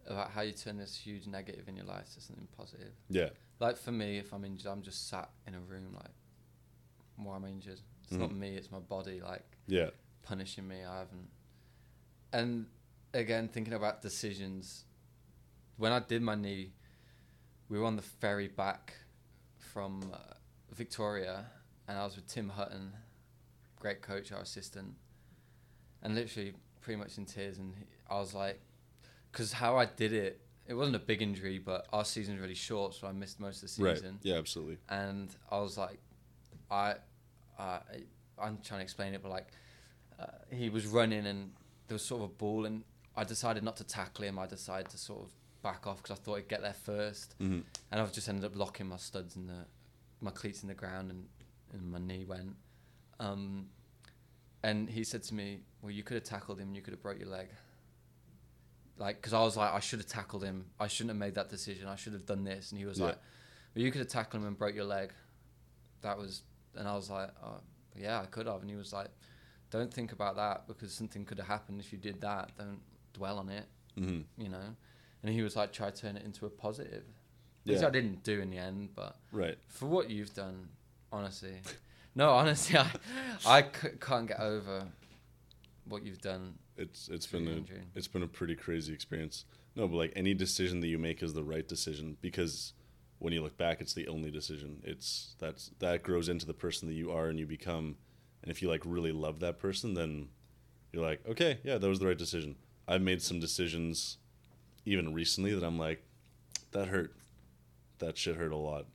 about 0.07 0.31
how 0.31 0.41
you 0.41 0.51
turn 0.51 0.77
this 0.77 0.95
huge 0.95 1.27
negative 1.27 1.67
in 1.67 1.75
your 1.75 1.85
life 1.85 2.13
to 2.15 2.21
something 2.21 2.47
positive. 2.57 2.93
yeah 3.09 3.29
Like 3.59 3.77
for 3.77 3.91
me, 3.91 4.17
if 4.17 4.33
I'm 4.33 4.43
injured, 4.45 4.71
I'm 4.71 4.81
just 4.81 5.07
sat 5.09 5.29
in 5.47 5.53
a 5.53 5.59
room 5.59 5.93
like, 5.93 6.11
why 7.17 7.35
am 7.35 7.45
I 7.45 7.49
injured? 7.49 7.79
It's 8.03 8.13
not 8.13 8.29
Mhm. 8.31 8.37
me, 8.39 8.55
it's 8.55 8.71
my 8.71 8.79
body 8.79 9.21
like 9.21 9.45
yeah 9.67 9.89
punishing 10.23 10.67
me. 10.67 10.83
I 10.83 10.99
haven't. 10.99 11.29
And 12.33 12.67
again, 13.13 13.47
thinking 13.47 13.73
about 13.73 14.01
decisions, 14.01 14.85
when 15.79 15.93
I 15.93 15.99
did 15.99 16.21
my 16.21 16.35
knee, 16.35 16.73
we 17.69 17.79
were 17.79 17.85
on 17.85 17.95
the 17.95 18.01
ferry 18.01 18.49
back 18.49 18.93
from 19.57 20.11
uh, 20.13 20.17
Victoria, 20.73 21.45
and 21.87 21.97
I 21.97 22.03
was 22.03 22.17
with 22.17 22.27
Tim 22.27 22.49
Hutton, 22.49 22.91
great 23.79 24.01
coach, 24.01 24.31
our 24.33 24.41
assistant, 24.41 24.95
and 26.03 26.15
literally 26.15 26.53
pretty 26.81 26.99
much 26.99 27.17
in 27.17 27.25
tears. 27.25 27.57
And 27.59 27.73
he, 27.75 27.85
I 28.09 28.19
was 28.19 28.33
like, 28.33 28.59
because 29.31 29.53
how 29.53 29.77
I 29.77 29.85
did 29.85 30.11
it, 30.11 30.41
it 30.67 30.73
wasn't 30.73 30.97
a 30.97 30.99
big 30.99 31.21
injury, 31.21 31.59
but 31.59 31.87
our 31.93 32.03
season's 32.03 32.41
really 32.41 32.55
short, 32.55 32.93
so 32.93 33.07
I 33.07 33.13
missed 33.13 33.39
most 33.39 33.57
of 33.57 33.61
the 33.63 33.67
season. 33.69 33.85
right 33.85 34.19
yeah 34.21 34.35
absolutely 34.35 34.77
and 34.89 35.33
I 35.49 35.59
was 35.59 35.77
like, 35.77 35.99
I, 36.69 36.95
uh, 37.57 37.79
I'm 38.37 38.59
trying 38.63 38.81
to 38.81 38.83
explain 38.83 39.13
it, 39.13 39.23
but 39.23 39.31
like, 39.31 39.47
uh, 40.19 40.25
he 40.51 40.69
was 40.69 40.85
running 40.85 41.25
and 41.25 41.51
there 41.87 41.95
was 41.95 42.03
sort 42.03 42.21
of 42.21 42.29
a 42.31 42.33
ball, 42.33 42.65
and 42.65 42.83
I 43.15 43.23
decided 43.23 43.63
not 43.63 43.77
to 43.77 43.85
tackle 43.85 44.25
him. 44.25 44.37
I 44.37 44.45
decided 44.45 44.89
to 44.89 44.97
sort 44.97 45.23
of 45.23 45.31
back 45.61 45.87
off 45.87 45.97
because 46.01 46.17
I 46.17 46.21
thought 46.21 46.37
I'd 46.37 46.47
get 46.47 46.61
there 46.61 46.73
first, 46.73 47.35
hmm 47.37 47.59
and 47.91 47.99
I've 48.01 48.13
just 48.13 48.29
ended 48.29 48.45
up 48.45 48.55
locking 48.55 48.87
my 48.87 48.97
studs 48.97 49.35
in 49.35 49.47
the, 49.47 49.65
my 50.21 50.31
cleats 50.31 50.61
in 50.61 50.67
the 50.69 50.75
ground, 50.75 51.09
and, 51.11 51.25
and 51.73 51.91
my 51.91 51.97
knee 51.99 52.23
went. 52.25 52.55
Um, 53.19 53.67
and 54.63 54.89
he 54.89 55.03
said 55.03 55.23
to 55.23 55.33
me, 55.33 55.61
"Well, 55.81 55.91
you 55.91 56.03
could 56.03 56.15
have 56.15 56.23
tackled 56.23 56.59
him. 56.59 56.75
You 56.75 56.81
could 56.81 56.93
have 56.93 57.01
broke 57.01 57.19
your 57.19 57.29
leg." 57.29 57.49
Like, 58.97 59.15
because 59.15 59.33
I 59.33 59.39
was 59.41 59.55
like, 59.55 59.73
I 59.73 59.79
should 59.79 59.99
have 59.99 60.07
tackled 60.09 60.43
him. 60.43 60.65
I 60.79 60.87
shouldn't 60.87 61.11
have 61.11 61.17
made 61.17 61.35
that 61.35 61.49
decision. 61.49 61.87
I 61.87 61.95
should 61.95 62.11
have 62.13 62.25
done 62.25 62.43
this. 62.43 62.71
And 62.71 62.79
he 62.79 62.85
was 62.85 62.99
Yeah. 62.99 63.07
like, 63.07 63.15
"Well, 63.73 63.83
you 63.83 63.91
could 63.91 63.99
have 63.99 64.09
tackled 64.09 64.41
him 64.41 64.47
and 64.47 64.57
broke 64.57 64.75
your 64.75 64.85
leg." 64.85 65.13
That 66.01 66.17
was, 66.17 66.43
and 66.75 66.87
I 66.87 66.95
was 66.95 67.09
like, 67.09 67.29
oh, 67.43 67.61
"Yeah, 67.95 68.21
I 68.21 68.25
could 68.25 68.45
have." 68.47 68.61
And 68.61 68.69
he 68.69 68.75
was 68.75 68.91
like, 68.93 69.09
"Don't 69.69 69.93
think 69.93 70.11
about 70.11 70.35
that 70.35 70.67
because 70.67 70.93
something 70.93 71.25
could 71.25 71.37
have 71.37 71.47
happened 71.47 71.79
if 71.79 71.91
you 71.93 71.97
did 71.97 72.19
that. 72.21 72.51
Don't 72.57 72.81
dwell 73.13 73.39
on 73.39 73.49
it." 73.49 73.65
hmm 73.95 74.21
You 74.37 74.49
know. 74.49 74.75
And 75.23 75.33
he 75.33 75.41
was 75.41 75.55
like, 75.55 75.73
"Try 75.73 75.89
to 75.91 75.95
turn 76.01 76.15
it 76.17 76.23
into 76.25 76.45
a 76.45 76.49
positive," 76.49 77.03
which 77.65 77.81
Yeah. 77.81 77.87
I 77.87 77.89
didn't 77.89 78.23
do 78.23 78.39
in 78.41 78.49
the 78.49 78.57
end, 78.57 78.89
but 78.95 79.17
right 79.31 79.57
for 79.67 79.85
what 79.87 80.09
you've 80.09 80.33
done, 80.33 80.69
honestly, 81.11 81.55
no, 82.15 82.29
honestly, 82.31 82.77
I, 82.77 82.89
I 83.45 83.61
c- 83.63 83.89
can't 83.99 84.27
get 84.27 84.39
over 84.39 84.87
what 85.85 86.03
you've 86.03 86.21
done. 86.21 86.55
it's 86.77 87.09
it's 87.09 87.25
been 87.27 87.47
a 87.47 87.97
it's 87.97 88.07
been 88.07 88.23
a 88.23 88.27
pretty 88.27 88.55
crazy 88.55 88.93
experience. 88.93 89.45
No, 89.75 89.87
but 89.87 89.97
like 89.97 90.13
any 90.15 90.33
decision 90.33 90.79
that 90.81 90.87
you 90.87 90.97
make 90.97 91.21
is 91.23 91.33
the 91.33 91.43
right 91.43 91.67
decision 91.67 92.17
because 92.21 92.73
when 93.19 93.33
you 93.33 93.41
look 93.41 93.57
back, 93.57 93.81
it's 93.81 93.93
the 93.93 94.07
only 94.07 94.31
decision. 94.31 94.81
It's 94.83 95.35
that's 95.39 95.71
that 95.79 96.03
grows 96.03 96.29
into 96.29 96.45
the 96.45 96.53
person 96.53 96.87
that 96.87 96.95
you 96.95 97.11
are 97.11 97.27
and 97.27 97.37
you 97.39 97.45
become. 97.45 97.97
And 98.41 98.49
if 98.51 98.61
you 98.61 98.69
like 98.69 98.83
really 98.85 99.11
love 99.11 99.41
that 99.41 99.59
person, 99.59 99.93
then 99.93 100.29
you're 100.93 101.03
like, 101.05 101.27
okay, 101.27 101.59
yeah, 101.63 101.77
that 101.77 101.87
was 101.87 101.99
the 101.99 102.07
right 102.07 102.17
decision. 102.17 102.55
I've 102.87 103.01
made 103.01 103.21
some 103.21 103.39
decisions, 103.39 104.17
even 104.85 105.13
recently, 105.13 105.53
that 105.53 105.63
I'm 105.63 105.79
like, 105.79 106.03
that 106.71 106.87
hurt. 106.87 107.13
That 107.99 108.17
shit 108.17 108.35
hurt 108.35 108.51
a 108.51 108.57
lot, 108.57 108.85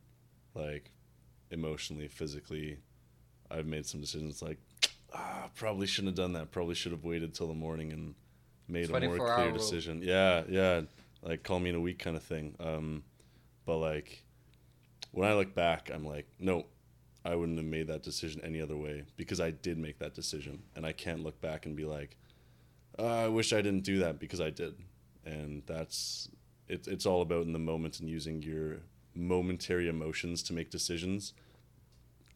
like 0.54 0.90
emotionally, 1.50 2.08
physically. 2.08 2.78
I've 3.50 3.66
made 3.66 3.86
some 3.86 4.00
decisions 4.00 4.42
like, 4.42 4.58
ah, 5.14 5.50
probably 5.54 5.86
shouldn't 5.86 6.16
have 6.16 6.24
done 6.24 6.32
that. 6.34 6.50
Probably 6.50 6.74
should 6.74 6.92
have 6.92 7.04
waited 7.04 7.34
till 7.34 7.48
the 7.48 7.54
morning 7.54 7.92
and 7.92 8.14
made 8.68 8.90
a 8.90 9.00
more 9.00 9.16
clear 9.16 9.28
hour 9.32 9.44
rule. 9.46 9.52
decision. 9.52 10.00
Yeah, 10.02 10.44
yeah, 10.48 10.82
like 11.22 11.42
call 11.42 11.60
me 11.60 11.70
in 11.70 11.76
a 11.76 11.80
week 11.80 11.98
kind 11.98 12.16
of 12.16 12.22
thing. 12.22 12.54
Um, 12.60 13.04
but 13.66 13.78
like 13.78 14.24
when 15.12 15.28
I 15.28 15.34
look 15.34 15.54
back, 15.54 15.90
I'm 15.92 16.06
like, 16.06 16.26
no, 16.38 16.66
I 17.24 17.34
wouldn't 17.34 17.58
have 17.58 17.66
made 17.66 17.86
that 17.88 18.02
decision 18.02 18.40
any 18.44 18.60
other 18.60 18.76
way 18.76 19.04
because 19.16 19.40
I 19.40 19.50
did 19.50 19.78
make 19.78 19.98
that 19.98 20.14
decision, 20.14 20.62
and 20.76 20.84
I 20.84 20.92
can't 20.92 21.22
look 21.22 21.40
back 21.40 21.66
and 21.66 21.76
be 21.76 21.84
like, 21.84 22.16
uh, 22.98 23.24
I 23.24 23.28
wish 23.28 23.52
I 23.52 23.62
didn't 23.62 23.84
do 23.84 24.00
that 24.00 24.18
because 24.18 24.40
I 24.40 24.50
did, 24.50 24.74
and 25.24 25.62
that's 25.66 26.28
it's 26.68 26.88
it's 26.88 27.06
all 27.06 27.22
about 27.22 27.44
in 27.44 27.52
the 27.52 27.58
moment 27.58 28.00
and 28.00 28.08
using 28.08 28.42
your 28.42 28.78
momentary 29.14 29.88
emotions 29.88 30.42
to 30.44 30.52
make 30.52 30.70
decisions, 30.70 31.32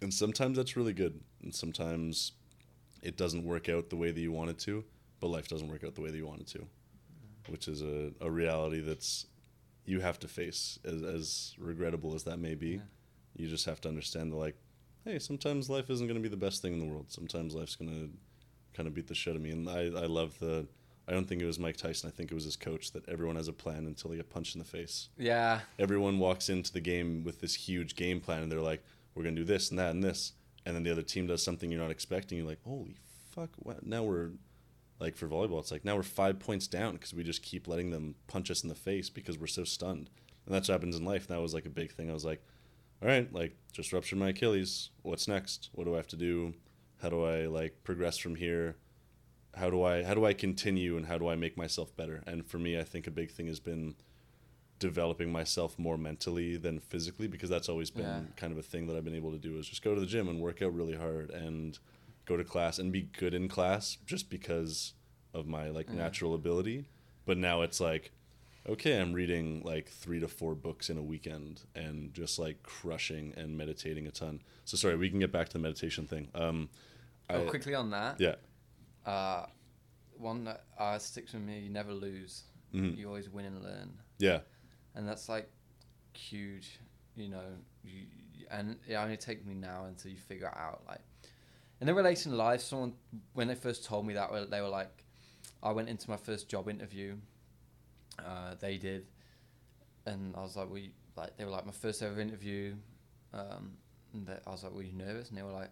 and 0.00 0.12
sometimes 0.12 0.56
that's 0.56 0.76
really 0.76 0.92
good, 0.92 1.20
and 1.42 1.54
sometimes 1.54 2.32
it 3.02 3.16
doesn't 3.16 3.44
work 3.44 3.68
out 3.68 3.90
the 3.90 3.96
way 3.96 4.10
that 4.10 4.20
you 4.20 4.32
want 4.32 4.50
it 4.50 4.58
to, 4.58 4.84
but 5.20 5.28
life 5.28 5.48
doesn't 5.48 5.68
work 5.68 5.84
out 5.84 5.94
the 5.94 6.00
way 6.00 6.10
that 6.10 6.16
you 6.16 6.26
want 6.26 6.40
it 6.40 6.46
to, 6.48 6.66
which 7.48 7.68
is 7.68 7.82
a, 7.82 8.10
a 8.20 8.30
reality 8.30 8.80
that's 8.80 9.26
you 9.84 10.00
have 10.00 10.18
to 10.18 10.28
face 10.28 10.78
as, 10.84 11.02
as 11.02 11.54
regrettable 11.58 12.14
as 12.14 12.24
that 12.24 12.38
may 12.38 12.54
be. 12.54 12.68
Yeah. 12.68 12.80
you 13.36 13.48
just 13.48 13.64
have 13.64 13.80
to 13.80 13.88
understand 13.88 14.32
that 14.32 14.36
like 14.36 14.56
hey 15.04 15.18
sometimes 15.18 15.70
life 15.70 15.88
isn't 15.88 16.06
going 16.06 16.16
to 16.16 16.22
be 16.22 16.28
the 16.28 16.36
best 16.36 16.60
thing 16.60 16.74
in 16.74 16.78
the 16.78 16.84
world. 16.84 17.06
Sometimes 17.08 17.54
life's 17.54 17.76
going 17.76 17.90
to 17.90 18.10
kind 18.74 18.86
of 18.86 18.94
beat 18.94 19.06
the 19.06 19.14
shit 19.14 19.32
out 19.32 19.36
of 19.36 19.42
me. 19.42 19.50
And 19.50 19.68
I, 19.68 19.86
I 20.02 20.06
love 20.06 20.38
the 20.38 20.66
i 21.08 21.12
don't 21.12 21.26
think 21.26 21.42
it 21.42 21.46
was 21.46 21.58
mike 21.58 21.76
tyson. 21.76 22.08
I 22.08 22.12
think 22.12 22.30
it 22.30 22.34
was 22.34 22.44
his 22.44 22.56
coach 22.56 22.92
that 22.92 23.08
everyone 23.08 23.36
has 23.36 23.48
a 23.48 23.52
plan 23.52 23.86
until 23.86 24.10
they 24.10 24.16
get 24.16 24.30
punched 24.30 24.54
in 24.54 24.58
the 24.60 24.64
face. 24.64 25.08
Yeah, 25.18 25.60
everyone 25.78 26.18
walks 26.18 26.48
into 26.48 26.72
the 26.72 26.80
game 26.80 27.24
with 27.24 27.40
this 27.40 27.54
huge 27.54 27.96
game 27.96 28.20
plan 28.20 28.42
and 28.42 28.52
they're 28.52 28.60
like 28.60 28.84
we're 29.14 29.24
going 29.24 29.34
to 29.34 29.40
do 29.40 29.46
this 29.46 29.70
and 29.70 29.78
that 29.80 29.90
and 29.90 30.04
this. 30.04 30.32
And 30.64 30.76
then 30.76 30.84
the 30.84 30.92
other 30.92 31.02
team 31.02 31.26
does 31.26 31.42
something 31.42 31.72
you're 31.72 31.80
not 31.80 31.90
expecting. 31.90 32.38
You're 32.38 32.46
like 32.46 32.62
holy 32.62 32.96
fuck 33.30 33.50
what? 33.58 33.84
Now 33.86 34.02
we're 34.04 34.30
like 35.00 35.16
for 35.16 35.28
volleyball 35.28 35.60
it's 35.60 35.70
like 35.70 35.84
now 35.84 35.96
we're 35.96 36.02
five 36.02 36.38
points 36.40 36.66
down 36.66 36.94
because 36.94 37.14
we 37.14 37.22
just 37.22 37.42
keep 37.42 37.68
letting 37.68 37.90
them 37.90 38.16
punch 38.26 38.50
us 38.50 38.62
in 38.62 38.68
the 38.68 38.74
face 38.74 39.08
because 39.08 39.38
we're 39.38 39.46
so 39.46 39.64
stunned. 39.64 40.10
And 40.44 40.54
that's 40.54 40.68
what 40.68 40.74
happens 40.74 40.96
in 40.96 41.04
life. 41.04 41.26
That 41.28 41.40
was 41.40 41.54
like 41.54 41.66
a 41.66 41.70
big 41.70 41.92
thing. 41.92 42.10
I 42.10 42.14
was 42.14 42.24
like 42.24 42.42
all 43.00 43.08
right 43.08 43.32
like 43.32 43.56
just 43.72 43.92
ruptured 43.92 44.18
my 44.18 44.28
achilles. 44.28 44.90
What's 45.02 45.26
next? 45.26 45.70
What 45.72 45.84
do 45.84 45.94
i 45.94 45.96
have 45.96 46.08
to 46.08 46.16
do? 46.16 46.54
How 47.00 47.08
do 47.08 47.24
i 47.24 47.46
like 47.46 47.82
progress 47.84 48.18
from 48.18 48.34
here 48.34 48.76
how 49.58 49.68
do 49.70 49.82
i 49.82 50.02
how 50.04 50.14
do 50.14 50.24
i 50.24 50.32
continue 50.32 50.96
and 50.96 51.06
how 51.06 51.18
do 51.18 51.28
i 51.28 51.34
make 51.36 51.56
myself 51.56 51.94
better 51.96 52.22
and 52.26 52.46
for 52.46 52.58
me 52.58 52.78
i 52.78 52.84
think 52.84 53.06
a 53.06 53.10
big 53.10 53.30
thing 53.30 53.46
has 53.46 53.60
been 53.60 53.94
developing 54.78 55.32
myself 55.32 55.76
more 55.78 55.98
mentally 55.98 56.56
than 56.56 56.78
physically 56.78 57.26
because 57.26 57.50
that's 57.50 57.68
always 57.68 57.90
been 57.90 58.04
Yeah. 58.04 58.20
kind 58.36 58.52
of 58.52 58.58
a 58.58 58.62
thing 58.62 58.86
that 58.86 58.96
I've 58.96 59.04
been 59.04 59.14
able 59.16 59.32
to 59.32 59.38
do 59.38 59.58
is 59.58 59.68
just 59.68 59.82
go 59.82 59.92
to 59.94 60.00
the 60.00 60.06
gym 60.06 60.28
and 60.28 60.40
work 60.40 60.62
out 60.62 60.72
really 60.72 60.94
hard 60.96 61.30
and 61.30 61.76
go 62.26 62.36
to 62.36 62.44
class 62.44 62.78
and 62.78 62.92
be 62.92 63.02
good 63.02 63.34
in 63.34 63.48
class 63.48 63.98
just 64.06 64.30
because 64.30 64.94
of 65.34 65.48
my 65.48 65.68
like 65.70 65.88
Yeah. 65.88 65.96
natural 65.96 66.32
ability. 66.32 66.84
But 67.26 67.38
now 67.38 67.62
it's 67.62 67.80
like, 67.80 68.12
okay, 68.68 69.00
I'm 69.00 69.12
reading 69.14 69.62
like 69.64 69.88
three 69.88 70.20
to 70.20 70.28
four 70.28 70.54
books 70.54 70.88
in 70.90 70.96
a 70.96 71.02
weekend 71.02 71.62
and 71.74 72.14
just 72.14 72.38
like 72.38 72.62
crushing 72.62 73.34
and 73.36 73.58
meditating 73.58 74.06
a 74.06 74.12
ton. 74.12 74.42
So 74.64 74.76
sorry, 74.76 74.96
we 74.96 75.10
can 75.10 75.18
get 75.18 75.32
back 75.32 75.48
to 75.48 75.52
the 75.54 75.58
meditation 75.58 76.06
thing. 76.06 76.28
Um, 76.36 76.68
Oh, 77.30 77.42
I- 77.44 77.50
quickly 77.50 77.74
on 77.74 77.90
that. 77.90 78.20
yeah, 78.20 78.36
Uh, 79.08 79.46
one 80.18 80.44
that 80.44 80.64
uh, 80.78 80.98
sticks 80.98 81.32
with 81.32 81.42
me: 81.42 81.60
you 81.60 81.70
never 81.70 81.92
lose. 81.92 82.44
Mhm. 82.74 82.96
You 82.98 83.08
always 83.08 83.30
win 83.30 83.46
and 83.46 83.62
learn, 83.62 83.90
yeah, 84.18 84.40
and 84.94 85.08
that's 85.08 85.28
like 85.28 85.48
huge. 86.12 86.78
You 87.16 87.28
know, 87.30 87.44
you, 87.82 88.02
and 88.50 88.76
it 88.86 88.94
only 88.94 89.16
takes 89.16 89.44
me 89.46 89.54
now 89.54 89.86
until 89.86 90.10
you 90.10 90.18
figure 90.18 90.48
it 90.48 90.56
out. 90.56 90.82
Like 90.86 91.00
in 91.80 91.86
the 91.86 91.94
relation 91.94 92.36
life, 92.36 92.60
someone 92.60 92.92
when 93.32 93.48
they 93.48 93.54
first 93.54 93.84
told 93.84 94.06
me 94.06 94.14
that, 94.14 94.50
they 94.50 94.60
were 94.60 94.68
like, 94.68 95.04
I 95.62 95.72
went 95.72 95.88
into 95.88 96.10
my 96.10 96.16
first 96.16 96.48
job 96.48 96.68
interview. 96.68 97.16
Uh, 98.18 98.54
they 98.60 98.76
did, 98.76 99.06
and 100.04 100.34
I 100.36 100.40
was 100.42 100.56
like, 100.56 100.70
we 100.70 100.92
like 101.16 101.36
they 101.38 101.44
were 101.44 101.50
like 101.50 101.64
my 101.66 101.72
first 101.72 102.02
ever 102.02 102.20
interview. 102.20 102.74
Um, 103.32 103.72
and 104.12 104.26
they, 104.26 104.36
I 104.46 104.50
was 104.50 104.64
like, 104.64 104.72
were 104.72 104.82
you 104.82 104.92
nervous? 104.92 105.28
And 105.30 105.38
they 105.38 105.42
were 105.42 105.52
like, 105.52 105.70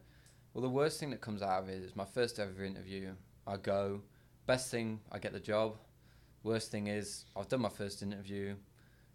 well, 0.55 0.63
the 0.63 0.71
worst 0.71 0.99
thing 1.01 1.11
that 1.11 1.21
comes 1.21 1.43
out 1.43 1.63
of 1.65 1.69
it 1.69 1.83
is 1.83 1.95
my 1.97 2.05
first 2.05 2.39
ever 2.39 2.65
interview. 2.65 3.13
I 3.47 3.57
go, 3.57 4.03
best 4.47 4.71
thing, 4.71 5.01
I 5.13 5.19
get 5.19 5.33
the 5.33 5.41
job. 5.41 5.77
Worst 6.43 6.71
thing 6.71 6.87
is 6.89 7.25
I've 7.37 7.49
done 7.49 7.61
my 7.61 7.69
first 7.69 8.03
interview. 8.03 8.51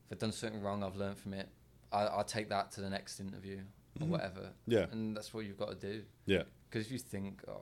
If 0.06 0.14
I've 0.14 0.20
done 0.20 0.32
something 0.32 0.62
wrong, 0.62 0.84
I've 0.84 0.96
learned 0.96 1.18
from 1.18 1.34
it. 1.34 1.50
I, 1.92 2.04
I'll 2.04 2.24
take 2.24 2.50
that 2.50 2.72
to 2.74 2.82
the 2.82 2.90
next 2.90 3.20
interview 3.20 3.60
or 4.00 4.08
Mhm. 4.08 4.10
whatever. 4.10 4.52
yeah, 4.68 4.86
And 4.92 5.16
that's 5.16 5.34
what 5.34 5.46
you've 5.46 5.58
got 5.58 5.70
to 5.70 5.76
do. 5.76 6.04
yeah, 6.26 6.44
Because 6.70 6.86
if 6.86 6.92
you 6.94 7.00
think, 7.00 7.42
oh, 7.48 7.62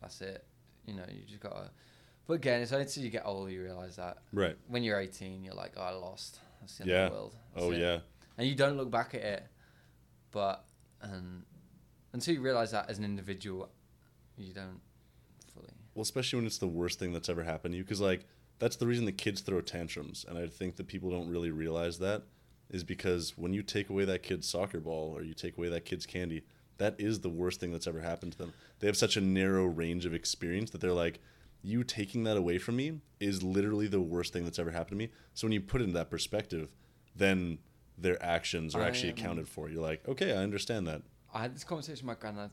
that's 0.00 0.20
it, 0.20 0.44
you 0.86 0.94
know, 0.94 1.04
you 1.12 1.22
just 1.24 1.40
got 1.40 1.52
to. 1.54 1.70
But 2.26 2.34
again, 2.34 2.60
it's 2.60 2.72
only 2.72 2.84
until 2.84 3.04
you 3.04 3.10
get 3.10 3.24
older 3.24 3.50
you 3.50 3.62
realize 3.62 3.96
that. 3.96 4.18
right. 4.32 4.56
When 4.68 4.82
you're 4.82 4.98
18, 5.00 5.44
you're 5.44 5.54
like, 5.54 5.72
oh, 5.76 5.82
I 5.82 5.90
lost. 5.92 6.40
That's 6.60 6.76
the 6.78 6.82
end 6.82 6.90
Yeah. 6.90 7.04
of 7.06 7.10
the 7.10 7.16
world. 7.16 7.34
That's 7.54 7.64
Oh 7.66 7.70
it. 7.72 7.78
yeah, 7.78 8.00
And 8.36 8.46
you 8.46 8.54
don't 8.54 8.76
look 8.76 8.90
back 8.90 9.14
at 9.14 9.22
it. 9.22 9.46
But 10.30 10.64
um, 11.00 11.44
until 12.12 12.34
you 12.34 12.40
realize 12.42 12.72
that 12.72 12.90
as 12.90 12.98
an 12.98 13.04
individual, 13.04 13.70
you 14.36 14.52
don't. 14.52 14.80
Well, 15.98 16.04
especially 16.04 16.36
when 16.36 16.46
it's 16.46 16.58
the 16.58 16.68
worst 16.68 17.00
thing 17.00 17.12
that's 17.12 17.28
ever 17.28 17.42
happened 17.42 17.72
to 17.72 17.78
you, 17.78 17.82
because 17.82 18.00
like 18.00 18.24
that's 18.60 18.76
the 18.76 18.86
reason 18.86 19.04
the 19.04 19.10
kids 19.10 19.40
throw 19.40 19.60
tantrums, 19.60 20.24
and 20.28 20.38
I 20.38 20.46
think 20.46 20.76
that 20.76 20.86
people 20.86 21.10
don't 21.10 21.28
really 21.28 21.50
realize 21.50 21.98
that 21.98 22.22
is 22.70 22.84
because 22.84 23.36
when 23.36 23.52
you 23.52 23.64
take 23.64 23.90
away 23.90 24.04
that 24.04 24.22
kid's 24.22 24.48
soccer 24.48 24.78
ball 24.78 25.12
or 25.12 25.24
you 25.24 25.34
take 25.34 25.58
away 25.58 25.68
that 25.70 25.84
kid's 25.84 26.06
candy, 26.06 26.44
that 26.76 26.94
is 27.00 27.18
the 27.18 27.28
worst 27.28 27.58
thing 27.58 27.72
that's 27.72 27.88
ever 27.88 28.00
happened 28.00 28.30
to 28.30 28.38
them. 28.38 28.52
They 28.78 28.86
have 28.86 28.96
such 28.96 29.16
a 29.16 29.20
narrow 29.20 29.64
range 29.64 30.06
of 30.06 30.14
experience 30.14 30.70
that 30.70 30.80
they're 30.80 30.92
like, 30.92 31.18
you 31.62 31.82
taking 31.82 32.22
that 32.22 32.36
away 32.36 32.58
from 32.58 32.76
me 32.76 33.00
is 33.18 33.42
literally 33.42 33.88
the 33.88 34.00
worst 34.00 34.32
thing 34.32 34.44
that's 34.44 34.60
ever 34.60 34.70
happened 34.70 34.90
to 34.90 34.96
me. 34.96 35.10
So 35.34 35.48
when 35.48 35.52
you 35.52 35.60
put 35.60 35.80
it 35.80 35.84
in 35.84 35.94
that 35.94 36.10
perspective, 36.10 36.68
then 37.16 37.58
their 37.96 38.22
actions 38.22 38.76
are 38.76 38.82
I, 38.82 38.86
actually 38.86 39.10
um, 39.10 39.18
accounted 39.18 39.48
for. 39.48 39.68
You're 39.68 39.82
like, 39.82 40.06
okay, 40.06 40.32
I 40.32 40.44
understand 40.44 40.86
that. 40.86 41.02
I 41.34 41.40
had 41.40 41.56
this 41.56 41.64
conversation 41.64 42.06
with 42.06 42.16
my 42.16 42.20
granddad 42.20 42.50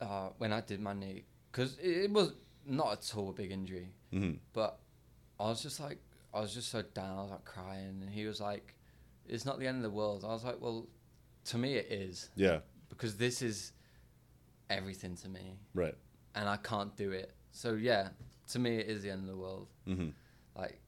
uh, 0.00 0.30
when 0.38 0.50
I 0.54 0.62
did 0.62 0.80
my 0.80 0.94
knee 0.94 1.24
because 1.52 1.76
it, 1.78 2.04
it 2.04 2.10
was 2.10 2.32
not 2.70 2.92
at 2.92 3.12
all 3.16 3.28
a 3.30 3.32
big 3.32 3.50
injury, 3.52 3.90
hmm 4.12 4.32
but 4.52 4.78
I 5.38 5.44
was 5.44 5.62
just 5.62 5.80
like 5.80 5.98
I 6.32 6.40
was 6.40 6.54
just 6.54 6.70
so 6.70 6.82
down. 6.82 7.18
I 7.18 7.22
was 7.22 7.30
like 7.32 7.44
crying, 7.44 7.98
and 8.02 8.08
he 8.10 8.24
was 8.26 8.40
like, 8.40 8.74
"It's 9.28 9.44
not 9.44 9.58
the 9.58 9.66
end 9.66 9.76
of 9.78 9.82
the 9.82 9.90
world." 9.90 10.24
I 10.24 10.28
was 10.28 10.44
like, 10.44 10.60
"Well, 10.60 10.86
to 11.46 11.58
me 11.58 11.74
it 11.74 11.86
is 11.90 12.30
Yeah, 12.36 12.60
because 12.88 13.16
this 13.16 13.42
is 13.42 13.72
everything 14.68 15.16
to 15.16 15.28
me, 15.28 15.58
right. 15.74 15.94
and 16.34 16.48
I 16.48 16.56
can't 16.56 16.96
do 16.96 17.10
it." 17.12 17.32
So 17.52 17.74
yeah, 17.74 18.10
to 18.52 18.58
me 18.58 18.76
it 18.76 18.88
is 18.88 19.02
the 19.02 19.10
end 19.10 19.22
of 19.22 19.28
the 19.28 19.36
world. 19.36 19.68
hmm 19.86 20.10
Like 20.56 20.80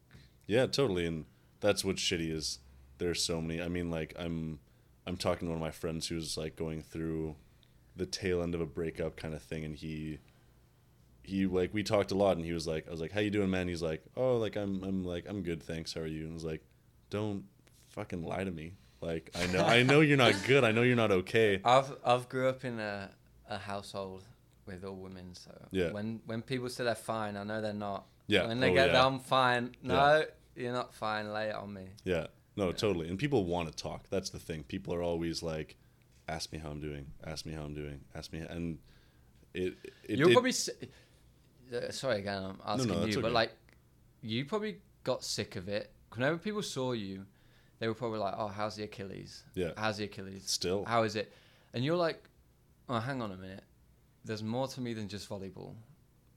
Yeah, 0.47 0.67
totally, 0.67 1.07
and 1.07 1.25
that's 1.61 1.85
what 1.85 1.97
shitty 1.97 2.31
is. 2.31 2.59
There's 2.99 3.23
so 3.23 3.41
many. 3.41 3.61
I 3.61 3.69
mean, 3.69 3.91
like 3.91 4.15
I'm, 4.19 4.61
I'm 5.07 5.17
talking 5.17 5.49
to 5.49 5.53
one 5.53 5.57
of 5.61 5.61
my 5.61 5.71
friends 5.73 6.07
who's 6.07 6.37
like 6.37 6.55
going 6.57 6.83
through 6.83 7.35
the 7.97 8.07
tail 8.07 8.43
end 8.43 8.55
of 8.55 8.61
a 8.61 8.67
breakup 8.67 9.17
kind 9.17 9.35
of 9.35 9.43
thing, 9.43 9.65
and 9.65 9.75
he, 9.75 10.19
he 11.23 11.47
like 11.47 11.73
we 11.73 11.83
talked 11.83 12.11
a 12.11 12.15
lot, 12.17 12.37
and 12.37 12.45
he 12.45 12.53
was 12.53 12.67
like, 12.67 12.87
I 12.89 12.91
was 12.91 13.01
like, 13.01 13.13
how 13.13 13.21
you 13.21 13.31
doing, 13.31 13.51
man? 13.51 13.69
He's 13.69 13.83
like, 13.83 14.03
oh, 14.17 14.37
like 14.37 14.57
I'm, 14.57 14.83
I'm 14.83 15.05
like 15.05 15.27
I'm 15.29 15.43
good, 15.43 15.63
thanks. 15.63 15.93
How 15.95 16.01
are 16.03 16.07
you? 16.07 16.23
And 16.25 16.31
I 16.33 16.35
was 16.35 16.45
like, 16.45 16.63
don't 17.11 17.45
fucking 17.91 18.23
lie 18.25 18.45
to 18.45 18.51
me. 18.51 18.75
Like 19.01 19.31
I 19.35 19.47
know, 19.49 19.65
I 19.65 19.83
know 19.83 20.01
you're 20.01 20.17
not 20.17 20.35
good. 20.47 20.65
I 20.65 20.73
know 20.73 20.83
you're 20.83 20.97
not 20.97 21.11
okay. 21.13 21.61
I've 21.65 21.93
I've 22.05 22.29
grew 22.29 22.49
up 22.49 22.65
in 22.65 22.79
a, 22.79 23.11
a 23.49 23.59
household 23.59 24.23
with 24.67 24.85
all 24.85 24.95
women, 24.95 25.35
so 25.35 25.51
Yeah. 25.73 25.91
when 25.93 26.21
when 26.27 26.43
people 26.43 26.69
say 26.69 26.85
they're 26.85 26.95
fine, 26.95 27.37
I 27.37 27.43
know 27.45 27.61
they're 27.61 27.73
not. 27.73 28.07
Yeah. 28.29 28.47
When 28.47 28.61
they 28.61 28.71
Oh, 28.71 28.75
get 28.75 28.93
yeah. 28.93 29.05
I'm 29.07 29.19
fine. 29.19 29.75
No, 29.83 30.25
you're 30.55 30.73
not 30.73 30.95
fine. 30.95 31.33
Lay 31.33 31.49
it 31.49 31.55
on 31.57 31.73
me. 31.75 31.87
Yeah. 32.05 32.29
No, 32.57 32.71
totally. 32.71 33.09
And 33.09 33.19
people 33.19 33.45
want 33.45 33.69
to 33.71 33.75
talk. 33.75 34.07
That's 34.11 34.31
the 34.31 34.39
thing. 34.39 34.63
People 34.63 34.95
are 34.95 35.03
always 35.03 35.43
like, 35.43 35.77
ask 36.29 36.53
me 36.53 36.59
how 36.59 36.71
I'm 36.71 36.81
doing. 36.81 37.07
Ask 37.25 37.45
me 37.45 37.53
how 37.55 37.63
I'm 37.63 37.75
doing. 37.75 38.01
Ask 38.15 38.33
me, 38.33 38.41
and 38.41 38.79
it. 39.55 39.75
it 40.05 40.19
You're 40.19 40.29
did- 40.29 40.35
probably. 40.35 40.53
Uh, 41.73 41.91
sorry 41.91 42.19
again, 42.19 42.43
I'm 42.43 42.59
asking 42.65 42.93
no, 42.93 43.01
that's 43.01 43.17
you, 43.17 43.23
but 43.23 43.29
okay. 43.29 43.35
like, 43.35 43.53
you 44.21 44.45
probably 44.45 44.79
got 45.05 45.25
sick 45.25 45.57
of 45.57 45.69
it. 45.69 45.91
Whenever 46.15 46.37
people 46.37 46.63
saw 46.63 46.93
you, 46.93 47.25
they 47.79 47.89
were 47.89 47.95
probably 47.95 48.19
like, 48.19 48.35
"Oh, 48.37 48.49
how's 48.49 48.77
the 48.77 48.85
Achilles? 48.85 49.45
Yeah. 49.55 49.71
How's 49.77 49.97
the 49.97 50.05
Achilles? 50.05 50.45
Still. 50.47 50.85
How 50.85 51.03
is 51.03 51.17
it?" 51.17 51.33
And 51.75 51.85
you're 51.85 51.97
like, 51.97 52.23
"Oh, 52.89 52.99
hang 52.99 53.23
on 53.23 53.33
a 53.33 53.37
minute. 53.37 53.65
There's 54.25 54.43
more 54.43 54.69
to 54.69 54.81
me 54.81 54.93
than 54.95 55.09
just 55.09 55.29
volleyball. 55.29 55.75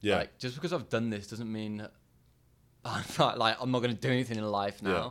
Yeah. 0.01 0.17
Like, 0.17 0.37
just 0.37 0.55
because 0.55 0.73
I've 0.73 0.89
done 0.89 1.09
this 1.09 1.27
doesn't 1.27 1.51
mean 1.51 1.87
I'm 2.85 3.03
not 3.17 3.37
like 3.37 3.57
I'm 3.59 3.71
not 3.71 3.79
going 3.81 3.95
to 3.95 3.99
do 3.99 4.09
anything 4.09 4.37
in 4.37 4.45
life 4.45 4.81
now. 4.81 4.91
Yeah. 4.91 5.09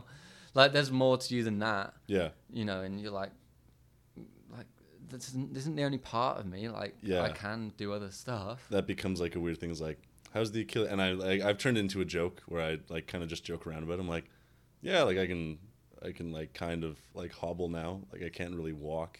Like, 0.53 0.71
there's 0.71 0.91
more 0.91 1.17
to 1.17 1.35
you 1.35 1.43
than 1.43 1.59
that, 1.59 1.93
yeah. 2.07 2.29
you 2.51 2.63
know. 2.63 2.81
And 2.81 2.99
you're 3.01 3.11
like, 3.11 3.31
like 4.49 4.67
this 5.09 5.27
isn't, 5.29 5.53
this 5.53 5.63
isn't 5.63 5.75
the 5.75 5.83
only 5.83 5.97
part 5.97 6.39
of 6.39 6.45
me. 6.45 6.69
Like, 6.69 6.95
Yeah. 7.01 7.23
I 7.23 7.29
can 7.29 7.73
do 7.75 7.91
other 7.91 8.09
stuff. 8.09 8.65
That 8.69 8.87
becomes 8.87 9.19
like 9.19 9.35
a 9.35 9.39
weird 9.39 9.59
thing. 9.59 9.69
Is 9.69 9.81
like, 9.81 9.99
how's 10.35 10.51
the 10.51 10.61
Achilles? 10.61 10.89
And 10.91 11.01
I 11.01 11.13
like 11.13 11.41
I've 11.41 11.57
turned 11.57 11.77
it 11.77 11.79
into 11.79 12.01
a 12.01 12.05
joke 12.05 12.43
where 12.47 12.61
I 12.61 12.77
like 12.89 13.07
kind 13.07 13.23
of 13.23 13.29
just 13.31 13.43
joke 13.43 13.65
around 13.65 13.81
about. 13.83 13.93
it. 13.93 14.01
I'm 14.01 14.07
like, 14.07 14.25
yeah, 14.81 15.01
like 15.01 15.17
I 15.17 15.25
can, 15.25 15.57
I 16.03 16.11
can 16.11 16.31
like 16.31 16.53
kind 16.53 16.83
of 16.83 16.99
like 17.15 17.31
hobble 17.33 17.69
now. 17.69 18.01
Like 18.13 18.21
I 18.21 18.29
can't 18.29 18.53
really 18.55 18.73
walk. 18.73 19.19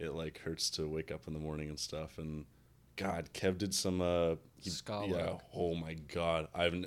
It 0.00 0.12
like 0.14 0.38
hurts 0.38 0.70
to 0.70 0.88
wake 0.88 1.12
up 1.12 1.28
in 1.28 1.32
the 1.34 1.38
morning 1.38 1.68
and 1.68 1.78
stuff. 1.78 2.18
And 2.18 2.46
God, 2.96 3.28
Kev 3.32 3.58
did 3.58 3.72
some 3.74 4.00
uh, 4.00 4.34
he- 4.56 4.70
yeah. 5.06 5.34
Oh 5.54 5.74
my 5.76 5.94
God, 5.94 6.48
I've. 6.54 6.74
n- 6.74 6.86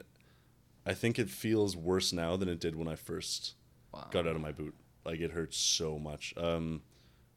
I 0.84 0.96
think 0.96 1.20
it 1.20 1.30
feels 1.30 1.78
worse 1.78 2.12
now 2.12 2.36
than 2.36 2.50
it 2.50 2.60
did 2.60 2.76
when 2.76 2.88
I 2.88 2.96
first 2.96 3.54
Wow. 3.94 4.08
got 4.12 4.26
out 4.26 4.36
of 4.36 4.42
my 4.42 4.52
boot. 4.52 4.74
Like 5.06 5.20
it 5.20 5.32
hurts 5.32 5.58
so 5.58 6.00
much. 6.00 6.34
Um, 6.38 6.82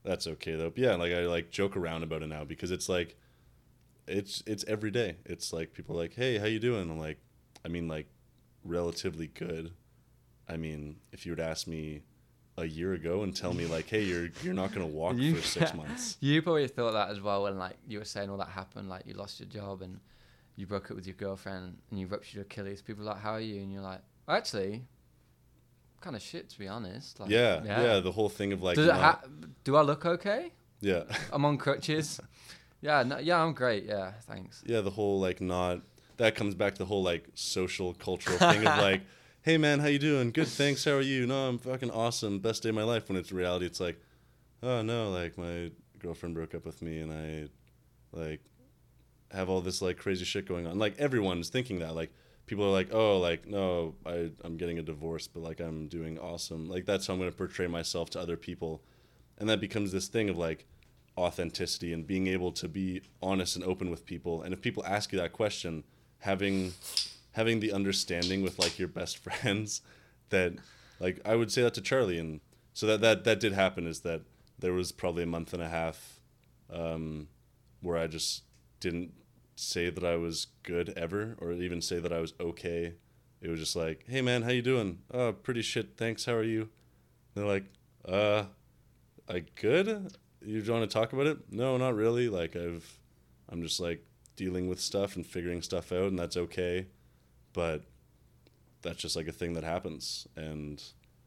that's 0.03 0.27
okay 0.27 0.55
though. 0.55 0.71
But 0.71 0.79
yeah, 0.79 0.95
like 0.95 1.13
I 1.13 1.27
like 1.27 1.51
joke 1.51 1.77
around 1.77 2.05
about 2.05 2.23
it 2.23 2.29
now 2.29 2.45
because 2.45 2.71
it's 2.71 2.89
like, 2.89 3.17
it's 4.07 4.43
it's 4.47 4.65
every 4.69 4.91
day. 4.91 5.17
It's 5.25 5.53
like 5.53 5.73
people 5.73 5.97
are 5.97 6.03
like, 6.03 6.15
hey, 6.15 6.39
how 6.39 6.47
you 6.47 6.59
doing? 6.59 6.91
I'm 6.91 6.99
like, 6.99 7.19
I 7.65 7.69
mean 7.69 7.89
like, 7.89 8.07
relatively 8.65 9.27
good. 9.29 9.73
I 10.49 10.57
mean, 10.57 10.97
if 11.13 11.25
you 11.25 11.33
would 11.33 11.41
ask 11.41 11.67
me 11.67 12.03
a 12.57 12.65
year 12.67 12.93
ago 12.93 13.23
and 13.23 13.35
tell 13.35 13.53
me 13.53 13.67
like, 13.67 13.89
hey, 13.89 14.03
you're 14.03 14.29
you're 14.43 14.55
not 14.55 14.73
gonna 14.73 14.87
walk 14.87 15.17
You- 15.17 15.37
for 15.37 15.43
six 15.47 15.75
months. 15.81 16.17
You 16.21 16.43
probably 16.43 16.69
thought 16.69 16.93
that 16.93 17.11
as 17.11 17.21
well 17.21 17.45
when 17.45 17.59
like 17.59 17.77
you 17.89 17.99
were 17.99 18.05
saying 18.05 18.31
all 18.31 18.37
that 18.39 18.49
happened, 18.49 18.89
like 18.89 19.07
you 19.07 19.15
lost 19.15 19.41
your 19.41 19.49
job 19.49 19.83
and 19.83 20.01
you 20.57 20.67
broke 20.67 20.91
up 20.91 20.97
with 20.97 21.07
your 21.07 21.17
girlfriend 21.17 21.79
and 21.91 21.99
you 21.99 22.07
ruptured 22.07 22.35
your 22.35 22.43
Achilles. 22.45 22.81
People 22.83 23.03
are 23.05 23.13
like, 23.15 23.21
"How 23.21 23.33
are 23.33 23.41
you?" 23.41 23.61
And 23.63 23.73
you're 23.73 23.83
like, 23.83 24.01
"Actually, 24.29 24.85
kind 26.01 26.15
of 26.15 26.23
shit 26.23 26.49
to 26.51 26.59
be 26.59 26.69
honest." 26.69 27.19
Like, 27.19 27.31
yeah, 27.31 27.63
yeah, 27.65 27.99
The 28.01 28.13
whole 28.13 28.29
thing 28.29 28.53
of 28.53 28.63
like, 28.63 28.77
Does 28.77 28.87
it 28.87 28.93
ha- 28.95 29.23
do 29.65 29.75
I 29.77 29.83
look 29.83 30.05
okay? 30.07 30.53
yeah. 30.81 31.05
I'm 31.33 31.45
on 31.45 31.57
crutches. 31.59 32.21
yeah, 32.85 33.03
no, 33.03 33.19
yeah, 33.19 33.43
I'm 33.43 33.55
great. 33.55 33.85
Yeah, 33.87 34.13
thanks. 34.29 34.63
yeah 34.67 34.83
the 34.83 34.91
whole 34.91 35.19
like 35.19 35.41
not 35.41 35.81
that 36.19 36.35
comes 36.35 36.55
back 36.55 36.75
to 36.75 36.79
the 36.79 36.85
whole 36.85 37.03
like 37.03 37.27
social 37.35 37.95
cultural 37.95 38.37
thing 38.39 38.59
of 38.59 38.79
like 38.79 39.01
hey 39.43 39.57
man 39.57 39.81
how 39.81 39.87
you 39.87 39.99
doing? 39.99 40.31
Good 40.31 40.49
thanks. 40.49 40.85
How 40.85 40.93
are 40.93 41.01
you? 41.01 41.27
No 41.27 41.49
i'm 41.49 41.59
fucking 41.59 41.91
awesome. 41.91 42.41
Best 42.41 42.63
day 42.63 42.69
of 42.69 42.75
my 42.75 42.85
life. 42.85 43.09
When 43.09 43.17
it's 43.17 43.33
reality 43.33 43.65
it's 43.65 43.81
like 43.81 43.99
oh 44.63 44.83
no 44.83 45.11
like 45.11 45.39
my 45.39 45.71
girlfriend 45.99 46.35
broke 46.35 46.55
up 46.55 46.67
with 46.67 46.83
me 46.83 46.99
and 47.01 47.11
i 47.11 47.49
like 48.13 48.41
have 49.31 49.49
all 49.49 49.63
this 49.63 49.81
like 49.81 49.97
crazy 49.97 50.27
shit 50.27 50.47
going 50.47 50.67
on. 50.67 50.79
Like 50.79 50.99
everyone's 50.99 51.49
thinking 51.49 51.79
that. 51.79 51.95
Like 51.95 52.13
people 52.47 52.67
are 52.67 52.71
like 52.73 52.91
oh 52.93 53.19
like 53.19 53.47
no 53.47 53.95
I, 54.05 54.31
i'm 54.43 54.59
getting 54.59 54.79
a 54.79 54.83
divorce 54.83 55.27
but 55.27 55.43
like 55.43 55.61
i'm 55.61 55.89
doing 55.89 56.19
awesome. 56.19 56.69
Like 56.69 56.85
that's 56.85 57.07
how 57.07 57.15
i'm 57.15 57.19
going 57.19 57.31
to 57.31 57.37
portray 57.37 57.67
myself 57.67 58.11
to 58.11 58.21
other 58.21 58.37
people. 58.37 58.83
And 59.39 59.49
that 59.49 59.61
becomes 59.61 59.91
this 59.91 60.07
thing 60.07 60.29
of 60.29 60.37
like 60.37 60.67
authenticity 61.17 61.93
and 61.93 62.07
being 62.07 62.27
able 62.27 62.51
to 62.53 62.69
be 62.69 63.01
honest 63.23 63.55
and 63.57 63.65
open 63.65 63.91
with 63.91 64.05
people 64.05 64.43
and 64.43 64.53
if 64.53 64.61
people 64.61 64.85
ask 64.85 65.13
you 65.13 65.19
that 65.19 65.33
question 65.33 65.85
having 66.21 66.73
having 67.33 67.61
the 67.61 67.73
understanding 67.73 68.43
with 68.43 68.59
like 68.59 68.79
your 68.79 68.89
best 68.89 69.19
friends 69.25 69.81
that 70.31 70.53
like 70.99 71.21
i 71.25 71.37
would 71.37 71.53
say 71.53 71.63
that 71.63 71.75
to 71.75 71.81
charlie 71.81 72.19
and 72.19 72.41
so 72.73 72.87
that 72.87 73.01
that 73.01 73.25
that 73.25 73.39
did 73.39 73.53
happen 73.53 73.87
is 73.87 74.01
that 74.01 74.23
there 74.59 74.73
was 74.73 74.91
probably 74.91 75.23
a 75.23 75.27
month 75.27 75.53
and 75.53 75.63
a 75.63 75.69
half 75.69 76.21
um, 76.73 77.29
where 77.81 77.97
i 77.97 78.07
just 78.09 78.43
didn't 78.81 79.13
say 79.55 79.89
that 79.91 80.05
i 80.05 80.17
was 80.17 80.49
good 80.65 80.93
ever 80.97 81.37
or 81.39 81.53
even 81.53 81.81
say 81.81 82.01
that 82.01 82.13
i 82.13 82.19
was 82.19 82.35
okay 82.41 82.95
It 83.41 83.51
was 83.51 83.61
just 83.61 83.77
like, 83.77 84.05
"Hey 84.09 84.23
man, 84.23 84.43
how 84.43 84.51
you 84.53 84.63
doing? 84.63 85.01
Oh, 85.13 85.33
pretty 85.35 85.61
shit. 85.61 85.99
Thanks. 85.99 86.25
How 86.25 86.33
are 86.33 86.43
you?" 86.43 86.71
they're 87.35 87.45
like, 87.45 87.65
"Uh, 88.09 88.45
I 89.29 89.45
good. 89.55 90.17
You 90.45 90.63
want 90.73 90.89
to 90.89 90.93
talk 90.93 91.13
about 91.13 91.27
it? 91.27 91.39
No, 91.51 91.77
not 91.77 91.95
really. 91.95 92.29
Like 92.29 92.55
I've, 92.57 92.99
I'm 93.49 93.63
just 93.63 93.81
like 93.81 94.05
dealing 94.37 94.69
with 94.69 94.81
stuff 94.81 95.17
and 95.17 95.27
figuring 95.27 95.63
stuff 95.63 95.93
out, 95.93 96.09
and 96.09 96.19
that's 96.19 96.37
okay. 96.37 96.87
But 97.53 97.83
that's 98.83 98.99
just 98.99 99.17
like 99.17 99.29
a 99.29 99.33
thing 99.33 99.55
that 99.55 99.65
happens, 99.65 100.27
and 100.37 100.83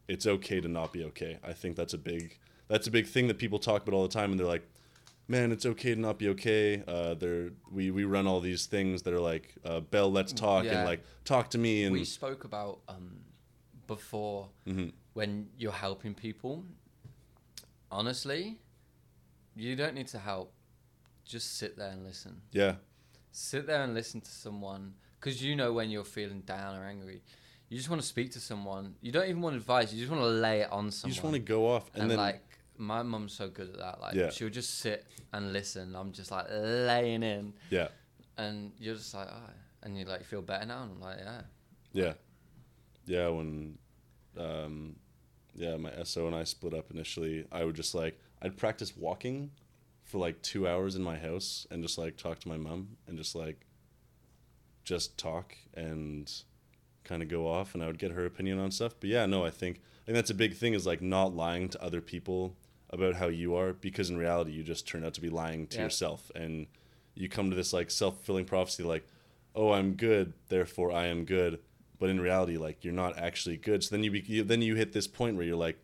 it's 0.08 0.28
okay 0.28 0.62
to 0.62 0.68
not 0.68 0.94
be 0.94 1.04
okay. 1.06 1.40
I 1.44 1.54
think 1.54 1.76
that's 1.76 1.94
a 1.94 1.98
big, 1.98 2.38
that's 2.68 2.86
a 2.88 2.92
big 2.92 3.08
thing 3.08 3.28
that 3.28 3.38
people 3.38 3.60
talk 3.60 3.82
about 3.84 3.96
all 3.96 4.04
the 4.04 4.14
time, 4.14 4.32
and 4.32 4.40
they're 4.40 4.46
like, 4.48 4.68
man, 5.28 5.52
it's 5.52 5.66
okay 5.66 5.96
to 5.96 6.00
not 6.00 6.20
be 6.20 6.30
okay. 6.30 6.84
Uh, 6.88 7.14
there, 7.16 7.50
we 7.72 7.90
we 7.92 8.04
run 8.04 8.28
all 8.28 8.40
these 8.40 8.66
things 8.68 9.02
that 9.04 9.14
are 9.14 9.20
like, 9.22 9.56
uh, 9.66 9.80
Bell, 9.80 10.12
let's 10.12 10.34
talk, 10.34 10.66
Yeah. 10.66 10.76
and 10.80 10.86
like 10.86 11.02
talk 11.26 11.50
to 11.52 11.58
me, 11.58 11.84
and 11.86 11.94
we 11.94 12.04
spoke 12.04 12.44
about 12.44 12.80
um, 12.88 13.22
before 13.88 14.50
Mhm. 14.68 14.92
when 15.14 15.50
you're 15.58 15.72
helping 15.72 16.14
people. 16.14 16.64
Honestly, 17.90 18.58
you 19.58 19.76
don't 19.76 19.94
need 19.96 20.08
to 20.10 20.20
help. 20.20 20.54
Just 21.26 21.58
sit 21.58 21.78
there 21.78 21.90
and 21.90 22.06
listen. 22.06 22.42
yeah, 22.52 22.76
Sit 23.32 23.68
there 23.68 23.84
and 23.84 23.94
listen 23.94 24.22
to 24.22 24.32
someone 24.32 24.94
because 25.20 25.44
you 25.44 25.56
know 25.56 25.74
when 25.74 25.90
you're 25.90 26.06
feeling 26.06 26.42
down 26.42 26.76
or 26.78 26.86
angry. 26.86 27.22
You 27.70 27.78
just 27.78 27.90
want 27.90 28.02
to 28.02 28.08
speak 28.08 28.32
to 28.32 28.40
someone. 28.40 28.96
You 29.02 29.12
don't 29.12 29.28
even 29.28 29.42
want 29.42 29.58
advice. 29.58 29.92
You 29.92 30.00
just 30.00 30.10
want 30.10 30.24
to 30.24 30.28
lay 30.30 30.62
it 30.62 30.72
on 30.72 30.90
someone. 30.90 31.10
you 31.12 31.16
just 31.16 31.24
want 31.24 31.34
to 31.36 31.40
go 31.42 31.68
off, 31.68 31.90
and, 31.94 32.04
and 32.04 32.12
then 32.12 32.18
like 32.18 32.42
my 32.78 33.04
mum's 33.04 33.34
so 33.34 33.50
good 33.50 33.70
at 33.70 33.78
that. 33.78 34.00
Like 34.00 34.14
Yeah. 34.16 34.30
she'll 34.30 34.50
just 34.50 34.80
sit 34.80 35.06
and 35.34 35.52
listen. 35.52 35.94
I'm 35.96 36.14
just 36.14 36.32
like 36.32 36.46
laying 36.50 37.24
in, 37.24 37.54
yeah, 37.70 37.90
and 38.38 38.72
you're 38.80 38.96
just 38.96 39.14
like, 39.14 39.28
oh, 39.30 39.50
and 39.84 39.98
you 39.98 40.06
like 40.06 40.24
feel 40.24 40.42
better 40.42 40.66
now. 40.66 40.84
And 40.84 40.92
I'm 40.94 41.02
like, 41.02 41.18
yeah. 41.20 41.42
yeah, 41.92 42.14
yeah. 43.06 43.28
When, 43.28 43.78
um, 44.38 44.96
yeah, 45.54 45.76
my 45.76 45.92
SO 46.06 46.28
and 46.28 46.36
I 46.36 46.46
split 46.46 46.74
up 46.74 46.90
initially. 46.92 47.46
I 47.52 47.66
would 47.66 47.76
just 47.76 47.94
like 47.94 48.18
I'd 48.42 48.58
practice 48.58 48.96
walking 48.96 49.52
for 50.04 50.18
like 50.20 50.42
two 50.42 50.68
hours 50.68 50.96
in 50.96 51.04
my 51.04 51.18
house 51.18 51.68
and 51.72 51.82
just 51.84 51.98
like 51.98 52.18
talk 52.18 52.40
to 52.40 52.48
my 52.48 52.58
mom 52.58 52.98
and 53.08 53.18
just 53.18 53.36
like 53.36 53.66
just 54.84 55.18
talk 55.18 55.56
and 55.74 56.32
kind 57.04 57.22
of 57.22 57.30
go 57.30 57.48
off 57.48 57.74
and 57.74 57.84
I 57.84 57.88
would 57.88 58.00
get 58.00 58.12
her 58.12 58.26
opinion 58.26 58.60
on 58.60 58.72
stuff. 58.72 58.94
But 59.00 59.10
yeah, 59.10 59.26
no, 59.26 59.46
I 59.46 59.50
think 59.50 59.78
I 60.04 60.06
think 60.06 60.16
that's 60.16 60.30
a 60.30 60.36
big 60.36 60.56
thing 60.56 60.74
is 60.74 60.86
like 60.86 61.02
not 61.02 61.36
lying 61.36 61.70
to 61.70 61.84
other 61.84 62.02
people 62.02 62.56
about 62.90 63.16
how 63.16 63.28
you 63.28 63.56
are 63.56 63.74
because 63.74 64.10
in 64.10 64.18
reality 64.18 64.52
you 64.52 64.64
just 64.64 64.88
turn 64.88 65.04
out 65.04 65.14
to 65.16 65.22
be 65.22 65.30
lying 65.30 65.68
to 65.68 65.78
Yeah. 65.78 65.84
yourself 65.86 66.32
and 66.36 66.68
you 67.16 67.28
come 67.28 67.50
to 67.50 67.56
this 67.56 67.74
like 67.74 67.92
self-fulfilling 67.92 68.46
prophecy 68.46 68.84
like, 68.84 69.06
"Oh, 69.56 69.72
I'm 69.72 69.94
good, 69.96 70.34
therefore 70.50 70.92
I 70.92 71.08
am 71.08 71.26
good." 71.26 71.60
But 72.00 72.10
in 72.10 72.20
reality 72.22 72.58
like 72.58 72.84
you're 72.86 72.94
not 72.94 73.18
actually 73.18 73.58
good. 73.58 73.84
So 73.84 73.96
then 73.96 74.04
you, 74.04 74.12
be, 74.12 74.20
you 74.22 74.44
then 74.44 74.62
you 74.62 74.76
hit 74.76 74.94
this 74.94 75.08
point 75.08 75.36
where 75.36 75.46
you're 75.46 75.56
like 75.58 75.80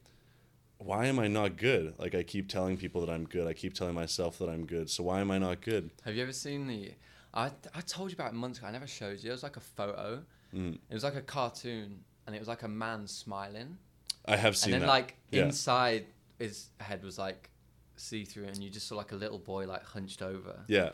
why 0.83 1.05
am 1.05 1.19
I 1.19 1.27
not 1.27 1.57
good? 1.57 1.93
Like 1.97 2.15
I 2.15 2.23
keep 2.23 2.49
telling 2.49 2.77
people 2.77 3.05
that 3.05 3.11
I'm 3.11 3.25
good. 3.25 3.47
I 3.47 3.53
keep 3.53 3.73
telling 3.73 3.95
myself 3.95 4.37
that 4.39 4.49
I'm 4.49 4.65
good. 4.65 4.89
So 4.89 5.03
why 5.03 5.21
am 5.21 5.31
I 5.31 5.37
not 5.37 5.61
good? 5.61 5.91
Have 6.05 6.15
you 6.15 6.21
ever 6.23 6.33
seen 6.33 6.67
the? 6.67 6.91
I 7.33 7.51
I 7.73 7.81
told 7.81 8.11
you 8.11 8.15
about 8.15 8.31
it 8.31 8.35
months 8.35 8.59
ago. 8.59 8.67
I 8.67 8.71
never 8.71 8.87
showed 8.87 9.23
you. 9.23 9.29
It 9.29 9.33
was 9.33 9.43
like 9.43 9.57
a 9.57 9.61
photo. 9.61 10.23
Mm. 10.53 10.75
It 10.89 10.93
was 10.93 11.03
like 11.03 11.15
a 11.15 11.21
cartoon, 11.21 12.01
and 12.27 12.35
it 12.35 12.39
was 12.39 12.47
like 12.47 12.63
a 12.63 12.67
man 12.67 13.07
smiling, 13.07 13.77
I 14.25 14.35
have 14.37 14.55
seen 14.55 14.73
and 14.73 14.81
then 14.81 14.87
that. 14.87 14.93
like 14.93 15.15
Yeah. 15.31 15.45
inside 15.45 16.05
his 16.37 16.69
head 16.79 17.03
was 17.03 17.17
like 17.17 17.49
see 17.95 18.23
through, 18.23 18.45
and 18.45 18.57
you 18.63 18.69
just 18.69 18.87
saw 18.87 18.95
like 18.95 19.11
a 19.11 19.15
little 19.15 19.39
boy 19.39 19.65
like 19.65 19.83
hunched 19.83 20.21
over, 20.21 20.59
yeah. 20.67 20.89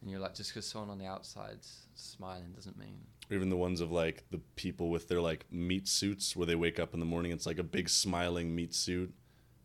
and 0.00 0.10
you're 0.10 0.20
like, 0.20 0.34
just 0.34 0.50
because 0.50 0.66
someone 0.66 0.90
on 0.90 0.98
the 0.98 1.06
outside's 1.06 1.86
smiling 1.94 2.52
doesn't 2.54 2.76
mean. 2.78 2.96
Even 3.30 3.48
the 3.48 3.56
ones 3.56 3.80
of 3.80 3.90
like 3.90 4.24
the 4.30 4.38
people 4.56 4.90
with 4.90 5.08
their 5.08 5.20
like 5.20 5.46
meat 5.50 5.88
suits 5.88 6.34
where 6.36 6.46
they 6.46 6.54
wake 6.56 6.78
up 6.80 6.92
in 6.92 7.00
the 7.00 7.06
morning. 7.06 7.30
It's 7.32 7.46
like 7.46 7.58
a 7.58 7.64
big 7.64 7.88
smiling 7.88 8.54
meat 8.54 8.74
suit, 8.74 9.14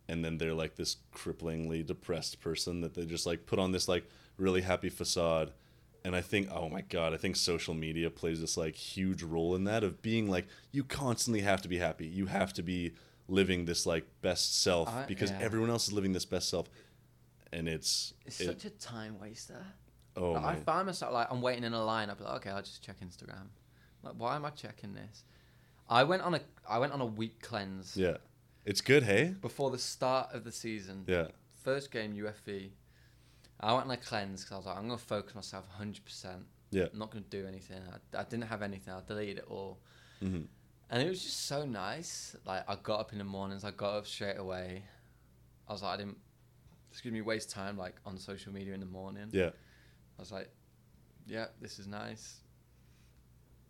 and 0.10 0.26
then 0.26 0.40
they're 0.40 0.56
like 0.56 0.76
this 0.76 0.98
cripplingly 1.16 1.86
depressed 1.86 2.42
person 2.42 2.82
that 2.82 2.96
they 2.96 3.06
just 3.06 3.28
like 3.28 3.46
put 3.46 3.60
on 3.60 3.72
this 3.72 3.88
like 3.88 4.10
really 4.38 4.62
happy 4.62 4.90
facade. 4.90 5.52
And 6.04 6.16
I 6.16 6.22
think, 6.22 6.50
oh 6.52 6.68
my 6.68 6.82
god, 6.82 7.14
I 7.14 7.18
think 7.18 7.36
social 7.36 7.76
media 7.76 8.10
plays 8.10 8.42
this 8.42 8.58
like 8.58 8.76
huge 8.76 9.22
role 9.22 9.56
in 9.56 9.66
that 9.66 9.84
of 9.84 10.02
being 10.02 10.28
like 10.28 10.48
you 10.72 10.84
constantly 10.84 11.42
have 11.42 11.62
to 11.62 11.68
be 11.68 11.78
happy. 11.78 12.08
You 12.08 12.26
have 12.26 12.54
to 12.54 12.64
be 12.64 12.94
living 13.28 13.66
this 13.66 13.86
like 13.86 14.06
best 14.22 14.62
self 14.64 14.90
I- 14.90 15.06
because 15.06 15.30
yeah. 15.30 15.40
everyone 15.42 15.70
else 15.70 15.88
is 15.88 15.94
living 15.94 16.14
this 16.14 16.26
best 16.26 16.50
self, 16.50 16.68
and 17.54 17.70
it's 17.70 18.14
It's 18.26 18.42
it, 18.42 18.46
such 18.46 18.66
a 18.66 18.72
time 18.72 19.20
waster. 19.20 19.64
oh 20.18 20.32
Like, 20.32 20.44
I 20.44 20.56
find 20.56 20.88
myself 20.88 21.14
like 21.14 21.28
I'm 21.30 21.42
waiting 21.42 21.64
in 21.64 21.74
a 21.74 21.84
line. 21.84 22.10
I'll 22.10 22.16
be 22.16 22.24
like, 22.24 22.38
okay, 22.38 22.50
I'll 22.50 22.64
just 22.64 22.82
check 22.82 22.96
Instagram. 23.02 23.50
Like, 24.02 24.16
why 24.18 24.36
am 24.38 24.46
I 24.46 24.50
checking 24.50 24.94
this? 24.96 25.24
I 25.88 26.04
went 26.04 26.24
on 26.24 26.34
a 26.34 26.40
I 26.68 26.80
went 26.80 26.94
on 26.94 27.02
a 27.02 27.06
week 27.06 27.42
cleanse 27.42 27.96
yeah, 27.98 28.18
it's 28.70 28.82
good. 28.82 29.04
Hey, 29.04 29.34
before 29.42 29.72
the 29.72 29.78
start 29.80 30.30
of 30.34 30.44
the 30.44 30.52
season. 30.52 31.04
yeah, 31.08 31.28
First 31.64 31.92
game 31.92 32.14
UFV. 32.14 32.70
I 33.60 33.74
went 33.74 33.86
on 33.88 33.92
a 33.92 33.98
cleanse 33.98 34.44
because 34.44 34.54
I 34.54 34.58
was 34.58 34.66
like, 34.68 34.78
I'm 34.78 34.88
gonna 34.88 34.98
focus 34.98 35.36
myself 35.36 35.68
100. 35.68 36.06
percent 36.06 36.44
yeah, 36.72 36.86
I'm 36.94 37.00
not 37.00 37.12
gonna 37.12 37.26
do 37.30 37.46
anything. 37.48 37.82
I, 37.92 38.20
I 38.22 38.24
didn't 38.24 38.46
have 38.54 38.62
anything. 38.62 38.94
I 38.94 39.02
deleted 39.06 39.40
it 39.40 39.46
all, 39.50 39.80
hmm 40.22 40.42
and 40.92 41.04
it 41.04 41.10
was 41.10 41.22
just 41.22 41.46
so 41.46 41.66
nice. 41.66 42.36
Like 42.46 42.64
I 42.68 42.76
got 42.82 43.00
up 43.00 43.12
in 43.12 43.18
the 43.18 43.24
mornings. 43.24 43.64
I 43.64 43.72
got 43.72 43.98
up 43.98 44.08
straight 44.08 44.38
away. 44.38 44.84
I 45.68 45.74
was 45.74 45.82
like, 45.84 45.94
I 45.96 45.98
didn't. 45.98 46.18
Excuse 46.92 47.14
me, 47.14 47.22
waste 47.22 47.50
time 47.52 47.78
like 47.78 47.96
on 48.06 48.18
social 48.18 48.52
media 48.54 48.74
in 48.74 48.80
the 48.80 48.86
morning. 48.86 49.30
yeah. 49.32 49.52
I 50.18 50.22
was 50.22 50.32
like, 50.32 50.50
yeah, 51.28 51.46
this 51.62 51.80
is 51.80 51.88
nice. 51.88 52.42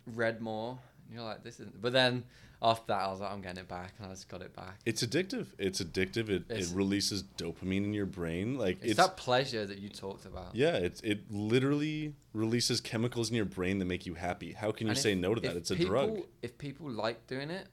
Read 0.05 0.39
more. 0.41 0.79
You're 1.11 1.23
like, 1.23 1.43
this 1.43 1.59
isn't. 1.59 1.81
But 1.81 1.93
then 1.93 2.23
after 2.61 2.85
that, 2.93 3.01
I 3.01 3.07
was 3.09 3.19
like, 3.19 3.31
I'm 3.31 3.41
getting 3.41 3.59
it 3.61 3.67
back, 3.67 3.93
and 3.97 4.07
I 4.07 4.09
just 4.11 4.27
got 4.29 4.41
it 4.41 4.55
back. 4.55 4.79
It's 4.85 5.01
addictive. 5.03 5.47
It's 5.57 5.81
addictive. 5.81 6.29
It, 6.29 6.43
It's- 6.49 6.71
it 6.71 6.75
releases 6.75 7.23
dopamine 7.23 7.83
in 7.85 7.93
your 7.93 8.05
brain. 8.05 8.57
Like 8.57 8.77
It's, 8.81 8.91
it's, 8.91 8.97
that 8.97 9.17
pleasure 9.17 9.65
that 9.65 9.79
you 9.79 9.89
talked 9.89 10.25
about. 10.25 10.55
yeah. 10.55 10.75
It's 10.75 11.01
it 11.01 11.31
literally 11.31 12.13
releases 12.33 12.79
chemicals 12.81 13.29
in 13.29 13.35
your 13.35 13.45
brain 13.45 13.79
that 13.79 13.85
make 13.85 14.05
you 14.05 14.13
happy. 14.13 14.51
How 14.53 14.71
can 14.71 14.87
you 14.87 14.91
And 14.91 14.99
say 14.99 15.13
if- 15.13 15.17
no 15.19 15.33
to 15.33 15.41
that? 15.41 15.51
if 15.51 15.57
It's 15.57 15.71
a 15.71 15.75
people, 15.75 15.89
drug. 15.91 16.19
If 16.41 16.57
people 16.57 16.89
like 16.91 17.25
doing 17.27 17.49
it, 17.49 17.67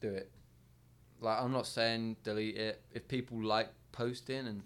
do 0.00 0.08
it. 0.08 0.30
Like 1.20 1.40
I'm 1.40 1.52
not 1.52 1.66
saying 1.66 2.16
delete 2.22 2.56
it. 2.56 2.82
If 2.92 3.08
people 3.08 3.42
like 3.42 3.70
posting 3.92 4.46
and 4.46 4.62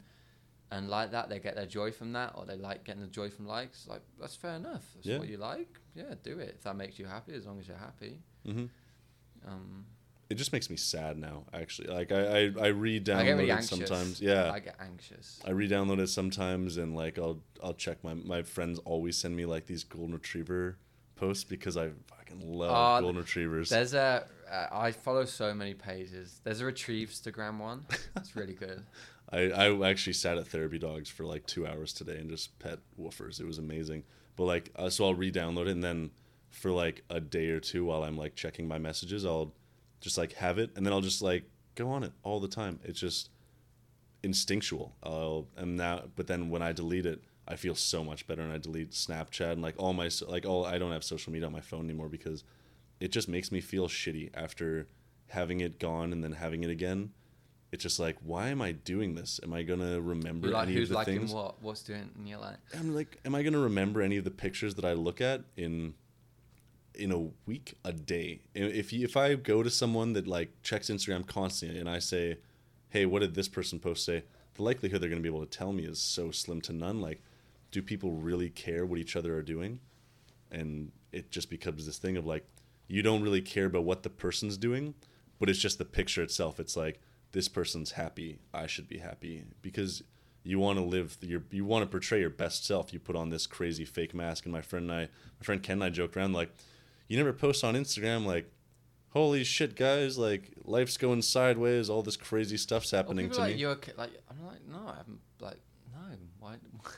and 0.70 0.88
like 0.88 1.10
that, 1.12 1.28
they 1.28 1.38
get 1.40 1.56
their 1.56 1.66
joy 1.66 1.90
from 1.92 2.12
that, 2.12 2.32
or 2.36 2.44
they 2.46 2.56
like 2.56 2.84
getting 2.84 3.02
the 3.02 3.08
joy 3.08 3.28
from 3.30 3.46
likes. 3.46 3.86
Like 3.88 4.02
that's 4.20 4.36
fair 4.36 4.54
enough. 4.56 4.84
That's 4.94 5.06
Yeah. 5.06 5.18
what 5.18 5.28
you 5.28 5.36
like. 5.36 5.80
Yeah, 5.94 6.14
do 6.22 6.38
it 6.38 6.54
if 6.56 6.62
that 6.64 6.76
makes 6.76 6.98
you 6.98 7.06
happy. 7.06 7.34
As 7.34 7.46
long 7.46 7.58
as 7.58 7.66
you're 7.68 7.76
happy. 7.76 8.18
hmm 8.44 8.66
Um, 9.46 9.86
It 10.28 10.34
just 10.36 10.52
makes 10.52 10.70
me 10.70 10.76
sad 10.76 11.18
now. 11.18 11.44
Actually, 11.52 11.88
like 11.88 12.12
I 12.12 12.20
I, 12.20 12.52
I 12.60 12.66
re-download 12.68 13.16
I 13.16 13.30
really 13.30 13.50
it 13.50 13.64
sometimes. 13.64 14.20
Yeah, 14.20 14.52
I 14.52 14.60
get 14.60 14.76
anxious. 14.80 15.40
I 15.44 15.50
re-download 15.50 15.98
it 15.98 16.06
sometimes, 16.08 16.76
and 16.76 16.94
like 16.94 17.18
I'll 17.18 17.42
I'll 17.62 17.74
check 17.74 18.04
my 18.04 18.14
my 18.14 18.42
friends 18.42 18.78
always 18.84 19.16
send 19.18 19.34
me 19.36 19.44
like 19.46 19.66
these 19.66 19.82
golden 19.84 20.14
retriever 20.14 20.78
posts 21.16 21.42
because 21.44 21.76
I 21.76 21.90
fucking 22.06 22.40
love 22.40 22.70
Oh, 22.70 23.00
golden 23.02 23.20
retrievers. 23.22 23.70
There's 23.70 23.92
a 23.94 24.24
uh, 24.50 24.66
I 24.72 24.92
follow 24.92 25.24
so 25.24 25.52
many 25.54 25.74
pages. 25.74 26.40
There's 26.44 26.60
a 26.60 26.64
retrieve 26.64 27.08
Instagram 27.10 27.58
one. 27.58 27.86
It's 28.16 28.36
really 28.36 28.54
good. 28.54 28.84
I, 29.32 29.50
I 29.50 29.88
actually 29.88 30.14
sat 30.14 30.38
at 30.38 30.48
therapy 30.48 30.78
dogs 30.78 31.08
for 31.08 31.24
like 31.24 31.46
two 31.46 31.66
hours 31.66 31.92
today 31.92 32.16
and 32.18 32.28
just 32.30 32.58
pet 32.58 32.80
woofers. 32.98 33.40
It 33.40 33.46
was 33.46 33.58
amazing. 33.58 34.04
But 34.36 34.44
like, 34.44 34.70
uh, 34.76 34.90
so 34.90 35.04
I'll 35.04 35.14
re-download 35.14 35.66
it 35.66 35.72
and 35.72 35.84
then 35.84 36.10
for 36.48 36.72
like 36.72 37.04
a 37.10 37.20
day 37.20 37.50
or 37.50 37.60
two 37.60 37.84
while 37.84 38.02
I'm 38.02 38.16
like 38.16 38.34
checking 38.34 38.66
my 38.66 38.78
messages, 38.78 39.24
I'll 39.24 39.54
just 40.00 40.18
like 40.18 40.32
have 40.34 40.58
it 40.58 40.70
and 40.76 40.84
then 40.84 40.92
I'll 40.92 41.00
just 41.00 41.22
like 41.22 41.44
go 41.74 41.90
on 41.90 42.02
it 42.02 42.12
all 42.22 42.40
the 42.40 42.48
time. 42.48 42.80
It's 42.82 42.98
just 42.98 43.30
instinctual. 44.22 44.94
I'll 45.02 45.46
and 45.56 45.76
now, 45.76 46.04
but 46.16 46.26
then 46.26 46.50
when 46.50 46.62
I 46.62 46.72
delete 46.72 47.06
it, 47.06 47.22
I 47.46 47.56
feel 47.56 47.74
so 47.74 48.04
much 48.04 48.26
better 48.26 48.42
and 48.42 48.52
I 48.52 48.58
delete 48.58 48.90
Snapchat 48.90 49.52
and 49.52 49.62
like 49.62 49.74
all 49.78 49.92
my 49.92 50.10
like 50.28 50.46
all 50.46 50.64
I 50.66 50.78
don't 50.78 50.92
have 50.92 51.04
social 51.04 51.32
media 51.32 51.46
on 51.46 51.52
my 51.52 51.60
phone 51.60 51.84
anymore 51.84 52.08
because 52.08 52.44
it 53.00 53.12
just 53.12 53.28
makes 53.28 53.50
me 53.50 53.60
feel 53.60 53.88
shitty 53.88 54.30
after 54.34 54.88
having 55.28 55.60
it 55.60 55.78
gone 55.78 56.12
and 56.12 56.22
then 56.22 56.32
having 56.32 56.64
it 56.64 56.70
again. 56.70 57.10
It's 57.72 57.84
just 57.84 58.00
like, 58.00 58.16
why 58.22 58.48
am 58.48 58.60
I 58.60 58.72
doing 58.72 59.14
this? 59.14 59.38
Am 59.44 59.52
I 59.52 59.62
gonna 59.62 60.00
remember 60.00 60.48
You're 60.48 60.56
like, 60.56 60.68
any 60.68 60.72
of 60.72 60.78
who's 60.78 60.88
the 60.88 60.94
liking 60.96 61.18
things? 61.20 61.32
what? 61.32 61.62
What's 61.62 61.82
doing? 61.82 62.10
And 62.16 62.28
you're 62.28 62.38
like, 62.38 62.56
I'm 62.76 62.94
like, 62.94 63.18
am 63.24 63.34
I 63.34 63.42
gonna 63.42 63.60
remember 63.60 64.02
any 64.02 64.16
of 64.16 64.24
the 64.24 64.30
pictures 64.30 64.74
that 64.74 64.84
I 64.84 64.92
look 64.94 65.20
at 65.20 65.42
in 65.56 65.94
in 66.94 67.12
a 67.12 67.28
week, 67.46 67.74
a 67.84 67.92
day? 67.92 68.40
If 68.54 68.92
you, 68.92 69.04
if 69.04 69.16
I 69.16 69.34
go 69.34 69.62
to 69.62 69.70
someone 69.70 70.14
that 70.14 70.26
like 70.26 70.50
checks 70.62 70.90
Instagram 70.90 71.26
constantly 71.26 71.78
and 71.78 71.88
I 71.88 72.00
say, 72.00 72.38
hey, 72.88 73.06
what 73.06 73.20
did 73.20 73.34
this 73.34 73.48
person 73.48 73.78
post 73.78 74.04
say? 74.04 74.24
The 74.54 74.62
likelihood 74.64 75.00
they're 75.00 75.08
gonna 75.08 75.20
be 75.20 75.28
able 75.28 75.46
to 75.46 75.58
tell 75.58 75.72
me 75.72 75.84
is 75.84 76.00
so 76.00 76.32
slim 76.32 76.60
to 76.62 76.72
none. 76.72 77.00
Like, 77.00 77.22
do 77.70 77.82
people 77.82 78.12
really 78.12 78.50
care 78.50 78.84
what 78.84 78.98
each 78.98 79.14
other 79.14 79.36
are 79.36 79.42
doing? 79.42 79.78
And 80.50 80.90
it 81.12 81.30
just 81.30 81.50
becomes 81.50 81.86
this 81.86 81.98
thing 81.98 82.16
of 82.16 82.26
like, 82.26 82.44
you 82.88 83.02
don't 83.02 83.22
really 83.22 83.40
care 83.40 83.66
about 83.66 83.84
what 83.84 84.02
the 84.02 84.10
person's 84.10 84.56
doing, 84.56 84.94
but 85.38 85.48
it's 85.48 85.60
just 85.60 85.78
the 85.78 85.84
picture 85.84 86.22
itself. 86.22 86.58
It's 86.58 86.76
like 86.76 87.00
this 87.32 87.48
person's 87.48 87.92
happy, 87.92 88.38
I 88.52 88.66
should 88.66 88.88
be 88.88 88.98
happy 88.98 89.44
because 89.62 90.02
you 90.42 90.58
want 90.58 90.78
to 90.78 90.84
live 90.84 91.18
your 91.20 91.42
you 91.50 91.64
want 91.64 91.82
to 91.84 91.86
portray 91.90 92.20
your 92.20 92.30
best 92.30 92.64
self. 92.66 92.92
You 92.92 92.98
put 92.98 93.16
on 93.16 93.30
this 93.30 93.46
crazy 93.46 93.84
fake 93.84 94.14
mask, 94.14 94.44
and 94.44 94.52
my 94.52 94.62
friend 94.62 94.90
and 94.90 95.00
I, 95.00 95.02
my 95.02 95.44
friend 95.44 95.62
Ken 95.62 95.74
and 95.74 95.84
I 95.84 95.90
joked 95.90 96.16
around 96.16 96.32
like, 96.32 96.50
you 97.08 97.16
never 97.16 97.32
post 97.32 97.62
on 97.62 97.74
Instagram 97.74 98.24
like, 98.24 98.50
holy 99.10 99.44
shit, 99.44 99.76
guys, 99.76 100.16
like 100.18 100.52
life's 100.64 100.96
going 100.96 101.22
sideways, 101.22 101.90
all 101.90 102.02
this 102.02 102.16
crazy 102.16 102.56
stuff's 102.56 102.90
happening 102.90 103.26
people 103.26 103.36
to 103.36 103.40
like 103.42 103.54
me. 103.54 103.60
you 103.60 103.68
okay? 103.70 103.92
Like 103.96 104.10
I'm 104.30 104.46
like 104.46 104.66
no, 104.68 104.88
I 104.88 104.96
haven't. 104.96 105.20
Like 105.40 105.60
no, 105.92 106.16
why? 106.38 106.56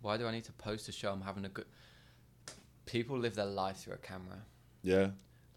Why 0.00 0.18
do 0.18 0.26
I 0.26 0.32
need 0.32 0.44
to 0.44 0.52
post 0.52 0.84
to 0.84 0.92
show 0.92 1.10
I'm 1.10 1.22
having 1.22 1.46
a 1.46 1.48
good? 1.48 1.64
People 2.84 3.16
live 3.16 3.34
their 3.34 3.46
life 3.46 3.78
through 3.78 3.94
a 3.94 3.96
camera. 3.96 4.42
Yeah, 4.82 5.08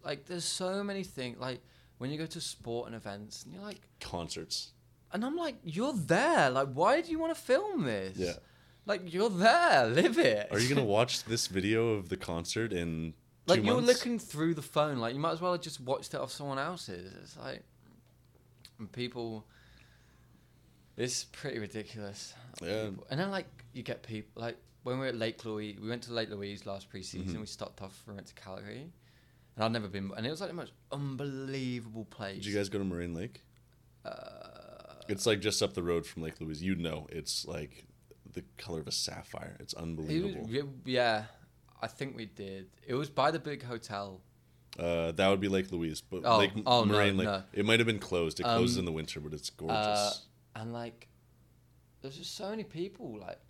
Like 0.02 0.24
there's 0.24 0.46
so 0.46 0.82
many 0.82 1.04
things. 1.04 1.38
Like 1.38 1.60
when 1.98 2.10
you 2.10 2.18
go 2.18 2.26
to 2.26 2.40
sport 2.40 2.86
and 2.86 2.96
events, 2.96 3.44
and 3.44 3.52
you're 3.54 3.62
like, 3.62 3.80
concerts. 4.00 4.72
and 5.12 5.24
I'm 5.24 5.36
like, 5.36 5.56
you're 5.64 5.92
there. 5.94 6.50
Like 6.50 6.68
why 6.72 7.00
do 7.00 7.10
you 7.10 7.18
want 7.18 7.34
to 7.34 7.40
film 7.40 7.84
this? 7.84 8.16
Yeah. 8.16 8.32
Like 8.86 9.12
you're 9.12 9.30
there, 9.30 9.86
live 9.86 10.18
it. 10.18 10.48
Are 10.50 10.58
you 10.58 10.68
gonna 10.74 10.84
watch 10.98 11.24
this 11.24 11.46
video 11.46 11.90
of 11.94 12.08
the 12.08 12.16
concert 12.16 12.72
in 12.72 13.14
like 13.46 13.64
you're 13.64 13.74
months? 13.74 13.88
looking 13.88 14.18
through 14.18 14.54
the 14.54 14.62
phone. 14.62 14.98
Like 14.98 15.14
you 15.14 15.20
might 15.20 15.32
as 15.32 15.40
well 15.40 15.52
have 15.52 15.60
just 15.60 15.80
watched 15.80 16.14
it 16.14 16.20
off 16.20 16.30
someone 16.32 16.58
else's. 16.58 17.12
It's 17.22 17.36
like, 17.36 17.62
and 18.78 18.90
people. 18.90 19.44
It's 20.96 21.24
pretty 21.24 21.58
ridiculous. 21.58 22.34
Yeah. 22.62 22.86
People- 22.86 23.06
And 23.10 23.20
then 23.20 23.30
like 23.30 23.46
you 23.72 23.82
get 23.82 24.02
people 24.02 24.42
like 24.42 24.56
when 24.82 24.96
we 24.96 25.00
were 25.02 25.08
at 25.08 25.16
Lake 25.16 25.44
Louise, 25.44 25.78
we 25.80 25.88
went 25.88 26.02
to 26.04 26.12
Lake 26.12 26.30
Louise 26.30 26.66
last 26.66 26.90
preseason. 26.92 27.26
Mhm. 27.34 27.40
We 27.40 27.46
stopped 27.46 27.82
off. 27.82 28.02
We 28.06 28.14
went 28.14 28.26
to 28.28 28.34
Calgary, 28.34 28.90
and 29.58 29.64
I've 29.64 29.72
never 29.72 29.88
been. 29.88 30.12
And 30.16 30.24
it 30.24 30.30
was 30.30 30.40
like 30.40 30.50
the 30.50 30.54
most 30.54 30.72
unbelievable 30.92 32.04
place. 32.04 32.36
Did 32.36 32.46
you 32.46 32.54
guys 32.54 32.68
go 32.68 32.78
to 32.78 32.84
Moraine 32.84 33.12
Lake? 33.14 33.42
Uh, 34.04 34.10
It's 35.08 35.26
like 35.26 35.40
just 35.40 35.62
up 35.62 35.74
the 35.74 35.82
road 35.82 36.06
from 36.06 36.22
Lake 36.22 36.40
Louise. 36.40 36.62
You 36.62 36.76
know, 36.76 37.06
it's 37.10 37.44
like 37.46 37.84
the 38.32 38.44
color 38.56 38.80
of 38.80 38.86
a 38.86 38.92
sapphire. 38.92 39.56
It's 39.58 39.72
it 39.72 39.76
was, 39.78 39.82
unbelievable. 39.82 40.48
yeah, 40.84 41.24
I 41.82 41.88
think 41.88 42.16
we 42.16 42.26
did. 42.26 42.68
It 42.86 42.94
was 42.94 43.10
by 43.10 43.30
the 43.32 43.38
big 43.40 43.62
hotel. 43.64 44.20
Uh, 44.78 45.10
that 45.12 45.28
would 45.28 45.40
be 45.40 45.48
Lake 45.48 45.72
Louise, 45.72 46.00
but 46.00 46.22
Oh, 46.24 46.38
Lake 46.38 46.52
oh, 46.64 46.84
no, 46.84 46.94
Lake. 46.94 47.14
no. 47.16 47.42
It 47.52 47.64
might 47.66 47.80
have 47.80 47.86
been 47.86 47.98
closed. 47.98 48.38
It 48.38 48.44
closes 48.44 48.76
Um, 48.76 48.80
in 48.80 48.84
the 48.84 48.92
winter, 48.92 49.18
but 49.18 49.32
it's 49.32 49.50
gorgeous. 49.50 49.76
Uh, 49.76 50.12
and 50.54 50.72
like, 50.72 51.08
there's 52.00 52.16
just 52.16 52.36
so 52.36 52.50
many 52.50 52.62
people. 52.62 53.18
Like, 53.18 53.40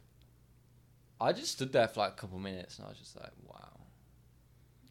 I 1.21 1.33
just 1.35 1.53
stood 1.53 1.73
there 1.73 1.87
for 1.89 2.01
like 2.01 2.13
a 2.13 2.17
couple 2.17 2.39
minutes, 2.39 2.79
and 2.79 2.87
I 2.87 2.89
was 2.89 2.99
just 2.99 3.15
like, 3.17 3.33
wow, 3.45 3.78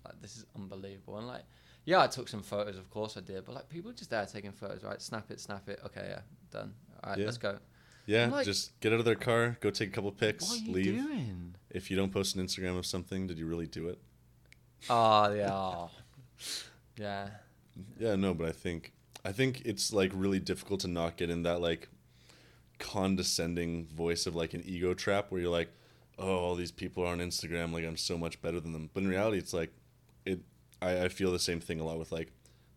like 0.08 0.22
this 0.22 0.38
is 0.38 0.46
unbelievable. 0.56 1.18
And 1.18 1.28
like, 1.28 1.44
yeah, 1.86 2.02
I 2.02 2.08
took 2.08 2.28
some 2.28 2.42
photos, 2.44 2.78
of 2.78 2.90
course 2.90 3.16
I 3.18 3.22
did, 3.22 3.46
but 3.46 3.56
like 3.56 3.70
people 3.70 3.92
just 3.92 4.10
there 4.10 4.26
taking 4.26 4.52
photos, 4.52 4.84
right? 4.84 5.02
Snap 5.02 5.30
it, 5.32 5.40
snap 5.40 5.68
it. 5.70 5.80
Okay, 5.86 6.06
yeah, 6.10 6.20
done. 6.52 6.74
All 7.04 7.12
right, 7.12 7.20
Yeah. 7.20 7.26
let's 7.26 7.38
go. 7.38 7.60
yeah, 8.06 8.28
like- 8.28 8.46
just 8.46 8.80
get 8.80 8.94
out 8.94 9.00
of 9.00 9.06
their 9.06 9.16
car, 9.16 9.58
go 9.62 9.70
take 9.70 9.90
a 9.90 9.92
couple 9.92 10.12
pics, 10.12 10.50
what 10.50 10.60
are 10.60 10.64
you 10.64 10.72
leave. 10.74 11.04
doing? 11.04 11.56
If 11.70 11.90
you 11.92 11.98
don't 11.98 12.12
post 12.12 12.36
an 12.36 12.46
Instagram 12.46 12.78
of 12.78 12.86
something, 12.86 13.28
did 13.28 13.38
you 13.38 13.46
really 13.46 13.68
do 13.68 13.88
it? 13.90 14.00
Oh 14.90 15.32
yeah, 15.34 15.54
oh. 15.54 15.92
yeah. 16.98 17.30
Yeah, 18.00 18.16
no, 18.16 18.34
but 18.34 18.48
I 18.48 18.52
think 18.52 18.94
I 19.26 19.32
think 19.32 19.62
it's 19.66 19.92
like 19.94 20.12
really 20.14 20.40
difficult 20.40 20.80
to 20.82 20.88
not 20.88 21.18
get 21.18 21.30
in 21.30 21.44
that 21.44 21.62
like 21.62 21.90
condescending 22.80 23.86
voice 23.88 24.26
of 24.26 24.36
like 24.36 24.54
an 24.54 24.64
ego 24.66 24.94
trap 24.94 25.32
where 25.32 25.42
you're 25.42 25.52
like, 25.52 25.70
oh, 26.18 26.38
all 26.38 26.56
these 26.56 26.72
people 26.72 27.04
are 27.04 27.08
on 27.12 27.20
Instagram, 27.20 27.72
like 27.74 27.86
I'm 27.86 27.98
so 27.98 28.18
much 28.18 28.42
better 28.42 28.60
than 28.60 28.72
them. 28.74 28.90
But 28.94 29.04
in 29.04 29.10
reality, 29.10 29.38
it's 29.38 29.54
like. 29.54 29.72
I, 30.82 31.06
I 31.06 31.08
feel 31.10 31.32
the 31.32 31.40
same 31.40 31.60
thing 31.60 31.80
a 31.80 31.86
lot 31.86 32.00
with 32.00 32.12
like 32.12 32.32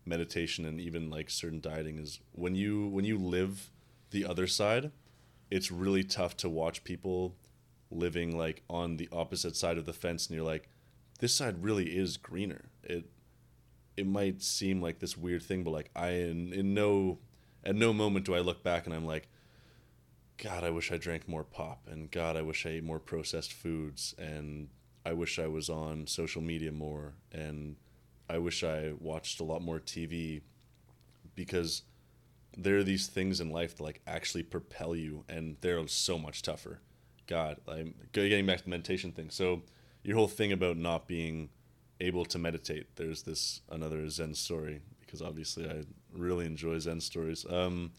meditation 0.05 0.65
and 0.65 0.79
even 0.79 1.09
like 1.09 1.29
certain 1.29 1.61
dieting 1.61 1.99
is 1.99 2.19
when 2.31 2.55
you 2.55 2.87
when 2.87 3.05
you 3.05 3.17
live 3.17 3.69
the 4.11 4.25
other 4.25 4.47
side, 4.47 4.91
it's 5.49 5.71
really 5.71 6.03
tough 6.03 6.35
to 6.37 6.49
watch 6.49 6.83
people 6.83 7.35
living 7.89 8.37
like 8.37 8.63
on 8.69 8.97
the 8.97 9.09
opposite 9.11 9.55
side 9.55 9.77
of 9.77 9.85
the 9.85 9.93
fence 9.93 10.27
and 10.27 10.35
you're 10.35 10.45
like 10.45 10.69
this 11.19 11.33
side 11.33 11.63
really 11.63 11.95
is 11.97 12.17
greener. 12.17 12.65
It 12.83 13.05
it 13.95 14.07
might 14.07 14.41
seem 14.41 14.81
like 14.81 14.99
this 14.99 15.15
weird 15.15 15.43
thing, 15.43 15.63
but 15.63 15.71
like 15.71 15.91
I 15.95 16.09
in, 16.09 16.51
in 16.53 16.73
no 16.73 17.19
at 17.63 17.75
no 17.75 17.93
moment 17.93 18.25
do 18.25 18.33
I 18.33 18.39
look 18.39 18.63
back 18.63 18.85
and 18.85 18.95
I'm 18.95 19.05
like, 19.05 19.27
God, 20.37 20.63
I 20.63 20.71
wish 20.71 20.91
I 20.91 20.97
drank 20.97 21.27
more 21.27 21.43
pop, 21.43 21.87
and 21.87 22.09
God, 22.09 22.35
I 22.35 22.41
wish 22.41 22.65
I 22.65 22.69
ate 22.69 22.83
more 22.83 22.99
processed 22.99 23.53
foods, 23.53 24.15
and 24.17 24.69
I 25.05 25.13
wish 25.13 25.37
I 25.37 25.45
was 25.45 25.69
on 25.69 26.07
social 26.07 26.41
media 26.41 26.71
more, 26.71 27.13
and 27.31 27.75
I 28.31 28.37
wish 28.37 28.63
I 28.63 28.93
watched 28.99 29.41
a 29.41 29.43
lot 29.43 29.61
more 29.61 29.79
TV, 29.79 30.41
because 31.35 31.83
there 32.57 32.77
are 32.77 32.83
these 32.83 33.07
things 33.07 33.41
in 33.41 33.49
life 33.49 33.77
that 33.77 33.83
like 33.83 34.01
actually 34.07 34.43
propel 34.43 34.95
you, 34.95 35.25
and 35.27 35.57
they're 35.61 35.85
so 35.87 36.17
much 36.17 36.41
tougher. 36.41 36.79
God, 37.27 37.57
I'm 37.67 37.93
getting 38.13 38.45
back 38.45 38.59
to 38.59 38.63
the 38.63 38.69
meditation 38.69 39.11
thing. 39.11 39.29
So 39.29 39.63
your 40.03 40.15
whole 40.15 40.27
thing 40.27 40.51
about 40.51 40.77
not 40.77 41.07
being 41.07 41.49
able 41.99 42.25
to 42.25 42.39
meditate. 42.39 42.95
There's 42.95 43.23
this 43.23 43.61
another 43.69 44.09
Zen 44.09 44.33
story 44.33 44.81
because 44.99 45.21
obviously 45.21 45.69
I 45.69 45.83
really 46.13 46.45
enjoy 46.45 46.79
Zen 46.79 47.01
stories 47.01 47.45
um, 47.49 47.91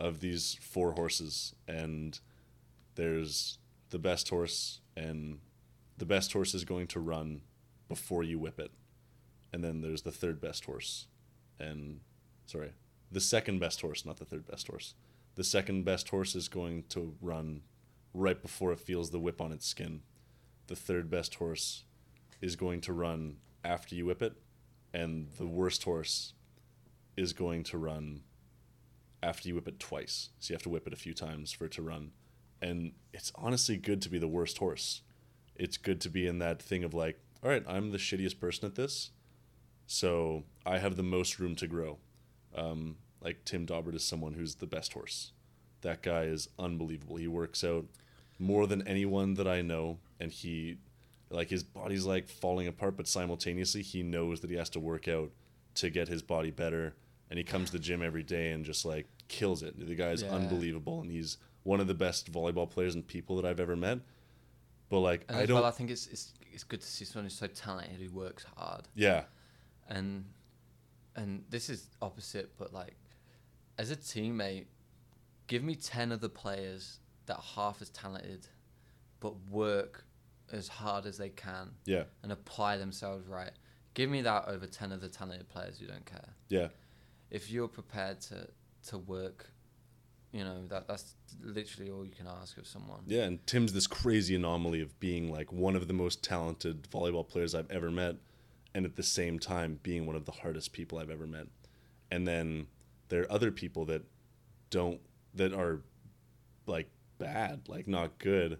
of 0.00 0.20
these 0.20 0.58
four 0.60 0.92
horses, 0.92 1.54
and 1.68 2.18
there's 2.94 3.58
the 3.90 3.98
best 3.98 4.28
horse, 4.28 4.80
and 4.96 5.38
the 5.98 6.06
best 6.06 6.32
horse 6.32 6.54
is 6.54 6.64
going 6.64 6.86
to 6.88 7.00
run 7.00 7.42
before 7.88 8.22
you 8.22 8.38
whip 8.38 8.58
it, 8.58 8.72
and 9.54 9.62
then 9.62 9.82
there's 9.82 10.02
the 10.02 10.10
third 10.10 10.40
best 10.40 10.64
horse, 10.64 11.06
and 11.60 12.00
sorry, 12.44 12.72
the 13.12 13.20
second 13.20 13.60
best 13.60 13.82
horse, 13.82 14.04
not 14.04 14.16
the 14.16 14.24
third 14.24 14.44
best 14.48 14.66
horse. 14.66 14.94
The 15.36 15.44
second 15.44 15.84
best 15.84 16.08
horse 16.08 16.34
is 16.34 16.48
going 16.48 16.82
to 16.88 17.14
run 17.20 17.62
right 18.12 18.42
before 18.42 18.72
it 18.72 18.80
feels 18.80 19.10
the 19.10 19.20
whip 19.20 19.40
on 19.40 19.52
its 19.52 19.64
skin. 19.64 20.02
The 20.66 20.74
third 20.74 21.08
best 21.08 21.36
horse 21.36 21.84
is 22.40 22.56
going 22.56 22.80
to 22.80 22.92
run 22.92 23.36
after 23.64 23.94
you 23.94 24.06
whip 24.06 24.22
it, 24.22 24.34
and 24.92 25.28
the 25.38 25.46
worst 25.46 25.84
horse 25.84 26.32
is 27.16 27.32
going 27.32 27.62
to 27.62 27.78
run 27.78 28.22
after 29.22 29.48
you 29.48 29.54
whip 29.54 29.68
it 29.68 29.78
twice. 29.78 30.30
So 30.40 30.50
you 30.50 30.56
have 30.56 30.62
to 30.64 30.68
whip 30.68 30.88
it 30.88 30.92
a 30.92 30.96
few 30.96 31.14
times 31.14 31.52
for 31.52 31.66
it 31.66 31.72
to 31.72 31.82
run. 31.82 32.10
And 32.60 32.90
it's 33.12 33.30
honestly 33.36 33.76
good 33.76 34.02
to 34.02 34.08
be 34.08 34.18
the 34.18 34.26
worst 34.26 34.58
horse. 34.58 35.02
It's 35.54 35.76
good 35.76 36.00
to 36.00 36.08
be 36.08 36.26
in 36.26 36.40
that 36.40 36.60
thing 36.60 36.82
of 36.82 36.92
like, 36.92 37.20
all 37.40 37.50
right, 37.50 37.62
I'm 37.68 37.92
the 37.92 37.98
shittiest 37.98 38.40
person 38.40 38.66
at 38.66 38.74
this, 38.74 39.10
so 39.86 40.44
I 40.66 40.78
have 40.78 40.96
the 40.96 41.02
most 41.02 41.38
room 41.38 41.54
to 41.56 41.66
grow. 41.66 41.98
Um, 42.54 42.96
like 43.20 43.44
Tim 43.44 43.66
Dobbert 43.66 43.94
is 43.94 44.04
someone 44.04 44.34
who's 44.34 44.56
the 44.56 44.66
best 44.66 44.92
horse. 44.92 45.32
That 45.82 46.02
guy 46.02 46.24
is 46.24 46.48
unbelievable. 46.58 47.16
He 47.16 47.28
works 47.28 47.62
out 47.64 47.86
more 48.38 48.66
than 48.66 48.86
anyone 48.86 49.34
that 49.34 49.46
I 49.48 49.62
know, 49.62 49.98
and 50.20 50.30
he 50.32 50.78
like 51.30 51.50
his 51.50 51.62
body's 51.64 52.04
like 52.04 52.28
falling 52.28 52.68
apart 52.68 52.96
but 52.96 53.08
simultaneously 53.08 53.82
he 53.82 54.02
knows 54.02 54.40
that 54.40 54.50
he 54.50 54.56
has 54.56 54.68
to 54.70 54.78
work 54.78 55.08
out 55.08 55.30
to 55.74 55.90
get 55.90 56.06
his 56.06 56.22
body 56.22 56.50
better 56.50 56.94
and 57.28 57.38
he 57.38 57.42
comes 57.42 57.70
to 57.70 57.78
the 57.78 57.82
gym 57.82 58.02
every 58.02 58.22
day 58.22 58.50
and 58.52 58.64
just 58.64 58.84
like 58.84 59.06
kills 59.26 59.62
it 59.62 59.74
the 59.84 59.94
guy's 59.96 60.22
Yeah. 60.22 60.30
unbelievable 60.32 61.00
and 61.00 61.10
he's 61.10 61.38
one 61.64 61.80
of 61.80 61.88
the 61.88 61.94
best 61.94 62.30
volleyball 62.30 62.70
players 62.70 62.94
and 62.94 63.04
people 63.04 63.34
that 63.36 63.44
i've 63.46 63.58
ever 63.58 63.74
met 63.74 63.98
but 64.90 65.00
like 65.00 65.24
And 65.28 65.38
i 65.38 65.46
don't 65.46 65.56
well, 65.56 65.64
I 65.64 65.70
think 65.72 65.90
it's 65.90 66.06
it's 66.08 66.34
it's 66.52 66.62
good 66.62 66.82
to 66.82 66.86
see 66.86 67.04
someone 67.06 67.24
who's 67.24 67.38
so 67.38 67.46
talented 67.48 67.98
who 68.00 68.14
works 68.14 68.44
hard. 68.56 68.82
yeah 68.94 69.24
and 69.88 70.24
and 71.16 71.44
this 71.50 71.68
is 71.68 71.88
opposite 72.02 72.56
but 72.58 72.72
like 72.72 72.96
as 73.78 73.90
a 73.90 73.96
teammate 73.96 74.66
give 75.46 75.62
me 75.62 75.74
10 75.74 76.12
other 76.12 76.28
players 76.28 76.98
that 77.26 77.36
are 77.36 77.42
half 77.54 77.80
as 77.82 77.90
talented 77.90 78.46
but 79.20 79.34
work 79.50 80.04
as 80.52 80.68
hard 80.68 81.06
as 81.06 81.16
they 81.16 81.30
can 81.30 81.70
yeah. 81.86 82.04
and 82.22 82.30
apply 82.30 82.76
themselves 82.76 83.26
right. 83.26 83.52
Give 83.94 84.10
me 84.10 84.22
that 84.22 84.48
over 84.48 84.66
10 84.66 84.92
other 84.92 85.08
talented 85.08 85.48
players 85.48 85.78
who 85.78 85.86
don't 85.86 86.04
care. 86.04 86.34
Yeah. 86.48 86.68
If 87.30 87.50
you're 87.50 87.68
prepared 87.68 88.20
to 88.22 88.48
to 88.88 88.98
work 88.98 89.46
you 90.30 90.44
know 90.44 90.66
that 90.66 90.88
that's 90.88 91.14
literally 91.40 91.90
all 91.90 92.04
you 92.04 92.10
can 92.10 92.26
ask 92.26 92.58
of 92.58 92.66
someone. 92.66 93.00
Yeah, 93.06 93.22
and 93.22 93.46
Tim's 93.46 93.72
this 93.72 93.86
crazy 93.86 94.34
anomaly 94.34 94.80
of 94.80 94.98
being 94.98 95.32
like 95.32 95.52
one 95.52 95.76
of 95.76 95.86
the 95.86 95.94
most 95.94 96.24
talented 96.24 96.88
volleyball 96.90 97.26
players 97.26 97.54
I've 97.54 97.70
ever 97.70 97.88
met, 97.88 98.16
and 98.74 98.84
at 98.84 98.96
the 98.96 99.02
same 99.02 99.38
time 99.38 99.78
being 99.82 100.06
one 100.06 100.16
of 100.16 100.24
the 100.24 100.32
hardest 100.32 100.72
people 100.72 100.98
I've 100.98 101.10
ever 101.10 101.26
met. 101.26 101.46
And 102.10 102.26
then 102.26 102.66
there 103.08 103.22
are 103.22 103.32
other 103.32 103.50
people 103.50 103.84
that 103.86 104.02
don't 104.70 105.00
that 105.34 105.52
are 105.52 105.82
like 106.66 106.88
bad, 107.18 107.68
like 107.68 107.86
not 107.86 108.18
good. 108.18 108.58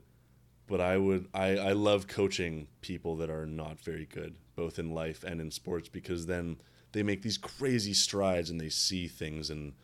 But 0.67 0.81
I 0.81 0.97
would 0.97 1.29
I, 1.35 1.57
I 1.57 1.73
love 1.73 2.07
coaching 2.07 2.69
people 2.81 3.17
that 3.17 3.31
are 3.31 3.47
not 3.47 3.81
very 3.81 4.07
good, 4.07 4.37
both 4.57 4.79
in 4.79 4.95
life 4.95 5.25
and 5.25 5.41
in 5.41 5.51
sports, 5.51 5.89
because 5.89 6.27
then 6.27 6.57
they 6.93 7.03
make 7.03 7.23
these 7.23 7.37
crazy 7.37 7.93
strides 7.93 8.51
and 8.51 8.61
they 8.61 8.71
see 8.71 9.09
things 9.09 9.51
and 9.51 9.75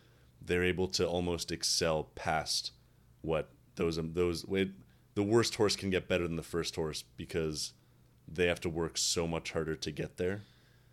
they're 0.41 0.65
able 0.65 0.89
to 0.89 1.07
almost 1.07 1.53
excel 1.53 2.05
past 2.15 2.73
what 3.21 3.51
those 3.75 3.99
um, 3.99 4.13
those 4.15 4.47
wait, 4.47 4.73
the 5.15 5.23
worst 5.23 5.57
horse 5.57 5.77
can 5.77 5.91
get 5.91 6.09
better 6.09 6.27
than 6.27 6.37
the 6.37 6.43
first 6.43 6.77
horse 6.77 7.03
because 7.17 7.75
they 8.33 8.47
have 8.47 8.61
to 8.61 8.69
work 8.69 8.97
so 8.99 9.27
much 9.27 9.53
harder 9.53 9.75
to 9.77 9.91
get 9.91 10.17
there. 10.17 10.43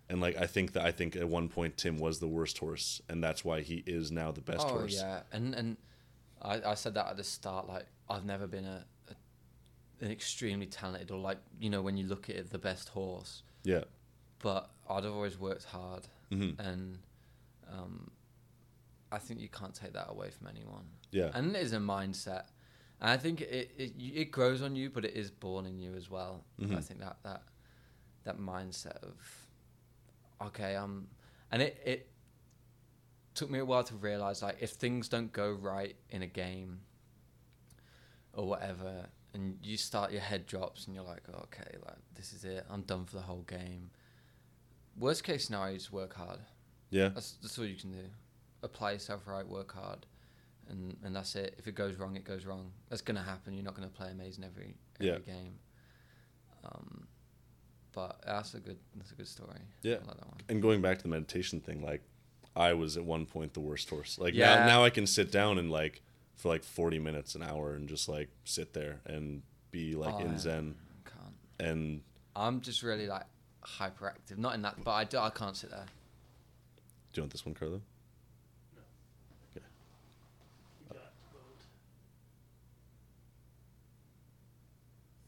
And 0.10 0.22
like 0.22 0.38
I 0.38 0.48
think 0.48 0.72
that 0.74 0.86
I 0.86 0.92
think 0.92 1.16
at 1.16 1.28
one 1.28 1.50
point 1.50 1.78
Tim 1.78 1.98
was 2.00 2.20
the 2.20 2.28
worst 2.28 2.58
horse, 2.60 3.02
and 3.10 3.24
that's 3.24 3.44
why 3.46 3.62
he 3.62 3.84
is 3.86 4.12
now 4.12 4.32
the 4.32 4.42
best 4.42 4.66
oh 4.68 4.80
horse. 4.80 4.94
yeah 4.96 5.22
and 5.32 5.54
and 5.54 5.78
I, 6.42 6.62
I 6.72 6.74
said 6.76 6.94
that 6.94 7.08
at 7.08 7.18
the 7.18 7.24
start 7.24 7.68
like 7.68 7.88
i've 8.10 8.24
never 8.24 8.46
been 8.48 8.64
a, 8.66 8.86
a 9.10 10.06
an 10.06 10.12
extremely 10.12 10.68
talented 10.68 11.10
or 11.12 11.20
like 11.20 11.40
you 11.60 11.70
know 11.70 11.82
when 11.82 11.98
you 11.98 12.06
look 12.08 12.30
at 12.30 12.36
it 12.38 12.50
the 12.52 12.60
best 12.60 12.90
horse 12.90 13.42
Yeah, 13.64 13.84
but 14.40 14.70
I'd 14.90 15.04
have 15.04 15.14
always 15.14 15.38
worked 15.40 15.66
hard, 15.66 16.08
hmm 16.32 16.52
and 16.60 17.00
um, 17.70 18.12
I 19.12 19.18
think 19.18 19.42
you 19.42 19.50
can't 19.50 19.74
take 19.74 19.94
that 19.94 20.10
away 20.10 20.30
from 20.30 20.48
anyone. 20.48 20.86
Yeah. 21.12 21.32
And 21.34 21.56
it 21.56 21.62
is 21.62 21.74
a 21.74 21.78
mindset. 21.80 22.44
And 23.00 23.10
I 23.12 23.18
think 23.18 23.42
it, 23.42 23.72
it 23.78 23.94
it 24.00 24.32
grows 24.32 24.62
on 24.62 24.76
you, 24.76 24.90
but 24.90 25.06
it 25.06 25.14
is 25.16 25.30
born 25.32 25.66
in 25.66 25.78
you 25.80 25.94
as 25.96 26.10
well. 26.10 26.44
I 26.60 26.64
Mhm. 26.64 26.84
think 26.84 27.00
that 27.00 27.18
that 27.24 27.44
that 28.24 28.38
mindset 28.38 28.98
of 29.04 29.48
okay, 30.42 30.76
um, 30.76 31.08
and 31.52 31.62
it 31.62 31.80
it 31.86 32.10
took 33.36 33.50
me 33.52 33.60
a 33.60 33.66
while 33.66 33.84
to 33.84 33.96
realize 33.96 34.42
like 34.42 34.58
if 34.62 34.72
things 34.72 35.08
don't 35.10 35.32
go 35.32 35.52
right 35.54 35.96
in 36.10 36.24
a 36.24 36.28
game 36.28 36.82
or 38.34 38.48
whatever, 38.48 39.06
and 39.34 39.60
you 39.64 39.78
start 39.78 40.12
your 40.12 40.22
head 40.22 40.46
drops 40.48 40.86
and 40.88 40.96
you're 40.96 41.04
like, 41.06 41.22
oh, 41.32 41.40
okay, 41.44 41.78
like 41.86 41.98
this 42.16 42.34
is 42.34 42.46
it, 42.46 42.66
I'm 42.70 42.82
done 42.82 43.06
for 43.06 43.16
the 43.16 43.22
whole 43.22 43.44
game. 43.44 43.92
Worst 44.98 45.24
case 45.24 45.46
scenario 45.46 45.76
just 45.78 45.92
work 45.92 46.14
hard. 46.16 46.40
Yeah. 46.90 47.10
That's 47.10 47.34
that's 47.34 47.58
all 47.60 47.66
you 47.66 47.76
can 47.76 47.92
do. 47.92 48.10
Apply 48.64 48.94
yourself 48.94 49.28
right, 49.28 49.48
work 49.48 49.74
hard, 49.74 50.08
and 50.70 50.98
and 51.04 51.16
that's 51.16 51.36
it. 51.36 51.56
If 51.58 51.68
it 51.68 51.76
goes 51.76 51.96
wrong, 51.96 52.16
it 52.16 52.24
goes 52.24 52.46
wrong. 52.46 52.72
That's 52.90 53.02
gonna 53.02 53.24
happen. 53.24 53.54
You're 53.54 53.64
not 53.64 53.76
gonna 53.76 53.88
play 53.88 54.10
amazing 54.12 54.44
every 54.44 54.76
every 55.00 55.08
Yeah. 55.12 55.20
game. 55.20 55.60
Um, 56.64 57.08
but 57.94 58.22
that's 58.26 58.54
a 58.54 58.60
good 58.60 58.78
that's 58.96 59.12
a 59.12 59.16
good 59.16 59.28
story. 59.28 59.60
Yeah. 59.82 59.96
I 59.96 59.98
like 60.08 60.18
that 60.18 60.28
one. 60.28 60.38
And 60.50 60.62
going 60.62 60.82
back 60.82 60.98
to 60.98 61.04
the 61.04 61.10
meditation 61.10 61.60
thing, 61.62 61.82
like 61.82 62.02
I 62.56 62.74
was 62.74 62.98
at 62.98 63.06
one 63.06 63.26
point 63.26 63.54
the 63.54 63.60
worst 63.60 63.90
horse. 63.90 64.18
Like 64.20 64.34
Yeah. 64.34 64.58
now, 64.58 64.66
now 64.66 64.84
I 64.84 64.90
can 64.90 65.08
sit 65.08 65.32
down 65.32 65.58
and 65.58 65.72
like 65.72 66.02
for 66.36 66.50
like 66.50 66.64
forty 66.64 67.00
minutes, 67.00 67.36
an 67.36 67.44
hour, 67.44 67.74
and 67.74 67.88
just 67.90 68.08
like 68.10 68.30
sit 68.44 68.74
there 68.74 69.02
and 69.06 69.42
be 69.72 69.96
like 69.96 70.14
Oh, 70.16 70.24
in 70.26 70.32
yeah. 70.32 70.38
zen. 70.38 70.76
Can't. 71.06 71.36
And 71.60 72.02
I'm 72.36 72.62
just 72.62 72.84
really 72.84 73.08
like 73.08 73.26
hyperactive. 73.64 74.38
Not 74.38 74.54
in 74.56 74.62
that, 74.64 74.84
but 74.84 74.92
I 74.92 75.04
do. 75.04 75.18
I 75.18 75.30
can't 75.30 75.56
sit 75.56 75.70
there. 75.72 75.86
do 77.14 77.20
you 77.20 77.24
want 77.24 77.32
this 77.32 77.46
one, 77.46 77.56
Carlo? 77.56 77.82
We 80.80 80.86
got 80.88 80.98
about 80.98 81.14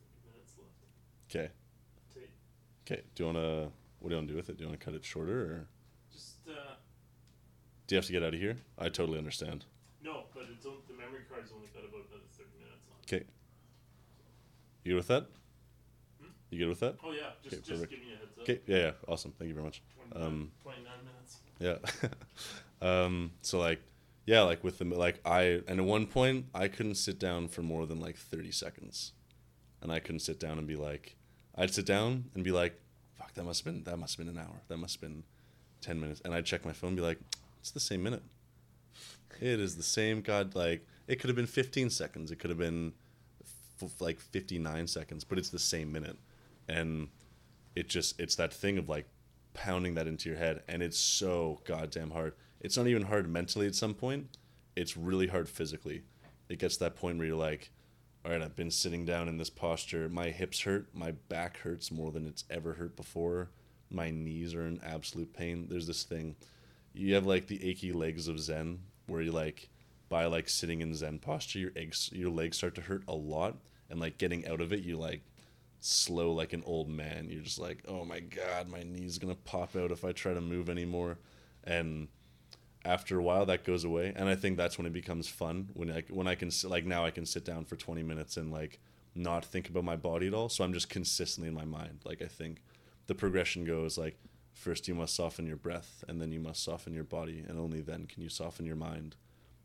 thirty 0.04 0.32
minutes 0.32 0.54
left. 0.58 1.30
Okay. 1.30 1.50
Take 2.14 2.30
Okay. 2.90 3.02
Do 3.16 3.24
you 3.24 3.28
wanna? 3.28 3.70
What 4.00 4.10
do 4.10 4.16
you 4.16 4.16
want 4.16 4.28
to 4.28 4.34
do 4.34 4.38
with 4.38 4.50
it? 4.50 4.58
Do 4.58 4.64
you 4.64 4.70
want 4.70 4.80
to 4.80 4.84
cut 4.86 4.94
it 4.96 5.04
shorter, 5.04 5.42
or 5.42 5.68
just 6.12 6.38
uh 6.48 6.74
do 7.88 7.96
you 7.96 7.98
have 7.98 8.06
to 8.06 8.12
get 8.12 8.24
out 8.24 8.34
of 8.34 8.40
here? 8.40 8.58
I 8.78 8.90
totally 8.90 9.18
understand. 9.18 9.66
no, 10.04 10.24
but 10.34 10.44
it's 10.56 10.66
on, 10.66 10.74
the 10.88 10.94
memory 10.94 11.22
card's 11.30 11.52
only 11.54 11.68
got 11.74 11.84
about 11.84 12.06
another 12.10 12.24
thirty 12.38 12.50
minutes 12.60 12.88
on. 12.90 12.96
it. 13.02 13.16
Okay. 13.16 13.26
You 14.84 14.92
good 14.94 14.98
with 14.98 15.08
that? 15.08 15.26
Hmm? 16.22 16.28
You 16.52 16.60
good 16.60 16.70
with 16.70 16.80
that? 16.80 16.96
Oh 17.04 17.12
yeah, 17.12 17.32
just 17.44 17.58
Okay, 17.58 17.64
just 17.68 17.90
give 17.90 18.00
me 18.00 18.14
a 18.14 18.18
heads 18.18 18.38
up. 18.38 18.44
Okay. 18.44 18.60
Yeah. 18.66 18.78
Yeah. 18.78 18.92
Awesome. 19.08 19.34
Thank 19.38 19.50
you 19.50 19.54
very 19.54 19.66
much. 19.66 19.82
29, 20.12 20.28
Um, 20.28 20.52
29 20.64 20.94
minutes. 21.60 21.82
Yeah. 22.02 22.08
um, 23.06 23.32
so 23.42 23.60
like, 23.60 23.82
yeah, 24.26 24.42
like 24.42 24.64
with 24.64 24.78
the 24.80 24.86
like 24.86 25.20
I 25.26 25.62
and 25.68 25.80
at 25.80 25.86
one 25.86 26.08
point 26.08 26.46
I 26.56 26.68
couldn't 26.70 26.96
sit 26.96 27.20
down 27.20 27.50
for 27.50 27.62
more 27.62 27.86
than 27.86 28.00
like 28.00 28.16
thirty 28.18 28.52
seconds, 28.52 29.14
and 29.82 29.92
I 29.92 30.00
couldn't 30.00 30.22
sit 30.22 30.40
down 30.40 30.58
and 30.58 30.66
be 30.68 30.76
like, 30.76 31.18
I'd 31.60 31.74
sit 31.74 31.86
down 31.86 32.26
and 32.34 32.44
be 32.44 32.52
like, 32.52 32.80
fuck, 33.18 33.34
that 33.34 33.44
must 33.44 33.64
have 33.64 33.74
been 33.74 33.84
that 33.84 33.98
must 33.98 34.18
have 34.18 34.26
been 34.26 34.36
an 34.36 34.42
hour, 34.42 34.62
that 34.70 34.78
must 34.78 34.96
have 34.96 35.02
been 35.02 35.24
ten 35.82 36.00
minutes, 36.00 36.22
and 36.24 36.34
I'd 36.34 36.46
check 36.46 36.66
my 36.66 36.74
phone 36.74 36.90
and 36.90 36.98
be 36.98 37.04
like, 37.04 37.20
it's 37.60 37.72
the 37.72 37.80
same 37.80 38.02
minute. 38.02 38.24
It 39.42 39.60
is 39.60 39.76
the 39.76 39.84
same 39.84 40.22
god 40.22 40.56
like 40.56 40.88
it 41.08 41.20
could 41.20 41.30
have 41.30 41.36
been 41.36 41.46
fifteen 41.46 41.90
seconds, 41.90 42.32
it 42.32 42.40
could 42.40 42.50
have 42.50 42.58
been 42.58 42.94
f- 43.82 44.02
like 44.02 44.20
fifty 44.20 44.58
nine 44.58 44.88
seconds, 44.88 45.24
but 45.24 45.38
it's 45.38 45.50
the 45.50 45.60
same 45.60 45.92
minute, 45.92 46.18
and 46.68 47.10
it 47.76 47.90
just 47.90 48.20
it's 48.20 48.36
that 48.36 48.54
thing 48.54 48.78
of 48.78 48.90
like 48.90 49.06
pounding 49.54 49.96
that 49.96 50.08
into 50.08 50.30
your 50.30 50.38
head 50.38 50.62
and 50.68 50.82
it's 50.82 50.98
so 50.98 51.60
goddamn 51.66 52.12
hard. 52.12 52.34
It's 52.62 52.78
not 52.78 52.88
even 52.88 53.04
hard 53.04 53.30
mentally 53.30 53.68
at 53.68 53.76
some 53.76 53.94
point. 53.94 54.38
It's 54.76 54.96
really 54.96 55.28
hard 55.28 55.50
physically. 55.50 56.04
It 56.50 56.60
gets 56.60 56.76
to 56.78 56.86
that 56.86 56.96
point 56.96 57.18
where 57.18 57.28
you're 57.28 57.36
like 57.36 57.72
all 58.26 58.32
right 58.32 58.42
i've 58.42 58.56
been 58.56 58.72
sitting 58.72 59.06
down 59.06 59.28
in 59.28 59.38
this 59.38 59.50
posture. 59.50 60.10
My 60.10 60.30
hips 60.30 60.62
hurt. 60.62 60.88
My 60.94 61.12
back 61.12 61.58
hurts 61.58 61.92
more 61.92 62.12
than 62.12 62.28
it's 62.28 62.44
ever 62.50 62.74
hurt 62.74 62.96
before. 62.96 63.50
My 63.90 64.12
knees 64.12 64.54
are 64.54 64.68
in 64.68 64.80
absolute 64.84 65.34
pain. 65.34 65.68
There's 65.70 65.88
this 65.88 66.04
thing. 66.04 66.36
You 66.94 67.16
have 67.16 67.26
like 67.26 67.48
the 67.48 67.68
achy 67.68 67.92
legs 67.92 68.28
of 68.28 68.40
zen 68.40 68.80
where 69.08 69.22
you 69.22 69.32
like 69.32 69.70
by 70.10 70.26
like 70.26 70.50
sitting 70.50 70.82
in 70.82 70.94
zen 70.96 71.20
posture 71.20 71.60
your 71.60 71.72
eggs 71.76 72.10
your 72.12 72.32
legs 72.32 72.58
start 72.58 72.76
to 72.76 72.82
hurt 72.82 73.04
a 73.08 73.14
lot 73.14 73.56
and 73.90 74.00
like 74.00 74.18
getting 74.18 74.48
out 74.48 74.60
of 74.60 74.74
it 74.74 74.84
you 74.84 74.98
like 74.98 75.22
slow 75.80 76.32
like 76.32 76.54
an 76.54 76.64
old 76.66 76.90
man. 76.90 77.28
You're 77.30 77.44
just 77.44 77.60
like, 77.60 77.84
oh 77.88 78.06
my 78.06 78.20
god, 78.20 78.70
my 78.70 78.84
knee's 78.84 79.18
gonna 79.18 79.36
pop 79.36 79.76
out 79.76 79.92
if 79.92 80.04
I 80.04 80.12
try 80.12 80.34
to 80.34 80.42
move 80.42 80.70
anymore. 80.70 81.18
And 81.64 82.08
after 82.86 83.20
a 83.20 83.24
while, 83.24 83.46
that 83.46 83.66
goes 83.66 83.84
away, 83.84 84.14
and 84.16 84.30
I 84.30 84.36
think 84.36 84.58
that's 84.58 84.78
when 84.78 84.88
it 84.88 84.94
becomes 84.94 85.28
fun. 85.28 85.70
When 85.74 85.92
I 85.92 86.04
when 86.10 86.28
I 86.28 86.36
can 86.36 86.50
like 86.64 86.86
now 86.86 87.06
I 87.06 87.12
can 87.12 87.26
sit 87.26 87.44
down 87.44 87.66
for 87.66 87.76
20 87.76 88.04
minutes 88.04 88.38
and 88.38 88.52
like 88.52 88.80
not 89.16 89.44
think 89.44 89.70
about 89.70 89.84
my 89.84 89.96
body 89.96 90.28
at 90.28 90.34
all. 90.34 90.50
So 90.50 90.64
I'm 90.64 90.74
just 90.74 90.90
consistently 90.90 91.50
in 91.50 91.54
my 91.54 91.66
mind. 91.66 92.00
Like 92.06 92.22
I 92.22 92.28
think 92.28 92.64
the 93.08 93.16
progression 93.16 93.66
goes 93.66 93.98
like 93.98 94.18
first 94.54 94.88
you 94.88 94.96
must 94.96 95.16
soften 95.16 95.46
your 95.46 95.58
breath, 95.58 96.04
and 96.08 96.22
then 96.22 96.32
you 96.32 96.40
must 96.40 96.64
soften 96.64 96.94
your 96.94 97.04
body, 97.04 97.44
and 97.48 97.60
only 97.60 97.82
then 97.82 98.06
can 98.06 98.22
you 98.22 98.30
soften 98.30 98.66
your 98.66 98.76
mind. 98.76 99.16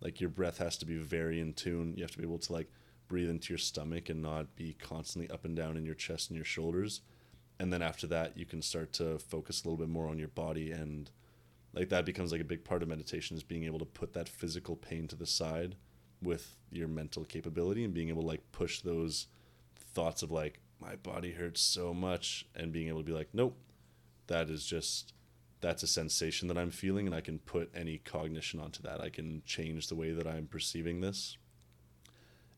Like 0.00 0.20
your 0.20 0.30
breath 0.30 0.58
has 0.58 0.76
to 0.78 0.86
be 0.86 0.98
very 0.98 1.40
in 1.40 1.52
tune. 1.52 1.94
You 1.96 2.02
have 2.02 2.10
to 2.12 2.18
be 2.18 2.24
able 2.24 2.38
to 2.38 2.52
like 2.52 2.70
breathe 3.06 3.30
into 3.30 3.52
your 3.52 3.58
stomach 3.58 4.08
and 4.08 4.22
not 4.22 4.56
be 4.56 4.74
constantly 4.74 5.30
up 5.30 5.44
and 5.44 5.54
down 5.54 5.76
in 5.76 5.84
your 5.84 5.94
chest 5.94 6.30
and 6.30 6.36
your 6.36 6.44
shoulders. 6.44 7.00
And 7.60 7.72
then 7.72 7.82
after 7.82 8.06
that, 8.08 8.36
you 8.36 8.44
can 8.44 8.60
start 8.60 8.92
to 8.94 9.18
focus 9.18 9.62
a 9.62 9.68
little 9.68 9.78
bit 9.78 9.88
more 9.88 10.08
on 10.08 10.18
your 10.18 10.28
body 10.28 10.72
and 10.72 11.10
like 11.74 11.88
that 11.88 12.04
becomes 12.04 12.32
like 12.32 12.40
a 12.40 12.44
big 12.44 12.64
part 12.64 12.82
of 12.82 12.88
meditation 12.88 13.36
is 13.36 13.42
being 13.42 13.64
able 13.64 13.78
to 13.78 13.84
put 13.84 14.12
that 14.14 14.28
physical 14.28 14.76
pain 14.76 15.08
to 15.08 15.16
the 15.16 15.26
side 15.26 15.76
with 16.22 16.56
your 16.70 16.88
mental 16.88 17.24
capability 17.24 17.84
and 17.84 17.92
being 17.92 18.08
able 18.08 18.22
to 18.22 18.28
like 18.28 18.52
push 18.52 18.80
those 18.80 19.26
thoughts 19.76 20.22
of 20.22 20.30
like 20.30 20.60
my 20.80 20.96
body 20.96 21.32
hurts 21.32 21.60
so 21.60 21.92
much 21.92 22.46
and 22.54 22.72
being 22.72 22.88
able 22.88 23.00
to 23.00 23.04
be 23.04 23.12
like 23.12 23.28
nope 23.32 23.56
that 24.26 24.48
is 24.48 24.64
just 24.64 25.12
that's 25.64 25.82
a 25.82 25.86
sensation 25.86 26.46
that 26.48 26.58
I'm 26.58 26.70
feeling 26.70 27.06
and 27.06 27.14
I 27.14 27.22
can 27.22 27.38
put 27.38 27.70
any 27.74 27.96
cognition 27.96 28.60
onto 28.60 28.82
that. 28.82 29.00
I 29.00 29.08
can 29.08 29.40
change 29.46 29.88
the 29.88 29.94
way 29.94 30.12
that 30.12 30.26
I'm 30.26 30.46
perceiving 30.46 31.00
this. 31.00 31.38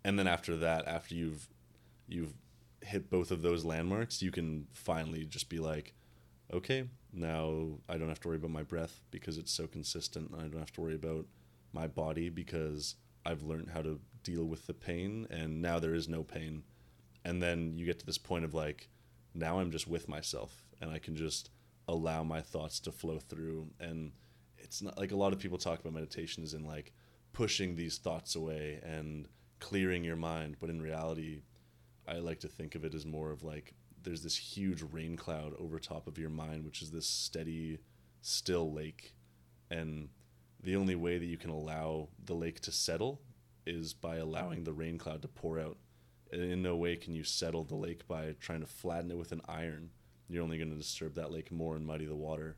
And 0.02 0.18
then 0.18 0.26
after 0.26 0.56
that 0.56 0.88
after 0.88 1.14
you've 1.14 1.48
you've 2.08 2.34
hit 2.82 3.08
both 3.08 3.30
of 3.30 3.42
those 3.42 3.64
landmarks 3.64 4.22
you 4.22 4.30
can 4.30 4.66
finally 4.72 5.24
just 5.24 5.48
be 5.48 5.58
like 5.58 5.92
okay 6.52 6.84
now 7.16 7.66
i 7.88 7.96
don't 7.96 8.08
have 8.08 8.20
to 8.20 8.28
worry 8.28 8.36
about 8.36 8.50
my 8.50 8.62
breath 8.62 9.00
because 9.10 9.38
it's 9.38 9.52
so 9.52 9.66
consistent 9.66 10.30
i 10.38 10.42
don't 10.42 10.58
have 10.58 10.72
to 10.72 10.80
worry 10.80 10.94
about 10.94 11.26
my 11.72 11.86
body 11.86 12.28
because 12.28 12.96
i've 13.24 13.42
learned 13.42 13.70
how 13.70 13.82
to 13.82 13.98
deal 14.26 14.44
with 14.44 14.66
the 14.66 14.74
pain 14.74 15.26
and 15.30 15.62
now 15.62 15.78
there 15.78 15.94
is 15.94 16.08
no 16.08 16.24
pain. 16.24 16.64
And 17.24 17.40
then 17.40 17.78
you 17.78 17.86
get 17.86 18.00
to 18.00 18.06
this 18.06 18.18
point 18.18 18.44
of 18.44 18.54
like 18.54 18.88
now 19.34 19.60
i'm 19.60 19.70
just 19.70 19.86
with 19.86 20.08
myself 20.08 20.64
and 20.80 20.90
i 20.90 20.98
can 20.98 21.16
just 21.16 21.50
allow 21.88 22.24
my 22.24 22.40
thoughts 22.40 22.80
to 22.80 22.90
flow 22.90 23.20
through. 23.20 23.68
And 23.78 24.10
it's 24.58 24.82
not 24.82 24.98
like 24.98 25.12
a 25.12 25.16
lot 25.16 25.32
of 25.32 25.38
people 25.38 25.58
talk 25.58 25.78
about 25.78 25.92
meditation 25.92 26.42
is 26.42 26.54
in 26.54 26.64
like 26.64 26.92
pushing 27.32 27.76
these 27.76 27.98
thoughts 27.98 28.34
away 28.34 28.80
and 28.82 29.28
clearing 29.60 30.02
your 30.04 30.16
mind 30.16 30.56
but 30.60 30.68
in 30.68 30.82
reality 30.82 31.40
i 32.06 32.16
like 32.16 32.40
to 32.40 32.48
think 32.48 32.74
of 32.74 32.84
it 32.84 32.94
as 32.94 33.06
more 33.06 33.30
of 33.30 33.42
like 33.42 33.72
there's 34.06 34.22
this 34.22 34.36
huge 34.36 34.82
rain 34.92 35.16
cloud 35.16 35.52
over 35.58 35.78
top 35.78 36.06
of 36.06 36.16
your 36.16 36.30
mind 36.30 36.64
which 36.64 36.80
is 36.80 36.92
this 36.92 37.08
steady 37.08 37.78
still 38.22 38.72
lake. 38.72 39.14
And 39.70 40.08
the 40.62 40.76
only 40.76 40.94
way 40.94 41.18
that 41.18 41.26
you 41.26 41.36
can 41.36 41.50
allow 41.50 42.08
the 42.24 42.34
lake 42.34 42.60
to 42.60 42.72
settle 42.72 43.20
is 43.66 43.92
by 43.92 44.16
allowing 44.16 44.62
the 44.62 44.72
rain 44.72 44.96
cloud 44.96 45.22
to 45.22 45.28
pour 45.28 45.58
out. 45.58 45.76
And 46.32 46.40
in 46.40 46.62
no 46.62 46.76
way 46.76 46.96
can 46.96 47.14
you 47.14 47.24
settle 47.24 47.64
the 47.64 47.74
lake 47.74 48.06
by 48.06 48.36
trying 48.40 48.60
to 48.60 48.66
flatten 48.66 49.10
it 49.10 49.18
with 49.18 49.32
an 49.32 49.42
iron. 49.48 49.90
You're 50.28 50.44
only 50.44 50.56
going 50.56 50.70
to 50.70 50.76
disturb 50.76 51.14
that 51.16 51.32
lake 51.32 51.50
more 51.50 51.74
and 51.74 51.84
muddy 51.84 52.06
the 52.06 52.14
water. 52.14 52.56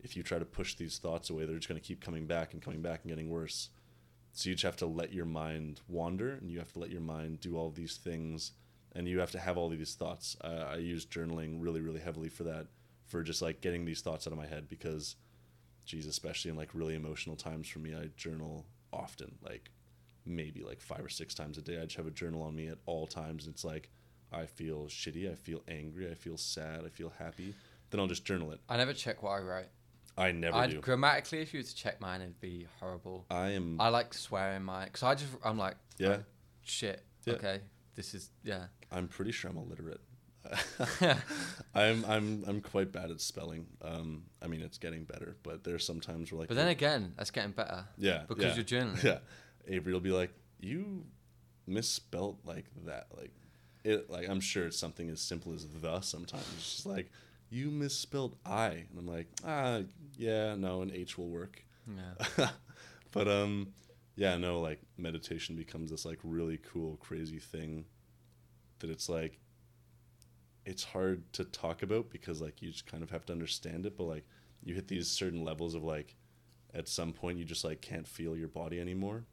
If 0.00 0.16
you 0.16 0.24
try 0.24 0.40
to 0.40 0.44
push 0.44 0.74
these 0.74 0.98
thoughts 0.98 1.30
away 1.30 1.46
they're 1.46 1.56
just 1.56 1.68
going 1.68 1.80
to 1.80 1.86
keep 1.86 2.00
coming 2.00 2.26
back 2.26 2.52
and 2.52 2.62
coming 2.62 2.82
back 2.82 3.00
and 3.02 3.10
getting 3.10 3.30
worse. 3.30 3.70
So 4.32 4.50
you 4.50 4.56
just 4.56 4.64
have 4.64 4.76
to 4.76 4.86
let 4.86 5.12
your 5.12 5.26
mind 5.26 5.80
wander 5.86 6.32
and 6.34 6.50
you 6.50 6.58
have 6.58 6.72
to 6.72 6.80
let 6.80 6.90
your 6.90 7.00
mind 7.00 7.40
do 7.40 7.56
all 7.56 7.70
these 7.70 7.96
things 7.96 8.52
and 8.98 9.06
you 9.08 9.20
have 9.20 9.30
to 9.30 9.38
have 9.38 9.56
all 9.56 9.68
these 9.68 9.94
thoughts 9.94 10.36
uh, 10.42 10.64
i 10.72 10.76
use 10.76 11.06
journaling 11.06 11.56
really 11.60 11.80
really 11.80 12.00
heavily 12.00 12.28
for 12.28 12.42
that 12.44 12.66
for 13.06 13.22
just 13.22 13.40
like 13.40 13.60
getting 13.62 13.84
these 13.86 14.00
thoughts 14.02 14.26
out 14.26 14.32
of 14.32 14.38
my 14.38 14.46
head 14.46 14.68
because 14.68 15.16
geez 15.86 16.06
especially 16.06 16.50
in 16.50 16.56
like 16.56 16.74
really 16.74 16.94
emotional 16.94 17.36
times 17.36 17.68
for 17.68 17.78
me 17.78 17.94
i 17.94 18.08
journal 18.16 18.66
often 18.92 19.34
like 19.42 19.70
maybe 20.26 20.62
like 20.62 20.80
five 20.80 21.02
or 21.02 21.08
six 21.08 21.32
times 21.34 21.56
a 21.56 21.62
day 21.62 21.78
i 21.80 21.84
just 21.84 21.96
have 21.96 22.06
a 22.06 22.10
journal 22.10 22.42
on 22.42 22.54
me 22.54 22.66
at 22.68 22.76
all 22.84 23.06
times 23.06 23.46
it's 23.46 23.64
like 23.64 23.88
i 24.32 24.44
feel 24.44 24.86
shitty 24.86 25.30
i 25.30 25.34
feel 25.34 25.62
angry 25.68 26.10
i 26.10 26.14
feel 26.14 26.36
sad 26.36 26.82
i 26.84 26.88
feel 26.88 27.12
happy 27.18 27.54
then 27.90 28.00
i'll 28.00 28.06
just 28.06 28.24
journal 28.26 28.50
it 28.52 28.60
I 28.68 28.76
never 28.76 28.92
check 28.92 29.22
what 29.22 29.30
I 29.30 29.38
write. 29.40 29.68
i 30.18 30.30
never 30.32 30.56
I'd, 30.58 30.70
do 30.70 30.80
Grammatically, 30.80 31.40
if 31.40 31.54
you 31.54 31.60
were 31.60 31.64
to 31.64 31.74
check 31.74 32.00
mine, 32.00 32.20
it'd 32.20 32.40
be 32.40 32.66
horrible. 32.80 33.24
i 33.30 33.50
am 33.50 33.80
I 33.80 33.88
like 33.88 34.12
swearing 34.12 34.64
mine 34.64 34.86
because 34.86 35.02
I 35.04 35.14
just 35.14 35.30
I'm 35.42 35.56
like 35.56 35.76
Yeah. 35.98 36.16
oh, 36.18 36.24
shit 36.62 37.02
Yeah. 37.24 37.34
okay 37.34 37.60
this 37.98 38.14
is 38.14 38.30
yeah 38.44 38.64
i'm 38.92 39.08
pretty 39.08 39.32
sure 39.32 39.50
i'm 39.50 39.58
illiterate 39.58 40.00
I'm 41.74 42.04
I'm 42.06 42.44
I'm 42.46 42.60
quite 42.62 42.90
bad 42.90 43.10
at 43.10 43.20
spelling. 43.20 43.66
Um, 43.82 44.22
I 44.40 44.46
mean 44.46 44.62
it's 44.62 44.78
getting 44.78 45.04
better, 45.04 45.36
but 45.42 45.64
there's 45.64 45.84
some 45.84 46.00
times 46.00 46.32
where 46.32 46.40
like 46.40 46.48
But 46.48 46.56
then 46.56 46.68
again, 46.68 47.12
that's 47.16 47.30
getting 47.30 47.50
better. 47.50 47.84
yeah 47.98 48.22
because 48.26 48.44
yeah, 48.44 48.54
you're 48.54 48.64
journaling. 48.64 49.02
Yeah, 49.02 49.18
Avery 49.66 49.92
will 49.92 50.00
be 50.00 50.12
like, 50.12 50.30
you 50.60 51.04
misspelt 51.66 52.38
like 52.44 52.64
that. 52.86 53.08
Like 53.14 53.32
it. 53.84 54.08
Like 54.08 54.28
I'm 54.28 54.40
sure 54.40 54.66
it's 54.66 54.78
something 54.78 55.10
as 55.10 55.20
simple 55.20 55.52
as 55.52 55.66
the. 55.66 56.00
Sometimes 56.00 56.46
it's 56.56 56.76
just 56.76 56.86
like 56.86 57.10
you 57.50 57.70
misspelled 57.70 58.36
I, 58.46 58.68
and 58.68 58.98
I'm 58.98 59.06
like, 59.06 59.26
ah, 59.44 59.80
yeah, 60.16 60.54
no, 60.54 60.82
an 60.82 60.92
H 60.94 61.18
will 61.18 61.28
work. 61.28 61.62
Yeah. 62.38 62.48
but 63.12 63.28
um, 63.28 63.68
yeah, 64.18 64.36
no, 64.36 64.60
like 64.60 64.80
meditation 64.96 65.54
becomes 65.56 65.92
this 65.92 66.04
like 66.04 66.18
really 66.24 66.58
cool, 66.58 66.96
crazy 66.96 67.38
thing 67.38 67.84
that 68.80 68.90
it's 68.90 69.08
like 69.08 69.38
it's 70.64 70.84
hard 70.84 71.32
to 71.32 71.44
talk 71.44 71.82
about 71.82 72.10
because 72.10 72.40
like 72.42 72.60
you 72.60 72.70
just 72.70 72.86
kind 72.86 73.02
of 73.02 73.10
have 73.10 73.24
to 73.26 73.32
understand 73.32 73.86
it, 73.86 73.96
but 73.96 74.04
like 74.04 74.24
you 74.62 74.74
hit 74.74 74.88
these 74.88 75.08
certain 75.08 75.44
levels 75.44 75.74
of 75.74 75.84
like 75.84 76.16
at 76.74 76.88
some 76.88 77.12
point 77.12 77.38
you 77.38 77.44
just 77.44 77.64
like 77.64 77.80
can't 77.80 78.08
feel 78.08 78.36
your 78.36 78.48
body 78.48 78.80
anymore 78.80 79.24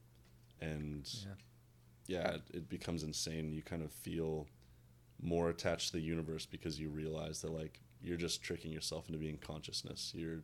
and 0.61 1.09
Yeah. 1.25 1.33
yeah, 2.07 2.31
it, 2.35 2.43
it 2.53 2.69
becomes 2.69 3.03
insane. 3.03 3.53
You 3.53 3.63
kind 3.63 3.83
of 3.83 3.91
feel 3.91 4.47
more 5.21 5.49
attached 5.49 5.87
to 5.87 5.93
the 5.93 6.01
universe 6.03 6.45
because 6.45 6.79
you 6.79 6.89
realize 6.89 7.41
that 7.41 7.51
like 7.51 7.81
you're 8.01 8.17
just 8.17 8.43
tricking 8.43 8.71
yourself 8.71 9.07
into 9.09 9.19
being 9.19 9.37
consciousness. 9.37 10.13
You're 10.15 10.43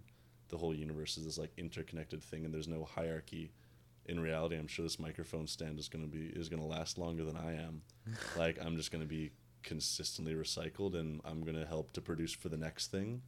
the 0.50 0.58
whole 0.58 0.74
universe 0.76 1.18
is 1.18 1.26
this 1.26 1.38
like 1.38 1.52
interconnected 1.58 2.24
thing, 2.24 2.46
and 2.46 2.54
there's 2.54 2.68
no 2.68 2.86
hierarchy. 2.86 3.52
In 4.12 4.20
reality, 4.20 4.58
I'm 4.58 4.68
sure 4.68 4.84
this 4.84 5.00
microphone 5.00 5.48
stand 5.48 5.80
is 5.80 5.88
gonna 5.88 6.06
be 6.06 6.26
is 6.36 6.50
gonna 6.50 6.66
last 6.66 6.98
longer 6.98 7.24
than 7.24 7.38
I 7.38 7.54
am. 7.54 7.82
like 8.38 8.60
I'm 8.62 8.76
just 8.76 8.92
gonna 8.92 9.06
be 9.06 9.32
consistently 9.64 10.34
recycled, 10.34 10.96
and 10.96 11.22
I'm 11.24 11.46
gonna 11.46 11.66
help 11.66 11.94
to 11.94 12.02
produce 12.02 12.34
for 12.34 12.50
the 12.50 12.58
next 12.58 12.92
thing. 12.92 13.22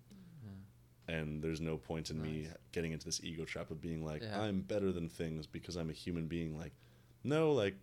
And 1.08 1.42
there's 1.42 1.62
no 1.62 1.78
point 1.78 2.10
in 2.10 2.22
me 2.22 2.48
getting 2.74 2.92
into 2.92 3.06
this 3.06 3.24
ego 3.24 3.46
trap 3.46 3.72
of 3.72 3.80
being 3.82 4.06
like 4.06 4.24
Yeah. 4.24 4.42
I'm 4.42 4.60
better 4.62 4.92
than 4.92 5.08
things 5.08 5.48
because 5.48 5.78
I'm 5.78 5.90
a 5.90 5.94
human 5.94 6.28
being. 6.28 6.58
Like, 6.58 6.74
no, 7.24 7.54
like 7.54 7.76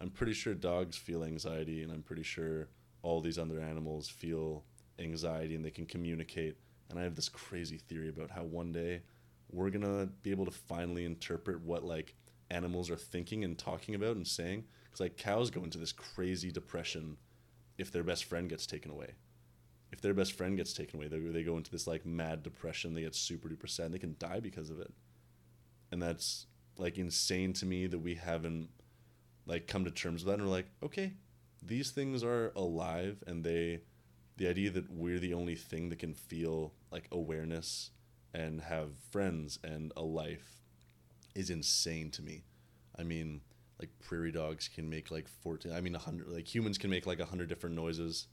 I'm 0.00 0.08
pretty 0.10 0.32
sure 0.32 0.54
dogs 0.54 0.96
feel 0.96 1.24
anxiety, 1.24 1.82
and 1.82 1.92
I'm 1.92 2.02
pretty 2.02 2.22
sure 2.22 2.68
all 3.02 3.20
these 3.20 3.38
other 3.38 3.60
animals 3.60 4.08
feel 4.08 4.64
anxiety 4.98 5.54
and 5.54 5.64
they 5.64 5.70
can 5.70 5.84
communicate. 5.84 6.56
And 6.88 6.98
I 6.98 7.02
have 7.02 7.16
this 7.16 7.28
crazy 7.28 7.76
theory 7.76 8.08
about 8.08 8.30
how 8.30 8.44
one 8.44 8.72
day 8.72 9.02
we're 9.50 9.70
gonna 9.70 10.06
be 10.22 10.30
able 10.30 10.46
to 10.46 10.50
finally 10.50 11.04
interpret 11.04 11.60
what 11.60 11.84
like 11.84 12.14
animals 12.50 12.90
are 12.90 12.96
thinking 12.96 13.44
and 13.44 13.58
talking 13.58 13.94
about 13.94 14.16
and 14.16 14.26
saying. 14.26 14.64
Because 14.84 15.00
like 15.00 15.16
cows 15.16 15.50
go 15.50 15.64
into 15.64 15.78
this 15.78 15.92
crazy 15.92 16.50
depression 16.50 17.16
if 17.78 17.90
their 17.90 18.04
best 18.04 18.24
friend 18.24 18.48
gets 18.48 18.66
taken 18.66 18.90
away. 18.90 19.12
If 19.92 20.00
their 20.00 20.14
best 20.14 20.32
friend 20.32 20.56
gets 20.56 20.72
taken 20.72 20.98
away, 20.98 21.08
they, 21.08 21.18
they 21.18 21.42
go 21.44 21.56
into 21.56 21.70
this 21.70 21.86
like 21.86 22.04
mad 22.04 22.42
depression. 22.42 22.94
They 22.94 23.02
get 23.02 23.14
super 23.14 23.48
duper 23.48 23.68
sad. 23.68 23.92
They 23.92 23.98
can 23.98 24.16
die 24.18 24.40
because 24.40 24.70
of 24.70 24.80
it. 24.80 24.92
And 25.92 26.02
that's 26.02 26.46
like 26.78 26.98
insane 26.98 27.52
to 27.54 27.66
me 27.66 27.86
that 27.86 27.98
we 27.98 28.14
haven't 28.14 28.68
like 29.46 29.66
come 29.66 29.84
to 29.84 29.90
terms 29.90 30.24
with 30.24 30.30
that 30.30 30.40
and 30.40 30.48
we're 30.48 30.54
like 30.54 30.68
okay 30.82 31.12
these 31.62 31.90
things 31.90 32.22
are 32.22 32.52
alive 32.56 33.22
and 33.26 33.44
they 33.44 33.80
the 34.36 34.48
idea 34.48 34.70
that 34.70 34.90
we're 34.90 35.18
the 35.18 35.32
only 35.32 35.54
thing 35.54 35.88
that 35.88 35.98
can 35.98 36.12
feel 36.12 36.72
like 36.90 37.08
awareness 37.10 37.90
and 38.34 38.60
have 38.60 38.90
friends 39.10 39.58
and 39.64 39.92
a 39.96 40.02
life 40.02 40.55
is 41.36 41.50
insane 41.50 42.10
to 42.12 42.22
me. 42.22 42.42
I 42.98 43.02
mean 43.02 43.42
like 43.78 43.90
prairie 44.00 44.32
dogs 44.32 44.68
can 44.74 44.88
make 44.88 45.10
like 45.10 45.28
14 45.28 45.70
i 45.70 45.82
mean 45.82 45.92
100 45.92 46.28
like 46.28 46.52
humans 46.52 46.78
can 46.78 46.88
make 46.88 47.06
like 47.06 47.18
100 47.18 47.48
different 47.48 47.76
noises. 47.76 48.26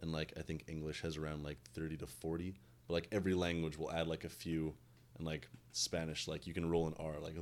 And 0.00 0.12
like 0.12 0.32
i 0.36 0.42
think 0.42 0.64
english 0.68 1.02
has 1.02 1.16
around 1.16 1.42
like 1.42 1.58
30 1.74 1.98
to 1.98 2.06
40 2.06 2.54
but 2.86 2.94
like 2.94 3.08
every 3.12 3.34
language 3.34 3.78
will 3.78 3.92
add 3.92 4.08
like 4.08 4.24
a 4.24 4.28
few. 4.28 4.74
And 5.18 5.26
like 5.26 5.48
spanish 5.72 6.28
like 6.28 6.46
you 6.46 6.54
can 6.54 6.68
roll 6.68 6.86
an 6.86 6.94
r 6.98 7.14
like 7.20 7.36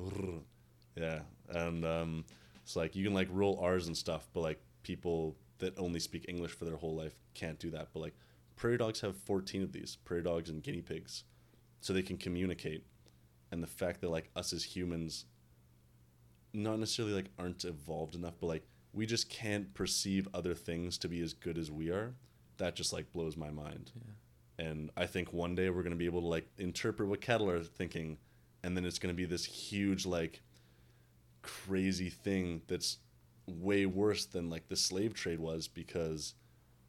yeah. 0.97 1.21
And 1.49 1.85
um 1.85 2.25
it's 2.63 2.77
like 2.77 2.97
you 2.97 3.05
can 3.05 3.15
like 3.15 3.29
roll 3.31 3.59
r's 3.61 3.87
and 3.87 3.97
stuff 3.97 4.29
but 4.33 4.41
like 4.41 4.61
people 4.83 5.37
that 5.59 5.79
only 5.79 6.01
speak 6.01 6.27
english 6.29 6.51
for 6.51 6.65
their 6.65 6.77
whole 6.77 6.97
life 6.97 7.15
can't 7.35 7.59
do 7.59 7.71
that. 7.71 7.89
But 7.93 8.01
like 8.01 8.15
prairie 8.57 8.79
dogs 8.79 9.01
have 9.01 9.17
14 9.17 9.63
of 9.63 9.73
these 9.73 9.97
prairie 10.05 10.23
dogs 10.23 10.51
and 10.51 10.63
guinea 10.63 10.83
pigs. 10.83 11.25
So 11.81 11.93
they 11.93 12.03
can 12.03 12.17
communicate 12.17 12.85
and 13.55 13.63
the 13.63 13.69
fact 13.69 14.01
that 14.01 14.11
like 14.11 14.29
us 14.35 14.53
as 14.53 14.65
humans 14.65 15.27
not 16.53 16.77
necessarily 16.77 17.15
like 17.15 17.31
aren't 17.39 17.65
evolved 17.65 18.17
enough 18.17 18.35
but 18.41 18.49
like 18.49 18.67
we 18.93 19.07
just 19.07 19.31
can't 19.31 19.73
perceive 19.75 20.27
other 20.35 20.55
things 20.55 20.99
to 20.99 21.09
be 21.09 21.21
as 21.21 21.33
good 21.33 21.57
as 21.57 21.71
we 21.71 21.89
are 21.89 22.15
that 22.59 22.77
just 22.77 22.93
like 22.93 23.13
blows 23.13 23.37
my 23.37 23.51
mind. 23.51 23.91
And 24.59 24.91
i 24.97 25.07
think 25.07 25.33
one 25.33 25.55
day 25.55 25.71
we're 25.71 25.83
going 25.83 25.93
to 25.93 25.97
be 25.97 26.07
able 26.07 26.21
to 26.21 26.27
like 26.27 26.49
interpret 26.59 27.09
what 27.09 27.21
cattle 27.21 27.49
are 27.49 27.63
thinking 27.63 28.19
and 28.65 28.77
then 28.77 28.85
it's 28.85 28.99
going 28.99 29.15
to 29.15 29.17
be 29.17 29.25
this 29.25 29.45
huge 29.45 30.05
like 30.05 30.43
crazy 31.43 32.11
thing 32.11 32.61
that's 32.67 32.99
way 33.47 33.87
worse 33.87 34.25
than 34.25 34.51
like 34.51 34.69
the 34.69 34.77
slave 34.77 35.15
trade 35.15 35.39
was 35.39 35.69
because 35.69 36.35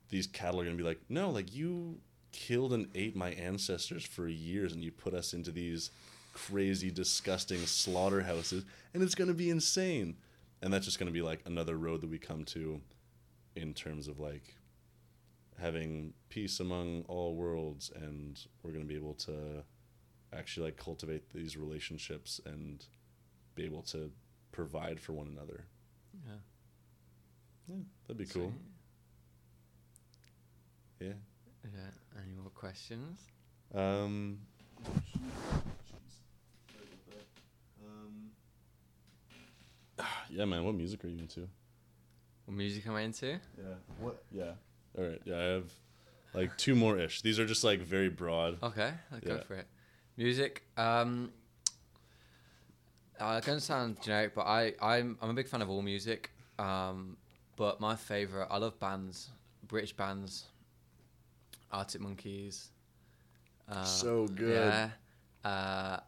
these 0.09 0.25
cattle 0.25 0.59
are 0.59 0.63
going 0.63 0.77
to 0.77 0.83
be 0.83 0.87
like 0.87 1.01
no 1.09 1.29
like 1.29 1.53
you 1.53 1.99
killed 2.31 2.73
and 2.73 2.87
ate 2.95 3.15
my 3.15 3.29
ancestors 3.31 4.05
for 4.05 4.27
years 4.27 4.73
and 4.73 4.83
you 4.83 4.91
put 4.91 5.13
us 5.13 5.33
into 5.33 5.51
these 5.51 5.91
crazy 6.35 6.91
disgusting 6.91 7.65
slaughterhouses 7.65 8.65
and 8.93 9.01
it's 9.01 9.15
going 9.15 9.29
to 9.29 9.33
be 9.33 9.49
insane 9.49 10.17
and 10.61 10.71
that's 10.73 10.83
just 10.85 10.99
going 10.99 11.07
to 11.07 11.13
be 11.13 11.21
like 11.21 11.39
another 11.45 11.77
road 11.77 12.01
that 12.01 12.09
we 12.09 12.17
come 12.17 12.43
to 12.43 12.81
in 13.55 13.73
terms 13.73 14.09
of 14.09 14.19
like 14.19 14.53
having 15.57 16.13
peace 16.27 16.59
among 16.59 17.03
all 17.07 17.35
worlds 17.35 17.89
and 17.95 18.41
we're 18.61 18.71
going 18.71 18.83
to 18.83 18.87
be 18.87 18.95
able 18.95 19.13
to 19.13 19.63
actually 20.33 20.65
like 20.65 20.75
cultivate 20.75 21.29
these 21.33 21.55
relationships 21.55 22.41
and 22.45 22.85
be 23.55 23.63
able 23.63 23.81
to 23.81 24.11
provide 24.51 24.99
for 24.99 25.13
one 25.13 25.27
another 25.27 25.63
Yeah. 26.27 26.33
yeah 27.69 27.75
that'd 28.07 28.17
be 28.17 28.25
cool 28.25 28.51
yeah 30.99 31.13
Yeah. 31.63 32.21
Any 32.21 32.33
more 32.33 32.49
questions? 32.53 33.19
um 33.73 34.39
yeah 40.29 40.45
man 40.45 40.63
what 40.63 40.75
music 40.75 41.03
are 41.05 41.07
you 41.07 41.19
into 41.19 41.47
What 42.45 42.55
music 42.57 42.85
am 42.87 42.95
I 42.95 43.01
into? 43.01 43.27
yeah 43.57 43.63
what 43.99 44.23
yeah 44.31 44.51
all 44.97 45.03
right 45.05 45.21
yeah 45.25 45.37
i 45.37 45.43
have 45.43 45.71
like 46.33 46.57
two 46.57 46.75
more 46.75 46.97
ish 46.99 47.21
these 47.21 47.39
are 47.39 47.45
just 47.45 47.63
like 47.63 47.79
very 47.81 48.09
broad 48.09 48.57
Okay, 48.61 48.91
I'll 49.11 49.19
go 49.21 49.37
for 49.47 49.55
it. 49.55 49.67
Music. 50.17 50.63
Um, 50.77 51.31
uh, 53.19 53.39
going 53.39 53.57
to 53.57 53.63
sound 53.63 54.01
generic, 54.01 54.35
but 54.35 54.41
I 54.45 54.73
I'm 54.81 55.17
I'm 55.21 55.29
a 55.29 55.33
big 55.33 55.47
fan 55.47 55.61
of 55.61 55.69
all 55.69 55.81
music. 55.81 56.31
Um, 56.59 57.15
but 57.55 57.79
my 57.79 57.95
favorite, 57.95 58.47
I 58.51 58.57
love 58.57 58.77
bands, 58.79 59.29
British 59.67 59.93
bands, 59.93 60.45
Arctic 61.71 62.01
Monkeys. 62.01 62.69
Uh, 63.69 63.83
So 63.85 64.27
good. 64.27 64.53
Yeah. 64.53 64.89
Uh, 65.49 65.99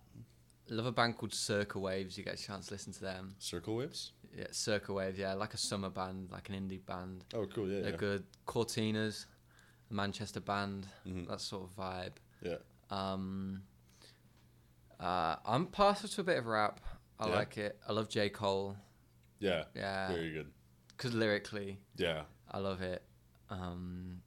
love 0.70 0.86
a 0.86 0.92
band 0.92 1.18
called 1.18 1.34
Circa 1.34 1.80
Waves. 1.80 2.18
You 2.18 2.24
get 2.24 2.40
a 2.40 2.44
chance 2.44 2.68
to 2.68 2.74
listen 2.74 2.94
to 2.94 3.02
them. 3.02 3.36
circa 3.40 3.72
waves 3.72 4.12
Yeah, 4.36 4.48
Circa 4.52 4.94
Waves. 4.94 5.18
Yeah, 5.18 5.34
like 5.34 5.54
a 5.54 5.58
summer 5.58 5.90
band, 5.90 6.30
like 6.32 6.50
an 6.50 6.56
indie 6.56 6.86
band. 6.86 7.24
oh 7.34 7.46
cool 7.48 7.70
yeah 7.70 7.82
They're 7.82 7.92
yeah 7.92 7.98
good. 7.98 8.24
Courteeners, 8.46 9.26
a 9.90 9.94
Manchester 9.94 10.40
band. 10.42 10.88
Mhm. 11.06 11.28
That 11.28 11.42
sort 11.42 11.64
of 11.70 11.76
vibe. 11.76 12.14
yeah 12.42 12.58
Um, 12.90 13.64
uh, 15.00 15.36
I'm 15.46 15.68
partial 15.68 16.10
to 16.10 16.22
a 16.22 16.24
bit 16.24 16.38
of 16.38 16.46
rap. 16.48 16.80
I 17.20 17.28
Yeah? 17.30 17.36
like 17.36 17.58
it. 17.58 17.80
I 17.88 17.92
love 17.94 18.10
J. 18.10 18.30
Cole. 18.30 18.76
yeah 19.40 19.66
Yeah. 19.76 20.08
very 20.12 20.32
good 20.32 20.52
Because 20.90 21.14
lyrically, 21.14 21.80
yeah 21.96 22.24
I 22.50 22.60
love 22.60 22.82
it. 22.82 23.04
Um, 23.50 24.22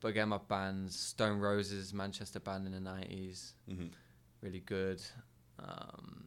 but 0.00 0.08
again, 0.08 0.28
my 0.28 0.38
bands, 0.38 0.98
Stone 0.98 1.38
Roses, 1.40 1.94
Manchester 1.94 2.40
band 2.40 2.66
in 2.66 2.72
the 2.72 2.80
90s, 2.90 3.52
hmm 3.68 3.86
really 4.42 4.60
good. 4.60 5.00
Um, 5.58 6.26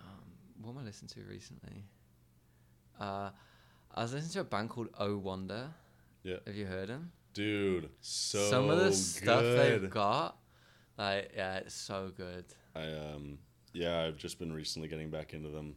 um, 0.00 0.22
what 0.62 0.70
am 0.72 0.78
I 0.78 0.82
listening 0.82 1.08
to 1.10 1.20
recently? 1.30 1.84
Uh, 3.00 3.30
I 3.94 4.02
was 4.02 4.12
listening 4.12 4.32
to 4.32 4.40
a 4.40 4.44
band 4.44 4.70
called 4.70 4.88
Oh 4.98 5.16
Wonder. 5.18 5.68
Yeah. 6.22 6.36
Have 6.46 6.56
you 6.56 6.66
heard 6.66 6.88
them? 6.88 7.12
dude 7.34 7.88
so 8.00 8.50
Some 8.50 8.68
of 8.70 8.78
the 8.78 8.92
stuff 8.92 9.42
good. 9.42 9.82
they've 9.82 9.90
got, 9.90 10.38
like, 10.96 11.30
yeah, 11.36 11.58
it's 11.58 11.74
so 11.74 12.10
good. 12.16 12.44
I 12.74 12.90
um 13.14 13.38
yeah, 13.72 14.00
I've 14.00 14.16
just 14.16 14.38
been 14.38 14.52
recently 14.52 14.88
getting 14.88 15.10
back 15.10 15.34
into 15.34 15.48
them. 15.50 15.76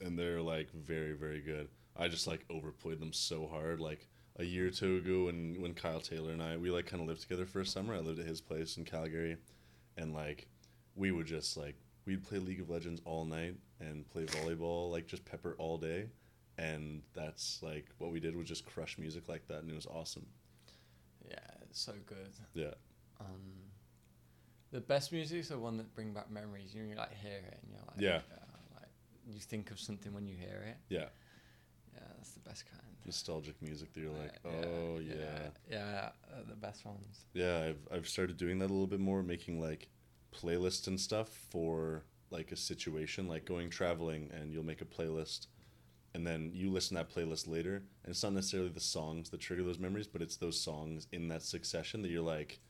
And 0.00 0.18
they're 0.18 0.40
like 0.40 0.70
very, 0.72 1.12
very 1.12 1.40
good. 1.40 1.68
I 1.96 2.08
just 2.08 2.26
like 2.26 2.44
overplayed 2.48 2.98
them 3.00 3.12
so 3.12 3.46
hard. 3.46 3.80
Like 3.80 4.08
a 4.36 4.44
year 4.44 4.68
or 4.68 4.70
two 4.70 4.96
ago 4.96 5.24
when 5.26 5.60
when 5.60 5.74
Kyle 5.74 6.00
Taylor 6.00 6.30
and 6.32 6.42
I 6.42 6.56
we 6.56 6.70
like 6.70 6.86
kinda 6.86 7.04
lived 7.04 7.20
together 7.22 7.44
for 7.44 7.60
a 7.60 7.66
summer. 7.66 7.94
I 7.94 7.98
lived 7.98 8.18
at 8.20 8.26
his 8.26 8.40
place 8.40 8.76
in 8.78 8.84
Calgary 8.84 9.36
and 9.96 10.12
like 10.14 10.46
we 10.96 11.10
would 11.10 11.26
just 11.26 11.56
like 11.56 11.76
we'd 12.06 12.22
play 12.22 12.38
League 12.38 12.60
of 12.60 12.68
Legends 12.70 13.00
all 13.04 13.24
night 13.24 13.56
and 13.80 14.08
play 14.10 14.24
volleyball, 14.24 14.90
like 14.90 15.06
just 15.06 15.24
pepper 15.24 15.54
all 15.58 15.78
day. 15.78 16.08
And 16.58 17.02
that's 17.14 17.60
like 17.62 17.86
what 17.98 18.12
we 18.12 18.20
did 18.20 18.36
was 18.36 18.46
just 18.46 18.66
crush 18.66 18.98
music 18.98 19.28
like 19.28 19.46
that 19.48 19.62
and 19.62 19.70
it 19.70 19.74
was 19.74 19.86
awesome. 19.86 20.26
It's 21.72 21.80
so 21.80 21.94
good. 22.04 22.28
Yeah. 22.52 22.74
Um, 23.18 23.40
the 24.72 24.80
best 24.82 25.10
music 25.10 25.38
is 25.38 25.48
the 25.48 25.58
one 25.58 25.78
that 25.78 25.94
bring 25.94 26.12
back 26.12 26.30
memories. 26.30 26.74
You 26.74 26.82
know, 26.82 26.90
you 26.90 26.96
like 26.96 27.14
hear 27.14 27.38
it 27.38 27.58
and 27.62 27.70
you're 27.72 27.80
like, 27.86 27.98
Yeah. 27.98 28.20
like 28.74 28.90
you 29.26 29.40
think 29.40 29.70
of 29.70 29.80
something 29.80 30.12
when 30.12 30.26
you 30.26 30.36
hear 30.36 30.62
it. 30.68 30.76
Yeah. 30.90 31.06
Yeah, 31.94 32.00
that's 32.16 32.32
the 32.32 32.40
best 32.40 32.64
kind. 32.66 32.82
Nostalgic 33.04 33.60
music 33.60 33.92
that 33.92 34.00
you're 34.00 34.10
like, 34.10 34.38
Yeah, 34.44 34.50
oh 34.66 34.98
yeah. 35.00 35.14
yeah, 35.14 35.48
yeah, 35.70 36.08
uh, 36.32 36.42
the 36.48 36.54
best 36.54 36.84
ones. 36.84 37.24
Yeah, 37.34 37.60
I've 37.70 37.88
I've 37.92 38.08
started 38.08 38.36
doing 38.36 38.58
that 38.60 38.66
a 38.66 38.72
little 38.72 38.86
bit 38.86 39.00
more, 39.00 39.22
making 39.22 39.60
like 39.60 39.88
playlists 40.32 40.86
and 40.86 41.00
stuff 41.00 41.28
for 41.50 42.04
like 42.30 42.52
a 42.52 42.56
situation, 42.56 43.28
like 43.28 43.44
going 43.44 43.70
traveling, 43.70 44.30
and 44.32 44.52
you'll 44.52 44.64
make 44.64 44.80
a 44.80 44.86
playlist, 44.86 45.48
and 46.14 46.26
then 46.26 46.50
you 46.54 46.70
listen 46.70 46.96
to 46.96 47.02
that 47.02 47.14
playlist 47.14 47.48
later, 47.48 47.76
and 48.04 48.10
it's 48.10 48.22
not 48.22 48.32
necessarily 48.32 48.70
the 48.70 48.80
songs 48.80 49.30
that 49.30 49.40
trigger 49.40 49.62
those 49.64 49.78
memories, 49.78 50.06
but 50.06 50.22
it's 50.22 50.36
those 50.36 50.58
songs 50.58 51.06
in 51.12 51.28
that 51.28 51.42
succession 51.42 52.02
that 52.02 52.08
you're 52.08 52.22
like, 52.22 52.60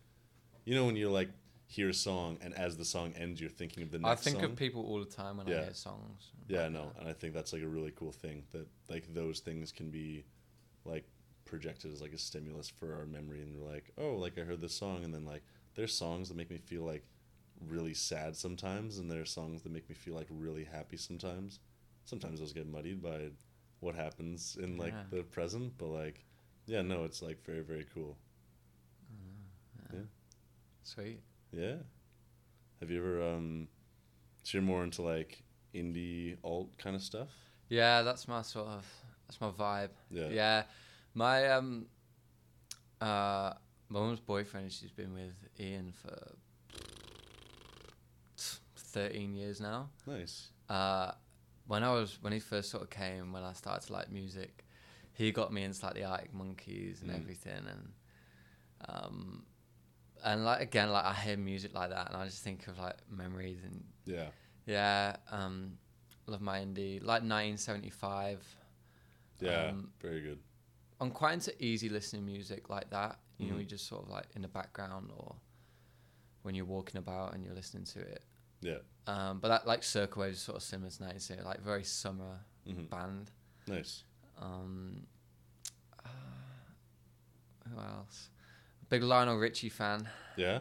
you 0.64 0.74
know, 0.74 0.86
when 0.86 0.96
you're 0.96 1.10
like 1.10 1.30
hear 1.72 1.88
a 1.88 1.94
song, 1.94 2.36
and 2.42 2.52
as 2.54 2.76
the 2.76 2.84
song 2.84 3.14
ends, 3.16 3.40
you're 3.40 3.48
thinking 3.50 3.82
of 3.82 3.90
the 3.90 3.98
next 3.98 4.04
song. 4.08 4.12
I 4.12 4.16
think 4.24 4.36
song. 4.42 4.52
of 4.52 4.56
people 4.56 4.84
all 4.86 4.98
the 5.00 5.06
time 5.22 5.38
when 5.38 5.46
Yeah. 5.46 5.60
I 5.60 5.64
hear 5.64 5.74
songs. 5.74 6.30
Yeah, 6.48 6.64
Like 6.64 6.72
no, 6.72 6.84
that. 6.92 7.00
and 7.00 7.08
I 7.08 7.12
think 7.14 7.32
that's 7.34 7.52
like 7.52 7.62
a 7.62 7.68
really 7.68 7.92
cool 7.92 8.12
thing 8.12 8.44
that 8.52 8.66
like 8.88 9.12
those 9.14 9.40
things 9.40 9.72
can 9.72 9.90
be 9.90 10.24
like 10.84 11.04
projected 11.46 11.92
as 11.92 12.00
like 12.02 12.12
a 12.12 12.18
stimulus 12.18 12.68
for 12.68 12.94
our 12.94 13.06
memory, 13.06 13.40
and 13.42 13.56
we're 13.58 13.70
like, 13.70 13.90
oh, 13.96 14.14
like 14.16 14.38
I 14.38 14.42
heard 14.42 14.60
this 14.60 14.74
song, 14.74 15.02
and 15.04 15.14
then 15.14 15.24
like 15.24 15.42
there's 15.74 15.94
songs 15.94 16.28
that 16.28 16.36
make 16.36 16.50
me 16.50 16.58
feel 16.58 16.82
like 16.84 17.04
really 17.68 17.94
sad 17.94 18.36
sometimes, 18.36 18.98
and 18.98 19.10
there 19.10 19.20
are 19.22 19.24
songs 19.26 19.62
that 19.62 19.72
make 19.72 19.88
me 19.88 19.94
feel 19.94 20.14
like 20.14 20.26
really 20.30 20.64
happy 20.64 20.96
sometimes. 20.98 21.60
Sometimes 22.04 22.40
those 22.40 22.52
get 22.52 22.66
muddied 22.66 23.00
by 23.02 23.30
what 23.80 23.94
happens 23.94 24.56
in 24.60 24.76
like 24.76 24.92
Yeah. 24.92 25.04
the 25.18 25.22
present, 25.22 25.72
but 25.78 25.86
like, 25.86 26.24
yeah, 26.66 26.82
no, 26.82 27.04
it's 27.04 27.22
like 27.22 27.42
very 27.46 27.62
very 27.62 27.86
cool. 27.94 28.18
Mm-hmm. 29.14 29.96
Yeah. 29.96 30.02
Sweet. 30.82 31.20
Yeah. 31.52 31.76
Have 32.80 32.90
you 32.90 32.98
ever 32.98 33.22
um, 33.34 33.68
so 34.42 34.58
you're 34.58 34.62
more 34.62 34.82
into 34.82 35.02
like 35.02 35.42
indie 35.74 36.36
alt 36.42 36.76
kind 36.78 36.96
of 36.96 37.02
stuff? 37.02 37.28
Yeah, 37.68 38.02
that's 38.02 38.26
my 38.26 38.42
sort 38.42 38.68
of 38.68 38.86
that's 39.26 39.40
my 39.40 39.50
vibe. 39.50 39.90
Yeah. 40.10 40.28
Yeah, 40.30 40.62
my 41.14 41.48
um, 41.50 41.86
uh, 43.00 43.52
my 43.88 44.00
mum's 44.00 44.20
boyfriend. 44.20 44.72
She's 44.72 44.90
been 44.90 45.12
with 45.14 45.34
Ian 45.60 45.92
for 45.92 46.32
thirteen 48.76 49.34
years 49.34 49.60
now. 49.60 49.90
Nice. 50.06 50.48
Uh, 50.68 51.12
when 51.66 51.84
I 51.84 51.92
was 51.92 52.18
when 52.20 52.32
he 52.32 52.40
first 52.40 52.70
sort 52.70 52.82
of 52.82 52.90
came, 52.90 53.32
when 53.32 53.42
I 53.42 53.52
started 53.52 53.86
to 53.86 53.92
like 53.92 54.10
music, 54.10 54.64
he 55.12 55.30
got 55.32 55.52
me 55.52 55.62
into 55.62 55.84
like 55.84 55.94
the 55.94 56.04
Arctic 56.04 56.34
Monkeys 56.34 57.02
and 57.02 57.10
Mm. 57.10 57.16
everything, 57.20 57.62
and 57.68 57.92
um, 58.88 59.44
and 60.24 60.44
like 60.44 60.60
again, 60.60 60.90
like 60.90 61.04
I 61.04 61.14
hear 61.14 61.36
music 61.36 61.74
like 61.74 61.90
that, 61.90 62.08
and 62.08 62.16
I 62.16 62.24
just 62.26 62.42
think 62.42 62.66
of 62.68 62.78
like 62.78 62.96
memories 63.10 63.58
and 63.64 63.84
Yeah. 64.04 64.28
yeah, 64.66 65.16
um, 65.30 65.78
love 66.26 66.40
my 66.40 66.60
indie 66.60 67.00
like 67.02 67.22
1975. 67.22 68.56
Yeah. 69.40 69.68
Um, 69.68 69.90
very 70.00 70.20
good. 70.20 70.38
I'm 71.00 71.10
quite 71.10 71.34
into 71.34 71.52
easy 71.64 71.88
listening 71.88 72.24
music 72.24 72.70
like 72.70 72.90
that. 72.90 73.18
You 73.38 73.48
know, 73.48 73.54
Mhm. 73.56 73.60
you 73.60 73.66
just 73.66 73.86
sort 73.88 74.04
of 74.04 74.08
like 74.08 74.26
in 74.36 74.42
the 74.42 74.48
background 74.48 75.10
or 75.16 75.34
when 76.42 76.54
you're 76.54 76.64
walking 76.64 76.98
about 76.98 77.34
and 77.34 77.44
you're 77.44 77.54
listening 77.54 77.84
to 77.84 78.00
it. 78.00 78.22
Yeah. 78.60 78.78
Um, 79.08 79.40
but 79.40 79.48
that 79.48 79.66
like 79.66 79.82
Circa 79.82 80.18
Waves 80.20 80.36
is 80.38 80.42
sort 80.44 80.56
of 80.56 80.62
similar 80.62 80.90
to 80.90 81.02
1970, 81.02 81.42
like 81.44 81.60
very 81.60 81.82
summer 81.84 82.40
hmm 82.64 82.84
band. 82.84 83.32
Nice. 83.66 84.04
Um, 84.38 85.06
uh, 86.04 86.08
who 87.68 87.78
else? 87.80 88.30
Big 88.92 89.02
Lionel 89.02 89.38
Richie 89.38 89.70
fan. 89.70 90.06
Yeah. 90.36 90.58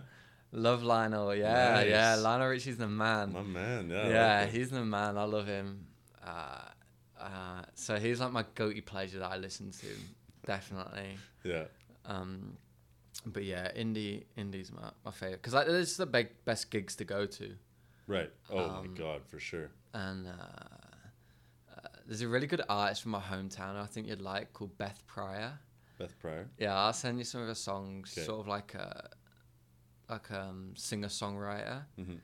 Love 0.54 0.84
Lionel. 0.84 1.36
Yeah, 1.36 1.82
yeah. 1.84 2.16
Lionel 2.16 2.48
Richie's 2.48 2.78
the 2.78 2.88
man. 2.88 3.34
My 3.34 3.42
man. 3.42 3.90
Yeah. 3.90 4.08
Yeah, 4.10 4.40
like 4.42 4.52
he's 4.52 4.70
the 4.70 4.86
man. 4.86 5.18
I 5.18 5.24
love 5.24 5.48
him. 5.48 5.86
Uh, 6.26 6.62
uh, 7.20 7.62
so 7.76 7.98
he's 8.00 8.22
like 8.22 8.32
my 8.32 8.46
go-to 8.56 8.82
pleasure 8.82 9.20
that 9.20 9.32
I 9.32 9.38
listen 9.38 9.72
to, 9.72 9.88
definitely. 10.46 11.18
Yeah. 11.44 11.66
Um, 12.06 12.58
but 13.26 13.44
yeah, 13.44 13.70
indie, 13.78 14.24
indie's 14.38 14.72
my, 14.72 14.90
my 15.04 15.12
favorite 15.12 15.42
because 15.42 15.54
like 15.54 15.68
this 15.68 15.92
is 15.92 15.98
the 15.98 16.06
big, 16.06 16.30
best 16.46 16.72
gigs 16.72 16.96
to 16.98 17.04
go 17.04 17.26
to, 17.26 17.56
Right. 18.08 18.32
Oh 18.50 18.68
my 18.70 18.78
Um, 18.80 18.96
god, 18.96 19.22
for 19.28 19.40
sure. 19.40 19.70
and 19.94 20.26
uh, 20.28 20.32
uh, 21.76 21.88
there's 22.08 22.22
a 22.22 22.28
really 22.30 22.48
good 22.48 22.62
artist 22.70 23.02
from 23.04 23.12
my 23.12 23.20
hometown 23.20 23.76
I 23.76 23.86
think 23.88 24.08
you'd 24.08 24.22
like 24.22 24.54
called 24.54 24.78
Beth 24.78 25.04
Pryor. 25.06 25.60
Beth 26.02 26.20
Pryor. 26.20 26.50
Yeah, 26.58 26.76
I'll 26.78 26.94
send 26.94 27.18
you 27.18 27.24
some 27.24 27.42
of 27.42 27.48
her 27.48 27.56
songs. 27.56 28.14
Okay. 28.18 28.26
Sort 28.26 28.40
of 28.42 28.48
like 28.48 28.74
a 28.76 29.10
like 30.10 30.30
a 30.32 30.42
um, 30.42 30.74
singer 30.76 31.08
songwriter, 31.08 31.84
hmm 31.96 32.16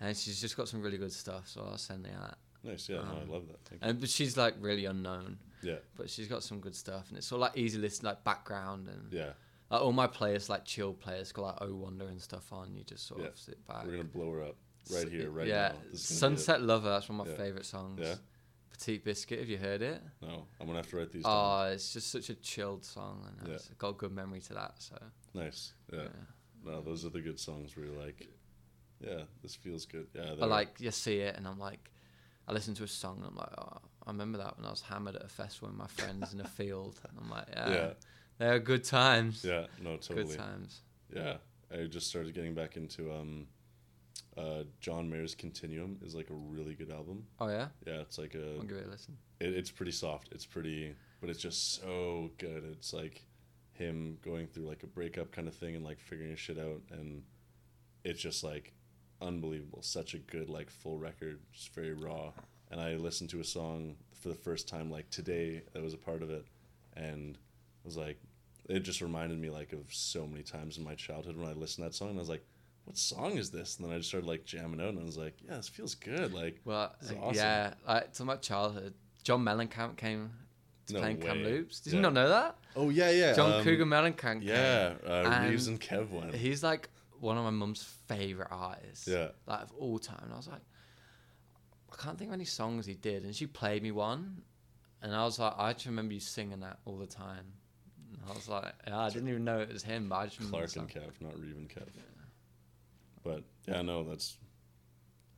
and 0.00 0.16
she's 0.16 0.40
just 0.40 0.56
got 0.56 0.68
some 0.68 0.82
really 0.82 0.98
good 0.98 1.12
stuff. 1.12 1.46
So 1.46 1.62
I'll 1.68 1.78
send 1.78 2.04
you 2.06 2.12
that. 2.12 2.36
Nice. 2.64 2.88
Yeah. 2.88 2.96
no, 2.96 3.02
Um, 3.02 3.18
I 3.28 3.32
love 3.32 3.46
that. 3.48 3.58
Thank 3.64 3.82
you. 3.82 3.88
And 3.88 4.00
but 4.00 4.08
she's 4.08 4.36
like 4.36 4.54
really 4.60 4.84
unknown. 4.86 5.38
Yeah. 5.62 5.76
But 5.96 6.10
she's 6.10 6.26
got 6.26 6.42
some 6.42 6.58
good 6.60 6.74
stuff, 6.74 7.08
and 7.08 7.18
it's 7.18 7.30
all 7.32 7.38
like 7.38 7.56
easy 7.56 7.78
listen, 7.78 8.06
like 8.06 8.24
background, 8.24 8.88
and 8.88 9.12
Yeah. 9.12 9.32
like 9.70 9.80
all 9.80 9.92
my 9.92 10.08
players, 10.08 10.48
like 10.48 10.64
chill 10.64 10.92
players, 10.92 11.30
got 11.32 11.42
like 11.42 11.54
Oh 11.60 11.74
Wonder 11.74 12.06
and 12.08 12.20
stuff 12.20 12.52
on. 12.52 12.74
You 12.74 12.82
just 12.84 13.06
sort 13.06 13.20
Yeah. 13.20 13.28
of 13.28 13.38
sit 13.38 13.64
back. 13.66 13.84
We're 13.84 13.92
gonna 13.92 14.04
blow 14.04 14.32
her 14.32 14.42
up 14.42 14.56
right 14.92 15.08
here, 15.08 15.30
right 15.30 15.46
yeah, 15.46 15.68
now. 15.68 15.78
This 15.92 16.10
is 16.10 16.20
gonna 16.20 16.30
be 16.30 16.34
it. 16.34 16.38
Sunset 16.44 16.62
Lover. 16.62 16.88
That's 16.90 17.08
one 17.08 17.20
of 17.20 17.26
my 17.26 17.32
Yeah. 17.32 17.38
favorite 17.38 17.66
songs. 17.66 18.00
Yeah. 18.02 18.14
Petit 18.84 18.98
Biscuit. 18.98 19.38
Have 19.38 19.48
you 19.48 19.58
heard 19.58 19.82
it? 19.82 20.02
No, 20.20 20.46
I'm 20.60 20.66
gonna 20.66 20.78
have 20.78 20.88
to 20.90 20.96
write 20.96 21.12
these 21.12 21.22
down. 21.24 21.32
Oh, 21.68 21.72
it's 21.72 21.92
just 21.92 22.10
such 22.10 22.30
a 22.30 22.34
chilled 22.34 22.84
song, 22.84 23.24
and 23.38 23.48
Yeah. 23.48 23.54
it's 23.54 23.68
got 23.78 23.90
a 23.90 23.92
good 23.94 24.12
memory 24.12 24.40
to 24.40 24.54
that. 24.54 24.74
So 24.82 24.96
Nice. 25.34 25.72
Yeah. 25.92 26.08
No, 26.64 26.80
those 26.82 27.04
are 27.04 27.08
the 27.10 27.20
good 27.20 27.38
songs 27.40 27.76
where 27.76 27.86
you're 27.86 27.98
like, 28.00 28.28
yeah, 29.00 29.22
this 29.42 29.54
feels 29.54 29.86
good. 29.86 30.08
Yeah. 30.14 30.34
But 30.38 30.48
like 30.48 30.80
you 30.80 30.90
see 30.90 31.18
it, 31.18 31.36
and 31.36 31.46
I'm 31.46 31.58
like, 31.58 31.90
I 32.48 32.52
listen 32.52 32.74
to 32.74 32.84
a 32.84 32.88
song, 32.88 33.18
and 33.18 33.26
I'm 33.26 33.36
like, 33.36 33.52
oh, 33.58 33.78
I 34.06 34.10
remember 34.10 34.38
that 34.38 34.56
when 34.56 34.66
I 34.66 34.70
was 34.70 34.82
hammered 34.82 35.16
at 35.16 35.24
a 35.24 35.28
festival 35.28 35.68
with 35.68 35.78
my 35.78 35.86
friends 35.86 36.32
in 36.34 36.40
a 36.40 36.48
field. 36.58 37.00
And 37.08 37.18
I'm 37.20 37.30
like, 37.30 37.46
yeah, 37.50 37.70
Yeah. 37.70 37.92
they're 38.38 38.58
good 38.58 38.84
times. 38.84 39.44
Yeah. 39.44 39.66
No, 39.80 39.96
totally. 39.96 40.24
Good 40.24 40.36
times. 40.38 40.82
Yeah, 41.14 41.36
I 41.72 41.84
just 41.86 42.08
started 42.08 42.34
getting 42.34 42.54
back 42.54 42.76
into 42.76 43.12
um, 43.12 43.46
uh, 44.36 44.64
John 44.80 45.08
Mayer's 45.10 45.34
Continuum 45.34 45.98
is 46.04 46.14
like 46.14 46.30
a 46.30 46.34
really 46.34 46.74
good 46.74 46.90
album. 46.90 47.24
Oh 47.40 47.48
yeah, 47.48 47.68
Yeah, 47.86 48.00
it's 48.00 48.18
like 48.18 48.34
a 48.34 48.56
I'll 48.58 48.62
give 48.62 48.76
it 48.78 48.86
a 48.86 48.90
listen. 48.90 49.16
it, 49.40 49.54
it's 49.54 49.70
pretty 49.70 49.92
soft. 49.92 50.28
It's 50.32 50.46
pretty, 50.46 50.94
but 51.20 51.28
it's 51.30 51.40
just 51.40 51.80
so 51.80 52.30
good. 52.38 52.64
It's 52.72 52.92
like 52.92 53.24
him 53.72 54.18
going 54.22 54.46
through 54.46 54.68
like 54.68 54.82
a 54.82 54.86
breakup 54.86 55.32
kind 55.32 55.48
of 55.48 55.54
thing 55.54 55.74
and 55.76 55.84
like 55.84 55.98
figuring 55.98 56.30
his 56.30 56.40
shit 56.40 56.58
out, 56.58 56.80
and 56.90 57.22
it's 58.04 58.20
just 58.20 58.42
like 58.44 58.72
unbelievable. 59.20 59.82
Such 59.82 60.14
a 60.14 60.18
good 60.18 60.48
like 60.48 60.70
full 60.70 60.98
record, 60.98 61.40
just 61.52 61.74
very 61.74 61.92
raw. 61.92 62.32
And 62.70 62.80
I 62.80 62.94
listened 62.94 63.28
to 63.30 63.40
a 63.40 63.44
song 63.44 63.96
for 64.14 64.28
the 64.28 64.34
first 64.34 64.66
time 64.66 64.90
like 64.90 65.10
today 65.10 65.62
that 65.74 65.82
was 65.82 65.92
a 65.94 65.98
part 65.98 66.22
of 66.22 66.30
it, 66.30 66.46
and 66.96 67.34
it 67.36 67.86
was 67.86 67.96
like, 67.98 68.18
it 68.68 68.80
just 68.80 69.00
reminded 69.02 69.38
me 69.38 69.50
like 69.50 69.72
of 69.74 69.92
so 69.92 70.26
many 70.26 70.42
times 70.42 70.78
in 70.78 70.84
my 70.84 70.94
childhood 70.94 71.36
when 71.36 71.48
I 71.48 71.52
listened 71.52 71.84
to 71.84 71.90
that 71.90 71.94
song. 71.94 72.08
And 72.10 72.18
I 72.18 72.20
was 72.20 72.28
like, 72.30 72.44
what 72.84 72.96
song 72.96 73.36
is 73.38 73.50
this? 73.50 73.76
And 73.78 73.86
then 73.86 73.94
I 73.94 73.98
just 73.98 74.08
started 74.08 74.26
like 74.26 74.44
jamming 74.44 74.80
out, 74.80 74.88
and 74.88 74.98
I 75.00 75.04
was 75.04 75.16
like, 75.16 75.34
yeah, 75.46 75.56
this 75.56 75.68
feels 75.68 75.94
good. 75.94 76.32
Like, 76.32 76.60
Well, 76.64 76.94
uh, 77.02 77.14
awesome. 77.20 77.34
yeah, 77.36 77.74
like 77.86 78.12
to 78.14 78.24
my 78.24 78.36
childhood, 78.36 78.94
John 79.22 79.44
Mellencamp 79.44 79.96
came 79.96 80.30
to 80.86 80.94
No 80.94 81.00
playing 81.00 81.20
way. 81.20 81.26
Kamloops. 81.26 81.80
Did 81.80 81.92
Yeah. 81.92 81.96
you 81.98 82.02
not 82.02 82.12
know 82.14 82.28
that? 82.28 82.56
oh 82.74 82.90
yeah, 82.90 83.10
yeah, 83.10 83.34
John 83.34 83.52
um, 83.52 83.62
Cougar 83.64 83.84
Mellencamp. 83.86 84.18
came. 84.40 84.42
Yeah, 84.42 84.94
uh, 85.06 85.30
And 85.30 85.50
Reeves 85.50 85.68
and 85.68 85.80
Kev 85.80 86.10
went. 86.10 86.34
He's 86.34 86.62
like 86.64 86.88
one 87.20 87.38
of 87.38 87.44
my 87.44 87.50
mum's 87.50 87.84
favorite 88.08 88.48
artists. 88.50 89.06
Yeah. 89.06 89.28
Like 89.46 89.62
of 89.62 89.72
all 89.78 89.98
time. 90.00 90.20
And 90.24 90.32
I 90.32 90.36
was 90.36 90.48
like, 90.48 90.60
I 91.92 92.02
can't 92.02 92.18
think 92.18 92.30
of 92.30 92.34
any 92.34 92.44
songs 92.44 92.84
he 92.86 92.94
did. 92.94 93.22
And 93.22 93.34
she 93.36 93.46
played 93.46 93.82
me 93.82 93.92
one. 93.92 94.42
And 95.02 95.14
I 95.14 95.24
was 95.24 95.38
like, 95.38 95.52
I 95.56 95.72
just 95.72 95.86
remember 95.86 96.14
you 96.14 96.20
singing 96.20 96.60
that 96.60 96.78
all 96.84 96.96
the 96.96 97.06
time. 97.06 97.44
And 98.12 98.18
I 98.28 98.34
was 98.34 98.48
like, 98.48 98.72
yeah, 98.86 98.98
I 98.98 99.08
didn't 99.10 99.28
even 99.28 99.44
know 99.44 99.60
it 99.60 99.72
was 99.72 99.82
him, 99.84 100.08
but 100.08 100.16
I 100.16 100.26
just 100.26 100.50
Clark 100.50 100.74
and. 100.76 100.88
Kev, 100.88 101.10
not 101.20 101.38
Reeve 101.38 101.56
and 101.56 101.68
Kev. 101.68 101.86
But 103.24 103.42
yeah, 103.66 103.82
no, 103.82 104.02
that's 104.04 104.36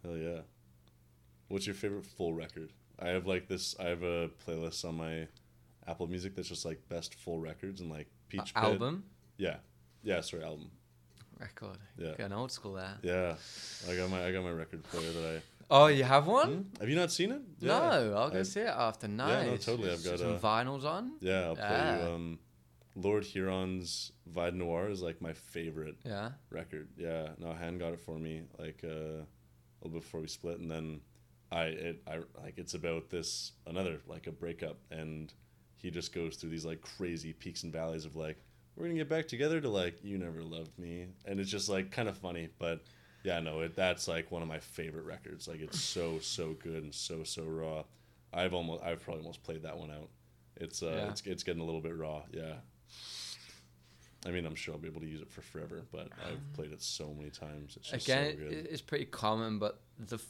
hell 0.02 0.16
yeah. 0.16 0.40
What's 1.48 1.66
your 1.66 1.74
favorite 1.74 2.06
full 2.06 2.32
record? 2.34 2.72
I 2.98 3.08
have 3.08 3.26
like 3.26 3.48
this. 3.48 3.74
I 3.78 3.84
have 3.84 4.02
a 4.02 4.30
playlist 4.46 4.84
on 4.84 4.96
my 4.96 5.26
Apple 5.86 6.06
Music 6.06 6.34
that's 6.34 6.48
just 6.48 6.64
like 6.64 6.80
best 6.88 7.14
full 7.14 7.40
records 7.40 7.80
and 7.80 7.90
like 7.90 8.06
Uh, 8.06 8.28
Peach 8.28 8.54
Pit. 8.54 8.62
album? 8.64 9.04
Yeah, 9.36 9.56
yeah, 10.02 10.20
sorry, 10.20 10.44
album. 10.44 10.70
Record. 11.38 11.78
Yeah. 11.98 12.14
An 12.18 12.32
old 12.32 12.52
school 12.52 12.74
there. 12.74 12.96
Yeah, 13.02 13.34
I 13.90 13.96
got 13.96 14.08
my 14.10 14.24
I 14.24 14.32
got 14.32 14.44
my 14.44 14.50
record 14.50 14.82
player 14.84 15.12
that 15.12 15.36
I. 15.36 15.42
Oh, 15.70 15.86
you 15.86 16.04
have 16.04 16.26
one? 16.26 16.48
Hmm? 16.54 16.80
Have 16.80 16.88
you 16.88 16.96
not 16.96 17.10
seen 17.10 17.32
it? 17.32 17.40
No, 17.60 18.14
I'll 18.16 18.30
go 18.30 18.38
I- 18.40 18.42
see 18.42 18.60
it 18.60 18.68
after. 18.68 19.08
Nice. 19.08 19.44
Yeah, 19.44 19.50
no, 19.50 19.56
totally, 19.56 19.90
I've 19.90 20.04
got 20.04 20.18
some 20.18 20.34
a- 20.34 20.38
vinyls 20.38 20.84
on. 20.84 21.12
Yeah, 21.20 21.40
I'll 21.46 21.56
play 21.56 21.64
Yeah. 21.64 22.06
you. 22.06 22.12
Um, 22.12 22.38
Lord 22.96 23.24
Huron's 23.24 24.12
Vide 24.26 24.54
Noir 24.54 24.88
is 24.88 25.02
like 25.02 25.20
my 25.20 25.32
favorite 25.32 25.96
Yeah. 26.04 26.30
record. 26.50 26.88
Yeah, 26.96 27.30
no, 27.38 27.52
Han 27.52 27.78
got 27.78 27.92
it 27.92 28.00
for 28.00 28.18
me 28.18 28.42
like 28.58 28.82
uh, 28.84 28.88
a 29.22 29.26
little 29.82 30.00
before 30.00 30.20
we 30.20 30.28
split, 30.28 30.58
and 30.60 30.70
then 30.70 31.00
I 31.50 31.64
it 31.64 32.02
I 32.06 32.20
like 32.40 32.58
it's 32.58 32.74
about 32.74 33.10
this 33.10 33.52
another 33.66 33.98
like 34.06 34.26
a 34.26 34.32
breakup, 34.32 34.78
and 34.90 35.32
he 35.76 35.90
just 35.90 36.12
goes 36.14 36.36
through 36.36 36.50
these 36.50 36.64
like 36.64 36.80
crazy 36.80 37.32
peaks 37.32 37.62
and 37.64 37.72
valleys 37.72 38.04
of 38.04 38.16
like 38.16 38.38
we're 38.76 38.84
gonna 38.86 38.98
get 38.98 39.08
back 39.08 39.28
together 39.28 39.60
to 39.60 39.68
like 39.68 40.02
you 40.04 40.16
never 40.18 40.42
loved 40.42 40.78
me, 40.78 41.06
and 41.24 41.40
it's 41.40 41.50
just 41.50 41.68
like 41.68 41.90
kind 41.90 42.08
of 42.08 42.16
funny, 42.16 42.48
but 42.58 42.82
yeah, 43.24 43.40
no, 43.40 43.60
it 43.60 43.74
that's 43.74 44.06
like 44.06 44.30
one 44.30 44.42
of 44.42 44.48
my 44.48 44.58
favorite 44.60 45.04
records. 45.04 45.48
Like 45.48 45.60
it's 45.60 45.80
so 45.80 46.18
so 46.20 46.52
good 46.62 46.82
and 46.84 46.94
so 46.94 47.24
so 47.24 47.42
raw. 47.44 47.82
I've 48.32 48.54
almost 48.54 48.82
I've 48.84 49.02
probably 49.02 49.22
almost 49.22 49.42
played 49.42 49.62
that 49.64 49.76
one 49.78 49.90
out. 49.90 50.10
It's 50.56 50.82
uh 50.82 50.86
Yeah. 50.94 51.08
it's 51.10 51.22
it's 51.26 51.42
getting 51.42 51.62
a 51.62 51.64
little 51.64 51.80
bit 51.80 51.96
raw, 51.96 52.22
yeah. 52.32 52.54
I 54.26 54.30
mean, 54.30 54.46
I'm 54.46 54.54
sure 54.54 54.74
I'll 54.74 54.80
be 54.80 54.88
able 54.88 55.02
to 55.02 55.06
use 55.06 55.20
it 55.20 55.30
for 55.30 55.42
forever, 55.42 55.82
but 55.92 56.08
I've 56.26 56.52
played 56.54 56.72
it 56.72 56.80
so 56.82 57.12
many 57.16 57.28
times. 57.30 57.76
It's 57.76 57.90
just 57.90 58.08
Again, 58.08 58.32
so 58.32 58.36
good. 58.38 58.52
it's 58.70 58.80
pretty 58.80 59.04
common, 59.04 59.58
but 59.58 59.80
the 59.98 60.16
f- 60.16 60.22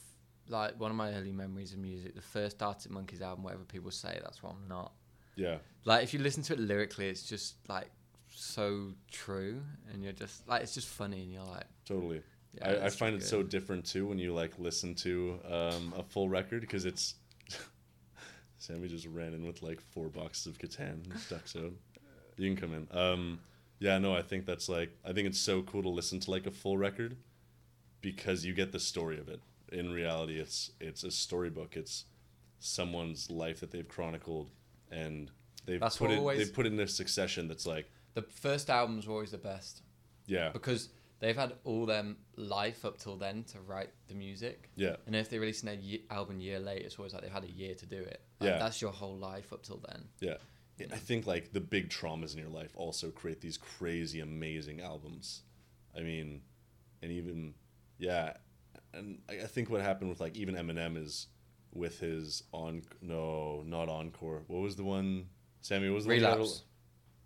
like 0.48 0.78
one 0.80 0.90
of 0.90 0.96
my 0.96 1.12
early 1.14 1.30
memories 1.32 1.72
of 1.72 1.78
music, 1.78 2.14
the 2.16 2.20
first 2.20 2.60
Arctic 2.62 2.90
Monkeys 2.90 3.22
album, 3.22 3.44
whatever 3.44 3.62
people 3.62 3.90
say, 3.92 4.18
that's 4.22 4.42
what 4.42 4.52
I'm 4.52 4.68
not. 4.68 4.92
yeah, 5.36 5.58
Like 5.84 6.02
if 6.02 6.12
you 6.12 6.18
listen 6.20 6.42
to 6.44 6.54
it 6.54 6.58
lyrically, 6.58 7.08
it's 7.08 7.22
just 7.22 7.54
like 7.68 7.88
so 8.30 8.92
true, 9.12 9.62
and 9.92 10.02
you're 10.02 10.12
just 10.12 10.46
like 10.48 10.62
it's 10.62 10.74
just 10.74 10.88
funny, 10.88 11.22
and 11.22 11.32
you're 11.32 11.44
like, 11.44 11.66
totally. 11.86 12.20
yeah, 12.58 12.68
I, 12.82 12.86
I 12.86 12.88
find 12.90 13.14
it 13.14 13.20
good. 13.20 13.28
so 13.28 13.42
different 13.44 13.84
too 13.86 14.06
when 14.08 14.18
you 14.18 14.34
like 14.34 14.58
listen 14.58 14.96
to 14.96 15.38
um, 15.48 15.94
a 15.96 16.02
full 16.02 16.28
record 16.28 16.62
because 16.62 16.84
it's 16.84 17.14
Sammy 18.58 18.88
just 18.88 19.06
ran 19.06 19.34
in 19.34 19.46
with 19.46 19.62
like 19.62 19.80
four 19.80 20.08
boxes 20.08 20.46
of 20.48 20.58
Catan 20.58 21.04
and 21.10 21.18
stuck 21.20 21.46
so 21.46 21.70
you 22.36 22.52
can 22.54 22.60
come 22.60 22.74
in. 22.74 22.88
Um, 22.98 23.40
yeah, 23.78 23.98
no, 23.98 24.14
I 24.14 24.22
think 24.22 24.46
that's 24.46 24.68
like 24.68 24.90
I 25.04 25.12
think 25.12 25.26
it's 25.28 25.40
so 25.40 25.62
cool 25.62 25.82
to 25.82 25.88
listen 25.88 26.20
to 26.20 26.30
like 26.30 26.46
a 26.46 26.50
full 26.50 26.78
record 26.78 27.16
because 28.00 28.44
you 28.44 28.54
get 28.54 28.72
the 28.72 28.80
story 28.80 29.18
of 29.18 29.28
it. 29.28 29.40
In 29.72 29.92
reality, 29.92 30.38
it's 30.38 30.70
it's 30.80 31.02
a 31.04 31.10
storybook. 31.10 31.76
It's 31.76 32.04
someone's 32.60 33.30
life 33.30 33.60
that 33.60 33.70
they've 33.70 33.88
chronicled 33.88 34.50
and 34.90 35.30
they've 35.66 35.80
That's 35.80 35.96
put 35.98 36.10
it 36.10 36.18
always- 36.18 36.38
they've 36.38 36.54
put 36.54 36.66
in 36.66 36.78
a 36.80 36.86
succession 36.88 37.46
that's 37.48 37.66
like 37.66 37.90
The 38.14 38.22
first 38.22 38.70
albums 38.70 39.06
were 39.06 39.12
always 39.14 39.32
the 39.32 39.38
best 39.38 39.82
yeah 40.26 40.50
because 40.52 40.88
they've 41.18 41.36
had 41.36 41.52
all 41.64 41.84
them 41.84 42.16
life 42.36 42.84
up 42.86 42.96
till 42.96 43.16
then 43.16 43.44
to 43.44 43.60
write 43.60 43.90
the 44.08 44.14
music. 44.14 44.70
yeah 44.76 44.96
And 45.06 45.14
if 45.14 45.28
they 45.28 45.38
release 45.38 45.62
an 45.62 45.78
album 46.10 46.40
year 46.40 46.58
later, 46.58 46.86
it's 46.86 46.96
always 46.98 47.12
like 47.12 47.22
they've 47.22 47.30
had 47.32 47.44
a 47.44 47.50
year 47.50 47.74
to 47.74 47.86
do 47.86 47.98
it. 47.98 48.20
Like, 48.40 48.50
Yeah. 48.50 48.58
that's 48.58 48.80
your 48.80 48.92
whole 48.92 49.16
life 49.16 49.52
up 49.52 49.62
till 49.62 49.82
then. 49.88 50.08
Yeah. 50.20 50.36
I 50.80 50.96
think 50.96 51.26
like 51.26 51.52
the 51.52 51.60
big 51.60 51.88
traumas 51.88 52.32
in 52.34 52.40
your 52.40 52.48
life 52.48 52.72
also 52.76 53.10
create 53.10 53.40
these 53.40 53.56
crazy 53.56 54.20
amazing 54.20 54.80
albums. 54.80 55.42
I 55.96 56.00
mean, 56.00 56.42
and 57.02 57.12
even 57.12 57.54
yeah, 57.98 58.34
and 58.92 59.20
I 59.28 59.34
I 59.42 59.46
think 59.46 59.70
what 59.70 59.80
happened 59.82 60.10
with 60.10 60.20
like 60.20 60.36
even 60.36 60.54
Eminem 60.56 60.96
is 60.96 61.28
with 61.72 62.00
his 62.00 62.42
on 62.52 62.82
no 63.00 63.62
not 63.66 63.88
encore. 63.88 64.42
What 64.48 64.62
was 64.62 64.76
the 64.76 64.84
one? 64.84 65.26
Sammy 65.60 65.88
what 65.88 65.96
was 65.96 66.04
the 66.04 66.08
one 66.10 66.16
he 66.16 66.20
got 66.22 66.32
a- 66.34 66.36
Relapse. 66.38 66.62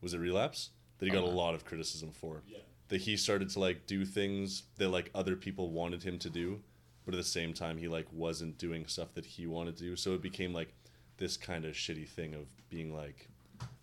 was 0.03 0.15
it 0.15 0.19
relapse 0.19 0.70
that 0.99 1.07
he 1.07 1.11
got 1.12 1.23
a 1.23 1.27
Uh-huh. 1.27 1.35
lot 1.37 1.55
of 1.55 1.65
criticism 1.65 2.11
for? 2.12 2.43
Yeah. 2.47 2.59
That 2.89 3.01
he 3.03 3.16
started 3.16 3.49
to 3.51 3.61
like 3.61 3.87
do 3.87 4.05
things 4.05 4.65
that 4.77 4.91
like 4.91 5.11
other 5.15 5.37
people 5.37 5.70
wanted 5.70 6.03
him 6.03 6.19
to 6.20 6.31
do, 6.31 6.62
but 7.05 7.15
at 7.15 7.19
the 7.19 7.25
same 7.25 7.53
time 7.55 7.79
he 7.79 7.89
like 7.89 8.07
wasn't 8.12 8.59
doing 8.59 8.87
stuff 8.87 9.15
that 9.15 9.25
he 9.27 9.47
wanted 9.47 9.77
to 9.79 9.85
do. 9.85 9.97
So 9.97 10.12
it 10.15 10.23
became 10.23 10.53
like 10.53 10.75
this 11.16 11.37
kind 11.37 11.65
of 11.65 11.75
shitty 11.75 12.09
thing 12.09 12.35
of 12.35 12.47
being 12.70 12.95
like, 12.95 13.29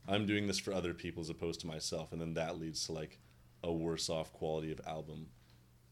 I'm 0.08 0.26
doing 0.26 0.48
this 0.48 0.60
for 0.60 0.74
other 0.74 0.94
people 0.94 1.22
as 1.22 1.30
opposed 1.30 1.62
to 1.62 1.68
myself, 1.68 2.12
and 2.12 2.22
then 2.22 2.34
that 2.36 2.60
leads 2.60 2.86
to 2.86 2.92
like 2.92 3.20
a 3.64 3.72
worse 3.72 4.10
off 4.10 4.32
quality 4.34 4.72
of 4.72 4.80
album. 4.86 5.28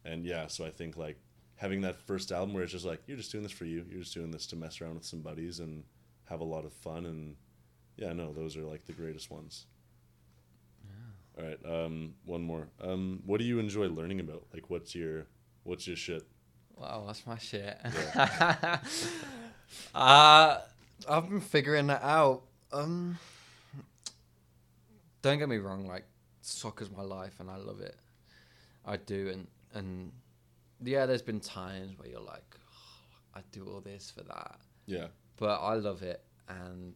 And 0.06 0.26
yeah, 0.26 0.48
so 0.48 0.66
I 0.66 0.70
think 0.70 0.98
like 0.98 1.18
having 1.56 1.82
that 1.82 2.00
first 2.00 2.32
album 2.32 2.54
where 2.54 2.64
it's 2.64 2.72
just 2.72 2.86
like 2.86 3.02
you're 3.08 3.18
just 3.18 3.32
doing 3.32 3.44
this 3.44 3.52
for 3.52 3.66
you, 3.66 3.86
you're 3.90 4.02
just 4.02 4.14
doing 4.14 4.32
this 4.32 4.46
to 4.48 4.56
mess 4.56 4.82
around 4.82 4.96
with 4.96 5.06
some 5.06 5.22
buddies 5.22 5.60
and 5.60 5.84
have 6.26 6.42
a 6.42 6.46
lot 6.46 6.66
of 6.66 6.74
fun, 6.74 7.06
and 7.06 7.36
yeah, 7.98 8.14
no, 8.14 8.34
those 8.34 8.58
are 8.58 8.64
like 8.64 8.86
the 8.86 8.94
greatest 8.94 9.30
ones. 9.32 9.66
All 11.38 11.44
right, 11.44 11.58
um, 11.66 12.14
one 12.26 12.44
more. 12.44 12.68
Um, 12.80 13.24
what 13.26 13.40
do 13.40 13.44
you 13.44 13.58
enjoy 13.58 13.88
learning 13.88 14.20
about? 14.20 14.46
Like, 14.54 14.70
what's 14.70 14.94
your 14.94 15.26
what's 15.64 15.88
your 15.88 15.96
shit? 15.96 16.28
Wow, 16.76 17.06
that's 17.08 17.26
my 17.26 17.40
shit. 17.40 17.76
uh, 19.96 20.58
I've 21.10 21.30
been 21.30 21.42
figuring 21.42 21.88
that 21.88 22.04
out. 22.04 22.44
Um, 22.72 23.18
don't 25.24 25.40
get 25.40 25.50
me 25.50 25.58
wrong, 25.58 25.88
like 25.88 26.06
soccer's 26.42 26.92
my 26.92 27.02
life 27.02 27.40
and 27.40 27.50
I 27.50 27.56
love 27.58 27.80
it. 27.82 27.96
I 28.86 28.98
do, 28.98 29.30
and 29.30 29.48
and 29.74 30.12
yeah, 30.84 31.06
there's 31.08 31.22
been 31.24 31.40
times 31.40 31.98
where 31.98 32.08
you're 32.10 32.20
like, 32.20 32.44
"Oh, 32.56 33.40
I 33.40 33.42
do 33.52 33.66
all 33.66 33.80
this 33.82 34.12
for 34.12 34.22
that, 34.24 34.60
Yeah, 34.86 35.08
but 35.38 35.60
I 35.62 35.74
love 35.76 36.04
it. 36.04 36.22
And 36.50 36.94